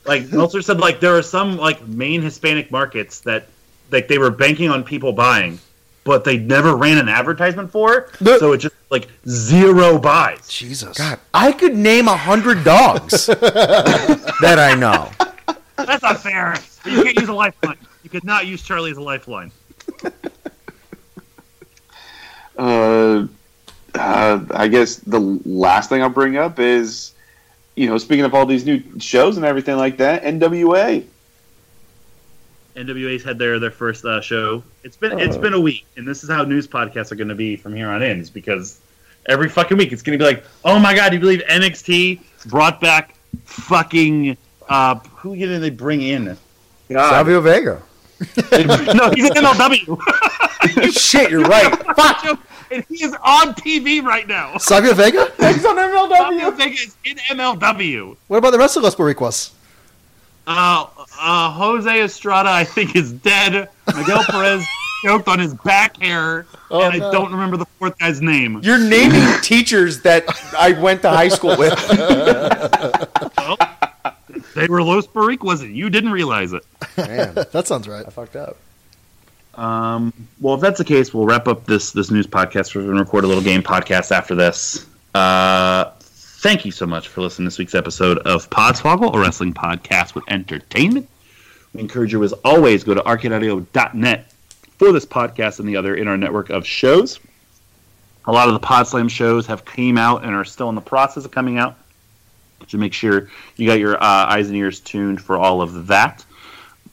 like 0.05 0.31
Meltzer 0.31 0.61
said, 0.61 0.79
like 0.79 0.99
there 0.99 1.15
are 1.17 1.21
some 1.23 1.57
like 1.57 1.85
main 1.87 2.21
Hispanic 2.21 2.71
markets 2.71 3.19
that 3.21 3.47
like 3.91 4.07
they 4.07 4.17
were 4.17 4.31
banking 4.31 4.69
on 4.69 4.83
people 4.83 5.11
buying, 5.13 5.59
but 6.03 6.23
they 6.23 6.37
never 6.37 6.75
ran 6.75 6.97
an 6.97 7.09
advertisement 7.09 7.71
for, 7.71 8.09
The- 8.21 8.39
so 8.39 8.53
it 8.53 8.57
just 8.59 8.75
like 8.89 9.07
zero 9.27 9.97
buys. 9.97 10.47
Jesus. 10.47 10.97
God, 10.97 11.19
I 11.33 11.51
could 11.51 11.75
name 11.75 12.07
a 12.07 12.15
hundred 12.15 12.63
dogs 12.63 13.25
that 13.27 14.57
I 14.59 14.75
know. 14.75 15.09
That's 15.77 16.03
not 16.03 16.21
fair. 16.21 16.55
You 16.85 17.03
can't 17.03 17.19
use 17.19 17.29
a 17.29 17.33
lifeline. 17.33 17.77
You 18.03 18.09
could 18.09 18.23
not 18.23 18.45
use 18.45 18.61
Charlie 18.61 18.91
as 18.91 18.97
a 18.97 19.01
lifeline. 19.01 19.51
Uh, 22.57 23.27
uh, 23.97 24.45
I 24.51 24.67
guess 24.67 24.95
the 24.97 25.19
last 25.19 25.89
thing 25.89 26.01
I'll 26.01 26.09
bring 26.09 26.37
up 26.37 26.59
is, 26.59 27.13
you 27.75 27.87
know, 27.87 27.97
speaking 27.97 28.25
of 28.25 28.33
all 28.33 28.45
these 28.45 28.65
new 28.65 28.83
shows 28.99 29.37
and 29.37 29.45
everything 29.45 29.77
like 29.77 29.97
that, 29.97 30.23
NWA. 30.23 31.05
NWA's 32.75 33.23
had 33.23 33.37
their 33.37 33.57
their 33.59 33.71
first 33.71 34.03
uh, 34.03 34.19
show. 34.21 34.63
It's 34.83 34.97
been 34.97 35.17
it's 35.19 35.37
been 35.37 35.53
a 35.53 35.59
week, 35.59 35.85
and 35.95 36.07
this 36.07 36.23
is 36.23 36.29
how 36.29 36.43
news 36.43 36.67
podcasts 36.67 37.11
are 37.11 37.15
going 37.15 37.29
to 37.29 37.35
be 37.35 37.55
from 37.55 37.73
here 37.73 37.89
on 37.89 38.03
in. 38.03 38.19
Is 38.19 38.29
because 38.29 38.79
every 39.27 39.49
fucking 39.49 39.77
week 39.77 39.93
it's 39.93 40.01
going 40.01 40.19
to 40.19 40.23
be 40.23 40.29
like, 40.29 40.43
oh 40.65 40.77
my 40.77 40.93
god, 40.93 41.09
do 41.09 41.15
you 41.15 41.21
believe 41.21 41.41
NXT 41.47 42.19
brought 42.47 42.81
back 42.81 43.15
fucking 43.45 44.37
uh, 44.67 44.95
who 44.95 45.35
did 45.35 45.61
they 45.61 45.69
bring 45.69 46.01
in? 46.01 46.37
God. 46.89 47.09
Savio 47.09 47.41
Vega. 47.41 47.81
no, 48.51 49.11
he's 49.11 49.25
in 49.25 49.43
MLW. 49.43 49.99
Shit, 50.93 51.31
you're 51.31 51.41
right. 51.41 51.73
Fuck. 51.95 52.39
And 52.71 52.83
he 52.89 53.03
is 53.03 53.13
on 53.23 53.53
TV 53.55 54.01
right 54.03 54.27
now. 54.27 54.57
Savio 54.57 54.93
Vega? 54.93 55.31
He's 55.37 55.65
on 55.65 55.75
Fabio 55.75 56.07
MLW. 56.07 56.57
Vega 56.57 56.73
is 56.75 56.95
in 57.05 57.17
MLW. 57.17 58.15
What 58.27 58.37
about 58.37 58.51
the 58.51 58.59
rest 58.59 58.77
of 58.77 58.83
Los 58.83 58.95
Boricuas? 58.95 59.51
Uh, 60.47 60.85
uh, 61.19 61.51
Jose 61.51 62.01
Estrada, 62.03 62.49
I 62.49 62.63
think, 62.63 62.95
is 62.95 63.11
dead. 63.11 63.69
Miguel 63.95 64.23
Perez 64.29 64.65
choked 65.03 65.27
on 65.27 65.39
his 65.39 65.53
back 65.55 65.97
hair, 65.97 66.45
Oh, 66.71 66.81
and 66.89 66.99
no. 66.99 67.09
I 67.09 67.11
don't 67.11 67.31
remember 67.31 67.57
the 67.57 67.65
fourth 67.79 67.97
guy's 67.99 68.21
name. 68.21 68.59
You're 68.63 68.77
naming 68.79 69.21
teachers 69.41 70.01
that 70.01 70.23
I 70.57 70.71
went 70.73 71.01
to 71.03 71.09
high 71.09 71.29
school 71.29 71.55
with. 71.57 71.73
They 74.55 74.67
were 74.67 74.81
Los 74.83 75.05
Boricuas, 75.07 75.61
and 75.61 75.75
you 75.75 75.89
didn't 75.89 76.11
realize 76.11 76.53
it. 76.53 76.63
Man, 76.97 77.33
That 77.51 77.67
sounds 77.67 77.87
right. 77.87 78.05
I 78.05 78.09
fucked 78.09 78.35
up. 78.35 78.57
Um, 79.57 80.13
well, 80.39 80.55
if 80.55 80.61
that's 80.61 80.77
the 80.77 80.85
case, 80.85 81.13
we'll 81.13 81.25
wrap 81.25 81.47
up 81.47 81.65
this 81.65 81.91
this 81.91 82.11
news 82.11 82.27
podcast. 82.27 82.75
We're 82.75 82.83
going 82.83 82.95
to 82.95 83.03
record 83.03 83.23
a 83.23 83.27
little 83.27 83.43
game 83.43 83.63
podcast 83.63 84.11
after 84.11 84.35
this. 84.35 84.85
Uh, 85.13 85.91
thank 85.99 86.65
you 86.65 86.71
so 86.71 86.85
much 86.85 87.07
for 87.07 87.21
listening 87.21 87.45
to 87.45 87.49
this 87.49 87.59
week's 87.59 87.75
episode 87.75 88.17
of 88.19 88.49
Podswoggle, 88.49 89.15
a 89.15 89.19
wrestling 89.19 89.53
podcast 89.53 90.13
with 90.13 90.23
entertainment. 90.27 91.07
We 91.73 91.81
encourage 91.81 92.11
you, 92.11 92.23
as 92.23 92.33
always, 92.43 92.83
go 92.83 92.93
to 92.93 93.01
arcadeaudio.net 93.01 94.31
for 94.77 94.91
this 94.91 95.05
podcast 95.05 95.59
and 95.59 95.67
the 95.67 95.77
other 95.77 95.95
in 95.95 96.07
our 96.07 96.17
network 96.17 96.49
of 96.49 96.65
shows. 96.65 97.19
A 98.25 98.31
lot 98.31 98.47
of 98.47 98.59
the 98.59 98.65
Podslam 98.65 99.09
shows 99.09 99.45
have 99.45 99.65
came 99.65 99.97
out 99.97 100.23
and 100.23 100.33
are 100.33 100.45
still 100.45 100.69
in 100.69 100.75
the 100.75 100.81
process 100.81 101.25
of 101.25 101.31
coming 101.31 101.57
out. 101.57 101.77
So 102.67 102.77
make 102.77 102.93
sure 102.93 103.29
you 103.57 103.67
got 103.67 103.79
your 103.79 103.95
uh, 103.95 104.25
eyes 104.25 104.47
and 104.47 104.55
ears 104.55 104.79
tuned 104.79 105.21
for 105.21 105.37
all 105.37 105.61
of 105.61 105.87
that 105.87 106.24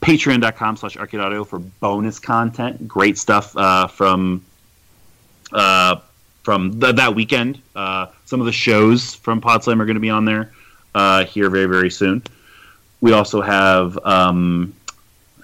patreon.com 0.03 0.77
slash 0.77 0.97
arcade 0.97 1.47
for 1.47 1.61
bonus 1.61 2.19
content. 2.19 2.87
Great 2.87 3.17
stuff 3.17 3.57
uh, 3.57 3.87
from 3.87 4.45
uh, 5.53 5.97
from 6.43 6.81
th- 6.81 6.97
that 6.97 7.15
weekend. 7.15 7.61
Uh, 7.75 8.07
some 8.27 8.41
of 8.41 8.47
the 8.47 8.53
shows 8.53 9.15
from 9.15 9.41
podslam 9.41 9.81
are 9.81 9.87
going 9.87 9.95
to 9.95 10.01
be 10.01 10.11
on 10.11 10.25
there 10.25 10.53
uh, 10.95 11.25
here 11.25 11.49
very 11.49 11.67
very 11.67 11.91
soon. 11.91 12.23
We 13.01 13.13
also 13.13 13.41
have 13.41 13.97
um, 14.05 14.75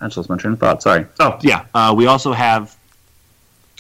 lost 0.00 0.28
my 0.28 0.36
train 0.36 0.54
of 0.54 0.60
thought. 0.60 0.82
Sorry. 0.82 1.06
Oh 1.20 1.38
yeah. 1.40 1.64
Uh, 1.72 1.94
we 1.96 2.06
also 2.06 2.32
have 2.32 2.76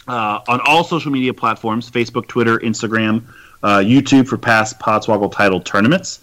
uh, 0.06 0.40
on 0.48 0.60
all 0.64 0.84
social 0.84 1.12
media 1.12 1.34
platforms 1.34 1.90
facebook 1.90 2.26
twitter 2.28 2.58
instagram 2.60 3.22
youtube 3.62 4.26
for 4.26 4.38
past 4.38 4.78
podswoggle 4.78 5.30
title 5.30 5.60
tournaments. 5.60 6.20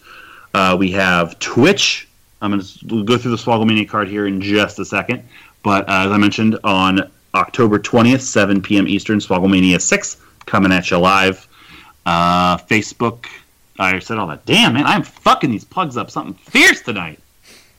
We 0.77 0.91
have 0.91 1.37
twitch 1.39 2.04
I'm 2.45 2.51
going 2.51 2.61
to 2.63 3.03
go 3.03 3.17
through 3.17 3.31
the 3.31 3.37
Swogglemania 3.37 3.87
card 3.89 4.07
here 4.07 4.27
in 4.27 4.39
just 4.41 4.79
a 4.79 4.85
second. 4.85 5.23
But 5.63 5.89
uh, 5.89 6.05
as 6.05 6.11
I 6.11 6.17
mentioned, 6.17 6.57
on 6.63 7.09
October 7.33 7.79
20th, 7.79 8.21
7 8.21 8.61
p.m. 8.61 8.87
Eastern, 8.87 9.19
Swogglemania 9.19 9.81
6 9.81 10.17
coming 10.45 10.71
at 10.71 10.89
you 10.91 10.97
live. 10.97 11.47
Uh, 12.05 12.57
Facebook. 12.57 13.25
I 13.79 13.99
said 13.99 14.17
all 14.19 14.27
that. 14.27 14.45
Damn, 14.45 14.73
man, 14.73 14.85
I'm 14.85 15.03
fucking 15.03 15.49
these 15.51 15.65
plugs 15.65 15.97
up 15.97 16.09
something 16.11 16.33
fierce 16.35 16.81
tonight. 16.81 17.19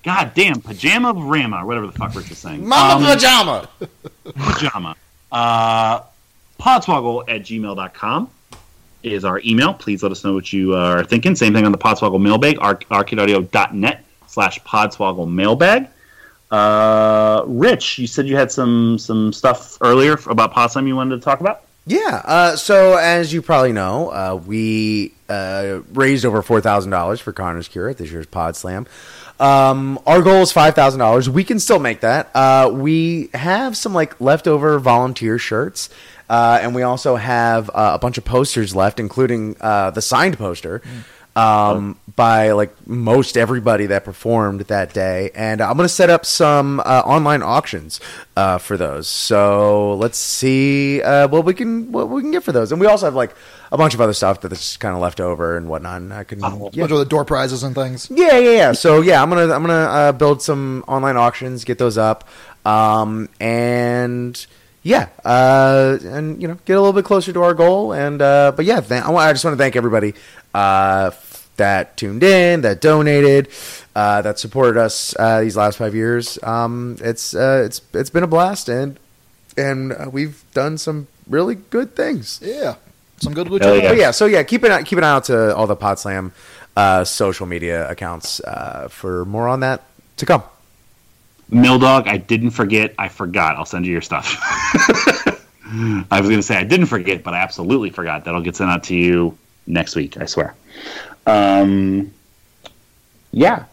God 0.03 0.33
damn, 0.35 0.61
Pajama 0.61 1.13
Rama, 1.15 1.65
whatever 1.65 1.87
the 1.87 1.93
fuck 1.93 2.15
Rich 2.15 2.31
is 2.31 2.39
saying. 2.39 2.67
Mama 2.67 2.97
Um, 3.07 3.15
pajama. 3.15 3.69
pajama. 4.37 4.95
Uh, 5.33 6.01
podswoggle 6.61 7.25
at 7.29 7.43
gmail.com 7.43 8.31
is 9.03 9.25
our 9.25 9.41
email. 9.45 9.75
Please 9.75 10.03
let 10.03 10.13
us 10.13 10.25
know 10.25 10.35
what 10.35 10.53
you 10.53 10.75
are 10.75 11.03
thinking. 11.05 11.35
Same 11.35 11.53
thing 11.55 11.65
on 11.65 11.73
the 11.73 11.79
Podswoggle 11.79 12.21
mailbag, 12.21 12.59
arc- 12.61 12.85
arcadeaudio.net 12.89 14.05
slash 14.27 14.61
podswoggle 14.63 15.31
mailbag. 15.31 15.89
Uh, 16.51 17.43
Rich, 17.47 17.99
you 17.99 18.07
said 18.07 18.27
you 18.29 18.37
had 18.37 18.53
some 18.53 18.99
some 18.99 19.33
stuff 19.33 19.79
earlier 19.81 20.19
about 20.27 20.55
Podslam 20.55 20.87
you 20.87 20.95
wanted 20.95 21.17
to 21.17 21.23
talk 21.23 21.41
about? 21.41 21.63
Yeah. 21.87 22.23
Uh, 22.25 22.57
so 22.57 22.97
as 22.97 23.33
you 23.33 23.43
probably 23.43 23.73
know, 23.73 24.11
uh, 24.11 24.41
we 24.45 25.13
uh, 25.29 25.81
raised 25.93 26.25
over 26.25 26.43
four 26.43 26.61
thousand 26.61 26.91
dollars 26.91 27.21
for 27.21 27.33
Connor's 27.33 27.69
Cure 27.69 27.89
at 27.89 27.99
this 27.99 28.11
year's 28.11 28.27
Pod 28.27 28.57
Slam. 28.57 28.87
Um, 29.39 29.99
our 30.07 30.23
goal 30.23 30.43
is 30.43 30.53
five 30.53 30.75
thousand 30.75 31.01
dollars. 31.01 31.29
We 31.29 31.45
can 31.45 31.59
still 31.59 31.79
make 31.79 32.01
that. 32.01 32.31
Uh, 32.35 32.71
we 32.73 33.29
have 33.35 33.77
some 33.77 33.93
like 33.93 34.21
leftover 34.21 34.79
volunteer 34.79 35.39
shirts. 35.39 35.91
Uh, 36.29 36.59
and 36.61 36.75
we 36.75 36.83
also 36.83 37.15
have 37.15 37.71
uh, 37.71 37.93
a 37.95 37.99
bunch 38.01 38.19
of 38.19 38.25
posters 38.25 38.75
left, 38.75 38.99
including 38.99 39.57
uh, 39.61 39.93
the 39.93 40.03
signed 40.03 40.37
poster 40.37 40.83
um, 41.37 42.01
by 42.17 42.53
like 42.53 42.75
most 42.89 43.37
everybody 43.37 43.87
that 43.87 44.05
performed 44.05 44.63
that 44.63 44.95
day. 44.95 45.31
And 45.35 45.61
I'm 45.61 45.77
going 45.77 45.85
to 45.85 45.95
set 45.95 46.09
up 46.09 46.25
some 46.25 46.81
uh, 46.81 47.03
online 47.05 47.43
auctions 47.43 48.01
uh, 48.37 48.57
for 48.57 48.79
those. 48.79 49.07
So 49.07 49.95
let's 49.97 50.19
see 50.19 51.03
uh, 51.03 51.29
what 51.29 51.45
we 51.45 51.53
can 51.53 51.93
what 51.93 52.09
we 52.09 52.23
can 52.23 52.31
get 52.31 52.43
for 52.43 52.53
those. 52.53 52.73
And 52.73 52.81
we 52.81 52.87
also 52.87 53.05
have 53.05 53.15
like 53.15 53.35
a 53.71 53.77
bunch 53.77 53.93
of 53.93 54.01
other 54.01 54.15
stuff 54.15 54.41
that's 54.41 54.79
kind 54.79 54.95
of 54.95 55.03
left 55.03 55.21
over 55.21 55.59
and 55.59 55.69
whatnot. 55.69 56.01
And 56.01 56.15
I 56.15 56.25
can 56.25 56.43
A 56.43 56.49
yeah. 56.49 56.83
bunch 56.83 56.93
of 56.93 56.99
the 56.99 57.05
door 57.05 57.27
prizes 57.27 57.63
and 57.63 57.75
things. 57.75 58.11
Yeah, 58.11 58.39
yeah, 58.39 58.53
yeah. 58.53 58.73
So 58.73 59.03
yeah, 59.03 59.23
I'm 59.23 59.29
gonna 59.29 59.53
I'm 59.53 59.61
gonna 59.61 59.75
uh, 59.75 60.13
build 60.13 60.41
some 60.41 60.85
online 60.89 61.19
auctions, 61.19 61.65
get 61.65 61.77
those 61.77 61.99
up, 61.99 62.27
um, 62.65 63.29
and 63.41 64.47
yeah, 64.83 65.09
uh, 65.25 65.99
and 66.03 66.41
you 66.41 66.47
know, 66.47 66.55
get 66.65 66.75
a 66.75 66.81
little 66.81 66.93
bit 66.93 67.05
closer 67.05 67.33
to 67.33 67.43
our 67.43 67.55
goal. 67.55 67.93
And 67.93 68.23
uh, 68.23 68.53
but 68.55 68.65
yeah, 68.65 68.81
th- 68.81 69.03
I, 69.03 69.33
just 69.33 69.45
want 69.45 69.55
to 69.55 69.59
thank 69.59 69.75
everybody 69.75 70.15
uh, 70.57 71.11
that 71.57 71.97
tuned 71.97 72.23
in, 72.23 72.61
that 72.63 72.81
donated, 72.81 73.49
uh, 73.95 74.23
that 74.23 74.39
supported 74.39 74.79
us 74.79 75.15
uh, 75.19 75.41
these 75.41 75.57
last 75.57 75.79
five 75.79 75.95
years. 75.95 76.39
Um, 76.43 76.97
it's 77.01 77.35
uh, 77.35 77.63
it's 77.65 77.81
it's 77.93 78.11
been 78.11 78.23
a 78.23 78.27
blast, 78.27 78.69
and 78.69 78.99
and 79.57 79.93
uh, 79.93 80.09
we've 80.11 80.45
done 80.53 80.79
some 80.79 81.09
really 81.29 81.55
good 81.55 81.95
things. 81.95 82.41
Yeah. 82.43 82.77
Some 83.19 83.33
good 83.33 83.49
lucha. 83.49 83.83
Yeah. 83.83 83.89
But 83.89 83.97
yeah, 83.97 84.11
so 84.11 84.27
yeah, 84.27 84.43
keep 84.43 84.63
an 84.63 84.73
eye, 84.73 84.83
keep 84.83 84.99
an 84.99 85.05
eye 85.05 85.11
out 85.11 85.25
to 85.25 85.55
all 85.57 85.67
the 85.67 85.77
Podslam 85.77 86.33
uh, 86.77 87.05
social 87.05 87.47
media 87.47 87.89
accounts 87.89 88.41
uh, 88.41 88.89
for 88.91 89.25
more 89.25 89.49
on 89.49 89.61
that 89.61 89.83
to 90.19 90.27
come. 90.27 90.43
Mildog, 91.51 92.09
I 92.09 92.19
didn't 92.19 92.51
forget. 92.51 92.95
I 92.99 93.09
forgot. 93.09 93.57
I'll 93.57 93.65
send 93.65 93.87
you 93.87 93.93
your 93.93 94.03
stuff. 94.03 94.37
I 96.11 96.21
was 96.21 96.29
going 96.29 96.37
to 96.39 96.43
say 96.43 96.57
I 96.57 96.65
didn't 96.65 96.87
forget, 96.87 97.23
but 97.23 97.35
I 97.35 97.39
absolutely 97.39 97.91
forgot. 97.91 98.25
That'll 98.25 98.41
get 98.41 98.57
sent 98.57 98.71
out 98.71 98.85
to 98.85 98.97
you 98.97 99.37
next 99.67 99.97
week. 99.97 100.17
I 100.21 100.27
swear. 100.27 100.55
Um, 101.27 102.13
yeah, 103.33 103.65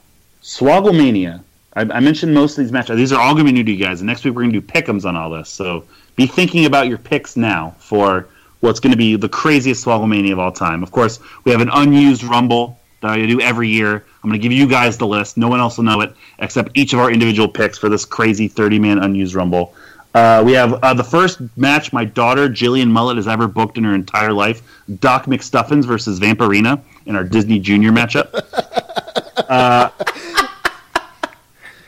Swogglemania. 0.41 1.43
I, 1.75 1.81
I 1.81 1.99
mentioned 1.99 2.34
most 2.34 2.57
of 2.57 2.63
these 2.63 2.71
matches. 2.71 2.97
These 2.97 3.13
are 3.13 3.21
all 3.21 3.34
going 3.34 3.45
to 3.45 3.51
be 3.51 3.57
new 3.57 3.63
to 3.63 3.71
you 3.71 3.84
guys. 3.84 4.01
And 4.01 4.07
next 4.07 4.25
week 4.25 4.35
we're 4.35 4.41
going 4.41 4.53
to 4.53 4.61
do 4.61 4.67
pick'ems 4.67 5.05
on 5.05 5.15
all 5.15 5.30
this. 5.30 5.49
So 5.49 5.85
be 6.15 6.27
thinking 6.27 6.65
about 6.65 6.88
your 6.88 6.97
picks 6.97 7.35
now 7.35 7.75
for 7.80 8.27
what's 8.59 8.80
going 8.80 8.91
to 8.91 8.97
be 8.97 9.15
the 9.15 9.30
craziest 9.30 9.85
Swogglemania 9.85 10.34
of 10.34 10.39
all 10.39 10.51
time. 10.51 10.84
Of 10.84 10.91
course, 10.91 11.19
we 11.43 11.51
have 11.51 11.61
an 11.61 11.69
unused 11.73 12.23
Rumble 12.23 12.80
that 13.01 13.11
I 13.11 13.25
do 13.25 13.41
every 13.41 13.67
year. 13.67 14.05
I'm 14.23 14.30
going 14.30 14.39
to 14.39 14.43
give 14.43 14.53
you 14.53 14.67
guys 14.67 14.97
the 14.97 15.07
list. 15.07 15.35
No 15.35 15.49
one 15.49 15.59
else 15.59 15.77
will 15.77 15.84
know 15.84 16.01
it 16.01 16.15
except 16.39 16.71
each 16.73 16.93
of 16.93 16.99
our 16.99 17.11
individual 17.11 17.47
picks 17.47 17.77
for 17.77 17.89
this 17.89 18.05
crazy 18.05 18.47
30 18.47 18.80
man 18.80 18.99
unused 18.99 19.35
Rumble. 19.35 19.73
Uh, 20.14 20.44
we 20.45 20.53
have 20.53 20.73
uh, 20.84 20.94
the 20.94 21.03
first 21.03 21.40
match 21.57 21.91
my 21.91 22.06
daughter 22.06 22.48
Jillian 22.48 22.90
Mullet 22.90 23.18
has 23.18 23.27
ever 23.27 23.48
booked 23.48 23.77
in 23.77 23.84
her 23.84 23.95
entire 23.95 24.31
life: 24.31 24.61
Doc 24.99 25.26
McStuffins 25.26 25.85
versus 25.85 26.19
Vampirina 26.19 26.81
in 27.06 27.15
our 27.15 27.23
Disney 27.23 27.60
Junior 27.60 27.91
matchup. 27.91 28.30
uh, 29.49 29.90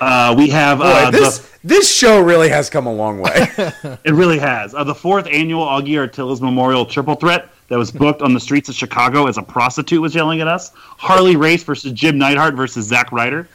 uh, 0.02 0.36
we 0.38 0.50
have 0.50 0.80
Boy, 0.80 0.86
uh, 0.86 1.12
this 1.12 1.40
the, 1.40 1.68
this 1.68 1.94
show 1.94 2.20
really 2.20 2.50
has 2.50 2.70
come 2.70 2.88
a 2.88 2.94
long 2.94 3.20
way. 3.20 3.32
it 4.04 4.14
really 4.14 4.40
has 4.40 4.74
uh, 4.74 4.84
the 4.84 4.96
fourth 4.96 5.28
annual 5.28 5.66
Augie 5.66 5.96
Artillas 5.96 6.42
Memorial 6.42 6.86
Triple 6.86 7.16
Threat 7.16 7.50
that 7.68 7.78
was 7.78 7.92
booked 7.92 8.22
on 8.22 8.34
the 8.34 8.40
streets 8.40 8.70
of 8.70 8.76
Chicago 8.76 9.28
as 9.28 9.38
a 9.38 9.42
prostitute 9.42 10.02
was 10.02 10.14
yelling 10.14 10.42
at 10.42 10.48
us. 10.48 10.72
Harley 10.76 11.36
Race 11.36 11.64
versus 11.64 11.92
Jim 11.94 12.18
Neidhart 12.18 12.56
versus 12.56 12.86
Zack 12.86 13.12
Ryder. 13.12 13.48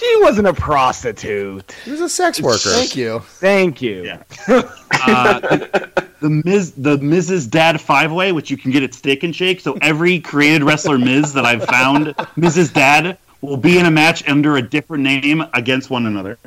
She 0.00 0.16
wasn't 0.22 0.46
a 0.48 0.54
prostitute. 0.54 1.74
She 1.84 1.90
was 1.90 2.00
a 2.00 2.08
sex 2.08 2.40
worker. 2.40 2.70
Thank 2.70 2.96
you. 2.96 3.20
Thank 3.20 3.82
you. 3.82 4.04
Yeah. 4.04 4.22
Uh, 5.02 5.86
the 6.20 6.42
Miz, 6.44 6.72
the 6.72 6.98
Mrs. 6.98 7.48
Dad 7.48 7.80
Five 7.80 8.12
Way, 8.12 8.32
which 8.32 8.50
you 8.50 8.58
can 8.58 8.70
get 8.70 8.82
at 8.82 8.92
Steak 8.92 9.22
and 9.22 9.34
Shake. 9.34 9.60
So 9.60 9.78
every 9.80 10.20
created 10.20 10.62
wrestler 10.62 10.98
Miz 10.98 11.32
that 11.32 11.46
I've 11.46 11.64
found, 11.64 12.08
Mrs. 12.36 12.74
Dad 12.74 13.16
will 13.40 13.56
be 13.56 13.78
in 13.78 13.86
a 13.86 13.90
match 13.90 14.28
under 14.28 14.56
a 14.56 14.62
different 14.62 15.02
name 15.04 15.42
against 15.54 15.88
one 15.88 16.04
another. 16.04 16.38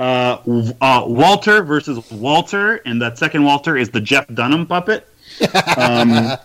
Uh, 0.00 0.38
uh, 0.80 1.04
Walter 1.06 1.62
versus 1.62 2.10
Walter, 2.10 2.76
and 2.86 3.00
that 3.02 3.18
second 3.18 3.44
Walter 3.44 3.76
is 3.76 3.90
the 3.90 4.00
Jeff 4.00 4.26
Dunham 4.34 4.66
puppet. 4.66 5.06
Um, 5.76 6.38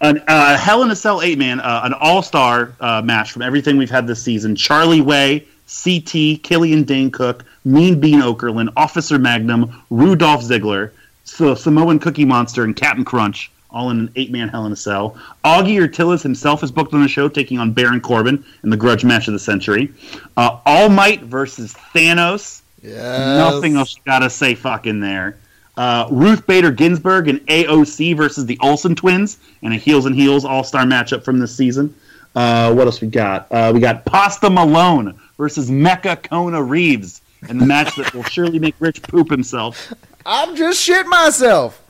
an, 0.00 0.22
uh, 0.28 0.56
Hell 0.56 0.82
in 0.82 0.90
a 0.90 0.96
Cell 0.96 1.22
eight 1.22 1.38
man, 1.38 1.60
uh, 1.60 1.80
an 1.84 1.94
all 1.94 2.22
star 2.22 2.74
uh, 2.80 3.02
match 3.02 3.32
from 3.32 3.42
everything 3.42 3.76
we've 3.76 3.90
had 3.90 4.06
this 4.06 4.22
season. 4.22 4.54
Charlie 4.54 5.00
Way, 5.00 5.46
CT, 5.66 6.42
Killian 6.42 6.84
Dane 6.84 7.10
Cook, 7.10 7.44
Mean 7.64 7.98
Bean 8.00 8.20
Okerlund, 8.20 8.72
Officer 8.76 9.18
Magnum, 9.18 9.82
Rudolph 9.90 10.42
Ziggler, 10.42 10.90
so 11.24 11.54
Samoan 11.54 11.98
Cookie 11.98 12.24
Monster, 12.24 12.64
and 12.64 12.76
Captain 12.76 13.04
Crunch, 13.04 13.50
all 13.70 13.90
in 13.90 13.98
an 14.00 14.10
eight 14.16 14.30
man 14.30 14.48
Hell 14.48 14.66
in 14.66 14.72
a 14.72 14.76
Cell. 14.76 15.16
Augie 15.44 15.80
Ortiz 15.80 16.22
himself 16.22 16.62
is 16.62 16.70
booked 16.70 16.94
on 16.94 17.02
the 17.02 17.08
show, 17.08 17.28
taking 17.28 17.58
on 17.58 17.72
Baron 17.72 18.00
Corbin 18.00 18.44
in 18.62 18.70
the 18.70 18.76
grudge 18.76 19.04
match 19.04 19.26
of 19.26 19.32
the 19.32 19.40
century. 19.40 19.92
Uh, 20.36 20.58
all 20.64 20.88
Might 20.88 21.22
versus 21.22 21.74
Thanos. 21.94 22.62
Yes. 22.82 23.38
Nothing 23.38 23.76
else 23.76 23.96
you 23.96 24.02
gotta 24.04 24.30
say 24.30 24.54
fucking 24.54 25.00
there. 25.00 25.36
Uh, 25.76 26.06
Ruth 26.10 26.46
Bader 26.46 26.70
Ginsburg 26.70 27.28
and 27.28 27.40
AOC 27.48 28.16
versus 28.16 28.46
the 28.46 28.58
Olsen 28.62 28.94
twins 28.94 29.38
in 29.60 29.72
a 29.72 29.76
heels 29.76 30.06
and 30.06 30.14
heels 30.14 30.44
all 30.44 30.64
star 30.64 30.84
matchup 30.84 31.24
from 31.24 31.38
this 31.38 31.54
season. 31.54 31.94
Uh, 32.34 32.72
what 32.72 32.86
else 32.86 33.00
we 33.00 33.08
got? 33.08 33.50
Uh, 33.50 33.72
we 33.74 33.80
got 33.80 34.04
Pasta 34.04 34.48
Malone 34.48 35.18
versus 35.36 35.70
Mecca 35.70 36.16
Kona 36.16 36.62
Reeves 36.62 37.20
in 37.48 37.58
the 37.58 37.66
match 37.66 37.94
that 37.96 38.14
will 38.14 38.24
surely 38.24 38.58
make 38.58 38.74
Rich 38.78 39.02
poop 39.02 39.30
himself. 39.30 39.92
I'm 40.24 40.56
just 40.56 40.82
shit 40.82 41.06
myself. 41.06 41.82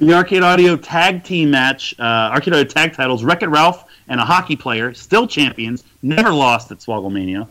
The 0.00 0.12
Arcade 0.12 0.42
Audio 0.42 0.76
Tag 0.76 1.22
Team 1.22 1.50
match, 1.50 1.94
uh, 1.98 2.02
Arcade 2.32 2.54
Audio 2.54 2.64
Tag 2.64 2.94
titles, 2.94 3.22
Wreck 3.22 3.42
It 3.42 3.48
Ralph 3.48 3.84
and 4.08 4.20
a 4.20 4.24
hockey 4.24 4.56
player, 4.56 4.92
still 4.92 5.26
champions, 5.26 5.84
never 6.02 6.30
lost 6.30 6.70
at 6.72 6.78
Swogglemania, 6.78 7.46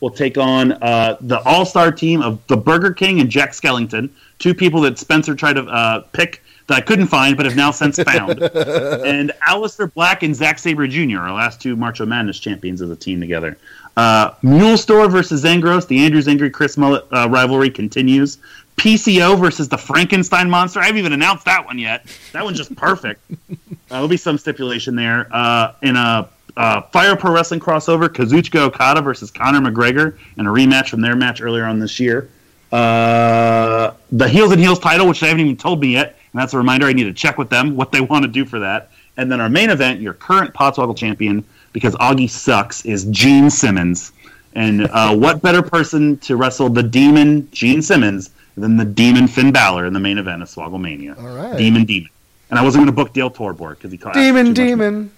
will 0.00 0.10
take 0.10 0.38
on 0.38 0.72
uh, 0.72 1.16
the 1.20 1.40
All 1.40 1.64
Star 1.64 1.92
team 1.92 2.22
of 2.22 2.44
the 2.46 2.56
Burger 2.56 2.92
King 2.92 3.20
and 3.20 3.28
Jack 3.28 3.52
Skellington, 3.52 4.10
two 4.38 4.54
people 4.54 4.80
that 4.80 4.98
Spencer 4.98 5.34
tried 5.34 5.54
to 5.54 5.64
uh, 5.64 6.00
pick 6.12 6.42
that 6.66 6.78
I 6.78 6.80
couldn't 6.80 7.08
find 7.08 7.36
but 7.36 7.44
have 7.46 7.56
now 7.56 7.70
since 7.70 7.98
found, 8.02 8.42
and 8.42 9.32
Aleister 9.46 9.92
Black 9.92 10.22
and 10.22 10.34
Zack 10.34 10.58
Sabre 10.58 10.86
Jr., 10.86 11.18
our 11.18 11.32
last 11.32 11.60
two 11.60 11.76
Marcho 11.76 12.06
Madness 12.06 12.38
champions 12.38 12.80
as 12.80 12.90
a 12.90 12.96
team 12.96 13.20
together. 13.20 13.58
Uh, 13.96 14.32
Mule 14.42 14.76
Store 14.76 15.08
versus 15.08 15.44
Zangros, 15.44 15.86
the 15.86 15.98
Andrew 15.98 16.20
Zangry 16.20 16.52
Chris 16.52 16.76
Mullet 16.76 17.04
uh, 17.12 17.28
rivalry 17.28 17.70
continues. 17.70 18.38
PCO 18.76 19.38
versus 19.38 19.68
the 19.68 19.76
Frankenstein 19.76 20.48
monster. 20.48 20.80
I 20.80 20.86
haven't 20.86 20.98
even 20.98 21.12
announced 21.12 21.44
that 21.44 21.64
one 21.66 21.78
yet. 21.78 22.06
That 22.32 22.44
one's 22.44 22.58
just 22.58 22.74
perfect. 22.76 23.20
Uh, 23.90 23.96
there'll 23.96 24.08
be 24.08 24.16
some 24.16 24.38
stipulation 24.38 24.96
there. 24.96 25.28
Uh, 25.30 25.74
in 25.82 25.96
a 25.96 26.26
uh, 26.56 26.80
Fire 26.80 27.14
Pro 27.14 27.30
Wrestling 27.30 27.60
crossover, 27.60 28.08
Kazuchika 28.08 28.60
Okada 28.60 29.02
versus 29.02 29.30
Conor 29.30 29.60
McGregor 29.60 30.18
in 30.38 30.46
a 30.46 30.50
rematch 30.50 30.88
from 30.88 31.02
their 31.02 31.14
match 31.14 31.42
earlier 31.42 31.66
on 31.66 31.78
this 31.78 32.00
year. 32.00 32.30
Uh, 32.72 33.92
the 34.10 34.26
Heels 34.26 34.50
and 34.52 34.60
Heels 34.60 34.78
title, 34.78 35.06
which 35.06 35.20
they 35.20 35.28
haven't 35.28 35.44
even 35.44 35.58
told 35.58 35.80
me 35.80 35.92
yet, 35.92 36.16
and 36.32 36.40
that's 36.40 36.54
a 36.54 36.56
reminder 36.56 36.86
I 36.86 36.94
need 36.94 37.04
to 37.04 37.12
check 37.12 37.36
with 37.36 37.50
them 37.50 37.76
what 37.76 37.92
they 37.92 38.00
want 38.00 38.24
to 38.24 38.30
do 38.30 38.46
for 38.46 38.60
that. 38.60 38.90
And 39.18 39.30
then 39.30 39.42
our 39.42 39.50
main 39.50 39.68
event, 39.68 40.00
your 40.00 40.14
current 40.14 40.54
Podswoggle 40.54 40.96
champion, 40.96 41.44
because 41.72 41.94
Augie 41.96 42.28
sucks, 42.30 42.84
is 42.84 43.04
Gene 43.06 43.50
Simmons. 43.50 44.12
And 44.54 44.88
uh, 44.88 45.14
what 45.16 45.42
better 45.42 45.62
person 45.62 46.18
to 46.18 46.36
wrestle 46.36 46.68
the 46.68 46.82
demon 46.82 47.48
Gene 47.52 47.82
Simmons 47.82 48.30
than 48.56 48.76
the 48.76 48.84
demon 48.84 49.26
Finn 49.28 49.52
Balor 49.52 49.86
in 49.86 49.92
the 49.92 50.00
main 50.00 50.18
event 50.18 50.42
of 50.42 50.48
Swogglemania? 50.48 51.18
All 51.18 51.34
right. 51.34 51.56
Demon 51.56 51.84
Demon. 51.84 52.10
And 52.50 52.58
I 52.58 52.62
wasn't 52.62 52.80
going 52.84 52.94
to 52.94 53.02
book 53.04 53.14
Dale 53.14 53.30
Torborg 53.30 53.76
because 53.76 53.90
he 53.92 53.96
caught 53.96 54.12
Demon, 54.12 54.52
demon. 54.52 55.10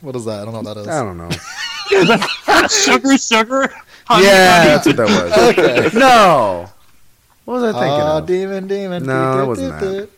What 0.00 0.14
is 0.14 0.24
that? 0.26 0.42
I 0.42 0.44
don't 0.44 0.52
know 0.54 0.60
what 0.62 0.74
that 0.74 0.80
is. 0.82 0.86
I 0.88 1.02
don't 1.02 1.18
know. 1.18 1.30
sugar, 2.68 3.18
sugar. 3.18 3.74
Honey, 4.04 4.26
Yeah, 4.26 4.56
honey. 4.58 4.68
that's 4.70 4.86
what 4.86 4.96
that 4.96 5.08
was. 5.08 5.58
Okay. 5.58 5.98
No. 5.98 6.68
What 7.44 7.54
was 7.60 7.74
I 7.74 7.78
thinking 7.80 8.00
Oh, 8.02 8.18
of? 8.18 8.26
demon, 8.26 8.66
demon. 8.68 9.04
No, 9.04 9.32
Do, 9.32 9.38
that 9.38 9.46
wasn't 9.46 9.80
that. 9.80 10.08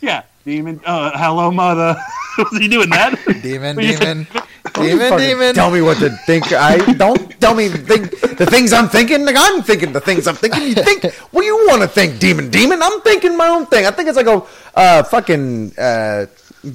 Yeah, 0.00 0.22
demon. 0.46 0.80
Uh, 0.86 1.10
hello, 1.18 1.50
mother. 1.50 1.96
Was 2.38 2.58
he 2.58 2.68
doing 2.68 2.88
that? 2.90 3.18
Demon, 3.42 3.76
What 3.76 3.82
do 3.82 3.88
you 3.88 3.98
demon. 3.98 4.26
Demon, 4.74 5.18
demon. 5.18 5.54
Tell 5.54 5.70
me 5.70 5.80
what 5.80 5.98
to 5.98 6.10
think. 6.26 6.52
I 6.52 6.78
don't 6.94 7.38
tell 7.40 7.54
me 7.54 7.68
think 7.68 8.10
the 8.20 8.46
things 8.46 8.72
I'm 8.72 8.88
thinking. 8.88 9.24
Like 9.24 9.36
I'm 9.38 9.62
thinking 9.62 9.92
the 9.92 10.00
things 10.00 10.26
I'm 10.28 10.34
thinking. 10.36 10.62
You 10.62 10.74
think 10.74 11.04
what 11.32 11.40
do 11.42 11.46
you 11.46 11.66
want 11.66 11.82
to 11.82 11.88
think, 11.88 12.18
demon, 12.20 12.50
demon? 12.50 12.82
I'm 12.82 13.00
thinking 13.00 13.36
my 13.36 13.48
own 13.48 13.66
thing. 13.66 13.86
I 13.86 13.90
think 13.90 14.08
it's 14.08 14.16
like 14.16 14.26
a 14.26 14.42
uh, 14.74 15.02
fucking 15.04 15.72
uh, 15.78 16.26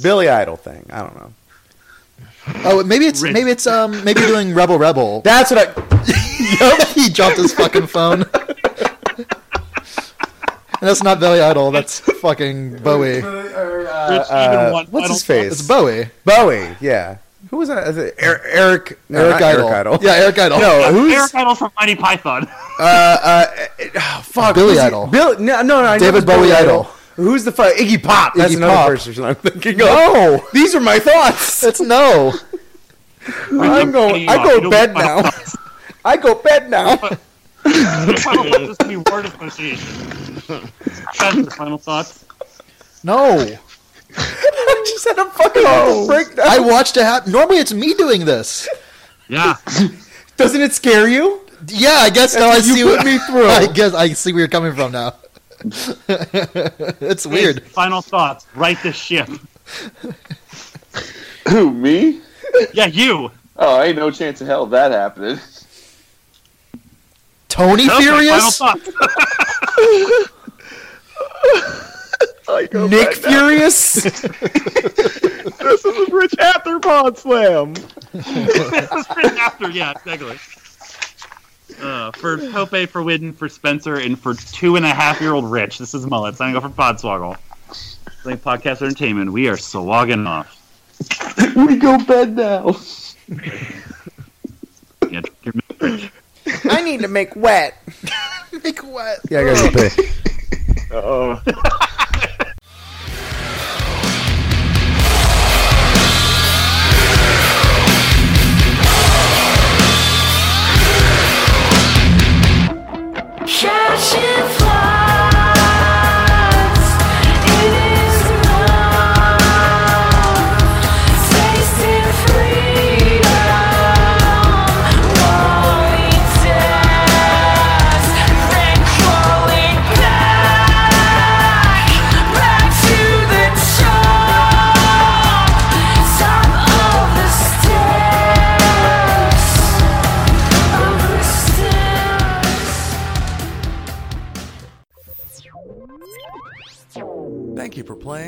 Billy 0.01 0.29
Idol 0.29 0.57
thing. 0.57 0.83
I 0.91 0.99
don't 1.01 1.15
know. 1.15 1.33
Oh, 2.65 2.83
maybe 2.83 3.05
it's 3.05 3.21
Rich. 3.21 3.33
maybe 3.33 3.51
it's 3.51 3.67
um 3.67 4.03
maybe 4.03 4.21
doing 4.21 4.55
Rebel 4.55 4.79
Rebel. 4.79 5.21
That's 5.21 5.51
what 5.51 5.59
I. 5.61 5.91
Yup, 6.59 6.87
he 6.89 7.07
dropped 7.09 7.37
his 7.37 7.53
fucking 7.53 7.85
phone. 7.85 8.25
And 10.81 10.89
that's 10.89 11.03
not 11.03 11.19
Billy 11.19 11.39
Idol. 11.41 11.71
That's 11.71 11.99
fucking 11.99 12.77
Bowie. 12.77 13.21
Rich 13.21 13.23
uh, 13.25 14.49
even 14.61 14.73
won 14.73 14.85
what's 14.87 15.09
his 15.09 15.23
face? 15.23 15.53
It's 15.53 15.67
Bowie. 15.67 16.09
Bowie. 16.25 16.75
Yeah. 16.81 17.17
Who 17.49 17.57
was 17.57 17.69
that? 17.69 17.87
Is 17.87 17.97
it 17.97 18.15
Er- 18.21 18.41
Eric. 18.45 18.99
No, 19.09 19.19
Eric 19.19 19.31
not 19.31 19.43
Idol. 19.43 19.67
Eric 19.67 19.79
Idle. 19.87 19.99
Yeah, 20.01 20.11
Eric 20.13 20.39
Idle. 20.39 20.59
No, 20.59 20.91
who's 20.93 21.13
Eric 21.13 21.35
Idle 21.35 21.55
from 21.55 21.71
Mighty 21.79 21.95
Python. 21.95 22.47
uh, 22.79 22.83
uh, 22.83 23.45
oh, 23.95 24.21
fuck, 24.23 24.55
Billy 24.55 24.79
Idol. 24.79 25.07
Bill, 25.07 25.39
no, 25.39 25.61
no, 25.61 25.81
no, 25.81 25.97
David 25.99 26.17
it's 26.17 26.25
Billy 26.25 26.47
Bowie 26.49 26.53
Idol. 26.53 26.83
Who's 27.15 27.43
the 27.43 27.51
fuck? 27.51 27.73
Iggy 27.75 28.01
Pop. 28.01 28.33
That's 28.35 28.53
Iggy 28.53 28.57
another 28.57 28.73
Pop. 28.75 28.87
person 28.87 29.23
I'm 29.23 29.35
thinking 29.35 29.73
of. 29.81 29.87
No, 29.87 30.45
these 30.53 30.73
are 30.75 30.79
my 30.79 30.99
thoughts. 30.99 31.63
It's 31.71 31.79
no. 31.81 32.33
I'm 33.51 33.91
going. 33.91 34.27
I 34.29 34.37
go 34.43 34.69
bed 34.69 34.93
now. 34.93 35.29
I 36.05 36.17
go 36.17 36.35
bed 36.35 36.69
now. 36.69 36.95
Final 36.97 37.13
thoughts 38.51 38.77
to 38.77 38.87
be 38.87 38.97
word 38.97 39.25
association. 39.25 40.30
Spencer, 41.13 41.51
final 41.51 41.77
thoughts. 41.77 42.25
No. 43.03 43.39
I 44.17 44.83
just 44.85 45.07
had 45.07 45.17
a 45.19 45.29
fucking 45.31 45.63
mental 45.63 46.07
breakdown. 46.07 46.45
I 46.47 46.59
watched 46.59 46.97
it 46.97 47.03
happen. 47.03 47.31
Normally 47.31 47.57
it's 47.57 47.73
me 47.73 47.93
doing 47.93 48.25
this. 48.25 48.67
Yeah. 49.27 49.55
Doesn't 50.37 50.61
it 50.61 50.73
scare 50.73 51.07
you? 51.07 51.41
Yeah, 51.67 51.99
I 51.99 52.09
guess 52.09 52.35
now 52.35 52.45
I 52.45 52.57
what 52.57 52.65
you 52.65 52.73
see 52.73 52.83
put 52.83 52.97
what 52.97 53.05
me 53.05 53.17
through. 53.19 53.45
I 53.49 53.67
guess 53.67 53.93
I 53.93 54.09
see 54.09 54.33
where 54.33 54.39
you're 54.39 54.47
coming 54.47 54.73
from 54.73 54.91
now. 54.91 55.15
it's 55.63 57.25
weird. 57.25 57.63
Final 57.67 58.01
thoughts. 58.01 58.47
Right 58.55 58.77
this 58.81 58.95
ship. 58.95 59.29
Who, 61.49 61.71
me? 61.71 62.21
Yeah, 62.73 62.87
you. 62.87 63.31
Oh, 63.57 63.75
I 63.77 63.85
ain't 63.85 63.97
no 63.97 64.09
chance 64.11 64.41
in 64.41 64.47
hell 64.47 64.65
that 64.67 64.91
happening. 64.91 65.39
Tony 67.47 67.85
Okay, 67.89 68.01
Furious? 68.01 68.61
Final 72.43 72.89
thoughts. 72.89 72.91
Nick 72.91 73.13
Furious. 73.13 74.05
This 75.71 75.85
is 75.85 76.09
a 76.09 76.15
Rich 76.15 76.35
After 76.39 76.79
Pod 76.79 77.17
Slam. 77.17 77.73
This 78.13 78.27
is 78.27 78.71
Rich 78.71 79.37
After, 79.39 79.69
yeah, 79.69 79.91
exactly. 79.91 80.37
Uh, 81.81 82.11
for 82.11 82.37
Tope, 82.37 82.89
for 82.89 83.01
Whitten, 83.01 83.33
for 83.35 83.47
Spencer, 83.47 83.95
and 83.95 84.19
for 84.19 84.33
two 84.33 84.75
and 84.75 84.85
a 84.85 84.93
half 84.93 85.21
year 85.21 85.33
old 85.33 85.49
Rich, 85.49 85.77
this 85.77 85.93
is 85.93 86.05
Mullet 86.05 86.35
signing 86.35 86.55
off 86.55 86.63
for 86.63 86.69
Podswoggle. 86.69 87.37
Think 88.23 88.41
Podcast 88.41 88.81
Entertainment, 88.81 89.31
we 89.31 89.47
are 89.49 89.57
slogging 89.57 90.27
off. 90.27 90.57
we 91.55 91.77
go 91.77 91.97
bed 92.03 92.35
now. 92.35 92.75
Yeah, 95.09 95.21
your 95.43 95.53
milk, 95.53 95.81
Rich. 95.81 96.11
I 96.65 96.83
need 96.83 97.01
to 97.01 97.07
make 97.07 97.35
wet. 97.35 97.75
Make 98.63 98.83
wet. 98.83 99.19
Yeah, 99.29 99.39
I 99.39 99.43
gotta 99.45 99.71
go 99.71 99.89
pay. 99.89 100.40
Oh. 100.93 101.41
Catching 113.47 114.47